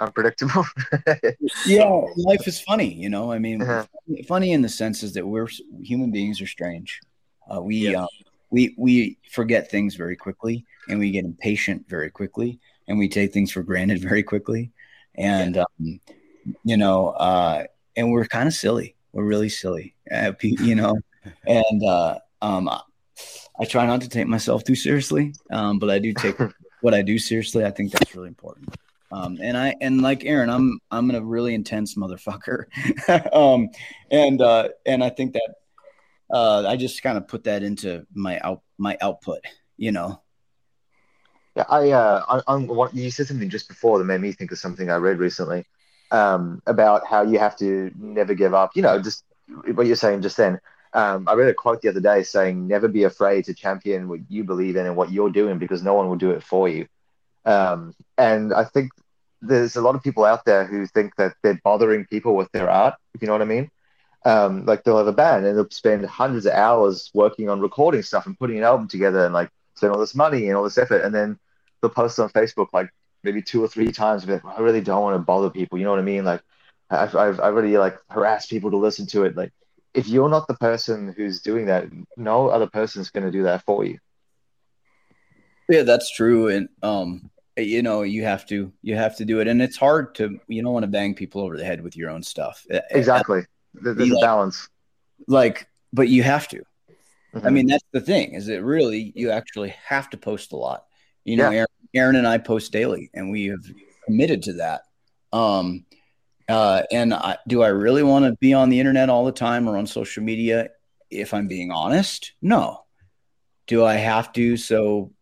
Unpredictable. 0.00 0.64
yeah, 1.66 1.88
life 2.16 2.46
is 2.48 2.60
funny. 2.60 2.92
You 2.92 3.08
know, 3.08 3.30
I 3.30 3.38
mean, 3.38 3.62
Uh-huh. 3.62 3.86
funny 4.26 4.50
in 4.52 4.60
the 4.62 4.68
sense 4.68 5.02
is 5.02 5.14
that 5.14 5.26
we're 5.26 5.48
human 5.80 6.10
beings 6.10 6.40
are 6.40 6.46
strange. 6.46 7.00
Uh, 7.48 7.62
we 7.62 7.92
Yeah. 7.92 8.02
uh, 8.02 8.06
we 8.50 8.74
we 8.76 9.18
forget 9.30 9.70
things 9.70 9.94
very 9.94 10.16
quickly, 10.16 10.64
and 10.88 10.98
we 10.98 11.10
get 11.12 11.24
impatient 11.24 11.88
very 11.88 12.10
quickly, 12.10 12.58
and 12.88 12.98
we 12.98 13.08
take 13.08 13.32
things 13.32 13.52
for 13.52 13.62
granted 13.62 14.00
very 14.08 14.22
quickly, 14.22 14.72
and 15.14 15.56
um, 15.58 16.00
you 16.64 16.76
know, 16.76 17.08
uh, 17.10 17.64
and 17.96 18.10
we're 18.10 18.26
kind 18.26 18.48
of 18.48 18.54
silly. 18.54 18.96
We're 19.12 19.24
really 19.24 19.48
silly, 19.48 19.94
uh, 20.10 20.32
you 20.42 20.74
know, 20.74 20.96
and 21.46 21.84
uh, 21.84 22.18
um, 22.42 22.68
I 22.68 23.64
try 23.64 23.86
not 23.86 24.00
to 24.00 24.08
take 24.08 24.26
myself 24.26 24.64
too 24.64 24.74
seriously, 24.74 25.34
um, 25.52 25.78
but 25.78 25.88
I 25.88 26.00
do 26.00 26.12
take 26.12 26.36
what 26.84 26.94
I 26.94 27.00
do 27.00 27.18
seriously. 27.18 27.64
I 27.64 27.70
think 27.70 27.90
that's 27.90 28.14
really 28.14 28.28
important. 28.28 28.76
Um, 29.10 29.38
and 29.40 29.56
I 29.56 29.74
and 29.80 30.02
like 30.02 30.24
Aaron, 30.24 30.50
I'm 30.50 30.78
I'm 30.90 31.10
a 31.10 31.20
really 31.20 31.54
intense 31.54 31.94
motherfucker, 31.94 32.66
um, 33.34 33.70
and 34.10 34.42
uh, 34.42 34.68
and 34.84 35.02
I 35.02 35.08
think 35.08 35.32
that 35.32 35.54
uh, 36.30 36.66
I 36.68 36.76
just 36.76 37.02
kind 37.02 37.16
of 37.16 37.26
put 37.26 37.44
that 37.44 37.62
into 37.62 38.06
my 38.12 38.38
out 38.40 38.62
my 38.76 38.98
output, 39.00 39.40
you 39.76 39.92
know. 39.92 40.20
Yeah, 41.56 41.64
I, 41.68 41.90
uh, 41.90 42.24
I, 42.28 42.52
I'm, 42.52 42.68
you 42.92 43.12
said 43.12 43.28
something 43.28 43.48
just 43.48 43.68
before 43.68 43.98
that 43.98 44.04
made 44.04 44.20
me 44.20 44.32
think 44.32 44.50
of 44.50 44.58
something 44.58 44.90
I 44.90 44.96
read 44.96 45.18
recently 45.18 45.64
um, 46.10 46.60
about 46.66 47.06
how 47.06 47.22
you 47.22 47.38
have 47.38 47.56
to 47.58 47.92
never 47.96 48.34
give 48.34 48.52
up. 48.52 48.72
You 48.74 48.82
know, 48.82 49.00
just 49.00 49.24
what 49.74 49.86
you're 49.86 49.96
saying 49.96 50.22
just 50.22 50.36
then. 50.36 50.60
Um, 50.94 51.28
I 51.28 51.34
read 51.34 51.48
a 51.48 51.54
quote 51.54 51.82
the 51.82 51.88
other 51.88 52.00
day 52.00 52.22
saying, 52.22 52.66
"Never 52.66 52.88
be 52.88 53.04
afraid 53.04 53.44
to 53.46 53.54
champion 53.54 54.08
what 54.08 54.20
you 54.28 54.44
believe 54.44 54.76
in 54.76 54.86
and 54.86 54.96
what 54.96 55.12
you're 55.12 55.30
doing 55.30 55.58
because 55.58 55.82
no 55.82 55.94
one 55.94 56.08
will 56.08 56.16
do 56.16 56.30
it 56.30 56.42
for 56.42 56.68
you." 56.68 56.86
Um, 57.44 57.94
and 58.16 58.54
I 58.54 58.64
think 58.64 58.92
there's 59.42 59.76
a 59.76 59.82
lot 59.82 59.94
of 59.94 60.02
people 60.02 60.24
out 60.24 60.44
there 60.44 60.64
who 60.64 60.86
think 60.86 61.16
that 61.16 61.34
they're 61.42 61.60
bothering 61.62 62.06
people 62.06 62.34
with 62.36 62.50
their 62.52 62.70
art. 62.70 62.94
If 63.14 63.22
you 63.22 63.26
know 63.26 63.34
what 63.34 63.42
I 63.42 63.46
mean. 63.46 63.70
Um, 64.26 64.64
like 64.64 64.84
they'll 64.84 64.96
have 64.96 65.06
a 65.06 65.12
band 65.12 65.44
and 65.44 65.54
they'll 65.56 65.68
spend 65.70 66.06
hundreds 66.06 66.46
of 66.46 66.54
hours 66.54 67.10
working 67.12 67.50
on 67.50 67.60
recording 67.60 68.00
stuff 68.02 68.24
and 68.24 68.38
putting 68.38 68.56
an 68.56 68.64
album 68.64 68.88
together 68.88 69.26
and 69.26 69.34
like 69.34 69.50
spend 69.74 69.92
all 69.92 69.98
this 70.00 70.14
money 70.14 70.48
and 70.48 70.56
all 70.56 70.64
this 70.64 70.78
effort, 70.78 71.02
and 71.02 71.14
then 71.14 71.38
they'll 71.80 71.90
post 71.90 72.18
on 72.18 72.30
Facebook 72.30 72.68
like 72.72 72.88
maybe 73.22 73.42
two 73.42 73.62
or 73.62 73.68
three 73.68 73.90
times. 73.92 74.22
and 74.22 74.28
be 74.28 74.46
Like, 74.46 74.58
I 74.58 74.62
really 74.62 74.80
don't 74.80 75.02
want 75.02 75.16
to 75.16 75.24
bother 75.24 75.50
people. 75.50 75.78
You 75.78 75.84
know 75.84 75.90
what 75.90 76.00
I 76.00 76.04
mean? 76.04 76.24
Like, 76.24 76.42
I've, 76.90 77.14
I've, 77.16 77.40
I 77.40 77.48
really 77.48 77.76
like 77.76 77.98
harassed 78.08 78.50
people 78.50 78.70
to 78.70 78.76
listen 78.76 79.06
to 79.08 79.24
it. 79.24 79.36
Like, 79.36 79.52
if 79.94 80.08
you're 80.08 80.28
not 80.28 80.48
the 80.48 80.54
person 80.54 81.14
who's 81.16 81.40
doing 81.40 81.66
that, 81.66 81.86
no 82.16 82.48
other 82.48 82.66
person's 82.66 83.10
going 83.10 83.24
to 83.24 83.30
do 83.30 83.44
that 83.44 83.62
for 83.64 83.84
you. 83.84 83.98
Yeah, 85.68 85.82
that's 85.82 86.10
true, 86.10 86.48
and 86.48 86.68
um, 86.82 87.30
you 87.56 87.82
know, 87.82 88.02
you 88.02 88.24
have 88.24 88.44
to 88.46 88.72
you 88.82 88.96
have 88.96 89.16
to 89.16 89.24
do 89.24 89.40
it, 89.40 89.48
and 89.48 89.62
it's 89.62 89.76
hard 89.76 90.14
to 90.16 90.38
you 90.48 90.62
don't 90.62 90.72
want 90.74 90.82
to 90.84 90.88
bang 90.90 91.14
people 91.14 91.40
over 91.40 91.56
the 91.56 91.64
head 91.64 91.80
with 91.82 91.96
your 91.96 92.10
own 92.10 92.22
stuff. 92.22 92.66
Exactly. 92.90 93.46
There- 93.72 93.94
There's 93.94 94.10
a 94.10 94.14
like- 94.14 94.22
balance. 94.22 94.68
like, 95.26 95.66
but 95.92 96.08
you 96.08 96.22
have 96.22 96.48
to. 96.48 96.62
I 97.34 97.38
Mhm. 97.38 97.52
mean, 97.52 97.66
that's 97.66 97.84
the 97.92 98.00
thing 98.00 98.34
is 98.34 98.46
that 98.46 98.62
really 98.62 99.12
you 99.16 99.30
actually 99.30 99.70
have 99.86 100.08
to 100.10 100.16
post 100.16 100.52
a 100.52 100.56
lot. 100.56 100.84
You 101.24 101.36
know, 101.38 101.50
Yeah. 101.50 101.56
Aaron, 101.58 101.68
Aaron 101.94 102.16
and 102.16 102.26
I 102.28 102.38
post 102.38 102.70
daily, 102.70 103.10
and 103.14 103.30
we 103.30 103.46
have 103.46 103.64
committed 104.04 104.42
to 104.44 104.52
that. 104.54 104.82
Um, 105.32 105.86
uh, 106.48 106.82
and 106.90 107.14
I, 107.14 107.38
do 107.48 107.62
I 107.62 107.68
really 107.68 108.02
want 108.02 108.24
to 108.26 108.32
be 108.40 108.54
on 108.54 108.68
the 108.68 108.80
internet 108.80 109.08
all 109.08 109.24
the 109.24 109.32
time 109.32 109.68
or 109.68 109.76
on 109.76 109.86
social 109.86 110.22
media? 110.22 110.70
If 111.10 111.32
I'm 111.32 111.48
being 111.48 111.70
honest, 111.70 112.32
no. 112.42 112.84
Do 113.66 113.84
I 113.84 113.94
have 113.94 114.32
to? 114.34 114.56
So, 114.56 115.12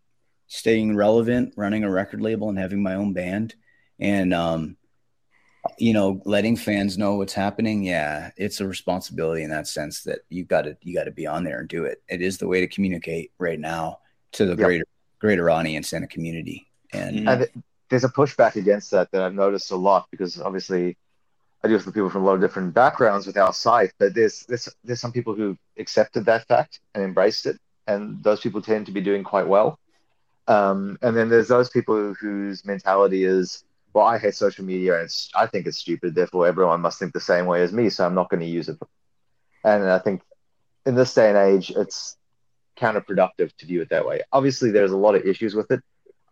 staying 0.48 0.96
relevant, 0.96 1.54
running 1.56 1.84
a 1.84 1.90
record 1.90 2.20
label, 2.20 2.48
and 2.48 2.58
having 2.58 2.82
my 2.82 2.94
own 2.94 3.12
band, 3.12 3.54
and 4.00 4.34
um, 4.34 4.76
you 5.78 5.92
know, 5.92 6.20
letting 6.24 6.56
fans 6.56 6.98
know 6.98 7.14
what's 7.14 7.34
happening. 7.34 7.84
Yeah, 7.84 8.30
it's 8.36 8.60
a 8.60 8.66
responsibility 8.66 9.44
in 9.44 9.50
that 9.50 9.68
sense 9.68 10.02
that 10.04 10.20
you 10.28 10.44
got 10.44 10.62
to 10.62 10.76
you 10.82 10.94
got 10.94 11.04
to 11.04 11.12
be 11.12 11.26
on 11.26 11.44
there 11.44 11.60
and 11.60 11.68
do 11.68 11.84
it. 11.84 12.02
It 12.08 12.20
is 12.20 12.38
the 12.38 12.48
way 12.48 12.60
to 12.60 12.66
communicate 12.66 13.32
right 13.38 13.60
now 13.60 14.00
to 14.32 14.44
the 14.44 14.56
Yep. 14.56 14.66
greater 14.66 14.84
greater 15.20 15.50
audience 15.50 15.92
and 15.92 16.04
a 16.04 16.08
community. 16.08 16.66
And. 16.92 17.28
And 17.28 17.48
there's 17.90 18.04
a 18.04 18.08
pushback 18.08 18.56
against 18.56 18.90
that 18.90 19.10
that 19.12 19.22
I've 19.22 19.34
noticed 19.34 19.70
a 19.70 19.76
lot 19.76 20.08
because 20.10 20.40
obviously 20.40 20.96
I 21.64 21.68
deal 21.68 21.76
with 21.76 21.94
people 21.94 22.10
from 22.10 22.22
a 22.22 22.26
lot 22.26 22.34
of 22.34 22.40
different 22.40 22.74
backgrounds 22.74 23.26
with 23.26 23.36
our 23.36 23.52
site, 23.52 23.92
but 23.98 24.14
there's 24.14 24.44
there's 24.48 24.68
there's 24.82 25.00
some 25.00 25.12
people 25.12 25.34
who 25.34 25.56
accepted 25.78 26.24
that 26.24 26.46
fact 26.48 26.80
and 26.94 27.04
embraced 27.04 27.46
it, 27.46 27.58
and 27.86 28.22
those 28.24 28.40
people 28.40 28.60
tend 28.60 28.86
to 28.86 28.92
be 28.92 29.00
doing 29.00 29.22
quite 29.22 29.46
well. 29.46 29.78
Um, 30.48 30.98
and 31.02 31.16
then 31.16 31.28
there's 31.28 31.48
those 31.48 31.70
people 31.70 32.14
whose 32.14 32.64
mentality 32.64 33.24
is, 33.24 33.64
well, 33.92 34.06
I 34.06 34.18
hate 34.18 34.34
social 34.34 34.64
media 34.64 35.00
and 35.00 35.08
I 35.36 35.46
think 35.46 35.66
it's 35.66 35.78
stupid, 35.78 36.14
therefore 36.14 36.48
everyone 36.48 36.80
must 36.80 36.98
think 36.98 37.12
the 37.12 37.20
same 37.20 37.46
way 37.46 37.62
as 37.62 37.72
me, 37.72 37.90
so 37.90 38.04
I'm 38.04 38.14
not 38.14 38.28
going 38.28 38.40
to 38.40 38.46
use 38.46 38.68
it. 38.68 38.78
And 39.64 39.84
I 39.84 40.00
think 40.00 40.22
in 40.84 40.96
this 40.96 41.14
day 41.14 41.28
and 41.28 41.38
age, 41.38 41.70
it's 41.70 42.16
counterproductive 42.76 43.54
to 43.58 43.66
view 43.66 43.82
it 43.82 43.90
that 43.90 44.04
way. 44.04 44.22
Obviously, 44.32 44.72
there's 44.72 44.90
a 44.90 44.96
lot 44.96 45.14
of 45.14 45.24
issues 45.24 45.54
with 45.54 45.70
it. 45.70 45.80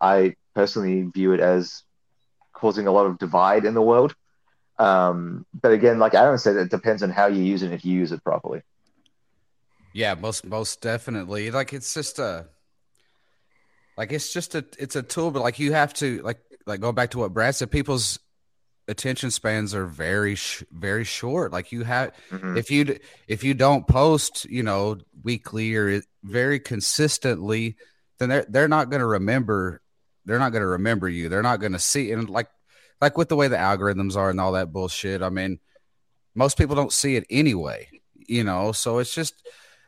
I 0.00 0.34
personally 0.54 1.02
view 1.02 1.32
it 1.32 1.40
as 1.40 1.84
causing 2.52 2.88
a 2.88 2.92
lot 2.92 3.06
of 3.06 3.18
divide 3.18 3.64
in 3.64 3.74
the 3.74 3.82
world. 3.82 4.14
Um, 4.80 5.44
but 5.52 5.72
again, 5.72 5.98
like 5.98 6.14
Aaron 6.14 6.38
said, 6.38 6.56
it 6.56 6.70
depends 6.70 7.02
on 7.02 7.10
how 7.10 7.26
you 7.26 7.42
use 7.42 7.62
it 7.62 7.72
if 7.72 7.84
you 7.84 7.92
use 7.92 8.12
it 8.12 8.24
properly. 8.24 8.62
Yeah, 9.92 10.14
most 10.14 10.44
most 10.46 10.80
definitely. 10.80 11.50
Like 11.50 11.72
it's 11.72 11.92
just 11.92 12.18
a 12.18 12.46
like 13.96 14.12
it's 14.12 14.32
just 14.32 14.54
a 14.54 14.64
it's 14.78 14.96
a 14.96 15.02
tool, 15.02 15.30
but 15.30 15.42
like 15.42 15.58
you 15.58 15.72
have 15.72 15.92
to 15.94 16.22
like 16.22 16.38
like 16.66 16.80
go 16.80 16.92
back 16.92 17.10
to 17.10 17.18
what 17.18 17.34
Brad 17.34 17.54
said. 17.54 17.70
People's 17.70 18.18
attention 18.88 19.30
spans 19.30 19.74
are 19.74 19.86
very 19.86 20.34
sh- 20.34 20.62
very 20.72 21.04
short. 21.04 21.52
Like 21.52 21.72
you 21.72 21.84
have 21.84 22.12
Mhm. 22.30 22.56
if 22.56 22.70
you 22.70 22.98
if 23.28 23.44
you 23.44 23.52
don't 23.52 23.86
post, 23.86 24.46
you 24.46 24.62
know, 24.62 24.96
weekly 25.22 25.74
or 25.74 26.02
very 26.22 26.58
consistently, 26.60 27.76
then 28.18 28.28
they're 28.30 28.46
they're 28.48 28.68
not 28.68 28.90
going 28.90 29.00
to 29.00 29.06
remember. 29.06 29.82
They're 30.24 30.38
not 30.38 30.52
going 30.52 30.62
to 30.62 30.68
remember 30.68 31.08
you. 31.08 31.28
They're 31.28 31.42
not 31.42 31.60
going 31.60 31.72
to 31.72 31.78
see 31.78 32.12
and 32.12 32.30
like 32.30 32.48
like 33.00 33.16
with 33.16 33.28
the 33.28 33.36
way 33.36 33.48
the 33.48 33.56
algorithms 33.56 34.16
are 34.16 34.30
and 34.30 34.40
all 34.40 34.52
that 34.52 34.72
bullshit. 34.72 35.22
I 35.22 35.28
mean, 35.30 35.58
most 36.34 36.56
people 36.58 36.76
don't 36.76 36.92
see 36.92 37.16
it 37.16 37.24
anyway. 37.30 37.88
You 38.14 38.44
know, 38.44 38.72
so 38.72 38.98
it's 38.98 39.14
just. 39.14 39.34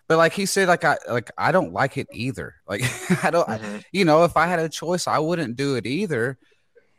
But 0.09 0.19
like 0.19 0.33
he 0.33 0.47
said, 0.47 0.69
like 0.69 0.85
I 0.85 0.97
like 1.09 1.31
I 1.39 1.53
don't 1.53 1.73
like 1.73 1.97
it 1.97 2.09
either. 2.13 2.57
Like 2.67 2.83
I 3.25 3.31
don't, 3.31 3.49
I- 3.49 3.59
Mhm. 3.59 3.85
you 3.93 4.05
know, 4.05 4.25
if 4.25 4.37
I 4.37 4.47
had 4.47 4.59
a 4.59 4.69
choice, 4.69 5.07
I 5.07 5.19
wouldn't 5.21 5.57
do 5.57 5.77
it 5.77 5.87
either 5.87 6.39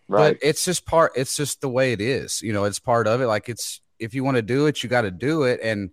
Right. 0.07 0.37
but 0.39 0.47
it's 0.47 0.65
just 0.65 0.85
part 0.85 1.13
it's 1.15 1.35
just 1.37 1.61
the 1.61 1.69
way 1.69 1.93
it 1.93 2.01
is 2.01 2.41
you 2.41 2.51
know 2.51 2.65
it's 2.65 2.77
part 2.77 3.07
of 3.07 3.21
it 3.21 3.25
like 3.27 3.47
it's 3.47 3.79
if 3.99 4.13
you 4.13 4.23
want 4.25 4.35
to 4.35 4.41
do 4.41 4.65
it 4.65 4.83
you 4.83 4.89
got 4.89 5.03
to 5.03 5.11
do 5.11 5.43
it 5.43 5.61
and 5.63 5.91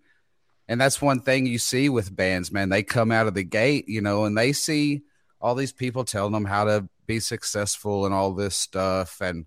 and 0.67 0.81
that's 0.81 1.01
one 1.01 1.21
thing 1.21 1.47
you 1.47 1.59
see 1.61 1.89
with 1.89 2.15
bands 2.15 2.51
man 2.51 2.71
they 2.71 2.83
come 2.83 3.13
out 3.13 3.29
of 3.29 3.35
the 3.35 3.45
gate 3.45 3.89
you 3.89 4.01
know 4.01 4.25
and 4.25 4.37
they 4.37 4.53
see 4.53 5.03
all 5.41 5.55
these 5.55 5.73
people 5.73 6.05
telling 6.05 6.33
them 6.33 6.45
how 6.45 6.65
to 6.65 6.89
be 7.07 7.21
successful 7.21 8.05
and 8.05 8.13
all 8.13 8.33
this 8.35 8.57
stuff 8.57 9.21
and 9.21 9.47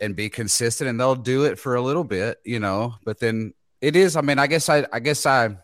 and 0.00 0.14
be 0.16 0.28
consistent 0.28 0.88
and 0.90 1.00
they'll 1.00 1.14
do 1.14 1.44
it 1.44 1.58
for 1.58 1.74
a 1.74 1.82
little 1.82 2.04
bit 2.04 2.38
you 2.44 2.60
know 2.60 2.94
but 3.04 3.18
then 3.20 3.52
it 3.80 3.96
is 3.96 4.16
i 4.16 4.20
mean 4.20 4.38
i 4.38 4.46
guess 4.46 4.68
i 4.68 4.86
i 4.92 4.98
guess 5.00 5.24
i 5.26 5.56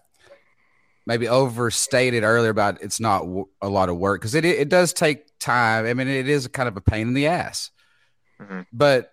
maybe 1.07 1.29
overstated 1.29 2.23
earlier 2.23 2.51
about 2.51 2.81
it's 2.83 3.01
not 3.01 3.21
w- 3.21 3.49
a 3.61 3.69
lot 3.69 3.89
of 3.89 3.97
work 3.97 4.21
because 4.21 4.35
it 4.35 4.45
it 4.45 4.69
does 4.69 4.93
take 4.93 5.27
time 5.39 5.85
i 5.87 5.93
mean 5.95 6.09
it 6.09 6.29
is 6.29 6.47
kind 6.49 6.69
of 6.69 6.77
a 6.77 6.81
pain 6.81 7.09
in 7.09 7.15
the 7.15 7.27
ass 7.27 7.71
Mhm. 8.41 8.67
but 8.73 9.11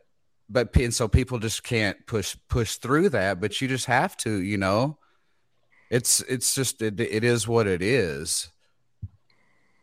but 0.49 0.75
and 0.77 0.93
so 0.93 1.07
people 1.07 1.37
just 1.37 1.63
can't 1.63 1.97
push 2.07 2.35
push 2.49 2.75
through 2.77 3.09
that 3.09 3.39
but 3.39 3.59
you 3.61 3.67
just 3.67 3.85
have 3.85 4.15
to 4.17 4.41
you 4.41 4.57
know 4.57 4.97
it's 5.91 6.21
it's 6.21 6.55
just 6.55 6.81
it, 6.81 6.99
it 6.99 7.23
is 7.23 7.47
what 7.47 7.67
it 7.67 7.81
is 7.81 8.49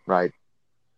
Right. 0.07 0.31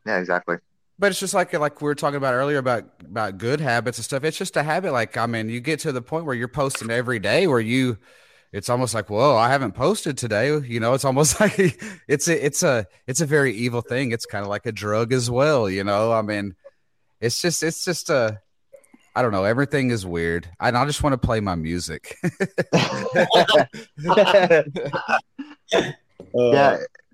Yeah, 0.05 0.19
exactly. 0.19 0.57
But 0.99 1.11
it's 1.11 1.21
just 1.21 1.35
like 1.35 1.53
like 1.53 1.81
we 1.81 1.87
were 1.87 1.95
talking 1.95 2.17
about 2.17 2.35
earlier 2.35 2.59
about 2.59 2.85
about 3.01 3.39
good 3.39 3.61
habits 3.61 3.99
and 3.99 4.05
stuff 4.05 4.25
it's 4.25 4.37
just 4.37 4.57
a 4.57 4.63
habit 4.63 4.93
like 4.93 5.17
i 5.17 5.27
mean 5.27 5.49
you 5.49 5.61
get 5.61 5.81
to 5.81 5.93
the 5.93 6.03
point 6.03 6.25
where 6.25 6.35
you're 6.35 6.49
posting 6.49 6.91
every 6.91 7.19
day 7.19 7.47
where 7.47 7.61
you 7.61 7.99
it's 8.53 8.69
almost 8.69 8.95
like 8.95 9.11
whoa 9.11 9.37
i 9.37 9.49
haven't 9.49 9.73
posted 9.73 10.19
today 10.19 10.59
you 10.61 10.81
know 10.81 10.95
it's 10.95 11.05
almost 11.05 11.41
like 11.41 11.81
it's 12.09 12.29
a 12.29 12.45
it's 12.45 12.63
a 12.63 12.87
it's 13.07 13.21
a 13.21 13.27
very 13.27 13.55
evil 13.55 13.81
thing 13.81 14.13
it's 14.13 14.27
kind 14.27 14.43
of 14.43 14.49
like 14.49 14.67
a 14.67 14.73
drug 14.73 15.13
as 15.13 15.31
well 15.31 15.69
you 15.69 15.85
know 15.85 16.13
i 16.13 16.23
mean 16.23 16.55
it's 17.21 17.41
just 17.41 17.63
it's 17.63 17.85
just 17.85 18.11
a 18.11 18.41
I 19.17 19.23
don't 19.23 19.33
know. 19.33 19.43
Everything 19.43 19.91
is 19.91 20.07
weird. 20.07 20.49
I, 20.61 20.69
I 20.69 20.87
just 20.87 21.03
want 21.03 21.15
to 21.15 21.19
play 21.19 21.41
my 21.41 21.57
music. 21.57 22.17
yeah, 22.23 22.31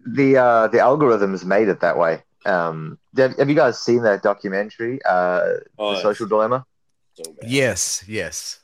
the 0.07 0.37
uh, 0.37 0.69
the 0.69 0.79
algorithms 0.79 1.47
made 1.47 1.69
it 1.69 1.81
that 1.81 1.97
way. 1.97 2.23
Um, 2.47 2.99
have, 3.17 3.37
have 3.39 3.49
you 3.49 3.55
guys 3.55 3.81
seen 3.81 4.03
that 4.03 4.23
documentary, 4.23 5.01
uh, 5.05 5.55
Oh, 5.79 5.95
The 5.95 6.01
Social 6.03 6.27
Dilemma? 6.27 6.65
so 7.15 7.23
yes, 7.43 8.05
yes. 8.09 8.61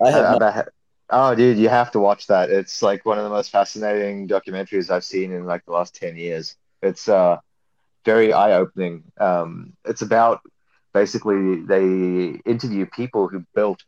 I 0.00 0.10
have 0.10 0.24
Uh, 0.24 0.30
not- 0.30 0.36
about- 0.36 0.68
oh, 1.10 1.34
dude, 1.34 1.58
you 1.58 1.68
have 1.68 1.90
to 1.92 2.00
watch 2.00 2.26
that. 2.26 2.50
It's 2.50 2.82
like 2.82 3.04
one 3.06 3.18
of 3.18 3.24
the 3.24 3.30
most 3.30 3.50
fascinating 3.50 4.26
documentaries 4.28 4.90
I've 4.90 5.04
seen 5.04 5.32
in 5.32 5.46
like 5.46 5.64
the 5.64 5.72
last 5.72 5.94
ten 5.94 6.16
years. 6.16 6.56
It's 6.82 7.08
uh, 7.08 7.38
very 8.04 8.32
eye 8.32 8.54
opening. 8.54 9.04
Um, 9.18 9.74
it's 9.84 10.02
about 10.02 10.40
basically 10.92 11.62
they 11.62 12.40
interview 12.44 12.84
people 12.86 13.28
who 13.28 13.44
built 13.54 13.84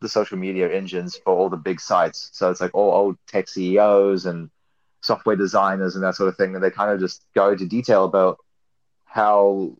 the 0.00 0.08
social 0.08 0.38
media 0.38 0.72
engines 0.72 1.14
for 1.22 1.34
all 1.36 1.50
the 1.50 1.58
big 1.58 1.78
sites. 1.78 2.30
So 2.32 2.50
it's 2.50 2.60
like 2.60 2.74
all 2.74 2.90
old 2.92 3.16
tech 3.28 3.48
CEOs 3.48 4.24
and 4.24 4.50
software 5.00 5.36
designers 5.36 5.94
and 5.94 6.04
that 6.04 6.14
sort 6.14 6.28
of 6.28 6.36
thing. 6.36 6.54
And 6.54 6.62
they 6.62 6.70
kind 6.70 6.90
of 6.90 7.00
just 7.00 7.24
go 7.34 7.50
into 7.50 7.66
detail 7.66 8.04
about 8.04 8.38
how 9.04 9.76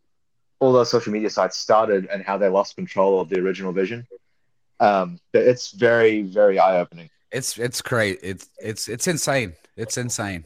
all 0.59 0.73
those 0.73 0.91
social 0.91 1.13
media 1.13 1.31
sites 1.31 1.57
started 1.57 2.07
and 2.07 2.23
how 2.23 2.39
they 2.39 2.49
lost 2.49 2.77
control 2.77 3.21
of 3.21 3.29
the 3.29 3.41
original 3.41 3.73
vision. 3.73 4.07
Um, 4.79 5.19
but 5.33 5.43
it's 5.43 5.73
very, 5.73 6.23
very 6.23 6.59
eye 6.59 6.79
opening. 6.79 7.11
It's 7.31 7.59
it's 7.59 7.81
great. 7.81 8.19
It's 8.23 8.49
it's 8.59 8.89
it's 8.89 9.07
insane. 9.07 9.55
It's 9.77 9.97
insane. 9.97 10.45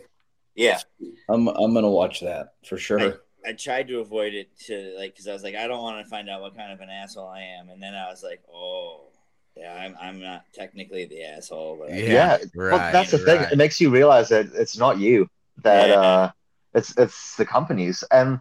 Yeah, 0.55 0.81
I'm 1.29 1.49
I'm 1.49 1.73
gonna 1.73 1.91
watch 1.91 2.21
that 2.21 2.55
for 2.67 2.77
sure. 2.77 3.21
I 3.47 3.53
tried 3.53 3.89
to 3.89 4.01
avoid 4.01 4.35
it 4.35 4.57
to 4.67 4.95
like 4.97 5.13
because 5.13 5.29
I 5.29 5.33
was 5.33 5.43
like, 5.43 5.55
I 5.55 5.67
don't 5.67 5.83
want 5.83 6.05
to 6.05 6.11
find 6.11 6.29
out 6.29 6.41
what 6.41 6.57
kind 6.57 6.73
of 6.73 6.81
an 6.81 6.91
asshole 6.91 7.29
I 7.29 7.41
am, 7.41 7.71
and 7.71 7.83
then 7.83 7.95
I 7.95 8.09
was 8.09 8.23
like, 8.23 8.43
oh, 8.53 9.09
yeah, 9.57 9.75
I'm 9.75 9.97
I'm 10.01 10.21
not 10.21 10.45
technically 10.53 11.05
the 11.07 11.23
asshole, 11.25 11.77
but 11.81 11.91
I- 11.93 11.97
Yeah, 11.97 12.13
Yeah, 12.13 12.39
well, 12.55 12.67
right, 12.79 12.93
that's 12.93 13.11
the 13.11 13.19
thing. 13.19 13.41
It 13.53 13.59
makes 13.59 13.81
you 13.81 13.91
realize 13.91 14.29
that 14.31 14.47
it's 14.55 14.77
not 14.77 14.99
you 14.99 15.29
that 15.63 15.89
Yeah. 15.91 16.01
uh, 16.01 16.31
it's 16.75 16.97
it's 16.99 17.37
the 17.37 17.45
companies, 17.47 18.03
and 18.11 18.41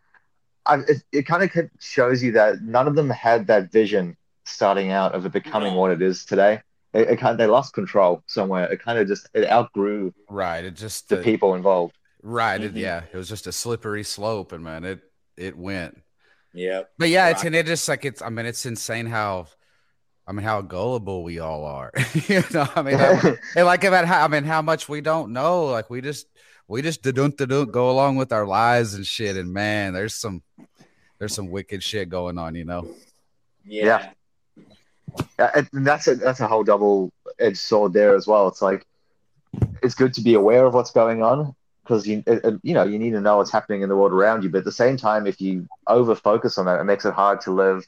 I, 0.66 0.78
it 0.88 1.04
it 1.12 1.24
kind 1.28 1.44
of 1.44 1.52
shows 1.80 2.24
you 2.24 2.32
that 2.34 2.62
none 2.62 2.88
of 2.88 2.96
them 2.96 3.10
had 3.10 3.48
that 3.48 3.72
vision 3.72 4.18
starting 4.46 4.92
out 4.92 5.14
of 5.14 5.26
it 5.26 5.32
becoming 5.32 5.74
No. 5.74 5.80
what 5.80 5.92
it 5.92 6.02
is 6.02 6.26
today. 6.26 6.62
It, 6.94 7.10
it 7.12 7.20
kind 7.20 7.40
they 7.40 7.46
lost 7.48 7.74
control 7.74 8.24
somewhere. 8.28 8.72
It 8.72 8.82
kind 8.82 8.98
of 9.00 9.08
just 9.08 9.30
it 9.34 9.50
outgrew 9.50 10.14
Right. 10.30 10.64
It 10.66 10.76
just 10.76 11.10
the 11.10 11.18
the, 11.18 11.24
people 11.24 11.54
involved. 11.56 11.96
right. 12.22 12.62
It, 12.62 12.74
Mhm. 12.74 12.78
yeah. 12.80 13.04
It 13.12 13.18
was 13.18 13.30
just 13.30 13.48
a 13.48 13.52
slippery 13.52 14.04
slope, 14.04 14.52
and 14.52 14.64
man, 14.64 14.84
it 14.84 15.02
it 15.38 15.58
went. 15.58 16.02
Yeah. 16.54 16.84
But 16.98 17.10
yeah, 17.10 17.30
it's 17.30 17.40
Rock. 17.40 17.46
and 17.48 17.56
it 17.56 17.66
just 17.66 17.88
like 17.90 18.06
it's. 18.06 18.22
I 18.22 18.30
mean, 18.30 18.46
it's 18.46 18.66
insane 18.66 19.06
how. 19.08 19.48
I 20.26 20.32
mean, 20.32 20.44
how 20.46 20.62
gullible 20.62 21.24
we 21.24 21.40
all 21.40 21.66
are. 21.66 21.92
you 22.28 22.42
know, 22.54 22.68
I 22.76 22.82
mean, 22.82 22.98
how- 22.98 23.34
and 23.56 23.66
like 23.66 23.84
about 23.84 24.06
how 24.06 24.24
I 24.24 24.28
mean, 24.28 24.44
how 24.46 24.62
much 24.62 24.88
we 24.88 25.02
don't 25.02 25.34
know. 25.34 25.66
Like 25.66 25.90
we 25.90 26.02
just 26.02 26.28
we 26.68 26.82
just 26.82 27.02
don't 27.02 27.36
don't 27.38 27.72
go 27.72 27.90
along 27.92 28.16
with 28.16 28.32
our 28.32 28.46
lives 28.48 28.94
and 28.94 29.06
shit. 29.06 29.36
And 29.36 29.52
man, 29.54 29.94
there's 29.94 30.16
some 30.16 30.42
there's 31.20 31.34
some 31.36 31.50
wicked 31.50 31.84
shit 31.84 32.10
going 32.10 32.38
on. 32.38 32.56
You 32.56 32.66
know. 32.66 32.88
Yeah. 33.66 33.86
Yeah. 33.86 34.10
Yeah, 35.38 35.52
and 35.74 35.86
that's 35.86 36.08
a 36.08 36.16
that's 36.16 36.40
a 36.40 36.48
whole 36.48 36.64
double 36.64 37.12
edged 37.38 37.58
sword 37.58 37.94
there 37.94 38.16
as 38.16 38.26
well. 38.26 38.48
It's 38.48 38.62
like 38.62 38.86
it's 39.84 39.94
good 39.94 40.14
to 40.16 40.22
be 40.22 40.34
aware 40.34 40.66
of 40.66 40.74
what's 40.74 40.90
going 40.92 41.22
on 41.22 41.54
because 41.84 42.08
you 42.08 42.24
it, 42.26 42.44
it- 42.44 42.60
you 42.64 42.74
know 42.74 42.84
you 42.84 42.98
need 42.98 43.12
to 43.12 43.22
know 43.22 43.38
what's 43.38 43.52
happening 43.52 43.84
in 43.84 43.90
the 43.90 43.96
world 43.96 44.12
around 44.12 44.44
you. 44.44 44.50
But 44.50 44.60
at 44.60 44.64
the 44.66 44.72
same 44.72 44.98
time, 44.98 45.28
if 45.28 45.40
you 45.40 45.68
over 45.86 46.16
focus 46.16 46.58
on 46.58 46.66
that, 46.66 46.80
it 46.80 46.86
makes 46.86 47.06
it 47.06 47.14
hard 47.14 47.42
to 47.42 47.52
live 47.52 47.86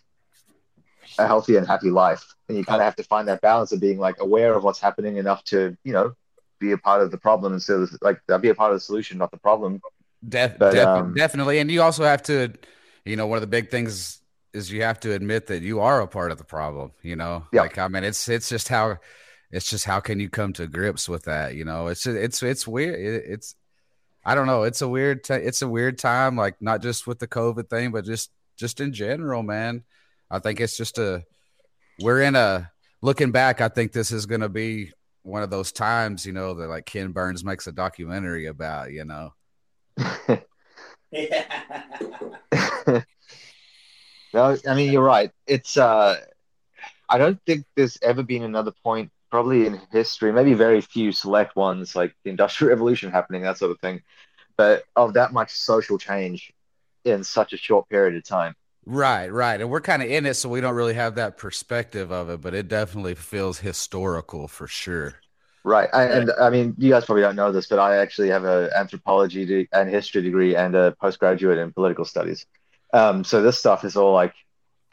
a 1.17 1.27
healthy 1.27 1.55
and 1.57 1.67
happy 1.67 1.89
life. 1.89 2.23
And 2.47 2.57
you 2.57 2.63
kind 2.65 2.81
of 2.81 2.85
have 2.85 2.95
to 2.97 3.03
find 3.03 3.27
that 3.27 3.41
balance 3.41 3.71
of 3.71 3.79
being 3.79 3.97
like 3.99 4.15
aware 4.19 4.53
of 4.53 4.63
what's 4.63 4.79
happening 4.79 5.17
enough 5.17 5.43
to 5.45 5.75
you 5.83 5.93
know 5.93 6.13
be 6.59 6.71
a 6.71 6.77
part 6.77 7.01
of 7.01 7.11
the 7.11 7.17
problem 7.17 7.53
instead 7.53 7.79
of 7.79 7.89
like 8.01 8.19
be 8.41 8.49
a 8.49 8.55
part 8.55 8.71
of 8.71 8.77
the 8.77 8.81
solution, 8.81 9.17
not 9.17 9.31
the 9.31 9.37
problem. 9.37 9.81
Def- 10.27 10.57
But, 10.57 10.71
def- 10.71 10.87
um, 10.87 11.13
definitely, 11.13 11.59
and 11.59 11.69
you 11.69 11.81
also 11.81 12.03
have 12.03 12.23
to, 12.23 12.53
you 13.03 13.15
know, 13.15 13.27
one 13.27 13.37
of 13.37 13.41
the 13.41 13.47
big 13.47 13.69
things 13.69 14.21
is 14.53 14.71
you 14.71 14.81
have 14.83 14.99
to 15.01 15.11
admit 15.11 15.47
that 15.47 15.61
you 15.61 15.81
are 15.81 16.01
a 16.01 16.07
part 16.07 16.31
of 16.31 16.37
the 16.37 16.43
problem. 16.45 16.91
You 17.03 17.15
know, 17.15 17.45
Yeah. 17.51 17.61
like 17.61 17.77
I 17.77 17.87
mean, 17.87 18.03
it's 18.03 18.27
it's 18.29 18.49
just 18.49 18.67
how 18.69 18.97
it's 19.51 19.69
just 19.69 19.85
how 19.85 19.99
can 19.99 20.19
you 20.19 20.29
come 20.29 20.53
to 20.53 20.67
grips 20.67 21.07
with 21.09 21.23
that? 21.25 21.55
You 21.55 21.65
know, 21.65 21.87
it's 21.87 22.05
it's 22.07 22.41
it's 22.41 22.67
weird. 22.67 22.99
It, 22.99 23.23
it's 23.27 23.55
I 24.23 24.33
don't 24.33 24.47
know. 24.47 24.63
It's 24.63 24.81
a 24.81 24.87
weird. 24.87 25.23
T- 25.23 25.33
it's 25.33 25.61
a 25.61 25.67
weird 25.67 25.97
time. 25.99 26.35
Like 26.35 26.55
not 26.61 26.81
just 26.81 27.05
with 27.05 27.19
the 27.19 27.27
COVID 27.27 27.69
thing, 27.69 27.91
but 27.91 28.05
just 28.05 28.31
just 28.57 28.79
in 28.79 28.93
general, 28.93 29.43
man. 29.43 29.83
I 30.29 30.39
think 30.39 30.59
it's 30.59 30.77
just 30.77 30.97
a 30.97 31.23
we're 32.01 32.21
in 32.21 32.35
a 32.35 32.71
looking 33.01 33.31
back. 33.31 33.61
I 33.61 33.69
think 33.69 33.91
this 33.91 34.11
is 34.11 34.25
going 34.25 34.41
to 34.41 34.49
be 34.49 34.91
one 35.23 35.43
of 35.43 35.49
those 35.49 35.71
times, 35.71 36.25
you 36.25 36.33
know, 36.33 36.53
that 36.55 36.67
like 36.67 36.85
Ken 36.85 37.11
Burns 37.11 37.43
makes 37.43 37.67
a 37.67 37.71
documentary 37.71 38.47
about. 38.47 38.91
You 38.91 39.05
know. 39.05 39.33
No, 44.35 44.57
I 44.67 44.75
mean 44.75 44.91
you're 44.91 45.01
right. 45.01 45.31
It's 45.47 45.77
uh, 45.77 46.17
I 47.07 47.17
don't 47.17 47.39
think 47.45 47.65
there's 47.77 47.97
ever 48.01 48.21
been 48.21 48.43
another 48.43 48.73
point, 48.83 49.09
probably 49.31 49.65
in 49.65 49.79
history, 49.93 50.33
maybe 50.33 50.53
very 50.53 50.81
few 50.81 51.13
select 51.13 51.55
ones 51.55 51.95
like 51.95 52.13
the 52.25 52.31
Industrial 52.31 52.69
Revolution 52.69 53.11
happening, 53.11 53.43
that 53.43 53.57
sort 53.57 53.71
of 53.71 53.79
thing, 53.79 54.01
but 54.57 54.83
of 54.97 55.13
that 55.13 55.31
much 55.31 55.51
social 55.51 55.97
change 55.97 56.51
in 57.05 57.23
such 57.23 57.53
a 57.53 57.57
short 57.57 57.87
period 57.87 58.17
of 58.17 58.25
time. 58.25 58.55
Right, 58.85 59.31
right. 59.31 59.59
And 59.59 59.69
we're 59.69 59.81
kind 59.81 60.03
of 60.03 60.09
in 60.09 60.25
it, 60.25 60.35
so 60.35 60.49
we 60.49 60.61
don't 60.61 60.75
really 60.75 60.93
have 60.93 61.15
that 61.15 61.37
perspective 61.37 62.11
of 62.11 62.29
it, 62.29 62.41
but 62.41 62.53
it 62.53 62.67
definitely 62.67 63.15
feels 63.15 63.59
historical 63.59 64.47
for 64.47 64.67
sure. 64.67 65.15
Right, 65.63 65.89
I, 65.91 66.03
and 66.03 66.31
I 66.39 66.51
mean, 66.51 66.75
you 66.77 66.91
guys 66.91 67.05
probably 67.05 67.23
don't 67.23 67.35
know 67.35 67.51
this, 67.51 67.65
but 67.65 67.79
I 67.79 67.97
actually 67.97 68.29
have 68.29 68.45
a 68.45 68.69
anthropology 68.75 69.45
de- 69.45 69.67
and 69.71 69.89
history 69.89 70.21
degree 70.21 70.55
and 70.55 70.75
a 70.75 70.95
postgraduate 71.01 71.57
in 71.57 71.73
political 71.73 72.05
studies. 72.05 72.45
Um, 72.93 73.23
so 73.23 73.41
this 73.41 73.57
stuff 73.57 73.83
is 73.83 73.97
all 73.97 74.13
like, 74.13 74.35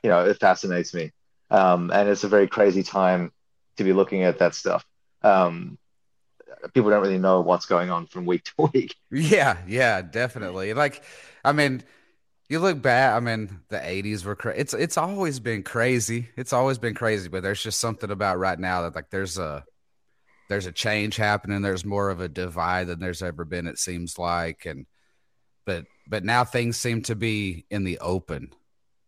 you 0.02 0.08
know, 0.08 0.24
it 0.24 0.40
fascinates 0.40 0.94
me, 0.94 1.12
um, 1.50 1.90
and 1.92 2.08
it's 2.08 2.24
a 2.24 2.28
very 2.28 2.48
crazy 2.48 2.82
time 2.82 3.32
to 3.76 3.84
be 3.84 3.92
looking 3.92 4.22
at 4.22 4.38
that 4.38 4.54
stuff. 4.54 4.86
Um, 5.20 5.76
people 6.72 6.88
don't 6.88 7.02
really 7.02 7.18
know 7.18 7.42
what's 7.42 7.66
going 7.66 7.90
on 7.90 8.06
from 8.06 8.24
week 8.24 8.44
to 8.44 8.70
week. 8.72 8.96
Yeah, 9.10 9.58
yeah, 9.66 10.00
definitely. 10.00 10.72
Like, 10.72 11.02
I 11.44 11.52
mean, 11.52 11.82
you 12.52 12.60
look 12.60 12.82
back. 12.82 13.14
I 13.14 13.20
mean, 13.20 13.60
the 13.70 13.78
'80s 13.86 14.24
were 14.24 14.36
crazy. 14.36 14.60
It's 14.60 14.74
it's 14.74 14.98
always 14.98 15.40
been 15.40 15.62
crazy. 15.62 16.28
It's 16.36 16.52
always 16.52 16.78
been 16.78 16.94
crazy, 16.94 17.28
but 17.28 17.42
there's 17.42 17.62
just 17.62 17.80
something 17.80 18.10
about 18.10 18.38
right 18.38 18.58
now 18.58 18.82
that 18.82 18.94
like 18.94 19.10
there's 19.10 19.38
a 19.38 19.66
there's 20.48 20.66
a 20.66 20.72
change 20.72 21.16
happening. 21.16 21.62
There's 21.62 21.84
more 21.84 22.10
of 22.10 22.20
a 22.20 22.28
divide 22.28 22.88
than 22.88 23.00
there's 23.00 23.22
ever 23.22 23.44
been. 23.44 23.66
It 23.66 23.78
seems 23.78 24.18
like, 24.18 24.66
and 24.66 24.86
but 25.66 25.86
but 26.06 26.24
now 26.24 26.44
things 26.44 26.76
seem 26.78 27.02
to 27.04 27.16
be 27.16 27.66
in 27.70 27.84
the 27.84 27.98
open. 28.00 28.52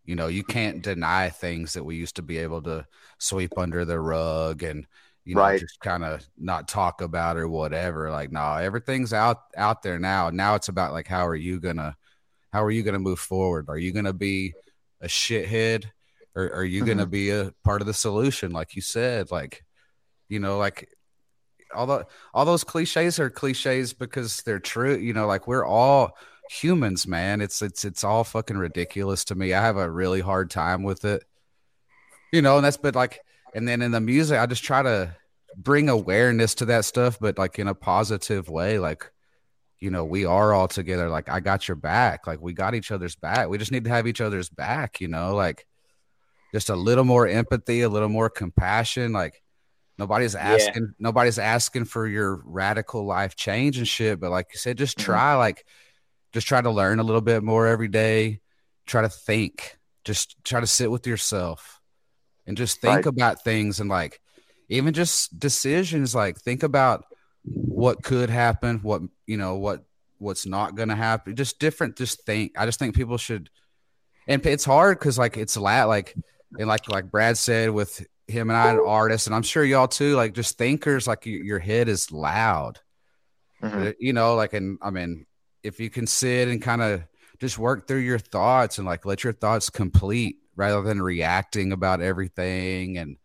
You 0.05 0.17
know, 0.17 0.29
you 0.29 0.45
can't 0.45 0.83
deny 0.83 1.31
things 1.31 1.75
that 1.75 1.85
we 1.85 1.97
used 1.97 2.17
to 2.17 2.23
be 2.23 2.39
able 2.39 2.63
to 2.65 2.87
sweep 3.19 3.59
under 3.59 3.85
the 3.85 4.01
rug 4.01 4.63
and 4.63 4.87
you 5.25 5.37
know 5.37 5.43
Right. 5.43 5.53
just 5.53 5.81
kind 5.81 6.05
of 6.05 6.27
not 6.39 6.69
talk 6.69 7.01
about 7.03 7.37
or 7.39 7.49
whatever. 7.49 8.11
Like, 8.11 8.33
no, 8.33 8.55
everything's 8.57 9.13
out 9.15 9.43
out 9.57 9.83
there 9.83 9.99
now. 9.99 10.31
Now 10.31 10.55
it's 10.57 10.69
about 10.69 10.93
like 10.93 11.09
how 11.09 11.27
are 11.27 11.37
you 11.37 11.61
gonna 11.61 11.97
how 12.55 12.63
are 12.63 12.71
you 12.71 12.85
gonna 12.85 13.01
move 13.01 13.19
forward? 13.19 13.67
Are 13.69 13.77
you 13.77 13.91
gonna 13.91 14.13
be 14.13 14.55
a 15.01 15.09
shithead 15.09 15.87
or 16.37 16.53
are 16.53 16.65
you 16.65 16.85
gonna 16.85 17.03
mm-hmm. 17.03 17.11
be 17.11 17.31
a 17.31 17.53
part 17.65 17.81
of 17.81 17.89
the 17.89 17.93
solution? 17.93 18.53
Like 18.53 18.77
you 18.77 18.81
said, 18.81 19.33
like 19.33 19.65
you 20.29 20.39
know, 20.39 20.57
like 20.57 20.89
all 21.75 21.87
the 21.87 22.07
all 22.33 22.45
those 22.45 22.63
cliches 22.63 23.19
are 23.19 23.29
cliches 23.29 23.93
because 23.93 24.41
they're 24.43 24.61
true. 24.61 24.97
You 24.97 25.13
know, 25.15 25.27
like 25.27 25.49
we're 25.49 25.67
all 25.67 26.17
humans, 26.49 27.09
man. 27.09 27.41
It's 27.41 27.61
it's 27.61 27.85
it's 27.85 28.05
all 28.05 28.23
fucking 28.23 28.57
ridiculous 28.57 29.25
to 29.25 29.35
me. 29.35 29.53
I 29.53 29.61
have 29.61 29.77
a 29.77 29.91
really 29.91 30.21
hard 30.21 30.49
time 30.49 30.85
with 30.85 31.05
it. 31.05 31.25
You 32.33 32.41
know, 32.41 32.55
and 32.57 32.65
that's 32.65 32.77
but 32.77 32.95
like 32.95 33.21
and 33.53 33.67
then 33.67 33.83
in 33.83 33.91
the 33.91 34.01
music, 34.01 34.39
I 34.39 34.47
just 34.47 34.63
try 34.63 34.83
to 34.83 35.17
bring 35.57 35.89
awareness 35.89 36.55
to 36.57 36.67
that 36.67 36.85
stuff, 36.85 37.19
but 37.21 37.37
like 37.37 37.59
in 37.59 37.67
a 37.67 37.75
positive 37.75 38.49
way. 38.49 38.79
Like, 38.79 39.11
you 39.85 39.91
know, 39.91 40.05
we 40.05 40.25
are 40.25 40.55
all 40.55 40.67
together. 40.67 41.11
Like, 41.11 41.29
I 41.29 41.41
got 41.41 41.69
your 41.69 41.77
back. 41.77 42.27
Like, 42.27 42.41
we 42.41 42.55
got 42.55 42.75
each 42.75 42.91
other's 42.91 43.17
back. 43.17 43.49
We 43.51 43.59
just 43.59 43.71
need 43.71 43.85
to 43.85 43.91
have 43.91 44.07
each 44.07 44.23
other's 44.23 44.49
back, 44.49 44.99
you 45.01 45.09
know, 45.09 45.35
like 45.35 45.67
just 46.53 46.71
a 46.71 46.75
little 46.77 47.05
more 47.05 47.29
empathy, 47.29 47.83
a 47.83 47.89
little 47.89 48.09
more 48.09 48.31
compassion. 48.31 49.13
Like, 49.13 49.43
nobody's 49.99 50.35
asking, 50.35 50.95
nobody's 50.99 51.39
asking 51.39 51.85
for 51.85 52.07
your 52.07 52.41
radical 52.47 53.05
life 53.05 53.37
change 53.37 53.77
and 53.77 53.87
shit. 53.87 54.21
But 54.21 54.31
like 54.31 54.47
you 54.53 54.59
said, 54.59 54.79
just 54.79 54.97
Mhm. 54.97 55.05
try, 55.05 55.35
like, 55.35 55.67
just 56.33 56.47
try 56.47 56.63
to 56.63 56.71
learn 56.71 56.99
a 56.99 57.05
little 57.05 57.21
bit 57.21 57.43
more 57.43 57.67
every 57.67 57.89
day. 57.89 58.41
Try 58.87 59.03
to 59.03 59.09
think, 59.11 59.77
just 60.05 60.43
try 60.45 60.61
to 60.61 60.67
sit 60.67 60.91
with 60.91 61.07
yourself 61.07 61.81
and 62.47 62.57
just 62.57 62.81
think 62.81 62.95
Right. 62.97 63.07
about 63.07 63.45
things 63.45 63.81
and 63.81 63.91
like 63.91 64.21
even 64.69 64.95
just 64.95 65.39
decisions 65.39 66.15
like 66.15 66.39
think 66.39 66.63
about 66.63 67.05
what 67.45 68.03
could 68.03 68.31
happen 68.31 68.79
what 68.79 69.03
you 69.27 69.37
know 69.37 69.57
what 69.57 69.85
what's 70.19 70.47
not 70.47 70.75
going 70.75 70.89
to 70.89 70.95
happen 70.95 71.37
just 71.37 71.59
different 71.59 71.97
just 71.97 72.25
think 72.25 72.53
i 72.57 72.65
just 72.65 72.79
think 72.79 72.95
people 72.95 73.19
should 73.19 73.51
and 74.27 74.45
it's 74.47 74.65
hard 74.65 74.99
because 74.99 75.19
like 75.19 75.37
it's 75.37 75.57
la 75.57 75.85
like 75.85 76.15
and 76.59 76.69
like 76.69 76.89
like 76.89 77.11
Brad 77.11 77.37
said, 77.37 77.71
with 77.71 78.07
him 78.27 78.51
and 78.51 78.57
I, 78.57 78.71
an 78.71 78.81
artist, 78.87 79.27
and 79.27 79.35
I'm 79.35 79.43
sure 79.43 79.65
y'all 79.65 79.89
too, 79.89 80.15
like 80.15 80.35
just 80.35 80.59
thinkers, 80.59 81.07
like 81.07 81.27
your 81.27 81.59
head 81.59 81.89
is 81.89 82.13
loud, 82.13 82.81
Mhm. 83.63 83.89
Uh, 83.89 83.93
you 83.99 84.13
know, 84.13 84.35
like 84.35 84.53
and 84.53 84.79
I 84.83 84.91
mean, 84.91 85.27
if 85.63 85.81
you 85.81 85.91
can 85.91 86.07
sit 86.07 86.49
and 86.49 86.61
kind 86.61 86.83
of 86.83 87.03
just 87.39 87.59
work 87.59 87.87
through 87.87 87.99
your 87.99 88.19
thoughts 88.19 88.79
and 88.79 88.87
like 88.87 89.05
let 89.05 89.25
your 89.25 89.33
thoughts 89.33 89.71
complete 89.71 90.37
rather 90.57 90.83
than 90.83 91.03
reacting 91.03 91.73
about 91.73 92.01
everything 92.01 92.99
and 92.99 93.17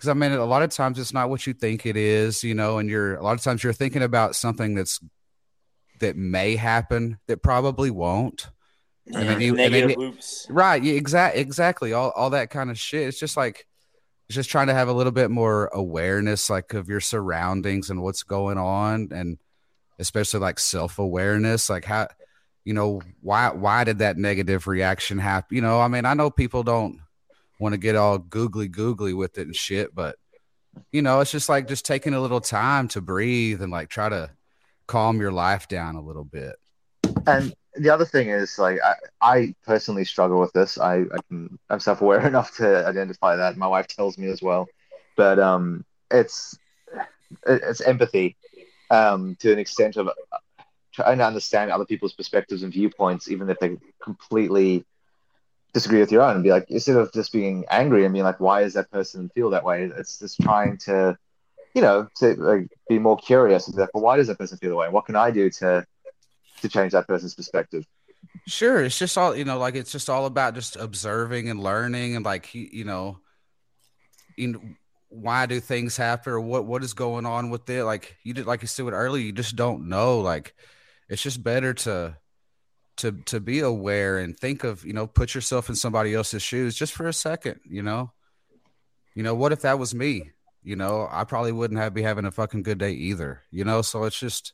because 0.00 0.08
I 0.08 0.14
mean, 0.14 0.32
a 0.32 0.46
lot 0.46 0.62
of 0.62 0.70
times 0.70 0.98
it's 0.98 1.12
not 1.12 1.28
what 1.28 1.46
you 1.46 1.52
think 1.52 1.84
it 1.84 1.94
is, 1.94 2.42
you 2.42 2.54
know, 2.54 2.78
and 2.78 2.88
you're 2.88 3.16
a 3.16 3.22
lot 3.22 3.34
of 3.34 3.42
times 3.42 3.62
you're 3.62 3.74
thinking 3.74 4.02
about 4.02 4.34
something 4.34 4.74
that's 4.74 4.98
that 5.98 6.16
may 6.16 6.56
happen 6.56 7.18
that 7.26 7.42
probably 7.42 7.90
won't. 7.90 8.48
And 9.12 9.28
then 9.28 9.40
you- 9.42 9.50
and 9.50 9.58
then 9.58 9.72
negative 9.72 9.96
hoops. 9.96 10.46
Right. 10.48 10.82
Yeah, 10.82 10.94
exact 10.94 11.36
exactly. 11.36 11.92
All 11.92 12.12
all 12.16 12.30
that 12.30 12.48
kind 12.48 12.70
of 12.70 12.78
shit. 12.78 13.08
It's 13.08 13.18
just 13.20 13.36
like 13.36 13.66
it's 14.26 14.34
just 14.36 14.48
trying 14.48 14.68
to 14.68 14.74
have 14.74 14.88
a 14.88 14.94
little 14.94 15.12
bit 15.12 15.30
more 15.30 15.66
awareness 15.74 16.48
like 16.48 16.72
of 16.72 16.88
your 16.88 17.00
surroundings 17.00 17.90
and 17.90 18.00
what's 18.00 18.22
going 18.22 18.56
on 18.56 19.08
and 19.12 19.36
especially 19.98 20.40
like 20.40 20.58
self-awareness. 20.58 21.68
Like 21.68 21.84
how 21.84 22.08
you 22.64 22.72
know, 22.72 23.02
why 23.20 23.50
why 23.50 23.84
did 23.84 23.98
that 23.98 24.16
negative 24.16 24.66
reaction 24.66 25.18
happen? 25.18 25.56
You 25.56 25.60
know, 25.60 25.78
I 25.78 25.88
mean, 25.88 26.06
I 26.06 26.14
know 26.14 26.30
people 26.30 26.62
don't 26.62 27.00
want 27.60 27.74
to 27.74 27.78
get 27.78 27.94
all 27.94 28.18
googly 28.18 28.66
googly 28.66 29.14
with 29.14 29.38
it 29.38 29.46
and 29.46 29.54
shit, 29.54 29.94
but 29.94 30.16
you 30.92 31.02
know, 31.02 31.20
it's 31.20 31.30
just 31.30 31.48
like 31.48 31.68
just 31.68 31.84
taking 31.84 32.14
a 32.14 32.20
little 32.20 32.40
time 32.40 32.88
to 32.88 33.00
breathe 33.00 33.62
and 33.62 33.70
like 33.70 33.88
try 33.88 34.08
to 34.08 34.30
calm 34.86 35.20
your 35.20 35.32
life 35.32 35.68
down 35.68 35.94
a 35.94 36.00
little 36.00 36.24
bit. 36.24 36.56
And 37.26 37.54
the 37.74 37.90
other 37.90 38.04
thing 38.04 38.28
is, 38.28 38.58
like, 38.58 38.78
I, 38.82 38.94
I 39.20 39.54
personally 39.64 40.04
struggle 40.04 40.40
with 40.40 40.52
this. 40.52 40.78
I, 40.78 41.00
I 41.02 41.18
can, 41.28 41.58
I'm 41.68 41.80
self-aware 41.80 42.26
enough 42.26 42.56
to 42.56 42.86
identify 42.86 43.36
that. 43.36 43.56
My 43.56 43.66
wife 43.66 43.86
tells 43.86 44.18
me 44.18 44.28
as 44.28 44.42
well, 44.42 44.68
but 45.16 45.38
um, 45.38 45.84
it's 46.10 46.58
it's 47.46 47.80
empathy, 47.80 48.36
um, 48.90 49.36
to 49.40 49.52
an 49.52 49.58
extent 49.58 49.96
of 49.96 50.08
uh, 50.08 50.12
trying 50.92 51.18
to 51.18 51.26
understand 51.26 51.70
other 51.70 51.84
people's 51.84 52.12
perspectives 52.12 52.62
and 52.62 52.72
viewpoints, 52.72 53.30
even 53.30 53.48
if 53.48 53.58
they're 53.60 53.76
completely 54.02 54.84
disagree 55.72 56.00
with 56.00 56.12
your 56.12 56.22
own. 56.22 56.34
And 56.34 56.44
be 56.44 56.50
like, 56.50 56.70
instead 56.70 56.96
of 56.96 57.12
just 57.12 57.32
being 57.32 57.64
angry 57.70 58.04
and 58.04 58.12
being 58.12 58.24
like, 58.24 58.40
why 58.40 58.62
does 58.62 58.74
that 58.74 58.90
person 58.90 59.30
feel 59.34 59.50
that 59.50 59.64
way? 59.64 59.84
It's 59.96 60.18
just 60.18 60.40
trying 60.40 60.78
to, 60.78 61.16
you 61.74 61.82
know, 61.82 62.08
to 62.16 62.34
like 62.34 62.68
be 62.88 62.98
more 62.98 63.16
curious 63.16 63.66
and 63.66 63.76
be 63.76 63.82
like, 63.82 63.94
well, 63.94 64.04
why 64.04 64.16
does 64.16 64.28
that 64.28 64.38
person 64.38 64.58
feel 64.58 64.70
that 64.70 64.76
way? 64.76 64.88
What 64.88 65.06
can 65.06 65.16
I 65.16 65.30
do 65.30 65.50
to 65.50 65.86
to 66.62 66.68
change 66.68 66.92
that 66.92 67.06
person's 67.06 67.34
perspective? 67.34 67.84
Sure, 68.46 68.82
it's 68.82 68.98
just 68.98 69.16
all 69.16 69.34
you 69.34 69.44
know, 69.44 69.58
like 69.58 69.74
it's 69.74 69.92
just 69.92 70.10
all 70.10 70.26
about 70.26 70.54
just 70.54 70.76
observing 70.76 71.48
and 71.48 71.62
learning, 71.62 72.16
and 72.16 72.24
like 72.24 72.54
you, 72.54 72.84
know, 72.84 73.18
know, 74.36 74.60
why 75.08 75.46
do 75.46 75.60
things 75.60 75.96
happen, 75.96 76.32
or 76.32 76.40
what 76.40 76.66
what 76.66 76.84
is 76.84 76.94
going 76.94 77.26
on 77.26 77.50
with 77.50 77.68
it? 77.70 77.84
Like 77.84 78.16
you 78.22 78.34
did, 78.34 78.46
like 78.46 78.62
you 78.62 78.68
said 78.68 78.86
earlier, 78.86 79.24
you 79.24 79.32
just 79.32 79.56
don't 79.56 79.88
know. 79.88 80.20
Like 80.20 80.54
it's 81.08 81.22
just 81.22 81.42
better 81.42 81.74
to 81.74 82.16
to 83.00 83.12
to 83.26 83.40
be 83.40 83.60
aware 83.60 84.18
and 84.18 84.38
think 84.38 84.64
of 84.64 84.84
you 84.84 84.92
know, 84.92 85.06
put 85.06 85.34
yourself 85.34 85.68
in 85.68 85.74
somebody 85.74 86.14
else's 86.14 86.42
shoes 86.42 86.74
just 86.74 86.92
for 86.92 87.06
a 87.08 87.12
second. 87.12 87.60
You 87.68 87.82
know, 87.82 88.12
you 89.14 89.22
know, 89.22 89.34
what 89.34 89.52
if 89.52 89.62
that 89.62 89.78
was 89.78 89.94
me? 89.94 90.30
You 90.62 90.76
know, 90.76 91.08
I 91.10 91.24
probably 91.24 91.52
wouldn't 91.52 91.80
have 91.80 91.94
be 91.94 92.02
having 92.02 92.26
a 92.26 92.30
fucking 92.30 92.62
good 92.62 92.78
day 92.78 92.92
either. 92.92 93.42
You 93.50 93.64
know, 93.64 93.82
so 93.82 94.04
it's 94.04 94.18
just 94.18 94.52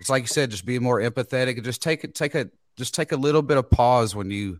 it's 0.00 0.08
like 0.08 0.22
you 0.22 0.28
said, 0.28 0.50
just 0.50 0.64
be 0.64 0.78
more 0.78 1.00
empathetic 1.00 1.56
and 1.56 1.64
just 1.64 1.82
take 1.82 2.04
it, 2.04 2.14
take 2.14 2.34
a, 2.34 2.50
just 2.76 2.94
take 2.94 3.12
a 3.12 3.16
little 3.16 3.42
bit 3.42 3.58
of 3.58 3.70
pause 3.70 4.14
when 4.14 4.30
you, 4.30 4.58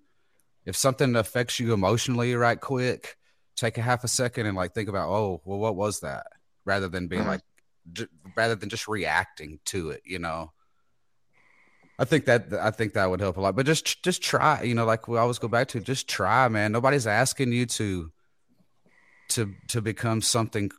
if 0.66 0.76
something 0.76 1.16
affects 1.16 1.58
you 1.58 1.72
emotionally 1.72 2.34
right 2.34 2.60
quick, 2.60 3.16
take 3.56 3.78
a 3.78 3.82
half 3.82 4.04
a 4.04 4.08
second 4.08 4.44
and 4.46 4.54
like 4.56 4.74
think 4.74 4.90
about, 4.90 5.08
oh, 5.08 5.40
well, 5.46 5.58
what 5.58 5.76
was 5.76 6.00
that? 6.00 6.26
Rather 6.66 6.88
than 6.88 7.08
being 7.08 7.22
Mhm. 7.22 7.26
like, 7.26 7.40
rather 8.36 8.54
than 8.54 8.68
just 8.68 8.86
reacting 8.86 9.58
to 9.64 9.90
it, 9.90 10.02
you 10.04 10.18
know. 10.18 10.52
I 12.00 12.06
think 12.06 12.24
that 12.24 12.54
I 12.54 12.70
think 12.70 12.94
that 12.94 13.10
would 13.10 13.20
help 13.20 13.36
a 13.36 13.42
lot. 13.42 13.54
But 13.54 13.66
just 13.66 14.02
just 14.02 14.22
try, 14.22 14.62
you 14.62 14.74
know, 14.74 14.86
like 14.86 15.06
we 15.06 15.18
always 15.18 15.38
go 15.38 15.48
back 15.48 15.68
to, 15.68 15.80
just 15.80 16.08
try, 16.08 16.48
man. 16.48 16.72
Nobody's 16.72 17.06
asking 17.06 17.52
you 17.52 17.66
to 17.66 18.10
to 19.28 19.54
to 19.68 19.82
become 19.82 20.22
something 20.22 20.70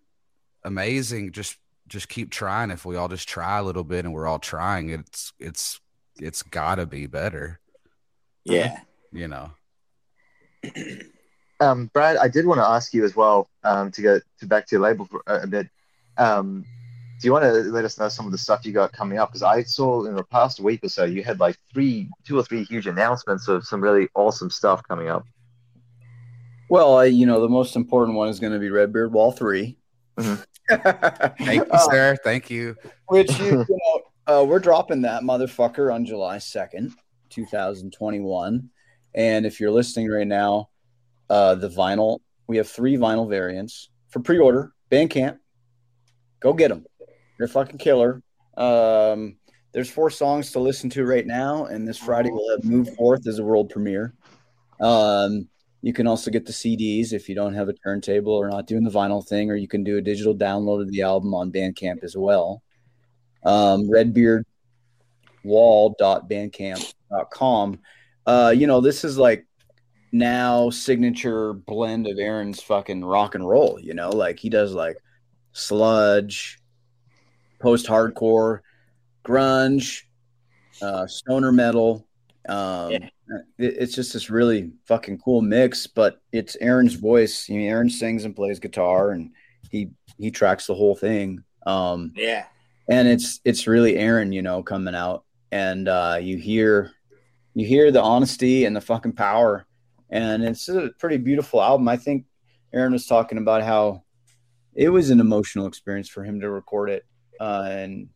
amazing. 0.63 1.31
Just 1.31 1.57
just 1.87 2.09
keep 2.09 2.31
trying. 2.31 2.71
If 2.71 2.85
we 2.85 2.95
all 2.95 3.07
just 3.07 3.29
try 3.29 3.59
a 3.59 3.63
little 3.63 3.83
bit 3.83 4.03
and 4.03 4.15
we're 4.15 4.25
all 4.25 4.39
trying, 4.39 4.89
it's 4.89 5.31
it's 5.39 5.79
it's 6.19 6.41
gotta 6.41 6.87
be 6.87 7.05
better, 7.05 7.59
Yeah. 8.43 8.79
you 9.11 9.27
know. 9.27 9.51
Um, 11.59 11.91
Brad, 11.93 12.17
I 12.17 12.29
did 12.29 12.47
want 12.47 12.59
to 12.59 12.67
ask 12.67 12.95
you 12.95 13.05
as 13.05 13.15
well 13.15 13.47
um, 13.63 13.91
to 13.91 14.01
go 14.01 14.19
to 14.39 14.45
back 14.47 14.65
to 14.67 14.75
your 14.75 14.81
label 14.81 15.05
for 15.05 15.21
a, 15.27 15.41
a 15.41 15.47
bit. 15.47 15.67
Um, 16.17 16.65
do 17.21 17.27
you 17.27 17.31
want 17.33 17.43
to 17.43 17.51
let 17.71 17.85
us 17.85 17.99
know 17.99 18.09
some 18.09 18.25
of 18.25 18.31
the 18.31 18.37
stuff 18.37 18.65
you 18.65 18.71
got 18.71 18.91
coming 18.93 19.19
up? 19.19 19.29
Because 19.29 19.43
I 19.43 19.61
saw 19.61 20.05
in 20.05 20.15
the 20.15 20.23
past 20.23 20.59
week 20.59 20.83
or 20.83 20.89
so 20.89 21.03
you 21.05 21.23
had 21.23 21.39
like 21.39 21.55
three, 21.71 22.09
two 22.25 22.39
or 22.39 22.43
three 22.43 22.63
huge 22.63 22.87
announcements 22.87 23.47
of 23.47 23.63
some 23.65 23.79
really 23.79 24.09
awesome 24.15 24.49
stuff 24.49 24.81
coming 24.87 25.07
up. 25.07 25.23
Well, 26.69 26.97
I, 26.97 27.05
you 27.05 27.25
know, 27.27 27.39
the 27.39 27.49
most 27.49 27.75
important 27.75 28.17
one 28.17 28.29
is 28.29 28.39
going 28.39 28.53
to 28.53 28.59
be 28.59 28.69
Red 28.69 28.91
Beard 28.91 29.13
Wall 29.13 29.31
3. 29.31 29.77
Mhm. 30.17 30.43
Thank 31.37 31.65
you, 31.65 31.71
Uh, 31.71 31.77
sir. 31.91 32.17
Thank 32.23 32.49
you. 32.49 32.75
which 33.07 33.37
you, 33.39 33.45
you 33.69 33.77
know, 34.27 34.41
uh, 34.41 34.43
we're 34.43 34.59
dropping 34.59 35.01
that 35.03 35.21
motherfucker 35.23 35.93
on 35.93 36.05
July 36.05 36.37
2nd, 36.37 36.91
2021. 37.29 38.69
And 39.13 39.45
if 39.45 39.59
you're 39.59 39.71
listening 39.71 40.09
right 40.09 40.25
now, 40.27 40.69
uh, 41.29 41.53
the 41.55 41.69
vinyl, 41.69 42.19
we 42.47 42.57
have 42.57 42.67
three 42.67 42.97
vinyl 42.97 43.29
variants 43.29 43.89
for 44.09 44.21
pre 44.21 44.39
order. 44.39 44.71
Bandcamp, 44.89 45.37
go 46.39 46.53
get 46.53 46.69
them. 46.69 46.85
They're 47.41 47.47
fucking 47.47 47.79
killer. 47.79 48.21
Um, 48.55 49.37
there's 49.71 49.89
four 49.89 50.11
songs 50.11 50.51
to 50.51 50.59
listen 50.59 50.91
to 50.91 51.03
right 51.03 51.25
now, 51.25 51.65
and 51.65 51.87
this 51.87 51.97
Friday 51.97 52.29
we'll 52.29 52.51
have 52.51 52.63
Move 52.63 52.93
Forth 52.93 53.25
as 53.25 53.39
a 53.39 53.43
world 53.43 53.71
premiere. 53.71 54.13
Um, 54.79 55.49
you 55.81 55.91
can 55.91 56.05
also 56.05 56.29
get 56.29 56.45
the 56.45 56.51
CDs 56.51 57.13
if 57.13 57.27
you 57.27 57.33
don't 57.33 57.55
have 57.55 57.67
a 57.67 57.73
turntable 57.73 58.33
or 58.33 58.47
not 58.47 58.67
doing 58.67 58.83
the 58.83 58.91
vinyl 58.91 59.27
thing, 59.27 59.49
or 59.49 59.55
you 59.55 59.67
can 59.67 59.83
do 59.83 59.97
a 59.97 60.03
digital 60.03 60.35
download 60.35 60.83
of 60.83 60.91
the 60.91 61.01
album 61.01 61.33
on 61.33 61.51
Bandcamp 61.51 62.03
as 62.03 62.15
well. 62.15 62.61
Um, 63.43 63.89
redbeardwall.bandcamp.com. 65.43 67.79
Uh, 68.27 68.53
you 68.55 68.67
know, 68.67 68.81
this 68.81 69.03
is 69.03 69.17
like 69.17 69.47
now 70.11 70.69
signature 70.69 71.53
blend 71.53 72.05
of 72.05 72.19
Aaron's 72.19 72.61
fucking 72.61 73.03
rock 73.03 73.33
and 73.33 73.49
roll, 73.49 73.79
you 73.81 73.95
know, 73.95 74.11
like 74.11 74.37
he 74.37 74.51
does 74.51 74.75
like 74.75 74.97
sludge, 75.53 76.60
post 77.61 77.85
hardcore, 77.87 78.59
grunge, 79.25 80.03
uh, 80.81 81.07
stoner 81.07 81.51
metal. 81.51 82.07
Um, 82.49 82.91
Yeah. 82.91 83.09
it- 83.59 83.77
it's 83.79 83.93
just 83.93 84.13
this 84.13 84.29
really 84.29 84.71
fucking 84.85 85.19
cool 85.19 85.41
mix, 85.41 85.87
but 85.87 86.19
it's 86.31 86.57
Aaron's 86.59 86.95
voice. 86.95 87.47
You 87.47 87.59
know, 87.61 87.67
Aaron 87.67 87.89
sings 87.89 88.25
and 88.25 88.35
plays 88.35 88.59
guitar 88.59 89.11
and 89.11 89.31
he, 89.69 89.91
he 90.17 90.31
tracks 90.31 90.67
the 90.67 90.75
whole 90.75 90.95
thing. 90.95 91.43
Um, 91.65 92.11
Yeah. 92.15 92.45
and 92.89 93.07
it's 93.07 93.39
it's 93.45 93.67
really 93.67 93.95
Aaron, 93.97 94.31
you 94.31 94.41
know, 94.41 94.63
coming 94.63 94.95
out, 94.95 95.23
and 95.51 95.87
uh, 95.87 96.17
you 96.19 96.37
hear 96.37 96.91
you 97.53 97.65
hear 97.65 97.91
the 97.91 98.01
honesty 98.01 98.65
and 98.65 98.75
the 98.75 98.81
fucking 98.81 99.11
power, 99.13 99.65
and 100.09 100.43
it's 100.43 100.67
a 100.67 100.89
pretty 100.97 101.17
beautiful 101.17 101.61
album. 101.61 101.87
I 101.87 101.97
think 101.97 102.25
Aaron 102.73 102.93
was 102.93 103.05
talking 103.05 103.37
about 103.37 103.61
how 103.61 104.03
it 104.73 104.89
was 104.89 105.09
an 105.11 105.19
emotional 105.19 105.67
experience 105.67 106.09
for 106.09 106.23
him 106.23 106.39
to 106.41 106.49
record 106.49 106.89
it, 106.89 107.05
uh, 107.41 107.67
and 107.67 108.07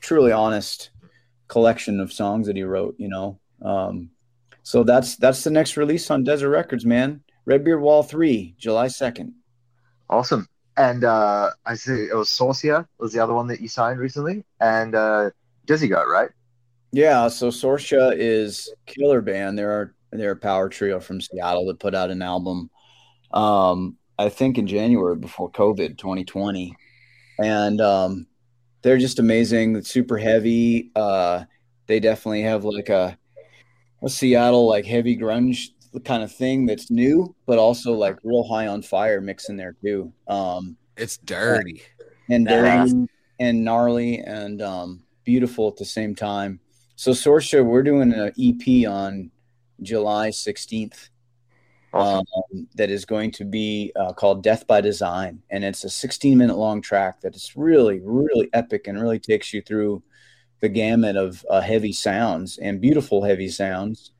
truly 0.00 0.32
honest 0.32 0.90
collection 1.48 2.00
of 2.00 2.12
songs 2.12 2.46
that 2.48 2.56
he 2.56 2.64
wrote. 2.64 2.96
You 2.98 3.08
know, 3.08 3.40
um, 3.62 4.10
so 4.62 4.82
that's 4.82 5.16
that's 5.16 5.44
the 5.44 5.50
next 5.50 5.76
release 5.76 6.10
on 6.10 6.24
Desert 6.24 6.50
Records, 6.50 6.84
man. 6.84 7.22
Red 7.46 7.64
Beard 7.64 7.80
Wall 7.80 8.02
Three, 8.02 8.54
July 8.58 8.88
second. 8.88 9.34
Awesome. 10.08 10.48
And 10.76 11.04
uh, 11.04 11.50
I 11.66 11.74
see 11.74 11.92
it 11.92 12.14
was 12.14 12.28
Sorcia 12.28 12.86
was 12.98 13.12
the 13.12 13.20
other 13.20 13.34
one 13.34 13.46
that 13.48 13.60
you 13.60 13.68
signed 13.68 14.00
recently, 14.00 14.44
and 14.60 14.94
uh, 14.94 15.30
Dizzy 15.66 15.88
Goat, 15.88 16.08
right? 16.08 16.30
Yeah, 16.92 17.28
so 17.28 17.48
Sorcia 17.48 18.12
is 18.16 18.72
killer 18.86 19.20
band. 19.20 19.58
They're 19.58 19.94
they're 20.10 20.32
a 20.32 20.36
power 20.36 20.68
trio 20.68 20.98
from 20.98 21.20
Seattle 21.20 21.66
that 21.66 21.78
put 21.78 21.94
out 21.94 22.10
an 22.10 22.22
album. 22.22 22.70
Um, 23.32 23.96
I 24.18 24.28
think 24.28 24.58
in 24.58 24.66
January 24.66 25.16
before 25.16 25.50
COVID 25.50 25.98
2020, 25.98 26.74
and 27.38 27.80
um, 27.80 28.26
they're 28.82 28.98
just 28.98 29.18
amazing. 29.18 29.76
It's 29.76 29.90
super 29.90 30.16
heavy. 30.18 30.90
Uh, 30.96 31.44
they 31.86 32.00
definitely 32.00 32.42
have 32.42 32.64
like 32.64 32.88
a 32.88 33.18
a 34.02 34.08
Seattle 34.08 34.66
like 34.66 34.86
heavy 34.86 35.16
grunge 35.16 35.68
kind 36.04 36.22
of 36.22 36.32
thing 36.32 36.64
that's 36.66 36.90
new, 36.90 37.34
but 37.46 37.58
also 37.58 37.92
like 37.92 38.16
real 38.24 38.44
high 38.44 38.66
on 38.68 38.80
fire 38.80 39.20
mix 39.20 39.48
in 39.50 39.56
there 39.56 39.76
too. 39.82 40.12
Um, 40.28 40.76
It's 40.96 41.18
dirty. 41.18 41.82
and 42.30 42.46
Badass. 42.46 42.90
dirty 42.92 43.06
and 43.40 43.64
gnarly 43.64 44.18
and 44.20 44.62
um, 44.62 45.02
beautiful 45.24 45.68
at 45.68 45.76
the 45.76 45.84
same 45.84 46.14
time. 46.14 46.60
So 46.96 47.10
Sorcia, 47.10 47.62
we're 47.64 47.82
doing 47.82 48.12
an 48.14 48.32
EP 48.40 48.88
on 48.88 49.30
July 49.82 50.28
16th. 50.30 51.09
Awesome. 51.92 52.26
um, 52.52 52.68
that 52.76 52.90
is 52.90 53.04
going 53.04 53.30
to 53.32 53.44
be 53.44 53.92
uh, 53.96 54.12
called 54.12 54.42
Death 54.42 54.66
by 54.66 54.80
Design. 54.80 55.42
And 55.50 55.64
it's 55.64 55.84
a 55.84 55.90
16 55.90 56.38
minute 56.38 56.56
long 56.56 56.80
track 56.80 57.20
that 57.22 57.34
is 57.34 57.52
really, 57.56 58.00
really 58.02 58.48
epic 58.52 58.86
and 58.86 59.00
really 59.00 59.18
takes 59.18 59.52
you 59.52 59.62
through 59.62 60.02
the 60.60 60.68
gamut 60.68 61.16
of 61.16 61.44
uh, 61.50 61.60
heavy 61.60 61.92
sounds 61.92 62.58
and 62.58 62.80
beautiful 62.80 63.24
heavy 63.24 63.48
sounds. 63.48 64.12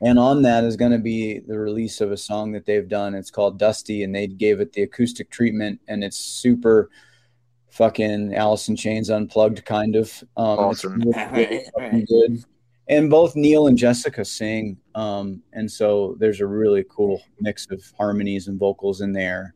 And 0.00 0.18
on 0.18 0.42
that 0.42 0.64
is 0.64 0.76
going 0.76 0.90
to 0.90 0.98
be 0.98 1.38
the 1.38 1.58
release 1.58 2.00
of 2.00 2.10
a 2.10 2.16
song 2.16 2.50
that 2.52 2.66
they've 2.66 2.88
done. 2.88 3.14
It's 3.14 3.30
called 3.30 3.56
Dusty, 3.58 4.02
and 4.02 4.12
they 4.12 4.26
gave 4.26 4.60
it 4.60 4.72
the 4.72 4.82
acoustic 4.82 5.30
treatment, 5.30 5.80
and 5.86 6.02
it's 6.02 6.16
super 6.16 6.90
fucking 7.70 8.34
Alice 8.34 8.68
in 8.68 8.74
Chains 8.74 9.10
unplugged 9.10 9.64
kind 9.64 9.94
of. 9.94 10.12
Um, 10.36 10.58
Awesome. 10.58 11.00
really, 11.00 11.30
really 11.30 11.64
fucking 11.78 12.04
good. 12.06 12.44
And 12.88 13.08
both 13.08 13.36
Neil 13.36 13.68
and 13.68 13.78
Jessica 13.78 14.24
sing, 14.24 14.76
um, 14.94 15.42
and 15.52 15.70
so 15.70 16.16
there's 16.18 16.40
a 16.40 16.46
really 16.46 16.84
cool 16.90 17.22
mix 17.40 17.66
of 17.70 17.82
harmonies 17.96 18.48
and 18.48 18.58
vocals 18.58 19.00
in 19.00 19.12
there. 19.12 19.54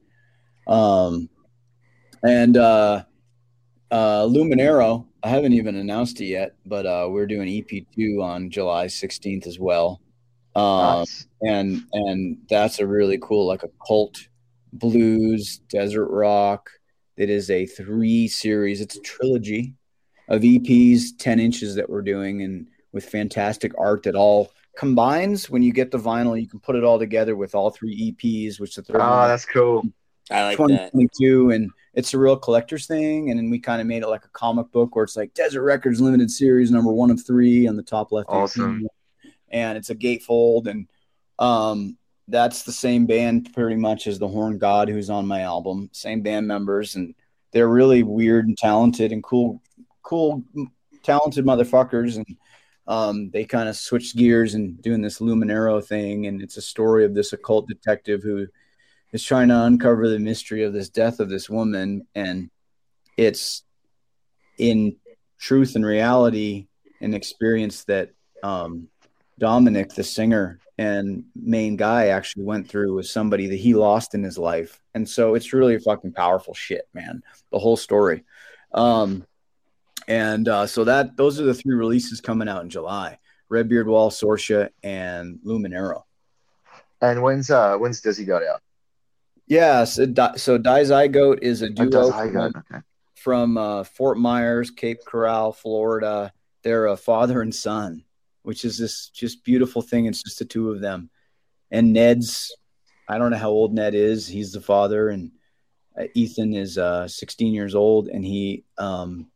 Um, 0.69 1.29
and 2.23 2.57
uh, 2.57 3.03
uh, 3.91 4.23
Luminero, 4.23 5.07
I 5.23 5.29
haven't 5.29 5.53
even 5.55 5.77
announced 5.77 6.21
it 6.21 6.27
yet, 6.27 6.55
but 6.67 6.87
uh, 6.87 7.09
we're 7.11 7.27
doing 7.27 7.49
EP2 7.49 8.23
on 8.23 8.49
July 8.51 8.87
16th 8.87 9.47
as 9.47 9.59
well. 9.59 10.01
Um, 10.55 11.01
Nice. 11.01 11.27
and 11.43 11.83
and 11.93 12.39
that's 12.49 12.79
a 12.79 12.87
really 12.87 13.19
cool 13.21 13.47
like 13.47 13.63
a 13.63 13.69
cult 13.87 14.27
blues 14.73 15.59
desert 15.69 16.09
rock 16.09 16.71
it 17.19 17.29
is 17.29 17.51
a 17.51 17.67
three 17.67 18.27
series 18.27 18.81
it's 18.81 18.97
a 18.97 19.01
trilogy 19.03 19.75
of 20.29 20.41
eps 20.41 21.09
10 21.19 21.41
inches 21.41 21.75
that 21.75 21.91
we're 21.91 22.01
doing 22.01 22.41
and 22.43 22.67
with 22.97 23.05
fantastic 23.09 23.73
art 23.79 24.03
that 24.03 24.15
all 24.17 24.51
combines 24.77 25.49
when 25.51 25.63
you 25.63 25.73
get 25.73 25.91
the 25.91 25.99
vinyl 25.99 26.41
you 26.41 26.49
can 26.49 26.59
put 26.61 26.75
it 26.77 26.83
all 26.83 26.99
together 26.99 27.37
with 27.37 27.55
all 27.55 27.71
three 27.71 27.95
eps 28.13 28.59
which 28.59 28.75
the 28.75 28.83
third 28.83 28.97
Oh, 28.97 29.11
one 29.11 29.29
that's 29.29 29.45
cool. 29.45 29.85
I 30.31 30.43
like 30.45 30.59
that. 30.59 30.91
2022 30.93 31.51
and 31.51 31.71
it's 31.95 32.13
a 32.15 32.19
real 32.19 32.37
collector's 32.37 32.87
thing 32.87 33.31
and 33.31 33.39
then 33.39 33.49
we 33.51 33.59
kind 33.59 33.81
of 33.81 33.87
made 33.87 34.03
it 34.03 34.09
like 34.09 34.25
a 34.25 34.29
comic 34.31 34.71
book 34.73 34.95
where 34.97 35.05
it's 35.05 35.17
like 35.17 35.33
desert 35.35 35.63
records 35.63 36.01
limited 36.01 36.31
series 36.31 36.71
number 36.71 36.91
one 36.93 37.11
of 37.11 37.25
three 37.25 37.67
on 37.69 37.77
the 37.77 37.83
top 37.83 38.13
left 38.13 38.29
Awesome. 38.29 38.63
corner. 38.81 38.89
and 39.51 39.79
it's 39.79 39.91
a 39.91 39.95
gatefold 39.95 40.67
and 40.67 40.89
um 41.39 41.97
that's 42.29 42.63
the 42.65 42.73
same 42.73 43.07
band 43.07 43.53
pretty 43.55 43.77
much 43.77 44.07
as 44.07 44.19
the 44.19 44.27
horn 44.29 44.59
god 44.59 44.89
who's 44.89 45.11
on 45.11 45.27
my 45.27 45.43
album 45.43 45.89
same 45.93 46.23
band 46.23 46.47
members 46.47 46.97
and 46.97 47.15
they're 47.53 47.69
really 47.69 48.03
weird 48.03 48.47
and 48.47 48.59
talented 48.59 49.13
and 49.13 49.23
cool 49.23 49.63
cool 50.03 50.43
talented 51.03 51.45
motherfuckers 51.47 52.17
and 52.17 52.27
um, 52.89 53.31
they 53.31 53.45
kind 53.45 53.69
of 53.69 53.77
switched 53.77 54.17
gears 54.17 54.55
and 54.55 54.81
doing 54.81 55.03
this 55.03 55.19
luminero 55.19 55.85
thing 55.85 56.27
and 56.27 56.43
it's 56.43 56.57
a 56.57 56.63
story 56.63 57.05
of 57.05 57.15
this 57.15 57.33
occult 57.33 57.69
detective 57.69 58.23
who 58.23 58.47
is 59.13 59.25
trying 59.25 59.49
to 59.49 59.63
uncover 59.63 60.09
the 60.09 60.19
mystery 60.19 60.63
of 60.63 60.73
this 60.73 60.89
death 60.89 61.21
of 61.21 61.29
this 61.29 61.49
woman 61.51 62.07
and 62.15 62.51
it's 63.17 63.63
in 64.59 64.97
truth 65.39 65.77
and 65.77 65.85
reality 65.85 66.67
an 67.01 67.15
experience 67.15 67.85
that 67.85 68.11
um, 68.43 68.89
dominic 69.39 69.91
the 69.95 70.05
singer 70.05 70.61
and 70.79 71.25
main 71.35 71.77
guy 71.77 72.09
actually 72.09 72.45
went 72.45 72.69
through 72.69 72.95
with 72.95 73.07
somebody 73.07 73.47
that 73.47 73.57
he 73.57 73.75
lost 73.75 74.15
in 74.15 74.23
his 74.23 74.37
life. 74.37 74.81
And 74.95 75.09
so 75.09 75.35
it's 75.35 75.53
really 75.53 75.79
fucking 75.79 76.13
powerful 76.13 76.55
shit 76.55 76.87
man 76.93 77.23
the 77.51 77.59
whole 77.59 77.77
story. 77.77 78.25
Um, 78.73 79.27
and 80.09 80.49
uh, 80.49 80.67
so 80.67 80.85
that 80.85 81.17
those 81.17 81.41
are 81.41 81.45
the 81.45 81.55
three 81.55 81.75
releases 81.75 82.21
coming 82.21 82.49
out 82.49 82.63
in 82.63 82.71
july 82.71 83.19
Red 83.49 83.69
Beard 83.69 83.87
Wall 83.87 84.11
sorcia 84.11 84.71
and 84.83 85.39
luminero 85.45 86.03
And 87.01 87.23
when's 87.23 87.51
uh 87.51 87.77
when's 87.79 88.01
Dizzy 88.01 88.25
got 88.25 88.43
out? 88.43 88.61
yeah 89.47 89.85
so, 89.85 90.07
Di- 90.07 90.37
so 90.37 90.59
Die 90.59 90.83
Zygote 90.83 91.39
is 91.43 91.63
a 91.63 91.67
Oh, 91.67 91.71
duo 91.71 91.89
does 91.91 92.11
I 92.13 92.29
got 92.29 92.57
okay. 92.57 92.81
from 93.15 93.57
uh, 93.59 93.85
Fort 93.85 94.19
Myers, 94.19 94.71
Cape 94.71 94.99
Coral, 95.05 95.53
Florida. 95.53 96.33
They're 96.63 96.87
a 96.87 96.97
father 96.97 97.43
and 97.43 97.55
son, 97.55 98.05
which 98.43 98.65
is 98.65 98.79
this 98.79 99.09
just 99.11 99.43
beautiful 99.45 99.83
thing. 99.83 100.07
It's 100.07 100.23
just 100.23 100.39
the 100.39 100.45
two 100.45 100.71
of 100.71 100.81
them. 100.81 101.11
And 101.71 101.93
Ned's, 101.93 102.55
I 103.09 103.19
don't 103.19 103.31
know 103.33 103.37
how 103.37 103.51
old 103.51 103.73
Ned 103.75 103.95
is. 103.95 104.27
He's 104.29 104.53
the 104.53 104.61
father, 104.61 105.09
and 105.11 105.33
uh, 105.99 106.05
Ethan 106.15 106.55
is 106.55 106.79
uh, 106.79 107.09
16 107.09 107.53
years 107.55 107.75
old, 107.75 108.07
and 108.09 108.25
he 108.25 108.65
um, 108.79 109.27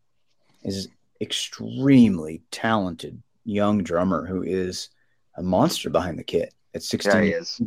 is 0.62 0.88
extremely 1.20 2.42
talented 2.50 3.22
young 3.44 3.82
drummer 3.82 4.26
who 4.26 4.42
is 4.42 4.88
a 5.36 5.42
monster 5.42 5.90
behind 5.90 6.18
the 6.18 6.24
kit 6.24 6.54
at 6.74 6.82
16. 6.82 7.12
Yeah, 7.12 7.22
he 7.22 7.30
is. 7.30 7.60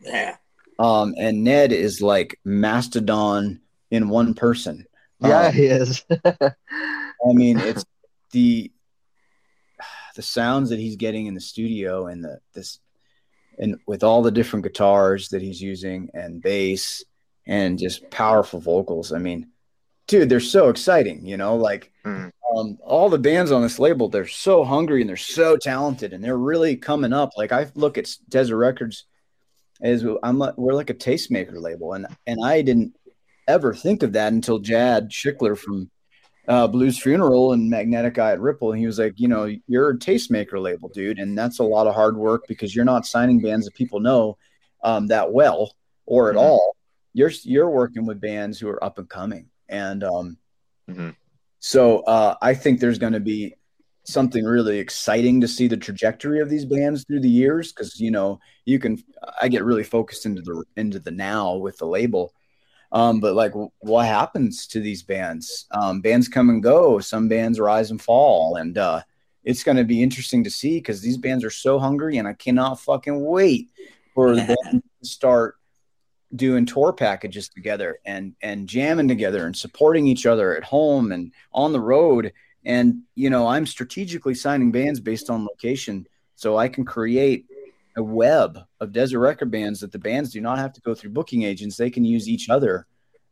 Yeah. 0.00 0.36
Um, 0.78 1.14
and 1.18 1.42
Ned 1.42 1.72
is 1.72 2.02
like 2.02 2.38
mastodon 2.44 3.60
in 3.90 4.08
one 4.08 4.34
person. 4.34 4.86
Yeah, 5.20 5.46
Um, 5.46 5.52
he 5.54 5.64
is. 5.66 6.04
I 6.24 7.32
mean, 7.32 7.58
it's 7.58 7.84
the 8.32 8.70
the 10.14 10.22
sounds 10.22 10.70
that 10.70 10.78
he's 10.78 10.96
getting 10.96 11.26
in 11.26 11.34
the 11.34 11.40
studio 11.40 12.06
and 12.06 12.24
the 12.24 12.38
this 12.54 12.78
and 13.58 13.78
with 13.86 14.02
all 14.02 14.22
the 14.22 14.30
different 14.30 14.64
guitars 14.64 15.30
that 15.30 15.42
he's 15.42 15.60
using 15.60 16.10
and 16.12 16.42
bass 16.42 17.04
and 17.46 17.78
just 17.78 18.10
powerful 18.10 18.60
vocals. 18.60 19.12
I 19.12 19.18
mean, 19.18 19.48
dude, 20.06 20.28
they're 20.28 20.40
so 20.40 20.68
exciting, 20.68 21.26
you 21.26 21.36
know, 21.36 21.56
like 21.56 21.92
Mm. 22.04 22.30
um, 22.54 22.78
all 22.84 23.08
the 23.08 23.18
bands 23.18 23.50
on 23.50 23.62
this 23.62 23.78
label, 23.78 24.08
they're 24.08 24.26
so 24.26 24.64
hungry 24.64 25.00
and 25.00 25.08
they're 25.08 25.16
so 25.16 25.56
talented 25.56 26.12
and 26.12 26.22
they're 26.22 26.38
really 26.38 26.76
coming 26.76 27.12
up. 27.12 27.30
Like 27.36 27.50
I 27.52 27.66
look 27.74 27.98
at 27.98 28.08
Desert 28.28 28.56
Records 28.56 29.04
as 29.82 30.04
I'm 30.22 30.38
like, 30.38 30.56
we're 30.56 30.72
like 30.74 30.90
a 30.90 30.94
tastemaker 30.94 31.60
label 31.60 31.92
and 31.94 32.06
and 32.26 32.38
I 32.44 32.62
didn't 32.62 32.94
ever 33.48 33.74
think 33.74 34.02
of 34.02 34.12
that 34.14 34.32
until 34.32 34.60
Jadd 34.60 35.10
Shickler 35.10 35.56
from 35.58 35.90
uh, 36.48 36.66
Blues 36.68 36.98
Funeral 37.00 37.52
and 37.52 37.68
Magnetic 37.68 38.18
Eye 38.18 38.32
at 38.32 38.40
Ripple. 38.40 38.70
And 38.72 38.78
he 38.80 38.86
was 38.86 38.98
like, 39.00 39.14
you 39.18 39.26
know, 39.28 39.52
you're 39.66 39.90
a 39.90 39.98
tastemaker 39.98 40.60
label, 40.62 40.88
dude. 40.88 41.18
And 41.18 41.36
that's 41.36 41.58
a 41.58 41.64
lot 41.64 41.88
of 41.88 41.94
hard 41.94 42.16
work 42.16 42.44
because 42.46 42.74
you're 42.74 42.84
not 42.84 43.04
signing 43.06 43.40
bands 43.40 43.66
that 43.66 43.74
people 43.74 43.98
know 44.00 44.38
um, 44.84 45.08
that 45.08 45.32
well 45.32 45.74
or 46.06 46.30
at 46.30 46.36
Mhm. 46.36 46.40
all. 46.42 46.76
You're, 47.14 47.32
you're 47.42 47.68
working 47.70 48.06
with 48.06 48.20
bands 48.20 48.60
who 48.60 48.68
are 48.68 48.82
up 48.84 48.98
and 48.98 49.08
coming. 49.08 49.48
And 49.68 50.04
um, 50.04 50.38
Mhm. 50.88 51.16
so 51.58 52.00
uh, 52.00 52.36
I 52.40 52.54
think 52.54 52.80
there's 52.80 52.98
going 52.98 53.12
to 53.12 53.20
be 53.20 53.54
something 54.04 54.44
really 54.44 54.78
exciting 54.78 55.40
to 55.40 55.48
see 55.48 55.66
the 55.66 55.76
trajectory 55.76 56.40
of 56.40 56.48
these 56.48 56.64
bands 56.64 57.04
through 57.04 57.20
the 57.20 57.28
years. 57.28 57.72
Cause 57.72 57.98
you 57.98 58.10
know, 58.12 58.38
you 58.64 58.78
can, 58.78 59.02
I 59.40 59.48
get 59.48 59.64
really 59.64 59.82
focused 59.82 60.26
into 60.26 60.42
the, 60.42 60.64
into 60.76 61.00
the 61.00 61.10
now 61.10 61.56
with 61.56 61.78
the 61.78 61.86
label. 61.86 62.32
Um, 62.92 63.18
but 63.18 63.34
like, 63.34 63.50
w- 63.50 63.70
what 63.80 64.06
happens 64.06 64.68
to 64.68 64.80
these 64.80 65.02
bands? 65.02 65.66
Um, 65.72 66.00
bands 66.00 66.28
come 66.28 66.50
and 66.50 66.62
go. 66.62 67.00
Some 67.00 67.28
bands 67.28 67.58
rise 67.58 67.90
and 67.90 68.00
fall, 68.00 68.56
and 68.56 68.78
uh, 68.78 69.02
it's 69.42 69.64
going 69.64 69.76
to 69.76 69.84
be 69.84 70.02
interesting 70.02 70.44
to 70.44 70.50
see 70.50 70.78
because 70.78 71.00
these 71.00 71.16
bands 71.18 71.44
are 71.44 71.50
so 71.50 71.80
hungry, 71.80 72.16
and 72.18 72.28
I 72.28 72.32
cannot 72.34 72.78
fucking 72.80 73.24
wait 73.24 73.70
for 74.14 74.36
them 74.36 74.56
to 74.72 75.06
start 75.06 75.55
doing 76.34 76.66
tour 76.66 76.92
packages 76.92 77.48
together 77.48 77.98
and 78.04 78.34
and 78.42 78.68
jamming 78.68 79.08
together 79.08 79.46
and 79.46 79.56
supporting 79.56 80.06
each 80.06 80.26
other 80.26 80.56
at 80.56 80.64
home 80.64 81.12
and 81.12 81.32
on 81.52 81.72
the 81.72 81.80
road. 81.80 82.32
And 82.64 83.02
you 83.14 83.30
know, 83.30 83.46
I'm 83.46 83.66
strategically 83.66 84.34
signing 84.34 84.72
bands 84.72 85.00
based 85.00 85.30
on 85.30 85.44
location, 85.44 86.06
so 86.34 86.56
I 86.56 86.68
can 86.68 86.84
create 86.84 87.46
a 87.96 88.02
web 88.02 88.58
of 88.80 88.92
desert 88.92 89.20
record 89.20 89.50
bands 89.50 89.80
that 89.80 89.92
the 89.92 89.98
bands 89.98 90.30
do 90.30 90.40
not 90.40 90.58
have 90.58 90.72
to 90.74 90.80
go 90.80 90.94
through 90.94 91.10
booking 91.10 91.44
agents. 91.44 91.76
They 91.76 91.90
can 91.90 92.04
use 92.04 92.28
each 92.28 92.50
other 92.50 92.86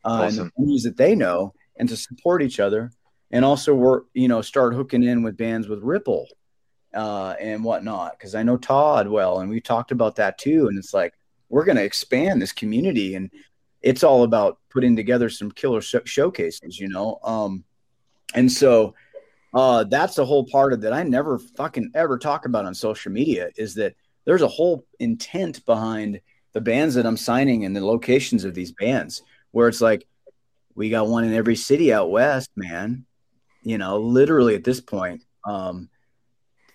uh, 0.05 0.27
Awesome. 0.27 0.53
and 0.57 0.69
the 0.69 0.73
venues 0.73 0.83
that 0.85 0.97
they 0.97 1.15
know 1.15 1.53
and 1.77 1.89
to 1.89 1.97
support 1.97 2.43
each 2.43 2.61
other. 2.61 2.91
And 3.31 3.45
also 3.45 3.75
work, 3.75 4.07
you 4.15 4.29
know, 4.29 4.43
start 4.43 4.75
hooking 4.75 5.03
in 5.03 5.23
with 5.25 5.37
bands 5.37 5.67
with 5.67 5.83
Ripple 5.83 6.29
uh, 6.95 7.35
and 7.41 7.65
whatnot. 7.65 8.19
Cause 8.21 8.37
I 8.37 8.45
know 8.45 8.57
Todd 8.57 9.09
well, 9.09 9.41
and 9.41 9.51
we 9.51 9.61
talked 9.61 9.91
about 9.91 10.17
that 10.17 10.39
too. 10.39 10.69
And 10.69 10.79
it's 10.79 10.95
like, 10.95 11.15
we're 11.55 11.65
going 11.65 11.77
to 11.77 11.85
expand 11.85 12.43
this 12.43 12.51
community 12.51 13.15
and 13.15 13.31
it's 13.81 14.03
all 14.03 14.25
about 14.25 14.59
putting 14.71 14.97
together 14.97 15.31
some 15.31 15.53
killer 15.53 15.81
sh- 15.81 15.95
showcases, 16.05 16.81
you 16.81 16.89
know? 16.89 17.21
Um, 17.23 17.63
and 18.35 18.51
so 18.51 18.97
uh, 19.55 19.85
that's 19.85 20.17
the 20.17 20.27
whole 20.27 20.47
part 20.47 20.73
of 20.73 20.81
that 20.81 20.93
I 20.93 21.05
never 21.05 21.39
fucking 21.39 21.93
ever 21.95 22.19
talk 22.19 22.45
about 22.45 22.65
on 22.65 22.75
social 22.75 23.13
media 23.13 23.51
is 23.57 23.77
that 23.77 23.95
there's 24.25 24.43
a 24.43 24.49
whole 24.49 24.85
intent 24.99 25.65
behind 25.65 26.21
the 26.55 26.61
bands 26.61 26.97
that 26.97 27.07
I'm 27.07 27.17
signing 27.17 27.65
and 27.65 27.77
the 27.77 27.87
locations 27.87 28.45
of 28.45 28.55
these 28.55 28.73
bands 28.73 29.23
where 29.53 29.69
it's 29.69 29.81
like 29.81 30.09
we 30.75 30.91
got 30.91 31.07
one 31.07 31.23
in 31.23 31.35
every 31.35 31.55
city 31.55 31.93
out 31.93 32.11
west, 32.11 32.51
man. 32.57 33.07
You 33.63 33.79
know, 33.79 34.01
literally 34.01 34.57
at 34.57 34.65
this 34.65 34.81
point, 34.81 35.23
um, 35.47 35.89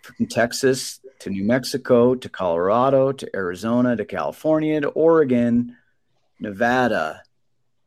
from 0.04 0.28
Texas 0.28 1.02
to 1.20 1.30
New 1.30 1.44
Mexico 1.44 2.16
to 2.16 2.30
Colorado 2.30 3.12
to 3.12 3.36
Arizona 3.36 3.96
to 3.96 4.06
California 4.06 4.82
to 4.82 4.90
Oregon, 4.90 5.76
Nevada, 6.40 7.24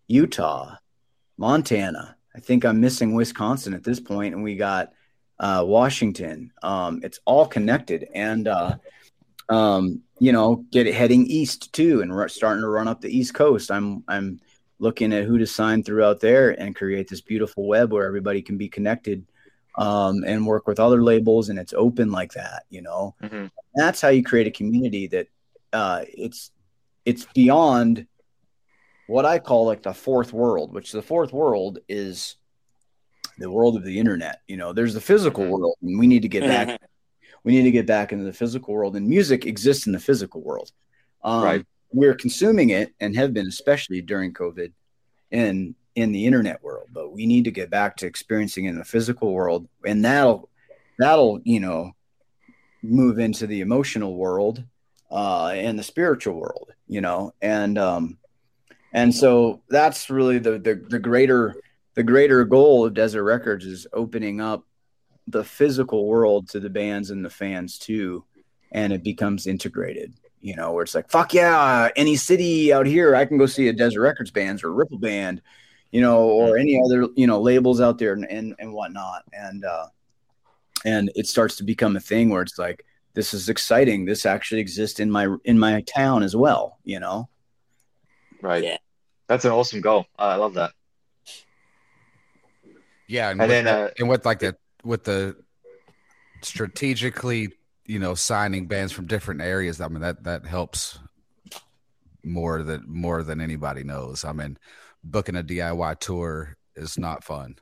Utah, 0.07 0.77
Montana. 1.37 2.17
I 2.35 2.41
think 2.41 2.65
I'm 2.65 2.81
missing 2.81 3.15
Wisconsin 3.15 3.75
at 3.75 3.85
this 3.85 4.01
point, 4.01 4.35
and 4.35 4.43
we 4.43 4.57
got 4.57 4.93
uh, 5.39 5.65
Washington. 5.67 6.53
Um, 6.63 7.01
it's 7.03 7.21
all 7.25 7.47
connected, 7.47 8.09
and 8.15 8.49
uh, 8.49 8.77
um, 9.49 10.03
you 10.19 10.33
know, 10.33 10.65
get 10.71 10.87
it 10.87 10.95
heading 10.95 11.27
east 11.27 11.73
too, 11.73 12.01
and 12.01 12.13
we're 12.13 12.29
starting 12.29 12.63
to 12.63 12.69
run 12.69 12.89
up 12.89 13.01
the 13.01 13.15
East 13.15 13.35
Coast. 13.35 13.71
I'm 13.71 14.05
I'm 14.09 14.41
looking 14.79 15.13
at 15.13 15.25
who 15.25 15.39
to 15.39 15.47
sign 15.47 15.83
throughout 15.83 16.21
there 16.21 16.51
and 16.51 16.75
create 16.75 17.09
this 17.09 17.21
beautiful 17.21 17.67
web 17.67 17.93
where 17.93 18.07
everybody 18.07 18.43
can 18.43 18.57
be 18.57 18.69
connected 18.69 19.25
um, 19.77 20.23
and 20.27 20.47
work 20.47 20.67
with 20.67 20.79
other 20.81 21.03
labels, 21.03 21.49
and 21.49 21.59
it's 21.59 21.73
open 21.73 22.11
like 22.11 22.33
that. 22.33 22.65
You 22.71 22.83
know, 22.83 23.15
Mhm. 23.23 23.51
that's 23.75 24.01
how 24.01 24.09
you 24.09 24.23
create 24.23 24.47
a 24.47 24.51
community 24.51 25.07
that 25.09 25.29
uh, 25.73 26.05
it's 26.09 26.51
it's 27.05 27.27
beyond 27.35 28.07
what 29.07 29.25
I 29.27 29.39
call 29.39 29.67
like 29.67 29.83
the 29.83 29.95
fourth 29.95 30.33
world, 30.33 30.73
which 30.73 30.93
the 30.93 31.03
fourth 31.03 31.33
world 31.33 31.79
is 31.89 32.37
the 33.39 33.51
world 33.51 33.77
of 33.77 33.85
the 33.85 33.99
internet. 33.99 34.41
You 34.47 34.57
know, 34.57 34.73
there's 34.73 34.95
the 34.95 35.01
physical 35.01 35.45
Mhm. 35.45 35.51
world, 35.51 35.77
and 35.83 35.99
we 35.99 36.07
need 36.07 36.23
to 36.23 36.29
get 36.29 36.47
back. 36.47 36.81
we 37.45 37.53
need 37.53 37.65
to 37.65 37.71
get 37.71 37.87
back 37.87 38.13
into 38.13 38.25
the 38.25 38.33
physical 38.33 38.75
world, 38.75 38.95
and 38.95 39.09
music 39.09 39.47
exists 39.47 39.87
in 39.87 39.93
the 39.93 39.99
physical 39.99 40.43
world. 40.43 40.71
Um, 41.25 41.43
Right. 41.43 41.67
We're 41.95 42.15
consuming 42.15 42.71
it 42.71 42.95
and 43.01 43.15
have 43.17 43.35
been, 43.35 43.47
especially 43.47 44.01
during 44.01 44.33
COVID, 44.33 44.73
in 45.31 45.75
in 45.95 46.13
the 46.13 46.27
internet 46.27 46.63
world. 46.63 46.89
But 46.93 47.13
we 47.13 47.27
need 47.27 47.45
to 47.45 47.51
get 47.51 47.71
back 47.71 47.97
to 47.99 48.07
experiencing 48.07 48.65
in 48.67 48.79
the 48.79 48.85
physical 48.85 49.33
world, 49.33 49.69
and 49.87 50.05
that'll 50.05 50.49
that'll 50.99 51.41
you 51.45 51.61
know 51.61 51.93
move 52.83 53.19
into 53.19 53.47
the 53.47 53.61
emotional 53.61 54.17
world 54.17 54.65
uh, 55.11 55.53
and 55.55 55.79
the 55.79 55.83
spiritual 55.83 56.35
world. 56.35 56.73
You 56.87 57.01
know, 57.01 57.35
and 57.41 57.79
um, 57.79 58.19
and 58.93 59.15
so 59.15 59.63
that's 59.69 60.11
really 60.11 60.39
the 60.39 60.59
the, 60.59 60.75
the 60.89 60.99
greater 60.99 61.57
the 61.95 62.03
greater 62.03 62.45
goal 62.45 62.87
of 62.87 62.95
Desert 62.95 63.25
Records 63.25 63.67
is 63.67 63.87
opening 63.93 64.41
up 64.41 64.65
the 65.27 65.45
physical 65.45 66.07
world 66.07 66.49
to 66.51 66.61
the 66.61 66.71
bands 66.71 67.11
and 67.11 67.25
the 67.25 67.31
fans 67.31 67.79
too, 67.79 68.25
and 68.71 68.93
it 68.93 69.03
becomes 69.03 69.47
integrated. 69.47 70.15
You 70.41 70.57
know, 70.57 70.73
where 70.73 70.83
it's 70.83 70.95
like, 70.95 71.09
fuck 71.09 71.33
yeah, 71.33 71.91
any 71.95 72.17
city 72.17 72.73
out 72.73 72.87
here, 72.87 73.15
I 73.15 73.27
can 73.27 73.39
go 73.39 73.47
see 73.47 73.69
a 73.69 73.73
Desert 73.73 74.01
Records 74.01 74.33
bands 74.33 74.65
or 74.65 74.73
Ripple 74.73 74.99
Band, 74.99 75.41
you 75.93 76.01
know, 76.01 76.19
or 76.25 76.59
any 76.59 76.81
other 76.85 77.07
you 77.15 77.27
know 77.27 77.41
labels 77.41 77.81
out 77.81 77.99
there 77.99 78.15
and 78.15 78.25
and, 78.31 78.55
and 78.59 78.73
whatnot, 78.73 79.23
and 79.33 79.65
uh, 79.65 79.87
and 80.85 81.13
it 81.15 81.27
starts 81.29 81.57
to 81.57 81.63
become 81.65 81.95
a 81.97 82.01
thing 82.01 82.29
where 82.31 82.43
it's 82.43 82.59
like, 82.59 82.85
this 83.15 83.33
is 83.33 83.49
exciting. 83.49 84.05
This 84.05 84.27
actually 84.27 84.61
exists 84.61 84.99
in 84.99 85.11
my 85.11 85.37
in 85.45 85.59
my 85.59 85.83
town 85.83 86.23
as 86.23 86.35
well. 86.35 86.79
You 86.85 86.99
know. 86.99 87.29
Right. 88.41 88.65
Yeah. 88.65 88.79
That's 89.29 89.45
an 89.45 89.53
awesome 89.53 89.81
goal. 89.81 90.05
I 90.19 90.35
love 90.35 90.55
that. 90.55 90.73
Yeah, 93.07 93.31
and, 93.31 93.41
And 93.41 93.49
with 93.49 93.51
then, 93.51 93.65
that- 93.67 93.91
uh, 93.91 93.95
and 93.99 94.09
with 94.09 94.25
like 94.27 94.41
the 94.41 94.57
with 94.85 95.05
the 95.05 95.37
strategically, 96.41 97.49
you 97.87 97.99
know, 97.99 98.15
signing 98.15 98.67
bands 98.67 98.93
from 98.93 99.07
different 99.07 99.41
areas. 99.43 99.81
I 99.81 99.89
mean 99.89 100.01
that 100.01 100.25
that 100.25 100.47
helps 100.47 100.99
more 102.25 102.63
than 102.63 102.85
more 102.87 103.23
than 103.23 103.41
anybody 103.41 103.85
knows. 103.85 104.25
I 104.25 104.33
mean, 104.33 104.59
booking 105.05 105.37
a 105.37 105.43
DIY 105.43 105.99
tour 106.01 106.57
is 106.77 106.99
not 106.99 107.25
fun. 107.25 107.57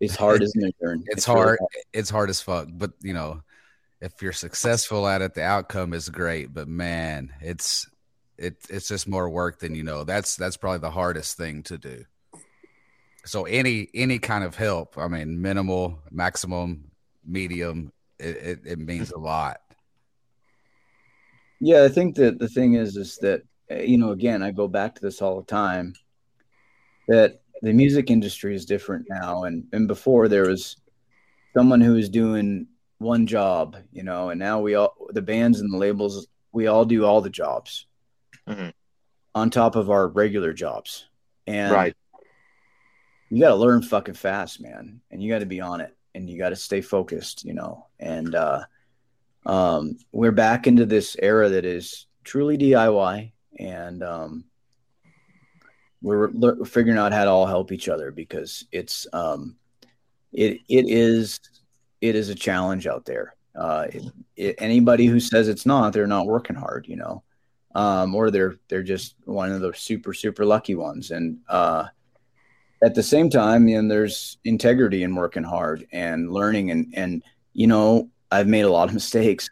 It's 0.00 0.16
hard, 0.16 0.42
isn't 0.42 0.64
it? 0.64 0.74
Aaron? 0.82 1.04
It's, 1.06 1.26
really 1.26 1.40
hard. 1.40 1.58
It's 1.92 2.10
hard 2.10 2.30
as 2.30 2.40
fuck. 2.40 2.68
But 2.70 2.92
you 3.00 3.14
know, 3.14 3.42
if 4.00 4.20
you're 4.20 4.32
successful 4.32 5.08
at 5.08 5.22
it, 5.22 5.34
the 5.34 5.42
outcome 5.42 5.94
is 5.94 6.08
great. 6.08 6.52
But 6.52 6.68
man, 6.68 7.32
it's 7.40 7.88
it 8.36 8.56
it's 8.68 8.88
just 8.88 9.08
more 9.08 9.28
work 9.28 9.58
than 9.60 9.74
you 9.74 9.82
know. 9.82 10.04
That's 10.04 10.36
that's 10.36 10.56
probably 10.56 10.80
the 10.80 10.90
hardest 10.90 11.36
thing 11.36 11.62
to 11.64 11.78
do. 11.78 12.04
So 13.24 13.44
any 13.44 13.88
any 13.94 14.18
kind 14.18 14.44
of 14.44 14.54
help, 14.54 14.98
I 14.98 15.08
mean, 15.08 15.40
minimal, 15.40 15.98
maximum, 16.10 16.90
medium, 17.24 17.92
it, 18.18 18.36
it, 18.36 18.60
it 18.64 18.78
means 18.78 19.10
a 19.10 19.18
lot. 19.18 19.60
Yeah, 21.58 21.84
I 21.84 21.88
think 21.88 22.16
that 22.16 22.38
the 22.38 22.48
thing 22.48 22.74
is, 22.74 22.96
is 22.96 23.16
that 23.22 23.42
uh, 23.70 23.76
you 23.76 23.98
know, 23.98 24.10
again, 24.10 24.42
I 24.42 24.50
go 24.50 24.68
back 24.68 24.94
to 24.94 25.00
this 25.00 25.22
all 25.22 25.40
the 25.40 25.46
time. 25.46 25.94
That 27.08 27.40
the 27.62 27.72
music 27.72 28.10
industry 28.10 28.54
is 28.54 28.64
different 28.66 29.06
now, 29.08 29.44
and 29.44 29.64
and 29.72 29.86
before 29.88 30.28
there 30.28 30.48
was 30.48 30.76
someone 31.54 31.80
who 31.80 31.94
was 31.94 32.08
doing 32.08 32.66
one 32.98 33.26
job, 33.26 33.76
you 33.92 34.02
know, 34.02 34.30
and 34.30 34.38
now 34.38 34.60
we 34.60 34.74
all 34.74 34.94
the 35.10 35.22
bands 35.22 35.60
and 35.60 35.72
the 35.72 35.76
labels, 35.78 36.26
we 36.52 36.66
all 36.66 36.84
do 36.84 37.04
all 37.04 37.20
the 37.20 37.30
jobs 37.30 37.86
Mhm. 38.48 38.72
on 39.34 39.50
top 39.50 39.76
of 39.76 39.90
our 39.90 40.08
regular 40.08 40.52
jobs, 40.52 41.06
and 41.46 41.72
Right. 41.72 41.96
you 43.30 43.40
got 43.40 43.50
to 43.50 43.56
learn 43.56 43.82
fucking 43.82 44.14
fast, 44.14 44.60
man, 44.60 45.00
and 45.10 45.22
you 45.22 45.30
got 45.30 45.40
to 45.40 45.46
be 45.46 45.60
on 45.60 45.80
it, 45.80 45.94
and 46.14 46.28
you 46.28 46.38
got 46.38 46.50
to 46.50 46.56
stay 46.56 46.80
focused, 46.80 47.44
you 47.44 47.54
know. 47.54 47.86
And 47.98 48.34
uh, 48.34 48.64
um, 49.44 49.96
we're 50.12 50.32
back 50.32 50.66
into 50.66 50.86
this 50.86 51.16
era 51.20 51.48
that 51.50 51.64
is 51.64 52.06
truly 52.24 52.56
DIY, 52.56 53.32
and 53.58 54.02
um, 54.02 54.44
we're 56.02 56.64
figuring 56.64 56.98
out 56.98 57.12
how 57.12 57.24
to 57.24 57.30
all 57.30 57.46
help 57.46 57.72
each 57.72 57.88
other 57.88 58.10
because 58.10 58.64
it's 58.72 59.06
um, 59.12 59.56
it 60.32 60.60
it 60.68 60.88
is 60.88 61.40
it 62.00 62.14
is 62.14 62.28
a 62.28 62.34
challenge 62.34 62.86
out 62.86 63.04
there. 63.04 63.34
Uh, 63.54 63.86
it, 63.90 64.02
it, 64.36 64.54
anybody 64.58 65.06
who 65.06 65.18
says 65.18 65.48
it's 65.48 65.64
not, 65.64 65.92
they're 65.92 66.06
not 66.06 66.26
working 66.26 66.56
hard, 66.56 66.86
you 66.86 66.96
know, 66.96 67.22
um, 67.74 68.14
or 68.14 68.30
they're 68.30 68.56
they're 68.68 68.82
just 68.82 69.16
one 69.24 69.50
of 69.50 69.60
the 69.60 69.72
super 69.74 70.12
super 70.12 70.44
lucky 70.44 70.74
ones, 70.74 71.10
and 71.10 71.38
uh, 71.48 71.86
at 72.82 72.94
the 72.94 73.02
same 73.02 73.30
time, 73.30 73.68
you 73.68 73.80
know, 73.80 73.88
there's 73.88 74.38
integrity 74.44 75.02
in 75.02 75.14
working 75.14 75.42
hard 75.42 75.86
and 75.92 76.32
learning. 76.32 76.70
And 76.70 76.92
and 76.96 77.22
you 77.52 77.66
know, 77.66 78.10
I've 78.30 78.46
made 78.46 78.62
a 78.62 78.70
lot 78.70 78.88
of 78.88 78.94
mistakes 79.00 79.48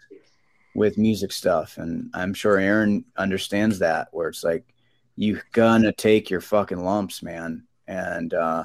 with 0.74 0.98
music 0.98 1.32
stuff. 1.32 1.78
And 1.78 2.10
I'm 2.14 2.34
sure 2.34 2.58
Aaron 2.58 3.04
understands 3.16 3.78
that 3.78 4.08
where 4.12 4.28
it's 4.28 4.44
like 4.44 4.73
you 5.16 5.40
gonna 5.52 5.92
take 5.92 6.30
your 6.30 6.40
fucking 6.40 6.82
lumps, 6.82 7.22
man. 7.22 7.64
And 7.86 8.32
uh 8.34 8.64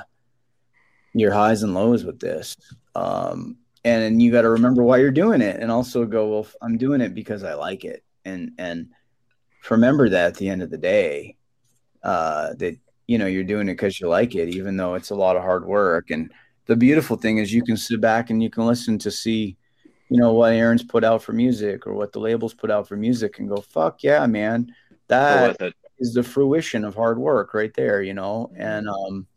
your 1.14 1.32
highs 1.32 1.64
and 1.64 1.74
lows 1.74 2.04
with 2.04 2.20
this. 2.20 2.56
Um 2.96 3.58
and, 3.86 4.22
you 4.22 4.30
got 4.30 4.42
to 4.42 4.50
remember 4.50 4.84
why 4.84 4.98
you're 4.98 5.10
doing 5.10 5.42
it 5.42 5.62
and 5.62 5.72
also 5.72 6.04
go, 6.06 6.28
well, 6.28 6.48
I'm 6.62 6.78
doing 6.78 7.00
it 7.00 7.16
because 7.16 7.46
I 7.46 7.54
like 7.54 7.86
it. 7.86 8.04
And 8.26 8.52
and 8.58 8.90
remember 9.70 10.10
that 10.10 10.28
at 10.28 10.36
the 10.36 10.50
end 10.50 10.62
of 10.62 10.70
the 10.70 10.78
day, 10.78 11.38
uh 12.04 12.54
that 12.56 12.78
you 13.08 13.18
know 13.18 13.26
you're 13.26 13.44
doing 13.44 13.68
it 13.68 13.74
because 13.74 14.00
you 14.00 14.08
like 14.08 14.36
it 14.36 14.50
even 14.50 14.78
though 14.78 14.94
it's 14.94 15.10
a 15.10 15.16
lot 15.16 15.36
of 15.36 15.42
hard 15.42 15.66
work 15.66 16.12
and 16.12 16.32
the 16.68 16.76
beautiful 16.76 17.18
thing 17.18 17.40
is 17.40 17.52
you 17.52 17.64
can 17.64 17.76
sit 17.76 18.00
back 18.00 18.30
and 18.30 18.42
you 18.44 18.50
can 18.50 18.68
listen 18.68 19.00
to 19.00 19.10
see 19.10 19.58
you 20.10 20.18
know 20.18 20.32
what 20.32 20.54
aaron's 20.54 20.84
put 20.84 21.04
out 21.04 21.22
for 21.24 21.34
music 21.34 21.88
or 21.88 21.94
what 21.94 22.14
the 22.14 22.20
labels 22.20 22.54
put 22.54 22.70
out 22.70 22.88
for 22.88 22.96
music 22.96 23.40
and 23.40 23.50
go 23.50 23.58
fuck 23.58 24.04
yeah 24.04 24.26
man 24.28 24.72
that. 25.08 25.74
Is 26.00 26.14
the 26.14 26.24
fruition 26.24 26.84
of 26.86 26.96
hard 26.96 27.18
work 27.18 27.54
right 27.54 27.74
there 27.76 28.02
you 28.02 28.14
know 28.14 28.52
and 28.56 28.88
um 28.88 29.28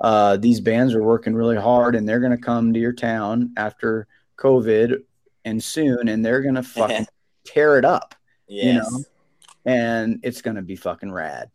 uh 0.00 0.36
these 0.36 0.60
bands 0.60 0.94
are 0.94 1.02
working 1.02 1.34
really 1.34 1.56
hard 1.56 1.94
and 1.94 2.08
they're 2.08 2.20
going 2.20 2.32
to 2.32 2.38
come 2.38 2.72
to 2.72 2.80
your 2.80 2.92
town 2.92 3.52
after 3.56 4.06
covid 4.36 5.02
and 5.44 5.62
soon 5.62 6.08
and 6.08 6.24
they're 6.24 6.42
going 6.42 6.54
to 6.62 6.62
fucking 6.62 7.06
tear 7.44 7.78
it 7.78 7.84
up 7.84 8.14
Yes. 8.48 8.90
know? 8.90 9.04
and 9.64 10.20
it's 10.22 10.42
going 10.42 10.56
to 10.56 10.62
be 10.62 10.76
fucking 10.76 11.10
rad 11.12 11.50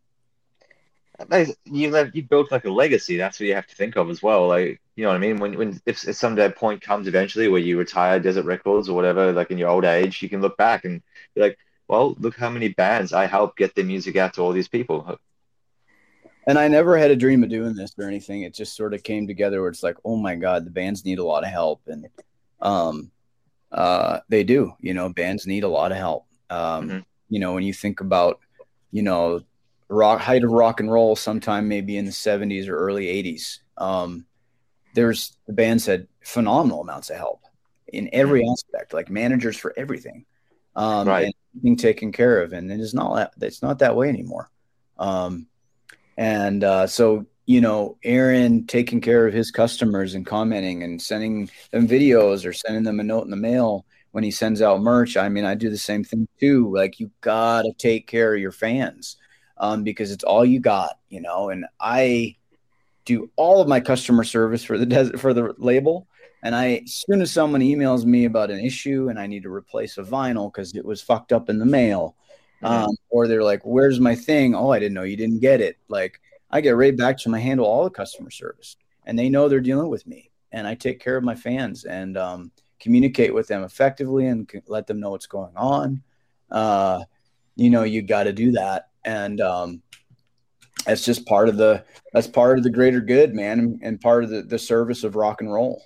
You 1.66 1.94
have 1.96 2.16
you 2.16 2.24
built 2.24 2.52
like 2.52 2.66
a 2.66 2.70
legacy. 2.70 3.18
That's 3.18 3.40
what 3.40 3.48
you 3.48 3.56
have 3.56 3.68
to 3.68 3.76
think 3.76 3.96
of 3.96 4.10
as 4.10 4.22
well. 4.22 4.48
Like 4.48 4.80
you 4.96 5.04
know 5.04 5.10
what 5.10 5.16
I 5.16 5.20
mean. 5.20 5.38
When 5.38 5.58
when 5.58 5.82
if, 5.86 6.08
if 6.08 6.16
someday 6.16 6.52
point 6.52 6.82
comes 6.82 7.08
eventually 7.08 7.48
where 7.48 7.60
you 7.60 7.78
retire 7.78 8.20
Desert 8.20 8.46
Records 8.46 8.88
or 8.88 8.96
whatever, 8.96 9.32
like 9.34 9.50
in 9.50 9.58
your 9.58 9.70
old 9.70 9.84
age, 9.86 10.22
you 10.22 10.30
can 10.30 10.42
look 10.42 10.58
back 10.58 10.86
and 10.86 11.02
be 11.34 11.42
like, 11.42 11.58
well, 11.88 12.16
look 12.20 12.36
how 12.38 12.50
many 12.50 12.70
bands 12.70 13.14
I 13.14 13.26
helped 13.28 13.58
get 13.58 13.76
their 13.76 13.86
music 13.86 14.16
out 14.16 14.34
to 14.36 14.42
all 14.42 14.52
these 14.54 14.68
people. 14.68 15.18
and 16.48 16.58
I 16.58 16.68
never 16.68 16.98
had 16.98 17.12
a 17.12 17.16
dream 17.16 17.44
of 17.44 17.50
doing 17.50 17.76
this 17.76 17.94
or 17.98 18.08
anything. 18.08 18.44
It 18.44 18.54
just 18.54 18.76
sort 18.76 18.94
of 18.94 19.04
came 19.04 19.28
together 19.28 19.62
where 19.62 19.70
it's 19.70 19.84
like, 19.84 19.98
oh 20.06 20.16
my 20.16 20.36
god, 20.36 20.66
the 20.66 20.72
bands 20.72 21.04
need 21.06 21.20
a 21.20 21.24
lot 21.24 21.44
of 21.44 21.50
help, 21.50 21.82
and 21.88 22.08
um, 22.62 23.12
uh, 23.72 24.20
they 24.30 24.44
do. 24.44 24.74
You 24.80 24.94
know, 24.94 25.10
bands 25.10 25.48
need 25.48 25.64
a 25.64 25.68
lot 25.70 25.92
of 25.92 25.98
help. 25.98 26.26
Um, 26.50 26.90
Mhm. 26.90 27.06
You 27.30 27.40
know, 27.42 27.54
when 27.54 27.64
you 27.64 27.74
think 27.74 28.00
about, 28.02 28.40
you 28.92 29.04
know, 29.04 29.42
rock 29.90 30.22
height 30.22 30.44
of 30.44 30.52
rock 30.52 30.80
and 30.80 30.92
roll, 30.92 31.16
sometime 31.16 31.68
maybe 31.68 31.98
in 31.98 32.06
the 32.06 32.12
'70s 32.12 32.68
or 32.70 32.78
early 32.78 33.08
'80s. 33.10 33.62
Um, 33.78 34.26
there's 34.94 35.38
the 35.48 35.54
bands 35.54 35.86
had 35.86 36.08
phenomenal 36.24 36.82
amounts 36.82 37.10
of 37.10 37.18
help 37.18 37.42
in 37.88 38.10
every 38.14 38.44
aspect, 38.50 38.94
like 38.94 39.10
managers 39.10 39.58
for 39.58 39.74
everything, 39.78 40.26
um, 40.76 41.08
Right. 41.08 41.34
Being 41.62 41.76
taken 41.76 42.12
care 42.12 42.42
of. 42.42 42.54
And 42.54 42.72
it 42.72 42.80
is 42.80 42.94
not 42.94 43.32
that 43.38 43.46
it's 43.46 43.62
not 43.62 43.80
that 43.80 43.96
way 43.96 44.10
anymore. 44.10 44.50
Um, 44.98 45.48
and 46.18 46.64
uh, 46.64 46.88
so, 46.88 47.26
you 47.46 47.62
know, 47.62 47.98
Aaron 48.04 48.66
taking 48.66 49.02
care 49.02 49.28
of 49.28 49.34
his 49.34 49.52
customers 49.52 50.16
and 50.16 50.26
commenting 50.26 50.84
and 50.84 51.02
sending 51.02 51.50
them 51.72 51.88
videos 51.88 52.46
or 52.46 52.54
sending 52.54 52.84
them 52.84 53.00
a 53.00 53.04
note 53.04 53.26
in 53.26 53.30
the 53.30 53.38
mail 53.38 53.86
when 54.12 54.24
he 54.24 54.32
sends 54.32 54.62
out 54.62 54.82
merch. 54.82 55.16
I 55.16 55.30
mean, 55.30 55.46
I 55.46 55.56
do 55.56 55.70
the 55.70 55.78
same 55.78 56.04
thing 56.04 56.28
too. 56.40 56.74
Like, 56.74 57.00
you 57.00 57.12
got 57.22 57.64
to 57.64 57.74
take 57.74 58.08
care 58.08 58.34
of 58.34 58.42
your 58.42 58.52
fans 58.52 59.18
um, 59.58 59.84
because 59.84 60.12
it's 60.12 60.24
all 60.24 60.44
you 60.44 60.60
got, 60.60 60.98
you 61.10 61.22
know. 61.22 61.50
And 61.50 61.66
I 61.80 62.36
do 63.06 63.30
all 63.36 63.62
of 63.62 63.68
my 63.68 63.80
customer 63.80 64.24
service 64.24 64.64
for 64.64 64.78
the 64.78 64.86
desert 64.86 65.20
for 65.20 65.34
the 65.34 65.54
label 65.58 66.08
And 66.44 66.56
I, 66.56 66.82
as 66.86 66.94
soon 66.94 67.22
as 67.22 67.32
someone 67.32 67.62
emails 67.62 68.06
me 68.06 68.26
about 68.26 68.52
an 68.52 68.60
issue 68.60 69.10
and 69.10 69.20
I 69.20 69.28
need 69.28 69.44
to 69.44 69.54
replace 69.54 69.98
a 69.98 70.04
vinyl 70.04 70.52
because 70.52 70.76
it 70.76 70.86
was 70.86 71.02
fucked 71.02 71.34
up 71.34 71.50
in 71.50 71.58
the 71.60 71.66
mail, 71.66 72.16
um, 72.64 72.90
or 73.10 73.28
they're 73.28 73.44
like, 73.44 73.62
"Where's 73.64 74.00
my 74.00 74.16
thing?" 74.16 74.56
Oh, 74.56 74.72
I 74.72 74.80
didn't 74.80 74.94
know 74.94 75.04
you 75.04 75.18
didn't 75.18 75.40
get 75.40 75.62
it. 75.62 75.78
Like, 75.90 76.22
I 76.50 76.62
get 76.62 76.76
right 76.76 76.96
back 76.96 77.18
to 77.20 77.30
my 77.30 77.40
handle 77.40 77.66
all 77.66 77.84
the 77.84 77.90
customer 77.90 78.32
service, 78.32 78.78
and 79.06 79.18
they 79.18 79.30
know 79.30 79.48
they're 79.48 79.60
dealing 79.60 79.90
with 79.90 80.08
me, 80.08 80.32
and 80.52 80.68
I 80.68 80.76
take 80.76 81.00
care 81.00 81.18
of 81.18 81.24
my 81.24 81.36
fans 81.36 81.86
and 81.86 82.18
um, 82.18 82.52
communicate 82.80 83.34
with 83.34 83.48
them 83.48 83.64
effectively 83.64 84.28
and 84.28 84.50
c- 84.52 84.62
let 84.68 84.88
them 84.88 85.00
know 85.00 85.12
what's 85.12 85.28
going 85.28 85.56
on. 85.56 86.02
Uh, 86.50 87.04
you 87.56 87.70
know, 87.70 87.84
you 87.84 88.02
got 88.02 88.24
to 88.24 88.34
do 88.34 88.52
that, 88.54 88.90
and 89.04 89.42
um, 89.42 89.82
that's 90.86 91.04
just 91.04 91.26
part 91.26 91.50
of 91.50 91.58
the 91.58 91.84
that's 92.14 92.28
part 92.28 92.58
of 92.58 92.64
the 92.64 92.70
greater 92.70 93.02
good, 93.02 93.34
man, 93.34 93.60
and, 93.60 93.80
and 93.84 94.02
part 94.02 94.24
of 94.24 94.30
the, 94.30 94.42
the 94.42 94.60
service 94.60 95.04
of 95.04 95.16
rock 95.16 95.42
and 95.42 95.52
roll. 95.52 95.84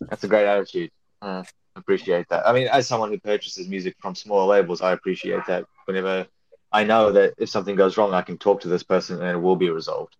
That's 0.00 0.24
a 0.24 0.28
great 0.28 0.46
attitude. 0.46 0.90
Uh, 1.22 1.44
appreciate 1.74 2.28
that. 2.28 2.46
I 2.46 2.52
mean, 2.52 2.68
as 2.68 2.86
someone 2.86 3.10
who 3.10 3.18
purchases 3.18 3.68
music 3.68 3.94
from 3.98 4.14
smaller 4.14 4.46
labels, 4.46 4.80
I 4.80 4.92
appreciate 4.92 5.42
that. 5.46 5.64
Whenever 5.84 6.26
I 6.72 6.84
know 6.84 7.12
that 7.12 7.34
if 7.38 7.48
something 7.48 7.76
goes 7.76 7.96
wrong, 7.96 8.12
I 8.12 8.22
can 8.22 8.38
talk 8.38 8.60
to 8.62 8.68
this 8.68 8.82
person 8.82 9.20
and 9.22 9.30
it 9.30 9.40
will 9.40 9.56
be 9.56 9.70
resolved. 9.70 10.16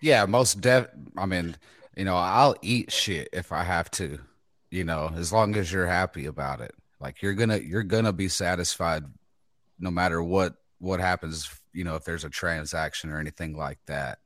Yeah, 0.00 0.26
most 0.26 0.60
def. 0.60 0.88
I 1.16 1.26
mean, 1.26 1.56
you 1.96 2.04
know, 2.04 2.16
I'll 2.16 2.56
eat 2.62 2.92
shit 2.92 3.28
if 3.32 3.52
I 3.52 3.62
have 3.62 3.90
to. 3.92 4.18
You 4.70 4.84
know, 4.84 5.12
as 5.14 5.32
long 5.32 5.54
as 5.56 5.72
you're 5.72 5.86
happy 5.86 6.26
about 6.26 6.60
it. 6.60 6.74
Like 7.00 7.22
you're 7.22 7.34
gonna 7.34 7.58
you're 7.58 7.82
gonna 7.82 8.12
be 8.12 8.28
satisfied, 8.28 9.04
no 9.78 9.90
matter 9.90 10.22
what 10.22 10.54
what 10.78 11.00
happens. 11.00 11.48
You 11.72 11.84
know, 11.84 11.96
if 11.96 12.04
there's 12.04 12.24
a 12.24 12.30
transaction 12.30 13.10
or 13.10 13.20
anything 13.20 13.56
like 13.56 13.78
that. 13.86 14.18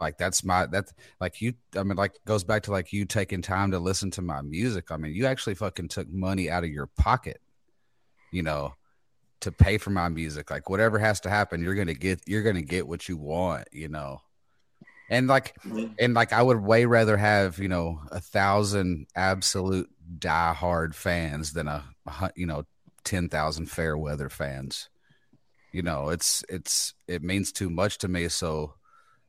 Like 0.00 0.16
that's 0.16 0.44
my 0.44 0.66
that's 0.66 0.92
like 1.20 1.40
you. 1.40 1.54
I 1.76 1.82
mean, 1.82 1.96
like 1.96 2.14
goes 2.24 2.44
back 2.44 2.62
to 2.64 2.70
like 2.70 2.92
you 2.92 3.04
taking 3.04 3.42
time 3.42 3.72
to 3.72 3.78
listen 3.78 4.10
to 4.12 4.22
my 4.22 4.40
music. 4.42 4.90
I 4.90 4.96
mean, 4.96 5.12
you 5.12 5.26
actually 5.26 5.54
fucking 5.54 5.88
took 5.88 6.08
money 6.10 6.48
out 6.50 6.64
of 6.64 6.70
your 6.70 6.86
pocket. 6.86 7.40
You 8.30 8.42
know, 8.42 8.74
to 9.40 9.52
pay 9.52 9.78
for 9.78 9.90
my 9.90 10.08
music. 10.08 10.50
Like 10.50 10.70
whatever 10.70 10.98
has 10.98 11.20
to 11.20 11.30
happen, 11.30 11.62
you're 11.62 11.74
gonna 11.74 11.94
get 11.94 12.20
you're 12.26 12.42
gonna 12.42 12.62
get 12.62 12.86
what 12.86 13.08
you 13.08 13.16
want. 13.16 13.68
You 13.72 13.88
know. 13.88 14.22
And 15.10 15.26
like, 15.26 15.56
and 15.98 16.12
like, 16.12 16.34
I 16.34 16.42
would 16.42 16.60
way 16.60 16.84
rather 16.84 17.16
have 17.16 17.58
you 17.58 17.68
know 17.68 18.00
a 18.10 18.20
thousand 18.20 19.06
absolute 19.16 19.90
diehard 20.18 20.94
fans 20.94 21.54
than 21.54 21.66
a, 21.66 21.84
a 22.06 22.30
you 22.36 22.46
know 22.46 22.64
ten 23.04 23.28
thousand 23.28 23.66
fair 23.66 23.96
weather 23.96 24.28
fans. 24.28 24.88
You 25.72 25.82
know, 25.82 26.10
it's 26.10 26.44
it's 26.48 26.94
it 27.06 27.22
means 27.22 27.52
too 27.52 27.70
much 27.70 27.98
to 27.98 28.08
me. 28.08 28.28
So 28.28 28.74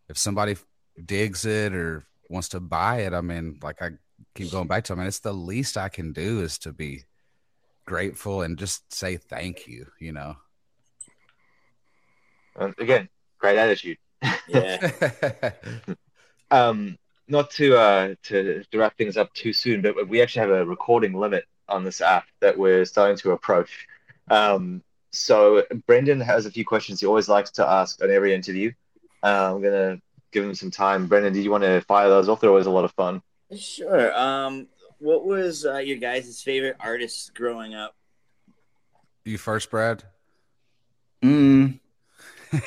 if 0.10 0.18
somebody 0.18 0.57
digs 1.06 1.45
it 1.45 1.73
or 1.73 2.06
wants 2.30 2.49
to 2.49 2.60
buy 2.60 3.02
it, 3.02 3.14
I 3.14 3.22
mean, 3.22 3.60
like 3.61 3.81
I 3.81 3.91
keep 4.36 4.52
going 4.52 4.68
back 4.68 4.84
to, 4.86 4.94
I 4.94 4.95
mean, 4.98 5.07
it's 5.07 5.19
the 5.19 5.34
least 5.34 5.77
I 5.77 5.90
can 5.90 6.11
do 6.11 6.41
is 6.41 6.57
to 6.60 6.73
be 6.73 7.03
grateful 7.86 8.41
and 8.41 8.57
just 8.57 8.91
say 8.94 9.18
thank 9.18 9.68
you. 9.68 9.88
You 9.99 10.11
know. 10.14 10.36
And 12.56 12.76
again, 12.80 13.07
great 13.38 13.57
attitude. 13.57 13.98
Yeah. 14.48 15.52
Um, 16.52 16.98
not 17.27 17.52
to 17.52 17.77
uh 17.77 18.15
to, 18.23 18.64
to 18.64 18.77
wrap 18.80 18.98
things 18.98 19.18
up 19.18 19.31
too 19.34 19.53
soon, 19.53 19.81
but 19.81 20.07
we 20.07 20.19
actually 20.19 20.41
have 20.41 20.49
a 20.49 20.65
recording 20.65 21.14
limit 21.14 21.45
on 21.68 21.84
this 21.84 22.02
app 22.02 22.26
that 22.40 22.57
we're 22.57 22.86
starting 22.86 23.18
to 23.18 23.31
approach. 23.31 23.88
Um, 24.31 24.81
so 25.11 25.64
Brendan 25.86 26.19
has 26.22 26.45
a 26.45 26.52
few 26.52 26.65
questions 26.65 26.99
he 26.99 27.06
always 27.06 27.30
likes 27.30 27.52
to 27.52 27.68
ask 27.68 28.03
on 28.03 28.10
every 28.10 28.34
interview. 28.34 28.72
Uh, 29.23 29.53
I'm 29.53 29.61
gonna 29.61 30.01
give 30.31 30.43
him 30.43 30.55
some 30.55 30.71
time. 30.71 31.07
Brendan, 31.07 31.33
did 31.33 31.43
you 31.43 31.51
want 31.51 31.63
to 31.63 31.81
fire 31.81 32.09
those 32.09 32.29
off? 32.29 32.41
They're 32.41 32.49
always 32.49 32.65
a 32.65 32.71
lot 32.71 32.85
of 32.85 32.91
fun. 32.93 33.21
Sure. 33.57 34.17
Um, 34.17 34.67
what 34.99 35.25
was 35.25 35.65
uh, 35.65 35.77
your 35.77 35.97
guys' 35.97 36.41
favorite 36.41 36.75
artists 36.79 37.29
growing 37.29 37.73
up? 37.73 37.95
you 39.25 39.37
first, 39.37 39.69
Brad. 39.69 40.03
Mm, 41.23 41.79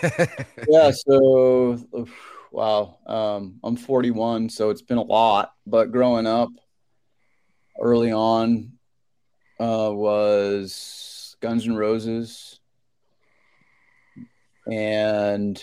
yeah. 0.69 0.91
So, 0.91 1.79
oof, 1.97 2.33
wow. 2.51 2.99
Um, 3.07 3.59
I'm 3.65 3.77
41, 3.77 4.49
so 4.49 4.71
it's 4.71 4.83
been 4.83 4.99
a 4.99 5.03
lot. 5.03 5.55
But 5.67 5.93
growing 5.93 6.27
up, 6.27 6.51
early 7.81 8.13
on, 8.13 8.73
uh, 9.59 9.91
was 9.93 11.37
Guns 11.41 11.67
N' 11.67 11.77
Roses 11.77 12.61
and 14.71 15.63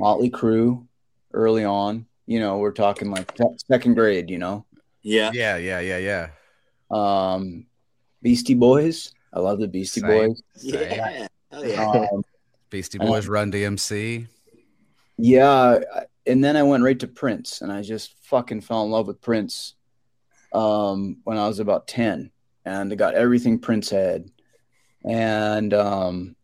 Motley 0.00 0.30
Crue. 0.30 0.86
Early 1.32 1.64
on, 1.64 2.06
you 2.26 2.40
know, 2.40 2.58
we're 2.58 2.72
talking 2.72 3.08
like 3.12 3.38
second 3.68 3.94
grade. 3.94 4.30
You 4.30 4.38
know, 4.38 4.66
Yeah. 5.02 5.30
yeah, 5.32 5.56
yeah, 5.58 5.78
yeah, 5.78 5.98
yeah. 5.98 6.28
um, 6.90 7.66
Beastie 8.20 8.54
Boys. 8.54 9.12
I 9.32 9.38
love 9.38 9.60
the 9.60 9.68
Beastie 9.68 10.00
Same. 10.00 10.08
Boys. 10.30 10.42
Yeah. 10.60 11.28
Oh 11.52 11.62
yeah. 11.62 12.08
Um, 12.12 12.24
Beastie 12.68 12.98
Boys, 12.98 13.28
Run 13.28 13.52
DMC. 13.52 14.26
Yeah, 15.18 15.78
and 16.26 16.42
then 16.42 16.56
I 16.56 16.62
went 16.64 16.82
right 16.82 16.98
to 16.98 17.06
Prince, 17.06 17.60
and 17.60 17.70
I 17.70 17.82
just 17.82 18.14
fucking 18.22 18.62
fell 18.62 18.84
in 18.84 18.90
love 18.90 19.06
with 19.06 19.20
Prince 19.20 19.74
um, 20.52 21.18
when 21.24 21.38
I 21.38 21.46
was 21.46 21.60
about 21.60 21.86
ten, 21.86 22.32
and 22.64 22.92
I 22.92 22.96
got 22.96 23.14
everything 23.14 23.58
Prince 23.60 23.90
had, 23.90 24.30
and 25.04 25.72
um, 25.74 26.34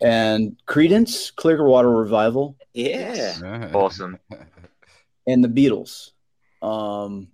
and 0.00 0.56
Creedence, 0.66 1.34
Clearwater 1.34 1.90
Revival, 1.90 2.56
Yeah. 2.74 3.70
Awesome. 3.74 4.18
and 5.26 5.44
the 5.44 5.48
Beatles. 5.48 6.10
Um, 6.62 7.28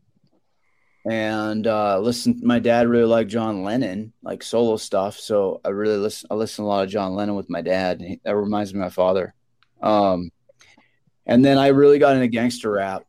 and 1.08 1.66
uh, 1.66 1.98
listen, 2.00 2.40
my 2.42 2.58
dad 2.58 2.88
really 2.88 3.04
liked 3.04 3.30
John 3.30 3.62
Lennon, 3.62 4.12
like 4.22 4.42
solo 4.42 4.76
stuff. 4.76 5.18
So 5.18 5.60
I 5.64 5.68
really 5.68 5.98
listen. 5.98 6.26
I 6.30 6.34
listen 6.34 6.64
a 6.64 6.68
lot 6.68 6.84
of 6.84 6.90
John 6.90 7.14
Lennon 7.14 7.36
with 7.36 7.48
my 7.48 7.60
dad. 7.62 8.00
He- 8.00 8.20
That 8.24 8.34
reminds 8.36 8.74
me 8.74 8.80
of 8.80 8.84
my 8.86 8.90
father. 8.90 9.34
Um, 9.80 10.30
and 11.26 11.44
then 11.44 11.58
I 11.58 11.68
really 11.68 11.98
got 11.98 12.14
into 12.16 12.26
gangster 12.28 12.70
rap, 12.72 13.04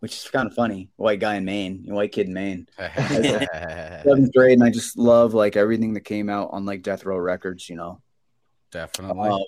which 0.00 0.14
is 0.16 0.30
kind 0.30 0.46
of 0.46 0.54
funny. 0.54 0.90
White 0.96 1.20
guy 1.20 1.34
in 1.36 1.44
Maine, 1.44 1.84
white 1.86 2.12
kid 2.12 2.26
in 2.28 2.32
Maine, 2.34 2.68
seventh 2.78 4.32
grade, 4.34 4.52
and 4.54 4.64
I 4.64 4.70
just 4.70 4.96
love 4.96 5.34
like 5.34 5.56
everything 5.56 5.92
that 5.94 6.02
came 6.02 6.28
out 6.30 6.50
on 6.52 6.64
like 6.64 6.82
Death 6.82 7.04
Row 7.04 7.18
Records, 7.18 7.68
you 7.68 7.76
know. 7.76 8.00
Definitely. 8.72 9.28
Um, 9.28 9.44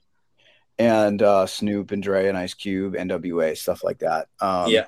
and 0.78 1.22
uh, 1.22 1.46
Snoop 1.46 1.90
and 1.90 2.02
Dre 2.02 2.28
and 2.28 2.36
Ice 2.38 2.54
Cube, 2.54 2.94
NWA, 2.94 3.56
stuff 3.56 3.82
like 3.82 3.98
that. 4.00 4.28
Um, 4.40 4.70
yeah. 4.70 4.86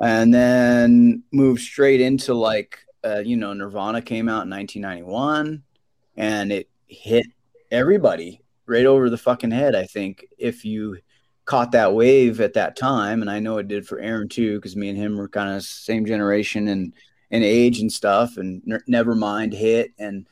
and 0.00 0.32
then 0.32 1.22
moved 1.32 1.60
straight 1.62 2.00
into 2.00 2.34
like 2.34 2.78
uh, 3.04 3.22
you 3.24 3.36
know 3.36 3.52
nirvana 3.52 4.02
came 4.02 4.28
out 4.28 4.44
in 4.44 4.50
1991 4.50 5.62
and 6.16 6.52
it 6.52 6.68
hit 6.86 7.26
everybody 7.70 8.40
right 8.66 8.86
over 8.86 9.08
the 9.08 9.16
fucking 9.16 9.50
head 9.50 9.74
i 9.76 9.84
think 9.84 10.26
if 10.36 10.64
you 10.64 10.98
caught 11.44 11.72
that 11.72 11.94
wave 11.94 12.40
at 12.40 12.54
that 12.54 12.76
time 12.76 13.22
and 13.22 13.30
i 13.30 13.38
know 13.38 13.58
it 13.58 13.68
did 13.68 13.86
for 13.86 14.00
aaron 14.00 14.28
too 14.28 14.56
because 14.56 14.74
me 14.74 14.88
and 14.88 14.98
him 14.98 15.16
were 15.16 15.28
kind 15.28 15.54
of 15.54 15.62
same 15.62 16.04
generation 16.04 16.68
and 16.68 16.92
and 17.30 17.44
age 17.44 17.80
and 17.80 17.92
stuff 17.92 18.36
and 18.36 18.62
N- 18.68 18.82
nevermind 18.88 19.54
hit 19.54 19.92
and 19.98 20.26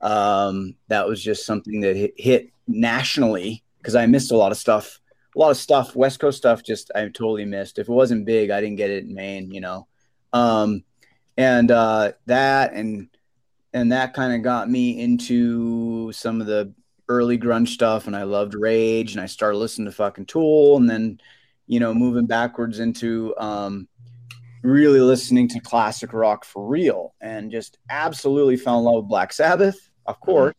um 0.00 0.74
that 0.88 1.06
was 1.06 1.22
just 1.22 1.44
something 1.44 1.80
that 1.80 1.96
hit, 1.96 2.14
hit 2.16 2.50
nationally 2.66 3.62
because 3.78 3.94
i 3.94 4.06
missed 4.06 4.32
a 4.32 4.36
lot 4.36 4.52
of 4.52 4.58
stuff 4.58 5.00
a 5.36 5.38
lot 5.38 5.50
of 5.50 5.58
stuff, 5.58 5.94
West 5.94 6.18
Coast 6.18 6.38
stuff, 6.38 6.62
just 6.62 6.90
I 6.94 7.02
totally 7.02 7.44
missed. 7.44 7.78
If 7.78 7.88
it 7.88 7.92
wasn't 7.92 8.24
big, 8.24 8.50
I 8.50 8.60
didn't 8.60 8.76
get 8.76 8.90
it 8.90 9.04
in 9.04 9.14
Maine, 9.14 9.50
you 9.50 9.60
know. 9.60 9.86
Um, 10.32 10.82
and 11.36 11.70
uh, 11.70 12.12
that 12.24 12.72
and 12.72 13.08
and 13.74 13.92
that 13.92 14.14
kind 14.14 14.34
of 14.34 14.42
got 14.42 14.70
me 14.70 14.98
into 14.98 16.10
some 16.12 16.40
of 16.40 16.46
the 16.46 16.72
early 17.08 17.38
grunge 17.38 17.68
stuff, 17.68 18.06
and 18.06 18.16
I 18.16 18.22
loved 18.22 18.54
Rage, 18.54 19.12
and 19.12 19.20
I 19.20 19.26
started 19.26 19.58
listening 19.58 19.86
to 19.86 19.92
fucking 19.92 20.24
Tool, 20.24 20.78
and 20.78 20.88
then 20.88 21.20
you 21.66 21.80
know 21.80 21.92
moving 21.92 22.26
backwards 22.26 22.80
into 22.80 23.34
um, 23.36 23.88
really 24.62 25.00
listening 25.00 25.48
to 25.48 25.60
classic 25.60 26.14
rock 26.14 26.46
for 26.46 26.66
real, 26.66 27.14
and 27.20 27.52
just 27.52 27.76
absolutely 27.90 28.56
fell 28.56 28.78
in 28.78 28.84
love 28.84 29.02
with 29.02 29.08
Black 29.08 29.34
Sabbath, 29.34 29.76
of 30.06 30.18
course. 30.20 30.54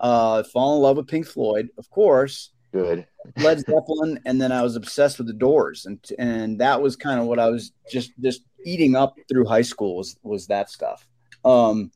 Uh, 0.00 0.42
fall 0.42 0.76
in 0.76 0.82
love 0.82 0.96
with 0.96 1.06
Pink 1.06 1.26
Floyd, 1.26 1.68
of 1.78 1.88
course. 1.90 2.50
Good. 2.72 3.06
Led 3.36 3.60
Zeppelin, 3.60 4.18
and 4.24 4.40
then 4.40 4.50
I 4.50 4.62
was 4.62 4.76
obsessed 4.76 5.18
with 5.18 5.26
the 5.26 5.34
Doors, 5.34 5.86
and 5.86 5.98
and 6.18 6.58
that 6.60 6.80
was 6.80 6.96
kind 6.96 7.20
of 7.20 7.26
what 7.26 7.38
I 7.38 7.48
was 7.48 7.72
just 7.90 8.12
just 8.20 8.42
eating 8.64 8.96
up 8.96 9.16
through 9.28 9.44
high 9.46 9.62
school 9.62 9.96
was 9.96 10.16
was 10.22 10.46
that 10.46 10.70
stuff. 10.70 11.06
Um, 11.44 11.90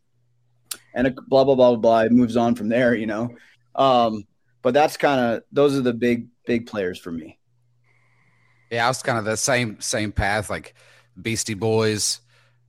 and 0.95 1.07
it, 1.07 1.17
blah 1.29 1.45
blah 1.45 1.55
blah 1.55 1.71
blah 1.71 1.77
blah. 1.77 2.01
It 2.01 2.13
moves 2.13 2.37
on 2.37 2.55
from 2.55 2.69
there, 2.69 2.95
you 2.95 3.07
know. 3.07 3.31
Um, 3.75 4.27
but 4.63 4.75
that's 4.75 4.97
kind 4.97 5.21
of 5.21 5.43
those 5.53 5.77
are 5.77 5.83
the 5.83 5.95
big 5.95 6.29
big 6.47 6.67
players 6.67 6.99
for 6.99 7.13
me. 7.13 7.39
Yeah, 8.71 8.87
I 8.87 8.89
was 8.89 9.03
kind 9.03 9.19
of 9.19 9.25
the 9.25 9.37
same 9.37 9.81
same 9.81 10.13
path, 10.13 10.51
like 10.51 10.75
Beastie 11.21 11.55
Boys. 11.55 12.21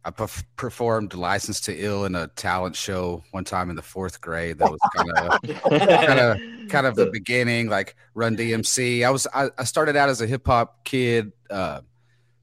I 0.08 0.12
perf- 0.12 0.44
performed 0.56 1.16
"License 1.16 1.60
to 1.62 1.76
Ill" 1.76 2.06
in 2.06 2.14
a 2.14 2.28
talent 2.28 2.76
show 2.76 3.24
one 3.32 3.44
time 3.44 3.72
in 3.72 3.76
the 3.76 3.82
fourth 3.82 4.22
grade. 4.22 4.60
That 4.60 4.70
was 4.72 4.80
kind 4.96 5.12
of 5.12 5.62
kind 6.06 6.20
of 6.20 6.38
kind 6.70 6.86
of 6.86 6.96
the 6.96 7.08
beginning, 7.12 7.70
like 7.70 7.96
Run 8.14 8.38
DMC. 8.38 9.04
I 9.06 9.10
was 9.10 9.26
I, 9.34 9.50
I 9.58 9.64
started 9.64 9.96
out 9.96 10.10
as 10.10 10.22
a 10.22 10.28
hip 10.28 10.46
hop 10.46 10.84
kid, 10.86 11.32
uh, 11.50 11.82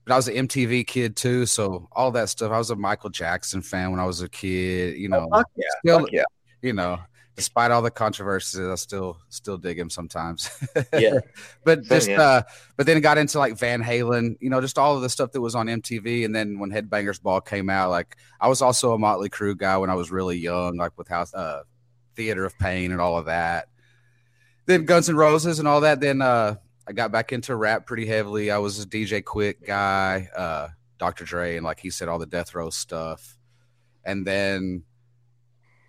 but 0.05 0.12
I 0.12 0.16
was 0.16 0.26
an 0.26 0.48
MTV 0.48 0.86
kid 0.89 1.14
too, 1.14 1.47
so 1.47 1.89
all 1.93 2.10
that 2.10 2.28
stuff. 2.30 2.51
I 2.51 2.59
was 2.59 2.70
a 2.70 2.76
Michael 2.76 3.10
Jackson 3.10 3.62
fan 3.62 3.93
when 3.93 4.01
I 4.01 4.06
was 4.06 4.20
a 4.22 4.28
kid. 4.28 4.97
You 4.98 5.09
know, 5.09 5.28
Oh, 5.30 5.44
yeah, 5.56 5.68
still, 5.84 6.06
yeah. 6.10 6.24
you 6.62 6.72
know, 6.72 6.98
despite 7.37 7.71
all 7.71 7.83
the 7.83 7.91
controversies, 7.91 8.61
I 8.61 8.75
still 8.75 9.19
still 9.29 9.57
dig 9.57 9.79
him 9.79 9.91
sometimes. 9.91 10.51
Yeah. 10.93 11.21
but 11.65 11.85
Same 11.85 11.89
just 11.97 12.09
here. 12.09 12.21
uh, 12.21 12.43
but 12.77 12.87
then 12.87 12.97
it 12.97 13.01
got 13.01 13.19
into 13.19 13.39
like 13.39 13.57
Van 13.59 13.83
Halen, 13.83 14.37
you 14.41 14.51
know, 14.51 14.61
just 14.61 14.79
all 14.79 14.97
of 14.97 15.03
the 15.03 15.09
stuff 15.09 15.33
that 15.33 15.41
was 15.41 15.55
on 15.55 15.67
MTV. 15.67 16.25
And 16.25 16.35
then 16.35 16.59
when 16.59 16.71
Headbangers 16.71 17.21
Ball 17.23 17.41
came 17.41 17.71
out, 17.71 17.91
like 17.91 18.17
I 18.41 18.49
was 18.49 18.61
also 18.63 18.93
a 18.93 18.99
Motley 18.99 19.31
Crue 19.31 19.57
guy 19.57 19.77
when 19.79 19.91
I 19.91 19.95
was 19.95 20.11
really 20.11 20.37
young, 20.37 20.77
like 20.77 20.97
with 20.99 21.09
House 21.09 21.33
uh, 21.35 21.63
Theater 22.15 22.45
of 22.45 22.59
Pain 22.59 22.93
and 22.93 23.01
all 23.01 23.17
of 23.17 23.27
that. 23.27 23.69
Then 24.67 24.85
Guns 24.85 25.09
N' 25.09 25.17
Roses 25.17 25.59
and 25.59 25.67
all 25.67 25.81
that. 25.81 26.01
Then 26.01 26.23
uh, 26.23 26.57
I 26.87 26.93
got 26.93 27.11
back 27.13 27.33
into 27.33 27.57
rap 27.57 27.87
pretty 27.87 28.07
heavily. 28.07 28.51
I 28.51 28.59
was 28.59 28.83
a 28.83 28.87
DJ 28.87 29.23
Quik 29.23 29.67
guy, 29.67 30.29
uh, 30.37 30.69
Dr. 30.99 31.25
Dre, 31.25 31.57
and 31.57 31.65
like 31.65 31.81
he 31.81 31.91
said, 31.91 32.09
all 32.09 32.19
the 32.19 32.27
Death 32.27 32.55
Row 32.55 32.71
stuff. 32.71 33.37
And 34.05 34.27
then 34.27 34.85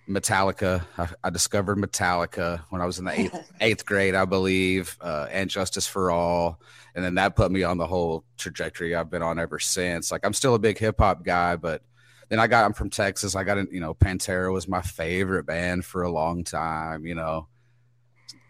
Metallica. 0.07 0.85
I, 0.97 1.09
I 1.23 1.29
discovered 1.29 1.77
Metallica 1.77 2.61
when 2.69 2.81
I 2.81 2.85
was 2.85 2.99
in 2.99 3.05
the 3.05 3.19
eighth, 3.19 3.51
eighth 3.61 3.85
grade, 3.85 4.15
I 4.15 4.25
believe, 4.25 4.97
uh, 5.01 5.27
and 5.31 5.49
Justice 5.49 5.87
for 5.87 6.11
All. 6.11 6.59
And 6.95 7.03
then 7.03 7.15
that 7.15 7.35
put 7.35 7.51
me 7.51 7.63
on 7.63 7.77
the 7.77 7.87
whole 7.87 8.23
trajectory 8.37 8.95
I've 8.95 9.09
been 9.09 9.21
on 9.21 9.39
ever 9.39 9.59
since. 9.59 10.11
Like 10.11 10.25
I'm 10.25 10.33
still 10.33 10.55
a 10.55 10.59
big 10.59 10.77
hip 10.77 10.95
hop 10.99 11.23
guy, 11.23 11.55
but 11.55 11.81
then 12.29 12.39
I 12.39 12.47
got 12.47 12.65
I'm 12.65 12.73
from 12.73 12.89
Texas. 12.89 13.35
I 13.35 13.43
got 13.43 13.57
in, 13.57 13.67
you 13.71 13.79
know, 13.79 13.93
Pantera 13.93 14.51
was 14.51 14.67
my 14.67 14.81
favorite 14.81 15.45
band 15.45 15.85
for 15.85 16.03
a 16.03 16.11
long 16.11 16.43
time, 16.43 17.05
you 17.05 17.15
know. 17.15 17.47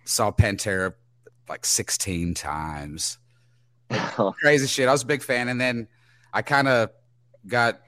Saw 0.05 0.31
Pantera 0.31 0.93
like 1.47 1.65
16 1.65 2.34
times. 2.34 3.17
Crazy 4.41 4.67
shit. 4.67 4.89
I 4.89 4.91
was 4.91 5.03
a 5.03 5.07
big 5.07 5.21
fan. 5.21 5.47
And 5.47 5.59
then 5.59 5.88
I 6.34 6.41
kind 6.41 6.67
of 6.67 6.89
got 7.47 7.80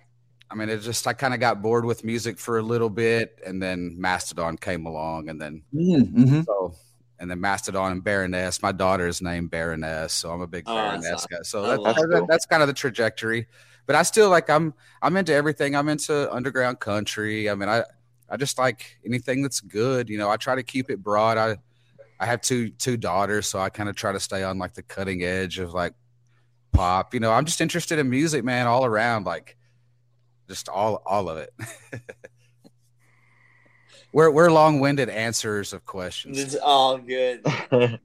I 0.49 0.55
mean, 0.55 0.69
it 0.69 0.77
just 0.79 1.05
I 1.07 1.13
kind 1.13 1.33
of 1.33 1.39
got 1.39 1.61
bored 1.61 1.85
with 1.85 2.03
music 2.03 2.37
for 2.37 2.59
a 2.59 2.61
little 2.61 2.89
bit, 2.89 3.39
and 3.45 3.61
then 3.61 3.95
Mastodon 3.99 4.57
came 4.57 4.85
along, 4.85 5.29
and 5.29 5.41
then 5.41 5.63
Mm-hmm. 5.73 6.41
so 6.43 6.73
and 7.19 7.31
then 7.31 7.39
Mastodon 7.39 7.91
and 7.93 8.03
Baroness. 8.03 8.61
My 8.61 8.71
daughter's 8.71 9.17
is 9.17 9.21
named 9.21 9.49
Baroness, 9.49 10.11
so 10.13 10.31
I'm 10.31 10.41
a 10.41 10.47
big 10.47 10.65
Oh, 10.67 10.75
Baroness 10.75 11.11
awesome. 11.13 11.27
guy. 11.31 11.37
So 11.43 11.63
I 11.65 11.69
that, 11.71 11.79
love 11.81 11.95
that- 11.95 12.25
that's 12.29 12.45
kind 12.45 12.61
of 12.61 12.67
the 12.67 12.73
trajectory. 12.73 13.47
But 13.87 13.95
I 13.95 14.03
still 14.03 14.29
like 14.29 14.49
I'm 14.49 14.73
I'm 15.01 15.15
into 15.17 15.33
everything. 15.33 15.75
I'm 15.75 15.89
into 15.89 16.31
underground 16.33 16.79
country. 16.79 17.49
I 17.49 17.55
mean, 17.55 17.69
I 17.69 17.83
I 18.29 18.37
just 18.37 18.57
like 18.57 18.97
anything 19.05 19.41
that's 19.43 19.61
good. 19.61 20.09
You 20.09 20.17
know, 20.17 20.29
I 20.29 20.37
try 20.37 20.55
to 20.55 20.63
keep 20.63 20.89
it 20.89 21.01
broad. 21.03 21.37
I 21.37 21.57
I 22.19 22.25
have 22.25 22.41
two 22.41 22.69
two 22.69 22.97
daughters, 22.97 23.47
so 23.47 23.59
I 23.59 23.69
kind 23.69 23.87
of 23.89 23.95
try 23.95 24.11
to 24.11 24.19
stay 24.19 24.43
on 24.43 24.57
like 24.57 24.73
the 24.73 24.83
cutting 24.83 25.23
edge 25.23 25.59
of 25.59 25.73
like 25.73 25.93
pop. 26.71 27.13
You 27.13 27.19
know, 27.19 27.31
I'm 27.31 27.45
just 27.45 27.61
interested 27.61 27.99
in 27.99 28.09
music, 28.09 28.43
man, 28.43 28.67
all 28.67 28.85
around. 28.85 29.25
Like 29.25 29.55
just 30.47 30.69
all 30.69 31.01
all 31.05 31.29
of 31.29 31.37
it. 31.37 31.53
we're 34.11 34.31
we're 34.31 34.51
long 34.51 34.79
winded 34.79 35.09
answers 35.09 35.73
of 35.73 35.85
questions. 35.85 36.39
It's 36.39 36.55
all 36.55 36.97
good. 36.97 37.45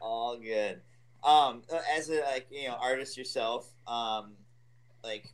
all 0.00 0.36
good. 0.38 0.80
Um, 1.22 1.62
as 1.96 2.10
a 2.10 2.20
like 2.22 2.46
you 2.50 2.68
know 2.68 2.76
artist 2.80 3.16
yourself, 3.16 3.70
um, 3.86 4.32
like, 5.02 5.32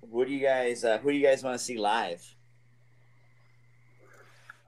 what 0.00 0.28
do 0.28 0.34
you 0.34 0.40
guys? 0.40 0.84
Uh, 0.84 0.98
who 0.98 1.10
do 1.10 1.16
you 1.16 1.26
guys 1.26 1.42
want 1.42 1.58
to 1.58 1.64
see 1.64 1.78
live? 1.78 2.24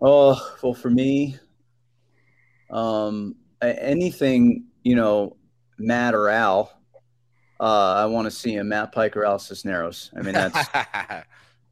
Oh 0.00 0.56
well, 0.62 0.74
for 0.74 0.90
me, 0.90 1.38
um, 2.70 3.36
anything 3.62 4.64
you 4.82 4.96
know, 4.96 5.36
Matt 5.78 6.14
or 6.14 6.28
Al, 6.28 6.72
uh, 7.60 7.94
I 7.98 8.06
want 8.06 8.24
to 8.24 8.30
see 8.30 8.54
him. 8.54 8.68
Matt 8.68 8.90
Pike 8.92 9.16
or 9.16 9.24
Al 9.24 9.38
Cisneros. 9.38 10.10
I 10.16 10.22
mean, 10.22 10.34
that's 10.34 10.68
I 10.74 11.24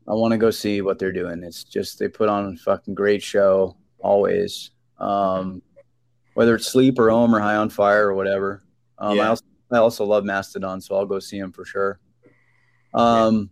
want 0.07 0.33
to 0.33 0.39
go 0.39 0.51
see 0.51 0.83
what 0.83 0.99
they're 0.99 1.13
doing. 1.13 1.43
It's 1.43 1.65
just 1.65 1.99
they 1.99 2.09
put 2.09 2.29
on 2.29 2.53
a 2.53 2.57
fucking 2.57 2.95
great 2.95 3.23
show 3.23 3.77
always. 3.99 4.71
Um, 4.99 5.63
whether 6.35 6.55
it's 6.55 6.67
Sleep 6.67 6.99
or 6.99 7.11
Om 7.11 7.35
or 7.35 7.41
High 7.41 7.57
on 7.57 7.71
Fire 7.71 8.09
or 8.09 8.15
whatever. 8.15 8.63
Um, 8.99 9.13
I 9.19 9.23
Yeah. 9.23 9.29
also 9.31 9.45
I 9.71 9.77
also 9.79 10.05
love 10.05 10.25
Mastodon, 10.25 10.81
so 10.81 10.95
I'll 10.97 11.05
go 11.07 11.19
see 11.19 11.39
him 11.39 11.53
for 11.53 11.65
sure. 11.65 12.01
Um, 12.95 13.51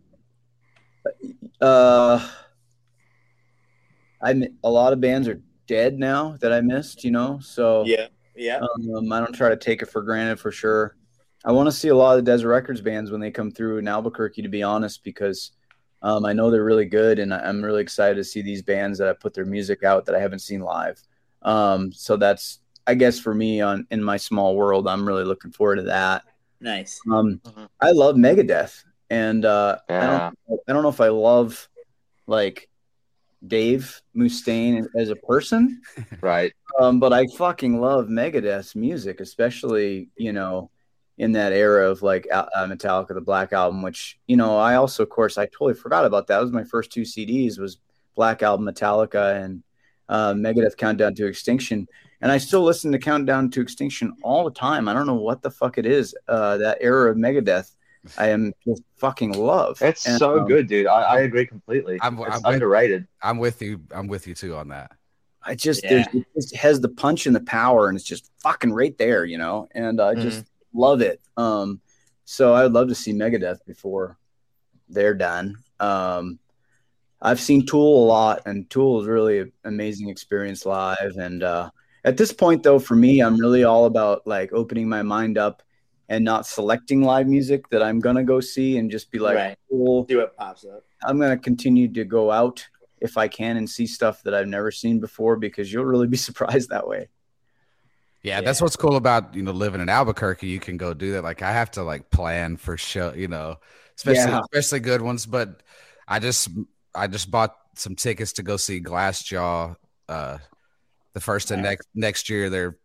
uh, 1.61 2.27
I 4.23 4.49
a 4.65 4.71
lot 4.71 4.93
of 4.93 5.01
bands 5.01 5.29
are 5.29 5.41
dead 5.67 5.99
now 5.99 6.37
that 6.41 6.53
I 6.53 6.61
missed, 6.61 7.05
you 7.05 7.11
know. 7.11 7.39
So 7.41 7.85
Yeah, 7.85 8.07
yeah. 8.35 8.61
um, 8.97 9.13
I 9.13 9.21
don't 9.21 9.33
try 9.35 9.49
to 9.51 9.57
take 9.57 9.83
it 9.83 9.87
for 9.87 10.03
granted 10.03 10.39
for 10.41 10.51
sure. 10.51 10.97
I 11.47 11.53
want 11.53 11.69
to 11.69 11.73
see 11.73 11.89
a 11.89 11.95
lot 11.95 12.19
of 12.19 12.25
the 12.25 12.31
Desert 12.31 12.49
Records 12.49 12.81
bands 12.81 13.11
when 13.11 13.21
they 13.21 13.31
come 13.31 13.53
through 13.53 13.79
in 13.79 13.87
Albuquerque, 13.87 14.43
to 14.43 14.49
be 14.49 14.65
honest, 14.65 15.05
because 15.05 15.53
um, 16.03 16.27
I 16.27 16.33
know 16.33 16.51
they're 16.51 16.65
really 16.65 16.85
good, 16.87 17.19
and 17.21 17.33
I- 17.33 17.39
I'm 17.49 17.65
really 17.65 17.81
excited 17.83 18.17
to 18.17 18.25
see 18.25 18.43
these 18.43 18.63
bands 18.63 18.99
that 18.99 19.07
have 19.07 19.21
put 19.21 19.33
their 19.33 19.47
music 19.47 19.85
out 19.85 20.05
that 20.07 20.15
I 20.15 20.19
haven't 20.21 20.41
seen 20.41 20.61
live. 20.61 21.01
Um, 21.43 21.93
so 21.93 22.17
that's, 22.17 22.61
I 22.87 22.95
guess, 22.95 23.19
for 23.21 23.33
me 23.33 23.61
on 23.61 23.87
in 23.91 24.03
my 24.03 24.17
small 24.17 24.57
world, 24.57 24.89
I'm 24.89 25.07
really 25.07 25.25
looking 25.25 25.53
forward 25.53 25.77
to 25.77 25.83
that. 25.85 26.25
Nice. 26.61 27.01
Um, 27.11 27.41
Mhm. 27.45 27.69
I 27.81 27.93
love 27.93 28.17
Megadeth, 28.17 28.83
and 29.09 29.45
uh, 29.45 29.79
I 29.89 30.07
don't, 30.07 30.39
I 30.69 30.73
don't 30.73 30.83
know 30.83 30.89
if 30.89 31.01
I 31.01 31.09
love 31.09 31.69
like 32.27 32.69
Dave 33.47 34.03
Mustaine 34.17 34.87
as 34.97 35.11
a 35.11 35.17
person, 35.17 35.81
right. 36.21 36.53
um, 36.81 36.99
but 36.99 37.13
I 37.13 37.27
fucking 37.37 37.81
love 37.81 38.07
Megadeth's 38.09 38.75
music, 38.75 39.21
especially 39.21 40.09
you 40.17 40.33
know 40.33 40.71
in 41.19 41.33
that 41.33 41.53
era 41.53 41.91
of 41.91 42.03
like 42.03 42.27
uh, 42.33 42.47
uh, 42.55 42.67
Metallica, 42.67 43.15
the 43.15 43.21
Black 43.21 43.53
Album, 43.53 43.83
which 43.83 44.19
you 44.27 44.37
know 44.37 44.57
I 44.59 44.75
also, 44.77 45.03
of 45.03 45.09
course, 45.09 45.39
I 45.39 45.47
totally 45.47 45.75
forgot 45.75 46.05
about 46.05 46.27
that. 46.27 46.37
That 46.37 46.43
was 46.43 46.53
my 46.53 46.65
first 46.65 46.93
two 46.93 47.03
CDs 47.03 47.59
was 47.59 47.79
Black 48.15 48.43
Album, 48.43 48.67
Metallica, 48.67 49.43
and 49.43 49.63
uh, 50.09 50.33
Megadeth 50.35 50.77
Countdown 50.77 51.15
to 51.15 51.27
Extinction. 51.27 51.89
And 52.23 52.33
I 52.33 52.39
still 52.39 52.63
listen 52.63 52.93
to 52.93 52.99
Countdown 52.99 53.51
to 53.51 53.61
Extinction 53.61 54.15
all 54.23 54.45
the 54.45 54.51
time. 54.51 54.89
I 54.89 54.95
don't 54.95 55.07
know 55.07 55.15
what 55.15 55.43
the 55.43 55.51
fuck 55.51 55.77
it 55.79 55.85
is. 55.87 56.15
Uh, 56.29 56.57
that 56.59 56.79
era 56.81 57.11
of 57.11 57.17
Megadeth, 57.19 57.73
I 58.17 58.29
am 58.29 58.55
just 58.67 58.83
fucking 58.97 59.33
love. 59.33 59.81
It's 59.83 60.07
And, 60.07 60.19
so 60.19 60.41
um, 60.41 60.47
good, 60.49 60.67
dude. 60.67 60.87
I, 60.87 61.03
I 61.03 61.21
agree 61.21 61.47
completely. 61.47 61.99
I'm- 62.01 62.19
it's 62.19 62.37
I'm 62.37 62.43
with- 62.43 62.55
underrated. 62.55 63.07
I'm 63.23 63.39
with 63.39 63.61
you. 63.61 63.81
I'm 63.91 64.07
with 64.07 64.27
you 64.27 64.35
too 64.35 64.55
on 64.57 64.69
that. 64.69 64.93
I 65.43 65.55
just 65.55 65.85
Yeah. 65.85 66.05
it 66.13 66.25
just 66.35 66.57
has 66.57 66.81
the 66.81 66.89
punch 66.89 67.27
and 67.27 67.37
the 67.37 67.41
power, 67.41 67.89
and 67.89 67.97
it's 67.97 68.05
just 68.07 68.31
fucking 68.43 68.73
right 68.73 68.97
there, 68.99 69.25
you 69.25 69.39
know. 69.39 69.69
And 69.73 70.01
I 70.01 70.15
just 70.15 70.45
love 70.77 71.01
it. 71.01 71.21
Um, 71.37 71.81
so 72.25 72.53
I 72.55 72.63
would 72.63 72.73
love 72.73 72.89
to 72.89 72.95
see 72.95 73.13
Megadeth 73.13 73.65
before 73.67 74.19
they're 74.89 75.15
done. 75.15 75.57
Um, 75.81 76.39
I've 77.21 77.41
seen 77.41 77.65
Tool 77.65 78.05
a 78.05 78.07
lot, 78.07 78.43
and 78.47 78.69
Tool 78.69 79.01
is 79.01 79.07
really 79.07 79.41
an 79.41 79.53
amazing 79.65 80.09
experience 80.09 80.67
live. 80.67 81.17
And 81.17 81.43
uh, 81.43 81.71
at 82.05 82.17
this 82.17 82.33
point, 82.33 82.63
though, 82.63 82.79
for 82.79 82.95
me, 82.95 83.21
I'm 83.21 83.39
really 83.39 83.65
all 83.65 83.87
about 83.87 84.27
like 84.27 84.53
opening 84.53 84.89
my 84.89 85.03
mind 85.03 85.39
up 85.39 85.63
and 86.09 86.25
not 86.25 86.47
selecting 86.47 87.03
live 87.03 87.27
music 87.27 87.69
that 87.71 87.83
I'm 87.83 88.01
gonna 88.01 88.23
go 88.23 88.41
see, 88.41 88.79
and 88.79 88.91
just 88.91 89.11
be 89.11 89.19
like, 89.19 89.37
Right. 89.37 89.59
cool. 89.71 90.07
See 90.09 90.17
what 90.17 90.37
pops 90.37 90.65
up. 90.65 90.85
I'm 91.05 91.19
gonna 91.19 91.39
continue 91.39 91.93
to 91.95 92.05
go 92.05 92.31
out 92.31 92.67
if 93.01 93.17
I 93.17 93.29
can 93.29 93.57
and 93.57 93.69
see 93.69 93.87
stuff 93.87 94.23
that 94.23 94.35
I've 94.35 94.47
never 94.49 94.71
seen 94.71 95.01
before 95.01 95.37
because 95.37 95.73
you'll 95.73 95.85
really 95.85 96.07
be 96.07 96.17
surprised 96.29 96.71
that 96.71 96.87
way. 96.87 97.09
Yeah, 98.27 98.41
that's 98.41 98.61
what's 98.61 98.75
cool 98.75 98.97
about 98.97 99.37
you 99.37 99.43
know 99.45 99.53
living 99.53 99.81
in 99.81 99.89
Albuquerque. 99.89 100.49
You 100.49 100.59
can 100.59 100.77
go 100.77 100.93
do 100.95 101.13
that. 101.13 101.23
Like 101.23 101.43
I 101.43 101.53
have 101.53 101.71
to 101.73 101.85
like 101.85 102.11
plan 102.11 102.57
for 102.57 102.77
show, 102.77 103.15
you 103.15 103.29
know, 103.29 103.61
especially 103.97 104.33
Yeah. 104.33 104.41
especially 104.41 104.81
good 104.81 105.01
ones. 105.01 105.27
But 105.27 105.63
I 106.09 106.19
just 106.19 106.49
I 106.93 107.07
just 107.07 107.31
bought 107.31 107.57
some 107.77 107.95
tickets 107.95 108.33
to 108.35 108.43
go 108.43 108.57
see 108.57 108.81
Glassjaw. 108.81 109.77
Uh, 110.09 110.39
the 111.15 111.21
first 111.21 111.53
and 111.53 111.63
next 111.63 111.87
next 111.95 112.29
year 112.29 112.51
their 112.51 112.79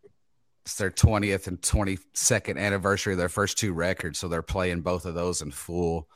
it's 0.64 0.76
their 0.76 0.92
twentieth 0.92 1.48
and 1.48 1.60
twenty 1.60 1.98
second 2.14 2.60
anniversary 2.60 3.14
of 3.14 3.18
their 3.20 3.28
first 3.28 3.58
two 3.58 3.74
records, 3.74 4.20
so 4.20 4.28
they're 4.28 4.44
playing 4.44 4.82
both 4.82 5.06
of 5.06 5.16
those 5.16 5.42
in 5.42 5.50
full. 5.50 6.08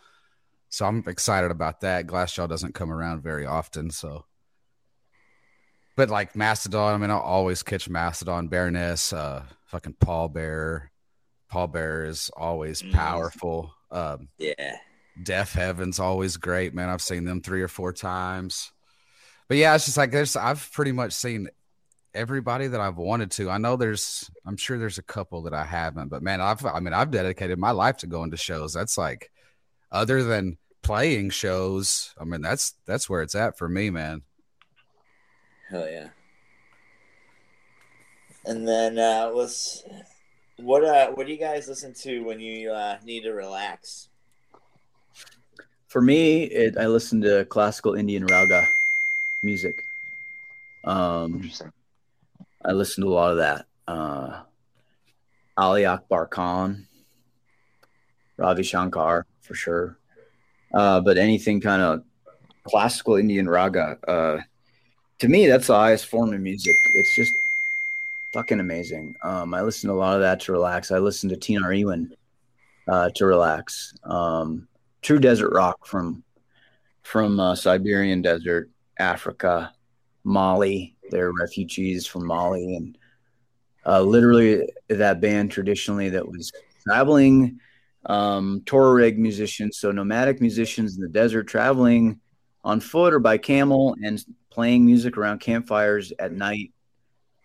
So 0.70 0.86
I'm 0.86 1.04
excited 1.08 1.50
about 1.50 1.82
that. 1.82 2.06
Glassjaw 2.06 2.48
doesn't 2.48 2.76
come 2.76 2.92
around 2.92 3.24
very 3.24 3.48
often, 3.48 3.90
so. 3.90 4.26
But 5.96 6.10
like 6.10 6.36
Mastodon, 6.36 6.94
I 6.94 6.98
mean, 6.98 7.10
I'll 7.10 7.20
always 7.20 7.64
catch 7.64 7.88
Mastodon, 7.90 8.48
Baroness, 8.50 9.14
uh, 9.14 9.44
fucking 9.66 9.96
Pallbearer. 10.04 10.90
Paul 11.50 11.68
Bear 11.68 12.06
is 12.06 12.30
always 12.36 12.82
Mm. 12.82 12.94
powerful. 12.94 13.74
Um, 13.92 14.28
Yeah. 14.38 14.78
Deafheaven's 15.24 16.00
always 16.00 16.36
great, 16.36 16.74
man. 16.74 16.90
I've 16.90 17.02
seen 17.02 17.24
them 17.24 17.42
three 17.42 17.62
or 17.62 17.70
four 17.70 17.94
times. 17.94 18.74
But 19.48 19.58
yeah, 19.58 19.74
it's 19.76 19.86
just 19.86 19.96
like 19.96 20.12
there's 20.12 20.36
I've 20.36 20.70
pretty 20.74 20.92
much 20.92 21.14
seen 21.14 21.48
everybody 22.14 22.68
that 22.68 22.82
I've 22.82 22.98
wanted 22.98 23.32
to. 23.32 23.50
I 23.50 23.58
know 23.58 23.78
there's 23.78 24.30
I'm 24.46 24.58
sure 24.58 24.78
there's 24.78 24.98
a 24.98 25.04
couple 25.04 25.44
that 25.44 25.54
I 25.54 25.64
haven't, 25.64 26.10
but 26.10 26.22
man, 26.24 26.42
I've 26.42 26.66
I 26.66 26.80
mean 26.82 26.94
I've 26.94 27.12
dedicated 27.12 27.58
my 27.60 27.72
life 27.72 27.98
to 27.98 28.08
going 28.08 28.32
to 28.32 28.38
shows. 28.38 28.74
That's 28.74 28.98
like 28.98 29.32
other 29.92 30.24
than 30.24 30.58
playing 30.82 31.30
shows, 31.30 32.14
I 32.20 32.26
mean 32.26 32.42
that's 32.42 32.74
that's 32.86 33.10
where 33.10 33.22
it's 33.22 33.36
at 33.36 33.58
for 33.58 33.70
me, 33.70 33.90
man. 33.92 34.24
Hell 35.70 35.90
yeah. 35.90 36.10
And 38.46 38.68
then 38.68 39.00
uh, 39.00 39.32
let's 39.34 39.84
What 40.58 40.84
uh, 40.86 41.12
what 41.12 41.26
do 41.26 41.34
you 41.34 41.40
guys 41.40 41.68
listen 41.68 41.94
to 42.02 42.24
when 42.24 42.40
you 42.40 42.72
uh, 42.72 42.98
need 43.04 43.24
to 43.24 43.32
relax? 43.32 44.10
For 45.88 46.02
me, 46.02 46.44
it, 46.44 46.78
I 46.78 46.88
listen 46.88 47.22
to 47.22 47.46
classical 47.46 47.96
Indian 47.96 48.26
raga 48.26 48.68
music. 49.42 49.86
Um, 50.84 51.36
Interesting. 51.36 51.72
I 52.64 52.72
listen 52.72 53.04
to 53.04 53.10
a 53.10 53.14
lot 53.14 53.32
of 53.32 53.38
that. 53.38 53.66
Uh, 53.88 54.42
Ali 55.58 55.86
Akbar 55.86 56.28
Khan, 56.28 56.86
Ravi 58.38 58.64
Shankar 58.64 59.26
for 59.42 59.56
sure. 59.56 59.98
Uh, 60.74 61.00
but 61.00 61.18
anything 61.18 61.62
kind 61.62 61.82
of 61.82 62.04
classical 62.64 63.16
Indian 63.16 63.48
raga, 63.48 63.98
uh, 64.08 64.38
to 65.20 65.28
me, 65.28 65.48
that's 65.48 65.68
the 65.68 65.76
highest 65.76 66.08
form 66.08 66.34
of 66.34 66.42
music. 66.42 66.76
It's 66.94 67.16
just 67.16 67.34
fucking 68.34 68.60
amazing. 68.60 69.16
Um, 69.24 69.54
I 69.54 69.62
listen 69.62 69.90
to 69.90 69.96
a 69.96 69.98
lot 69.98 70.16
of 70.16 70.22
that 70.22 70.42
to 70.42 70.52
relax. 70.52 70.92
I 70.92 71.00
listen 71.00 71.30
to 71.30 71.38
Tinariwen 71.38 72.12
uh, 72.88 73.10
to 73.16 73.26
relax. 73.26 73.94
Um, 74.04 74.68
true 75.02 75.20
desert 75.20 75.52
rock 75.54 75.86
from 75.86 76.24
from 77.04 77.40
uh, 77.40 77.56
Siberian 77.56 78.22
desert, 78.22 78.70
Africa, 79.00 79.72
Mali. 80.24 80.96
They're 81.12 81.32
refugees 81.40 82.08
from 82.08 82.26
Mali, 82.26 82.76
and 82.76 82.98
uh, 83.86 84.02
literally 84.02 84.68
that 84.90 85.22
band 85.22 85.52
traditionally 85.52 86.10
that 86.10 86.28
was 86.28 86.52
traveling 86.84 87.60
um, 88.08 88.64
rig 88.72 89.18
musicians, 89.18 89.78
so 89.78 89.92
nomadic 89.92 90.42
musicians 90.42 90.96
in 90.96 91.02
the 91.02 91.10
desert, 91.10 91.44
traveling 91.44 92.20
on 92.66 92.80
foot 92.80 93.14
or 93.14 93.20
by 93.20 93.38
camel 93.38 93.96
and 94.04 94.26
playing 94.50 94.86
music 94.86 95.18
around 95.18 95.40
campfires 95.40 96.12
at 96.20 96.34
night 96.34 96.74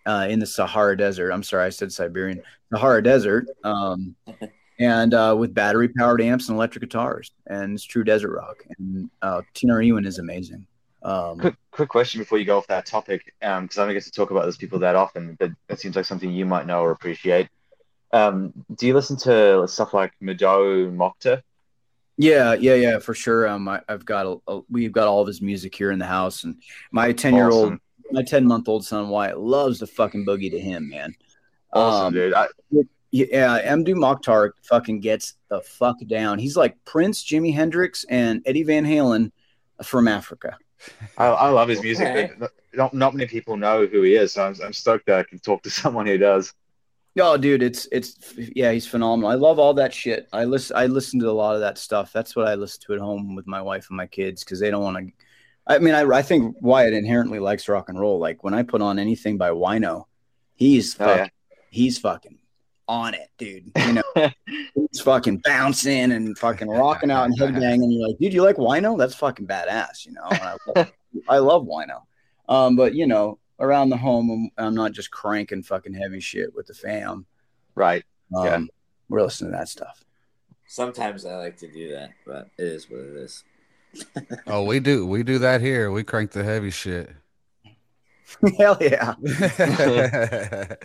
uh, 0.07 0.27
in 0.29 0.41
the 0.41 0.47
Sahara 0.47 0.97
Desert. 0.97 1.31
I'm 1.31 1.43
sorry, 1.43 1.67
I 1.67 1.69
said 1.69 1.93
Siberian 1.93 2.43
Sahara 2.73 3.03
Desert, 3.03 3.47
um, 3.63 4.17
and 4.81 5.13
uh, 5.13 5.37
with 5.39 5.53
battery 5.53 5.89
powered 5.89 6.23
amps 6.23 6.49
and 6.49 6.57
electric 6.57 6.81
guitars, 6.83 7.31
and 7.47 7.75
it's 7.75 7.85
true 7.85 8.03
desert 8.03 8.35
rock. 8.35 8.65
And 8.79 9.11
uh, 9.21 9.43
Tinariwen 9.55 10.07
is 10.07 10.19
amazing. 10.19 10.67
Um, 11.03 11.39
Quick, 11.39 11.55
quick 11.71 11.89
question 11.89 12.21
before 12.21 12.39
you 12.39 12.45
go 12.45 12.59
off 12.59 12.67
that 12.67 12.85
topic, 12.85 13.35
because 13.41 13.79
I 13.79 13.85
don't 13.85 13.95
get 13.95 14.03
to 14.05 14.11
talk 14.11 14.31
about 14.31 14.45
those 14.45 14.59
people 14.59 14.79
that 14.81 14.97
often, 14.97 15.37
but 15.39 15.51
that 15.69 15.81
seems 15.81 15.97
like 15.97 16.05
something 16.05 16.31
you 16.31 16.45
might 16.45 16.67
know 16.67 16.83
or 16.83 16.91
appreciate. 16.91 17.49
Um, 18.13 18.53
do 18.75 18.87
you 18.87 18.95
listen 18.95 19.17
to 19.19 19.67
stuff 19.69 19.95
like 19.95 20.13
Mdou 20.23 20.95
Moctar? 20.95 21.43
Yeah, 22.21 22.53
yeah, 22.53 22.75
yeah, 22.75 22.99
for 22.99 23.15
sure. 23.15 23.49
Um, 23.49 23.67
I, 23.67 23.81
I've 23.89 24.05
got 24.05 24.27
a, 24.27 24.37
a, 24.47 24.61
we've 24.69 24.93
got 24.93 25.09
all 25.09 25.23
of 25.23 25.27
his 25.27 25.41
music 25.41 25.75
here 25.75 25.91
in 25.91 25.99
the 25.99 26.05
house, 26.07 26.45
and 26.45 26.57
my 26.93 27.13
ten 27.13 27.35
year 27.35 27.49
old, 27.51 27.67
Awesome. 27.67 27.81
my 28.13 28.23
ten 28.23 28.47
month 28.47 28.69
old 28.69 28.85
son 28.85 29.09
Wyatt 29.09 29.39
loves 29.41 29.79
the 29.79 29.87
fucking 29.87 30.27
boogie 30.27 30.51
to 30.51 30.61
him, 30.61 30.91
man. 30.91 31.15
Awesome, 31.73 32.07
Um, 32.09 32.13
dude. 32.13 32.35
I, 32.35 32.47
Yeah, 33.11 33.75
Mdou 33.75 33.95
Moctar 33.95 34.51
fucking 34.65 35.01
gets 35.01 35.35
the 35.49 35.63
fuck 35.63 35.97
down. 36.09 36.39
He's 36.39 36.57
like 36.59 36.77
Prince, 36.85 37.25
Jimi 37.25 37.55
Hendrix, 37.55 38.05
and 38.11 38.43
Eddie 38.45 38.65
Van 38.65 38.85
Halen 38.85 39.33
from 39.83 40.07
Africa. 40.07 40.59
I, 41.17 41.27
I 41.27 41.49
love 41.49 41.69
his 41.69 41.83
music, 41.83 42.07
Okay. 42.09 42.31
but 42.39 42.51
not, 42.75 42.93
not 42.93 43.15
many 43.15 43.29
people 43.29 43.57
know 43.57 43.87
who 43.87 44.03
he 44.03 44.15
is. 44.15 44.35
So 44.35 44.45
I'm, 44.45 44.55
I'm 44.63 44.73
stoked 44.75 45.07
that 45.07 45.19
I 45.21 45.23
can 45.23 45.39
talk 45.39 45.63
to 45.63 45.71
someone 45.83 46.07
who 46.07 46.19
does. 46.19 46.53
Oh, 47.19 47.37
dude, 47.37 47.62
it's 47.62 47.89
it's 47.91 48.35
yeah, 48.37 48.70
he's 48.73 48.87
phenomenal. 48.87 49.31
I 49.31 49.35
love 49.35 49.59
all 49.59 49.74
that 49.74 49.93
shit. 49.93 50.28
I 50.32 50.45
listen 50.45 50.77
I 50.77 50.87
listen 50.87 51.19
to 51.20 51.28
a 51.28 51.32
lot 51.32 51.55
of 51.55 51.61
that 51.61 51.77
stuff. 51.78 52.12
That's 52.12 52.37
what 52.37 52.47
I 52.47 52.55
listen 52.55 52.82
to 52.87 52.95
at 52.95 53.01
home 53.01 53.35
with 53.35 53.47
my 53.47 53.61
wife 53.61 53.89
and 53.91 53.97
my 53.97 54.07
kids 54.07 54.45
because 54.45 54.61
they 54.61 54.70
don't 54.70 54.82
want 54.85 54.97
to. 54.99 55.12
I 55.66 55.78
mean, 55.78 55.95
I, 55.95 56.03
I 56.03 56.23
think 56.23 56.57
Wyatt 56.61 56.95
inherently 56.95 57.39
likes 57.39 57.69
rock 57.69 57.89
and 57.89 57.99
roll. 58.01 58.19
Like 58.19 58.43
when 58.45 58.55
I 58.55 58.62
put 58.62 58.81
on 58.81 58.99
anything 58.99 59.39
by 59.39 59.51
Wino, 59.51 60.05
he's 60.55 60.95
Oh, 61.01 61.07
fucking, 61.07 61.24
yeah. 61.24 61.57
he's 61.70 61.99
fucking 61.99 62.39
on 62.89 63.15
it, 63.15 63.28
dude. 63.39 63.70
You 63.77 63.93
know, 63.95 64.03
he's 64.74 65.01
fucking 65.01 65.39
bouncing 65.45 66.12
and 66.12 66.37
fucking 66.39 66.69
rocking 66.69 67.11
out 67.11 67.24
and 67.27 67.39
headbanging. 67.39 67.82
And 67.85 67.93
you're 67.93 68.09
like, 68.09 68.19
dude, 68.19 68.32
you 68.32 68.43
like 68.43 68.57
Wino? 68.57 68.97
That's 68.99 69.15
fucking 69.15 69.47
badass, 69.47 70.07
you 70.07 70.12
know. 70.12 70.23
I, 70.31 70.57
love, 70.74 70.93
I 71.28 71.39
love 71.39 71.66
Wino. 71.66 72.03
Um, 72.49 72.74
but 72.77 72.95
you 72.95 73.07
know, 73.07 73.39
around 73.61 73.91
the 73.91 73.97
home, 73.97 74.51
I'm, 74.59 74.66
I'm 74.66 74.74
not 74.74 74.93
just 74.93 75.11
cranking 75.11 75.62
fucking 75.62 75.95
heavy 75.95 76.20
shit 76.20 76.55
with 76.55 76.66
the 76.66 76.74
fam. 76.74 77.27
Right. 77.74 78.05
Um, 78.35 78.45
Yeah. 78.45 78.61
We're 79.09 79.23
listening 79.23 79.53
to 79.53 79.59
that 79.59 79.69
stuff. 79.69 80.05
Sometimes 80.66 81.24
I 81.27 81.35
like 81.37 81.57
to 81.59 81.69
do 81.70 81.91
that, 81.93 82.11
but 82.24 82.49
it 82.57 82.65
is 82.66 82.89
what 82.89 83.01
it 83.01 83.16
is. 83.16 83.45
Oh, 84.47 84.62
we 84.65 84.78
do 84.78 85.05
we 85.05 85.24
do 85.24 85.39
that 85.41 85.61
here. 85.61 85.91
We 85.91 86.05
crank 86.05 86.31
the 86.31 86.45
heavy 86.45 86.70
shit. 86.70 87.11
Hell 88.59 88.78
yeah. 88.81 89.15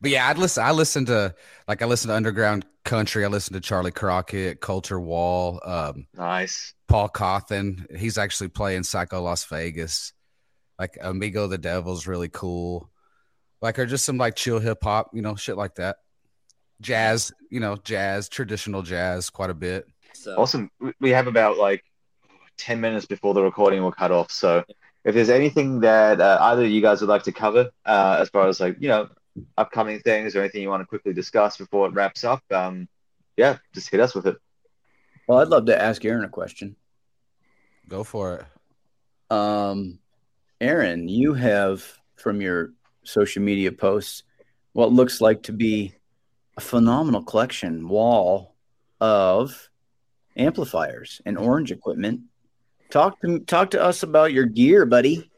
but 0.00 0.10
yeah, 0.10 0.28
I'd 0.28 0.38
listen. 0.38 0.64
I 0.64 0.70
listen 0.72 1.04
to 1.06 1.34
like 1.68 1.82
I 1.82 1.86
listen 1.86 2.08
to 2.08 2.14
underground 2.16 2.64
country. 2.84 3.24
I 3.24 3.28
listen 3.28 3.52
to 3.54 3.60
Charley 3.60 3.90
Crockett, 3.90 4.60
Colter 4.60 4.98
Wall, 5.00 5.60
um, 5.64 6.06
Nice. 6.14 6.72
Paul 6.88 7.08
Cauthen. 7.10 7.94
He's 7.96 8.16
actually 8.18 8.48
playing 8.48 8.84
Psycho 8.84 9.20
Las 9.20 9.44
Vegas. 9.44 10.12
Like 10.78 10.98
Amigo 11.00 11.46
the 11.46 11.58
Devil's 11.58 12.06
really 12.06 12.28
cool. 12.28 12.90
Like 13.62 13.78
or 13.78 13.86
just 13.86 14.04
some 14.04 14.18
like 14.18 14.34
chill 14.36 14.58
hip 14.58 14.78
hop, 14.82 15.10
you 15.14 15.22
know, 15.22 15.36
shit 15.36 15.56
like 15.56 15.76
that. 15.76 15.96
Jazz, 16.80 17.32
you 17.50 17.60
know, 17.60 17.76
jazz, 17.76 18.28
traditional 18.28 18.82
jazz, 18.82 19.30
quite 19.30 19.50
a 19.50 19.54
bit. 19.54 19.86
So 20.14 20.36
Awesome. 20.36 20.70
We- 20.80 20.92
We 21.00 21.10
have 21.10 21.26
about 21.26 21.56
like 21.56 21.82
10 22.58 22.80
minutes 22.80 23.06
before 23.06 23.34
the 23.34 23.42
recording 23.42 23.82
will 23.82 23.92
cut 23.92 24.10
off. 24.10 24.30
So 24.30 24.64
if 25.04 25.14
there's 25.14 25.30
anything 25.30 25.80
that 25.80 26.20
uh, 26.20 26.38
either 26.40 26.66
you 26.66 26.80
guys 26.82 27.00
would 27.00 27.10
like 27.10 27.22
to 27.24 27.32
cover 27.32 27.70
uh, 27.86 28.16
as 28.20 28.28
far 28.30 28.48
as 28.48 28.60
like, 28.60 28.76
you 28.80 28.88
know, 28.88 29.08
upcoming 29.58 29.98
things 30.00 30.36
or 30.36 30.40
anything 30.40 30.62
you 30.62 30.68
want 30.68 30.80
to 30.82 30.86
quickly 30.86 31.12
discuss 31.12 31.56
before 31.56 31.86
it 31.88 31.94
wraps 31.94 32.22
up, 32.24 32.42
um, 32.52 32.88
yeah, 33.36 33.58
just 33.74 33.90
hit 33.90 34.00
us 34.00 34.14
with 34.14 34.26
it. 34.26 34.36
Well, 35.26 35.38
I'd 35.40 35.48
love 35.48 35.66
to 35.66 35.80
ask 35.80 36.04
Aaron 36.04 36.24
a 36.24 36.28
question. 36.28 36.76
Go 37.88 38.04
for 38.04 38.36
it. 38.36 39.34
Um, 39.34 39.98
Aaron, 40.60 41.08
you 41.08 41.34
have 41.34 41.84
from 42.16 42.40
your 42.40 42.72
social 43.02 43.42
media 43.42 43.72
posts 43.72 44.22
what 44.72 44.92
looks 44.92 45.20
like 45.20 45.42
to 45.44 45.52
be 45.52 45.94
a 46.56 46.60
phenomenal 46.60 47.22
collection 47.22 47.88
wall 47.88 48.54
of 49.00 49.68
amplifiers 50.36 51.20
and 51.26 51.36
orange 51.38 51.70
equipment. 51.70 52.20
Talk 52.90 53.20
to 53.22 53.40
talk 53.40 53.70
to 53.70 53.82
us 53.82 54.02
about 54.02 54.32
your 54.32 54.46
gear, 54.46 54.86
buddy. 54.86 55.30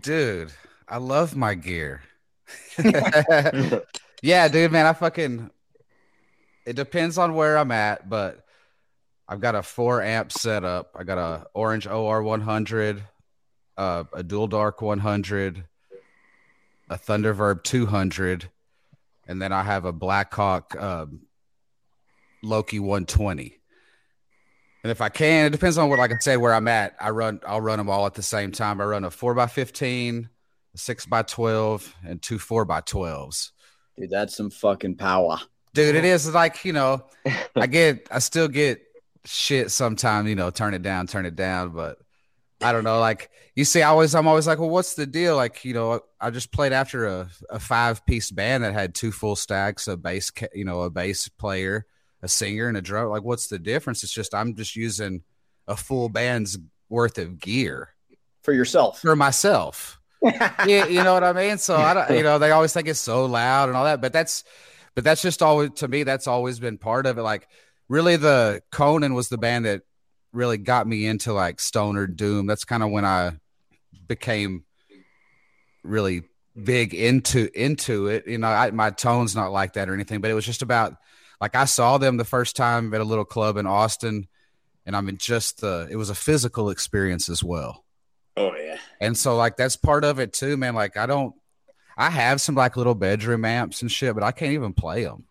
Dude, 0.00 0.52
I 0.88 0.98
love 0.98 1.36
my 1.36 1.54
gear. 1.54 2.02
yeah, 4.22 4.48
dude, 4.48 4.72
man, 4.72 4.86
I 4.86 4.92
fucking 4.92 5.50
it 6.68 6.76
depends 6.76 7.16
on 7.16 7.34
where 7.34 7.56
I'm 7.56 7.70
at, 7.70 8.10
but 8.10 8.44
I've 9.26 9.40
got 9.40 9.54
a 9.54 9.62
four 9.62 10.02
amp 10.02 10.32
setup. 10.32 10.90
I 10.94 11.04
got 11.04 11.16
a 11.16 11.46
orange 11.54 11.86
OR 11.86 12.22
100, 12.22 13.02
uh, 13.78 14.04
a 14.12 14.22
dual 14.22 14.48
dark 14.48 14.82
100, 14.82 15.64
a 16.90 16.98
Thunderverb 16.98 17.62
200, 17.62 18.50
and 19.26 19.40
then 19.40 19.52
I 19.52 19.62
have 19.62 19.84
a 19.84 19.92
Blackhawk 19.92 20.76
um, 20.76 21.22
Loki 22.42 22.80
120. 22.80 23.54
And 24.82 24.90
if 24.90 25.00
I 25.00 25.08
can, 25.08 25.46
it 25.46 25.50
depends 25.50 25.78
on 25.78 25.88
what, 25.88 25.98
like 25.98 26.12
I 26.12 26.18
said, 26.18 26.36
where 26.36 26.52
I'm 26.52 26.68
at. 26.68 26.96
I 27.00 27.10
run, 27.10 27.40
I'll 27.46 27.60
run 27.60 27.78
them 27.78 27.88
all 27.88 28.04
at 28.06 28.14
the 28.14 28.22
same 28.22 28.52
time. 28.52 28.80
I 28.80 28.84
run 28.84 29.04
a 29.04 29.10
four 29.10 29.34
by 29.34 29.46
15, 29.46 30.28
a 30.74 30.78
six 30.78 31.06
by 31.06 31.22
12, 31.22 31.94
and 32.04 32.20
two 32.20 32.38
four 32.38 32.64
by 32.64 32.80
12s. 32.80 33.52
Dude, 33.96 34.10
that's 34.10 34.36
some 34.36 34.50
fucking 34.50 34.96
power. 34.96 35.38
Dude, 35.74 35.94
it 35.94 36.04
is 36.04 36.32
like, 36.32 36.64
you 36.64 36.72
know, 36.72 37.04
I 37.56 37.66
get, 37.68 38.08
I 38.10 38.18
still 38.18 38.48
get 38.48 38.80
shit 39.24 39.70
sometimes, 39.70 40.28
you 40.28 40.34
know, 40.34 40.50
turn 40.50 40.74
it 40.74 40.82
down, 40.82 41.06
turn 41.06 41.26
it 41.26 41.36
down. 41.36 41.70
But 41.70 41.98
I 42.60 42.72
don't 42.72 42.84
know. 42.84 42.98
Like, 42.98 43.30
you 43.54 43.64
see, 43.64 43.82
I 43.82 43.88
always, 43.90 44.14
I'm 44.14 44.26
always 44.26 44.46
like, 44.46 44.58
well, 44.58 44.70
what's 44.70 44.94
the 44.94 45.06
deal? 45.06 45.36
Like, 45.36 45.64
you 45.64 45.74
know, 45.74 46.00
I 46.20 46.30
just 46.30 46.50
played 46.50 46.72
after 46.72 47.06
a, 47.06 47.28
a 47.50 47.60
five 47.60 48.04
piece 48.04 48.30
band 48.30 48.64
that 48.64 48.72
had 48.72 48.94
two 48.94 49.12
full 49.12 49.36
stacks, 49.36 49.86
a 49.86 49.96
bass, 49.96 50.32
you 50.52 50.64
know, 50.64 50.82
a 50.82 50.90
bass 50.90 51.28
player, 51.28 51.86
a 52.22 52.28
singer, 52.28 52.66
and 52.68 52.76
a 52.76 52.82
drum. 52.82 53.08
Like, 53.10 53.22
what's 53.22 53.46
the 53.46 53.58
difference? 53.58 54.02
It's 54.02 54.12
just, 54.12 54.34
I'm 54.34 54.56
just 54.56 54.74
using 54.74 55.22
a 55.68 55.76
full 55.76 56.08
band's 56.08 56.58
worth 56.88 57.18
of 57.18 57.38
gear 57.38 57.90
For 58.42 58.52
yourself. 58.52 59.00
for 59.00 59.14
myself. 59.14 60.00
yeah, 60.22 60.86
you 60.86 61.04
know 61.04 61.14
what 61.14 61.22
I 61.22 61.32
mean. 61.32 61.58
So 61.58 61.76
I 61.76 61.94
don't, 61.94 62.10
you 62.16 62.24
know, 62.24 62.40
they 62.40 62.50
always 62.50 62.72
think 62.72 62.88
it's 62.88 62.98
so 62.98 63.26
loud 63.26 63.68
and 63.68 63.76
all 63.76 63.84
that, 63.84 64.00
but 64.00 64.12
that's, 64.12 64.42
but 64.96 65.04
that's 65.04 65.22
just 65.22 65.42
always 65.42 65.70
to 65.76 65.86
me. 65.86 66.02
That's 66.02 66.26
always 66.26 66.58
been 66.58 66.76
part 66.76 67.06
of 67.06 67.18
it. 67.18 67.22
Like, 67.22 67.46
really, 67.88 68.16
the 68.16 68.62
Conan 68.72 69.14
was 69.14 69.28
the 69.28 69.38
band 69.38 69.64
that 69.66 69.82
really 70.32 70.58
got 70.58 70.86
me 70.86 71.06
into 71.06 71.32
like 71.32 71.60
stoner 71.60 72.06
doom. 72.06 72.46
That's 72.46 72.64
kind 72.64 72.82
of 72.82 72.90
when 72.90 73.04
I 73.04 73.32
became 74.06 74.64
really 75.82 76.22
big 76.62 76.94
into 76.94 77.48
into 77.54 78.08
it. 78.08 78.26
You 78.26 78.38
know, 78.38 78.48
I, 78.48 78.70
my 78.70 78.90
tone's 78.90 79.36
not 79.36 79.52
like 79.52 79.74
that 79.74 79.88
or 79.88 79.94
anything, 79.94 80.20
but 80.20 80.30
it 80.30 80.34
was 80.34 80.46
just 80.46 80.62
about 80.62 80.96
like 81.40 81.54
I 81.54 81.64
saw 81.66 81.98
them 81.98 82.16
the 82.16 82.24
first 82.24 82.56
time 82.56 82.92
at 82.94 83.00
a 83.00 83.04
little 83.04 83.24
club 83.24 83.56
in 83.56 83.66
Austin, 83.66 84.26
and 84.84 84.96
I 84.96 85.00
mean, 85.00 85.18
just 85.18 85.60
the 85.60 85.88
it 85.90 85.96
was 85.96 86.10
a 86.10 86.14
physical 86.14 86.70
experience 86.70 87.28
as 87.28 87.44
well. 87.44 87.84
oh 88.36 88.54
yeah, 88.56 88.78
And 89.00 89.16
so 89.16 89.36
like 89.36 89.56
that's 89.56 89.76
part 89.76 90.04
of 90.04 90.18
it 90.18 90.32
too, 90.32 90.56
man. 90.56 90.74
Like 90.74 90.96
I 90.96 91.06
don't 91.06 91.34
I 91.96 92.10
have 92.10 92.40
some 92.40 92.54
like 92.54 92.76
little 92.76 92.94
bedroom 92.94 93.44
amps 93.44 93.82
and 93.82 93.90
shit, 93.90 94.14
but 94.14 94.24
I 94.24 94.32
can't 94.32 94.52
even 94.52 94.72
play 94.72 95.04
them. 95.04 95.24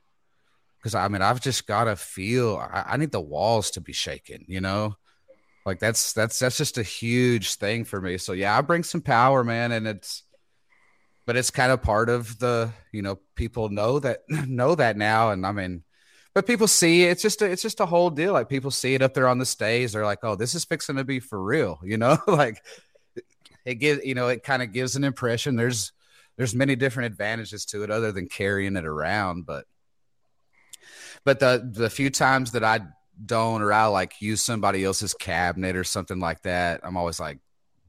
Because 0.87 0.95
I 0.95 1.09
mean 1.09 1.21
I've 1.21 1.41
just 1.41 1.67
got 1.67 1.83
to 1.83 1.97
feel 1.97 2.55
I, 2.55 2.85
I 2.91 2.97
need 2.97 3.11
the 3.11 3.19
walls 3.19 3.71
to 3.71 3.81
be 3.81 3.91
shaken, 3.91 4.45
you 4.47 4.61
know. 4.61 4.95
Like 5.65 5.79
that's 5.79 6.13
that's 6.13 6.39
that's 6.39 6.55
just 6.57 6.77
a 6.77 6.83
huge 6.83 7.55
thing 7.55 7.83
for 7.83 7.99
me. 7.99 8.17
So 8.17 8.31
yeah, 8.31 8.57
I 8.57 8.61
bring 8.61 8.83
some 8.83 9.01
power, 9.01 9.43
man, 9.43 9.73
and 9.73 9.85
it's 9.85 10.23
but 11.25 11.35
it's 11.35 11.51
kind 11.51 11.73
of 11.73 11.81
part 11.81 12.07
of 12.07 12.39
the 12.39 12.71
you 12.93 13.01
know 13.01 13.19
people 13.35 13.67
know 13.67 13.99
that 13.99 14.21
know 14.29 14.75
that 14.75 14.95
now, 14.95 15.31
and 15.31 15.45
I 15.45 15.51
mean, 15.51 15.83
but 16.33 16.47
people 16.47 16.69
see 16.69 17.03
it, 17.03 17.11
it's 17.11 17.21
just 17.21 17.41
a, 17.41 17.51
it's 17.51 17.61
just 17.61 17.81
a 17.81 17.85
whole 17.85 18.09
deal. 18.09 18.31
Like 18.31 18.47
people 18.47 18.71
see 18.71 18.93
it 18.93 19.01
up 19.01 19.13
there 19.13 19.27
on 19.27 19.39
the 19.39 19.45
stage, 19.45 19.91
they're 19.91 20.05
like, 20.05 20.23
oh, 20.23 20.35
this 20.35 20.55
is 20.55 20.63
fixing 20.63 20.95
to 20.95 21.03
be 21.03 21.19
for 21.19 21.43
real, 21.43 21.81
you 21.83 21.97
know, 21.97 22.17
like 22.27 22.63
it 23.65 23.75
gives 23.75 24.05
you 24.05 24.15
know 24.15 24.29
it 24.29 24.41
kind 24.41 24.63
of 24.63 24.71
gives 24.71 24.95
an 24.95 25.03
impression. 25.03 25.57
There's 25.57 25.91
there's 26.37 26.55
many 26.55 26.77
different 26.77 27.07
advantages 27.07 27.65
to 27.65 27.83
it 27.83 27.91
other 27.91 28.13
than 28.13 28.29
carrying 28.29 28.77
it 28.77 28.85
around, 28.85 29.45
but 29.45 29.65
but 31.27 31.39
the 31.41 31.69
the 31.73 31.89
few 31.89 32.09
times 32.09 32.53
that 32.53 32.63
I 32.63 32.79
don't 33.25 33.61
or 33.61 33.73
I 33.73 33.87
like 33.87 34.21
use 34.21 34.41
somebody 34.41 34.85
else's 34.85 35.13
cabinet 35.13 35.75
or 35.75 35.83
something 35.83 36.21
like 36.21 36.41
that, 36.43 36.79
I'm 36.83 36.95
always 36.95 37.19
like 37.19 37.39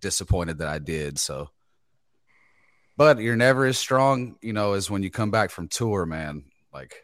disappointed 0.01 0.59
that 0.59 0.67
I 0.67 0.81
did. 0.81 1.21
So, 1.21 1.49
but 2.97 3.21
you're 3.21 3.37
never 3.37 3.65
as 3.65 3.79
strong, 3.79 4.39
you 4.43 4.53
know, 4.53 4.73
as 4.73 4.91
when 4.91 5.05
you 5.05 5.11
come 5.11 5.31
back 5.31 5.51
from 5.51 5.69
tour, 5.69 6.05
man. 6.05 6.47
Like 6.75 6.97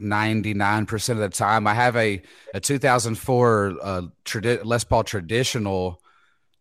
99% 0.00 1.08
of 1.08 1.18
the 1.18 1.28
time. 1.28 1.66
I 1.66 1.74
have 1.74 1.96
a, 1.96 2.22
a 2.54 2.60
2004 2.60 3.76
uh, 3.82 4.02
tradi- 4.24 4.64
Les 4.64 4.84
Paul 4.84 5.02
traditional 5.02 6.00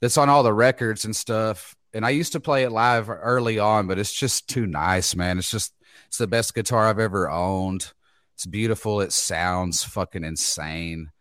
that's 0.01 0.17
on 0.17 0.29
all 0.29 0.41
the 0.41 0.51
records 0.51 1.05
and 1.05 1.15
stuff. 1.15 1.75
And 1.93 2.03
I 2.03 2.09
used 2.09 2.31
to 2.31 2.39
play 2.39 2.63
it 2.63 2.71
live 2.71 3.07
early 3.07 3.59
on, 3.59 3.85
but 3.85 3.99
it's 3.99 4.11
just 4.11 4.49
too 4.49 4.65
nice, 4.65 5.15
man. 5.15 5.38
It's 5.38 5.51
just, 5.51 5.75
it's 6.07 6.17
the 6.17 6.25
best 6.25 6.55
guitar 6.55 6.88
I've 6.88 6.97
ever 6.97 7.29
owned. 7.29 7.93
It's 8.34 8.47
beautiful. 8.47 9.01
It 9.01 9.11
sounds 9.11 9.84
fucking 9.84 10.23
insane. 10.23 11.11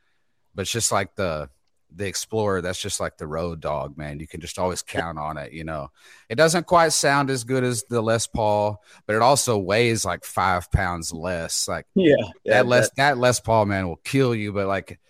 But 0.55 0.63
it's 0.63 0.73
just 0.73 0.93
like 0.93 1.15
the, 1.15 1.51
the 1.97 2.07
Explorer, 2.07 2.61
that's 2.61 2.81
just 2.81 3.01
like 3.01 3.17
the 3.17 3.27
road 3.27 3.61
dog, 3.61 3.97
man. 3.97 4.21
You 4.21 4.27
can 4.27 4.41
just 4.41 4.59
always 4.59 4.83
count 4.83 5.19
on 5.19 5.39
it, 5.39 5.53
you 5.53 5.65
know. 5.65 5.91
It 6.29 6.37
doesn't 6.37 6.67
quite 6.67 6.93
sound 6.93 7.31
as 7.31 7.45
good 7.45 7.65
as 7.65 7.85
the 7.85 8.03
Les 8.03 8.27
Paul, 8.27 8.83
but 9.07 9.17
it 9.17 9.23
also 9.23 9.59
weighs 9.59 10.05
like 10.05 10.25
five 10.25 10.71
pounds 10.71 11.13
less. 11.13 11.67
Like 11.67 11.87
Yeah, 11.95 12.15
yeah 12.45 12.55
that 12.55 12.67
Les 12.67 12.91
that 12.97 13.19
Les 13.19 13.41
Paul 13.41 13.67
man 13.67 13.89
will 13.89 14.01
kill 14.05 14.35
you, 14.35 14.53
but 14.53 14.67
like 14.67 15.01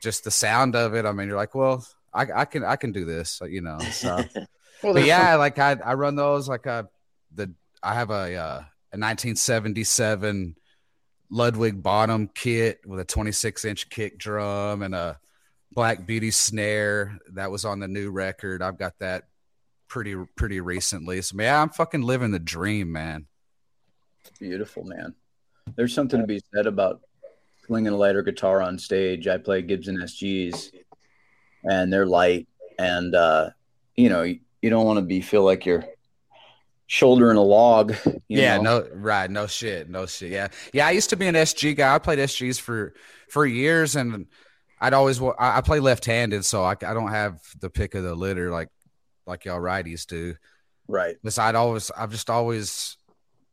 just 0.00 0.24
the 0.24 0.30
sound 0.30 0.76
of 0.76 0.94
it, 0.94 1.06
I 1.06 1.12
mean, 1.12 1.28
you're 1.28 1.36
like, 1.36 1.54
well, 1.54 1.86
I, 2.12 2.26
I 2.34 2.44
can 2.44 2.64
I 2.64 2.76
can 2.76 2.92
do 2.92 3.04
this, 3.04 3.40
you 3.48 3.62
know. 3.62 3.78
So 3.78 4.22
Well, 4.82 4.94
but 4.94 5.04
yeah, 5.04 5.34
like 5.36 5.58
I 5.58 5.76
I 5.84 5.94
run 5.94 6.16
those 6.16 6.48
like 6.48 6.66
I 6.66 6.84
the 7.34 7.52
I 7.82 7.94
have 7.94 8.10
a 8.10 8.34
uh, 8.34 8.62
a 8.92 8.98
1977 8.98 10.56
Ludwig 11.30 11.82
Bonham 11.82 12.28
kit 12.34 12.80
with 12.86 13.00
a 13.00 13.04
26 13.04 13.64
inch 13.64 13.88
kick 13.88 14.18
drum 14.18 14.82
and 14.82 14.94
a 14.94 15.18
Black 15.72 16.06
Beauty 16.06 16.30
snare 16.30 17.18
that 17.32 17.50
was 17.50 17.64
on 17.64 17.78
the 17.78 17.88
new 17.88 18.10
record. 18.10 18.62
I've 18.62 18.78
got 18.78 18.98
that 18.98 19.24
pretty 19.88 20.16
pretty 20.36 20.60
recently. 20.60 21.22
So 21.22 21.36
yeah, 21.38 21.60
I'm 21.60 21.70
fucking 21.70 22.02
living 22.02 22.30
the 22.30 22.38
dream, 22.38 22.92
man. 22.92 23.26
Beautiful, 24.38 24.84
man. 24.84 25.14
There's 25.76 25.94
something 25.94 26.20
to 26.20 26.26
be 26.26 26.40
said 26.52 26.66
about 26.66 27.00
swinging 27.66 27.92
a 27.92 27.96
lighter 27.96 28.22
guitar 28.22 28.62
on 28.62 28.78
stage. 28.78 29.28
I 29.28 29.38
play 29.38 29.62
Gibson 29.62 29.98
SGs, 29.98 30.72
and 31.64 31.92
they're 31.92 32.06
light, 32.06 32.48
and 32.78 33.14
uh, 33.14 33.50
you 33.96 34.08
know 34.08 34.22
you, 34.22 34.40
you 34.62 34.70
don't 34.70 34.86
want 34.86 34.98
to 34.98 35.04
be 35.04 35.20
feel 35.20 35.44
like 35.44 35.66
you're 35.66 35.84
shouldering 36.86 37.36
a 37.36 37.42
log. 37.42 37.94
you 38.04 38.20
yeah, 38.28 38.56
know? 38.58 38.80
no, 38.80 38.88
right, 38.92 39.30
no 39.30 39.46
shit, 39.46 39.88
no 39.88 40.06
shit. 40.06 40.32
Yeah, 40.32 40.48
yeah. 40.72 40.86
I 40.86 40.90
used 40.90 41.10
to 41.10 41.16
be 41.16 41.28
an 41.28 41.36
SG 41.36 41.76
guy. 41.76 41.94
I 41.94 41.98
played 41.98 42.18
SGs 42.18 42.60
for 42.60 42.94
for 43.28 43.46
years, 43.46 43.94
and 43.94 44.26
I'd 44.80 44.94
always 44.94 45.20
I, 45.20 45.58
I 45.58 45.60
play 45.60 45.80
left-handed, 45.80 46.44
so 46.44 46.62
I, 46.64 46.72
I 46.72 46.94
don't 46.94 47.10
have 47.10 47.40
the 47.60 47.70
pick 47.70 47.94
of 47.94 48.02
the 48.02 48.14
litter 48.14 48.50
like 48.50 48.68
like 49.26 49.44
y'all 49.44 49.60
righties 49.60 50.06
do. 50.06 50.34
right. 50.88 51.16
But 51.22 51.38
I'd 51.38 51.54
always 51.54 51.90
I've 51.90 52.10
just 52.10 52.30
always 52.30 52.96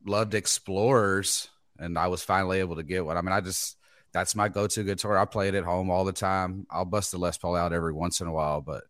loved 0.05 0.33
explorers, 0.33 1.49
and 1.79 1.97
I 1.97 2.07
was 2.07 2.23
finally 2.23 2.59
able 2.59 2.77
to 2.77 2.83
get 2.83 3.05
one. 3.05 3.17
I 3.17 3.21
mean, 3.21 3.33
I 3.33 3.41
just 3.41 3.77
that's 4.13 4.35
my 4.35 4.47
go-to 4.47 4.83
guitar. 4.83 5.17
I 5.17 5.25
play 5.25 5.49
it 5.49 5.55
at 5.55 5.65
home 5.65 5.89
all 5.89 6.05
the 6.05 6.13
time. 6.13 6.65
I'll 6.71 6.85
bust 6.85 7.11
the 7.11 7.17
Les 7.17 7.37
Paul 7.37 7.55
out 7.55 7.73
every 7.73 7.93
once 7.93 8.21
in 8.21 8.27
a 8.27 8.33
while, 8.33 8.61
but 8.61 8.83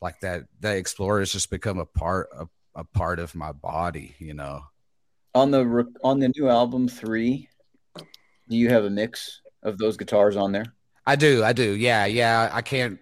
like 0.00 0.20
that 0.20 0.44
that 0.60 0.76
explorer 0.76 1.20
has 1.20 1.32
just 1.32 1.50
become 1.50 1.78
a 1.78 1.86
part 1.86 2.28
a, 2.36 2.46
a 2.74 2.84
part 2.84 3.20
of 3.20 3.34
my 3.34 3.52
body, 3.52 4.14
you 4.18 4.34
know. 4.34 4.62
On 5.34 5.50
the 5.50 5.86
on 6.02 6.18
the 6.18 6.32
new 6.36 6.48
album 6.48 6.88
three, 6.88 7.48
do 8.48 8.56
you 8.56 8.68
have 8.68 8.84
a 8.84 8.90
mix 8.90 9.40
of 9.62 9.78
those 9.78 9.96
guitars 9.96 10.36
on 10.36 10.52
there? 10.52 10.66
I 11.06 11.16
do, 11.16 11.44
I 11.44 11.52
do. 11.52 11.72
Yeah, 11.76 12.06
yeah. 12.06 12.50
I 12.52 12.62
can't 12.62 12.98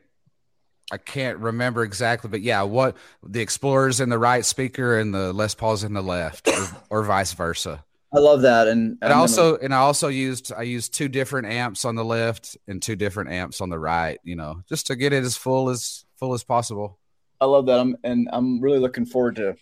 I 0.92 0.98
can't 0.98 1.38
remember 1.38 1.84
exactly, 1.84 2.28
but 2.28 2.42
yeah, 2.42 2.62
what 2.62 2.96
the 3.22 3.40
Explorer's 3.40 4.00
in 4.00 4.10
the 4.10 4.18
right 4.18 4.44
speaker 4.44 4.98
and 4.98 5.14
the 5.14 5.32
Les 5.32 5.54
Paul's 5.54 5.84
in 5.84 5.94
the 5.94 6.02
left, 6.02 6.48
or, 6.48 6.66
or 6.90 7.02
vice 7.02 7.32
versa. 7.32 7.82
I 8.14 8.18
love 8.18 8.42
that, 8.42 8.68
and 8.68 8.98
And 9.00 9.10
I 9.10 9.16
also 9.16 9.56
and 9.56 9.74
I 9.74 9.78
also 9.78 10.08
used 10.08 10.52
I 10.52 10.62
used 10.62 10.92
two 10.92 11.08
different 11.08 11.46
amps 11.46 11.86
on 11.86 11.94
the 11.94 12.04
left 12.04 12.58
and 12.68 12.82
two 12.82 12.94
different 12.94 13.30
amps 13.30 13.62
on 13.62 13.70
the 13.70 13.78
right, 13.78 14.20
you 14.22 14.36
know, 14.36 14.62
just 14.68 14.86
to 14.88 14.96
get 14.96 15.14
it 15.14 15.24
as 15.24 15.34
full 15.34 15.70
as 15.70 16.04
full 16.18 16.34
as 16.34 16.44
possible. 16.44 16.98
I 17.40 17.46
love 17.46 17.64
that. 17.66 17.80
I'm 17.80 17.96
and 18.04 18.28
I'm 18.30 18.60
really 18.60 18.78
looking 18.78 19.06
forward 19.06 19.36
to 19.36 19.56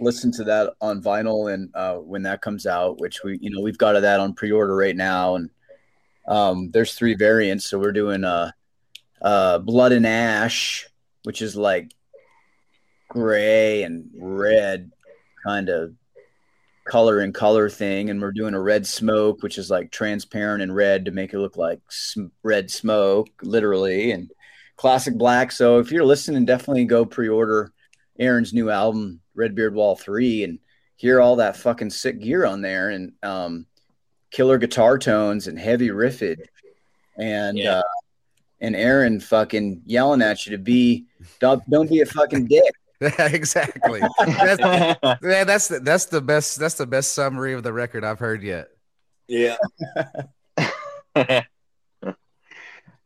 listen 0.00 0.32
to 0.32 0.44
that 0.44 0.72
on 0.80 1.02
vinyl 1.02 1.52
and 1.52 1.70
uh, 1.74 1.96
when 1.96 2.22
that 2.22 2.40
comes 2.40 2.64
out, 2.64 2.98
which 2.98 3.22
we 3.22 3.38
you 3.42 3.50
know 3.50 3.60
we've 3.60 3.76
got 3.76 4.00
that 4.00 4.20
on 4.20 4.32
pre-order 4.32 4.74
right 4.74 4.96
now, 4.96 5.34
and 5.34 5.50
um, 6.30 6.70
there's 6.70 6.94
three 6.94 7.14
variants. 7.14 7.66
So 7.66 7.78
we're 7.78 7.92
doing 7.92 8.24
uh, 8.24 8.52
uh, 9.20 9.58
blood 9.58 9.92
and 9.92 10.06
ash, 10.06 10.86
which 11.24 11.42
is 11.42 11.56
like 11.56 11.92
gray 13.08 13.82
and 13.82 14.08
red 14.16 14.92
kind 15.44 15.68
of 15.68 15.92
color 16.84 17.18
and 17.18 17.34
color 17.34 17.68
thing, 17.68 18.10
and 18.10 18.22
we're 18.22 18.32
doing 18.32 18.54
a 18.54 18.60
red 18.60 18.86
smoke, 18.86 19.42
which 19.42 19.58
is 19.58 19.70
like 19.70 19.90
transparent 19.90 20.62
and 20.62 20.74
red 20.74 21.04
to 21.04 21.10
make 21.10 21.34
it 21.34 21.38
look 21.38 21.56
like 21.56 21.80
sm- 21.90 22.26
red 22.42 22.70
smoke, 22.70 23.28
literally, 23.42 24.12
and 24.12 24.30
classic 24.76 25.16
black. 25.16 25.52
So 25.52 25.78
if 25.78 25.90
you're 25.90 26.04
listening, 26.04 26.44
definitely 26.44 26.84
go 26.84 27.04
pre-order 27.04 27.72
Aaron's 28.18 28.52
new 28.52 28.70
album, 28.70 29.20
Red 29.34 29.54
Beard 29.54 29.74
Wall 29.74 29.96
Three, 29.96 30.44
and 30.44 30.58
hear 30.96 31.20
all 31.20 31.36
that 31.36 31.56
fucking 31.56 31.90
sick 31.90 32.20
gear 32.20 32.44
on 32.44 32.60
there, 32.60 32.90
and 32.90 33.12
um, 33.22 33.66
killer 34.30 34.58
guitar 34.58 34.98
tones 34.98 35.46
and 35.46 35.58
heavy 35.58 35.88
riffage, 35.88 36.44
and 37.16 37.58
Yeah. 37.58 37.78
uh, 37.78 37.82
and 38.60 38.76
Aaron 38.76 39.20
fucking 39.20 39.82
yelling 39.86 40.22
at 40.22 40.46
you 40.46 40.52
to 40.52 40.58
be 40.58 41.06
don't 41.40 41.68
don't 41.70 41.88
be 41.88 42.00
a 42.00 42.06
fucking 42.06 42.46
dick. 42.46 42.72
exactly. 43.18 44.00
That's, 44.18 44.60
yeah, 45.22 45.44
that's 45.44 45.68
the, 45.68 45.80
that's 45.80 46.04
the 46.06 46.20
best 46.20 46.58
that's 46.58 46.74
the 46.74 46.86
best 46.86 47.12
summary 47.12 47.54
of 47.54 47.62
the 47.62 47.72
record 47.72 48.04
I've 48.04 48.18
heard 48.18 48.42
yet. 48.42 48.68
Yeah. 49.26 49.56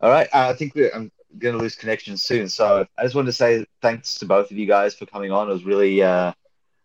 All 0.00 0.10
right. 0.10 0.28
I 0.34 0.52
think 0.54 0.74
we're, 0.74 0.90
I'm 0.94 1.10
going 1.38 1.54
to 1.54 1.60
lose 1.60 1.76
connection 1.76 2.16
soon. 2.16 2.48
So 2.48 2.86
I 2.98 3.02
just 3.02 3.14
wanted 3.14 3.26
to 3.26 3.32
say 3.32 3.64
thanks 3.82 4.16
to 4.16 4.26
both 4.26 4.50
of 4.50 4.56
you 4.56 4.66
guys 4.66 4.94
for 4.94 5.06
coming 5.06 5.30
on. 5.30 5.48
It 5.48 5.52
was 5.52 5.64
really 5.64 6.02
uh, 6.02 6.32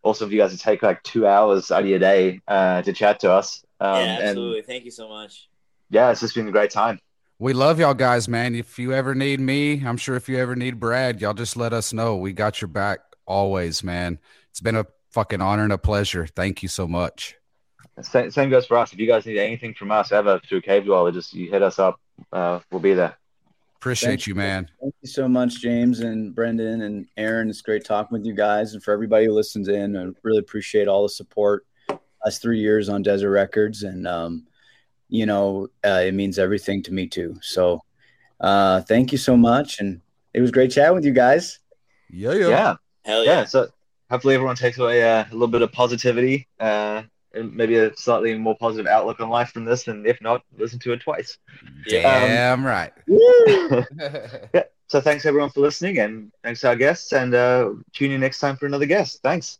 awesome 0.03 0.25
of 0.25 0.31
you 0.31 0.39
guys 0.39 0.51
to 0.51 0.57
take 0.57 0.83
like 0.83 1.01
two 1.03 1.25
hours 1.27 1.71
out 1.71 1.81
of 1.81 1.87
your 1.87 1.99
day 1.99 2.41
uh, 2.47 2.81
to 2.83 2.93
chat 2.93 3.19
to 3.21 3.31
us. 3.31 3.63
Um, 3.79 3.95
yeah, 3.95 4.01
and 4.01 4.23
absolutely. 4.29 4.61
Thank 4.61 4.85
you 4.85 4.91
so 4.91 5.07
much. 5.09 5.49
yeah, 5.89 6.11
it's 6.11 6.19
just 6.19 6.35
been 6.35 6.47
a 6.47 6.51
great 6.51 6.71
time. 6.71 6.99
We 7.41 7.53
love 7.53 7.79
y'all 7.79 7.93
guys, 7.93 8.27
man. 8.27 8.53
If 8.53 8.77
you 8.77 8.93
ever 8.93 9.15
need 9.15 9.39
me, 9.39 9.81
I'm 9.85 9.95
sure 9.95 10.17
if 10.17 10.27
you 10.27 10.37
ever 10.37 10.57
need 10.57 10.79
Brad, 10.79 11.21
y'all 11.21 11.33
just 11.33 11.55
let 11.55 11.71
us 11.71 11.93
know. 11.93 12.17
We 12.17 12.33
got 12.33 12.59
your 12.59 12.67
back 12.67 12.99
always, 13.25 13.81
man. 13.81 14.19
It's 14.49 14.59
been 14.59 14.75
a 14.75 14.85
fucking 15.11 15.39
honor 15.39 15.63
and 15.63 15.71
a 15.71 15.77
pleasure. 15.77 16.27
Thank 16.27 16.61
you 16.63 16.67
so 16.67 16.85
much. 16.85 17.35
Same, 18.01 18.31
same 18.31 18.49
goes 18.49 18.65
for 18.65 18.77
us. 18.77 18.91
If 18.91 18.99
you 18.99 19.07
guys 19.07 19.25
need 19.25 19.37
anything 19.37 19.73
from 19.73 19.91
us 19.91 20.11
ever 20.11 20.39
through 20.47 20.61
Cave 20.61 20.85
Dweller, 20.85 21.11
just 21.11 21.33
you 21.33 21.49
hit 21.49 21.61
us 21.61 21.79
up. 21.79 21.99
Uh, 22.31 22.59
we'll 22.71 22.81
be 22.81 22.93
there. 22.93 23.17
Appreciate 23.77 24.09
Thank 24.09 24.27
you, 24.27 24.35
man. 24.35 24.69
Thank 24.81 24.93
you 25.01 25.07
so 25.07 25.29
much, 25.29 25.61
James 25.61 26.01
and 26.01 26.35
Brendan 26.35 26.81
and 26.81 27.07
Aaron. 27.15 27.49
It's 27.49 27.61
great 27.61 27.85
talking 27.85 28.17
with 28.17 28.25
you 28.25 28.33
guys, 28.33 28.73
and 28.73 28.83
for 28.83 28.91
everybody 28.91 29.25
who 29.25 29.31
listens 29.31 29.69
in, 29.69 29.95
I 29.95 30.07
really 30.23 30.39
appreciate 30.39 30.89
all 30.89 31.03
the 31.03 31.09
support. 31.09 31.65
Last 32.23 32.41
three 32.41 32.59
years 32.59 32.89
on 32.89 33.01
Desert 33.01 33.29
Records, 33.31 33.83
and 33.83 34.07
um, 34.07 34.45
you 35.07 35.25
know, 35.25 35.67
uh, 35.85 36.01
it 36.05 36.13
means 36.13 36.37
everything 36.37 36.83
to 36.83 36.93
me 36.93 37.07
too. 37.07 37.37
So, 37.41 37.81
uh, 38.39 38.81
thank 38.81 39.11
you 39.11 39.17
so 39.17 39.37
much, 39.37 39.79
and 39.79 40.01
it 40.33 40.41
was 40.41 40.51
great 40.51 40.71
chatting 40.71 40.95
with 40.95 41.05
you 41.05 41.13
guys. 41.13 41.59
Yeah, 42.09 42.33
Yeah. 42.33 42.75
Hell 43.05 43.23
Yeah. 43.23 43.31
yeah. 43.39 43.45
So 43.45 43.69
hopefully 44.09 44.35
everyone 44.35 44.55
takes 44.55 44.77
away 44.77 45.03
uh, 45.03 45.23
a 45.23 45.31
little 45.31 45.47
bit 45.47 45.61
of 45.61 45.71
positivity 45.71 46.47
uh, 46.59 47.03
and 47.33 47.55
maybe 47.55 47.75
a 47.77 47.95
slightly 47.95 48.35
more 48.37 48.57
positive 48.57 48.87
outlook 48.87 49.19
on 49.19 49.29
life 49.29 49.49
from 49.49 49.65
this. 49.65 49.87
And 49.87 50.05
if 50.05 50.19
not, 50.21 50.43
listen 50.57 50.79
to 50.79 50.93
it 50.93 51.01
twice. 51.01 51.37
Damn 51.87 52.65
right. 52.65 52.91
Yeah. 54.53 54.63
So 54.87 54.99
thanks 54.99 55.27
everyone 55.27 55.51
for 55.51 55.59
listening, 55.59 55.99
and 55.99 56.31
thanks 56.43 56.61
to 56.61 56.69
our 56.69 56.75
guests, 56.75 57.13
and 57.13 57.35
uh, 57.35 57.69
tune 57.93 58.11
in 58.11 58.21
next 58.21 58.39
time 58.39 58.57
for 58.57 58.65
another 58.65 58.87
guest. 58.87 59.19
Thanks. 59.21 59.59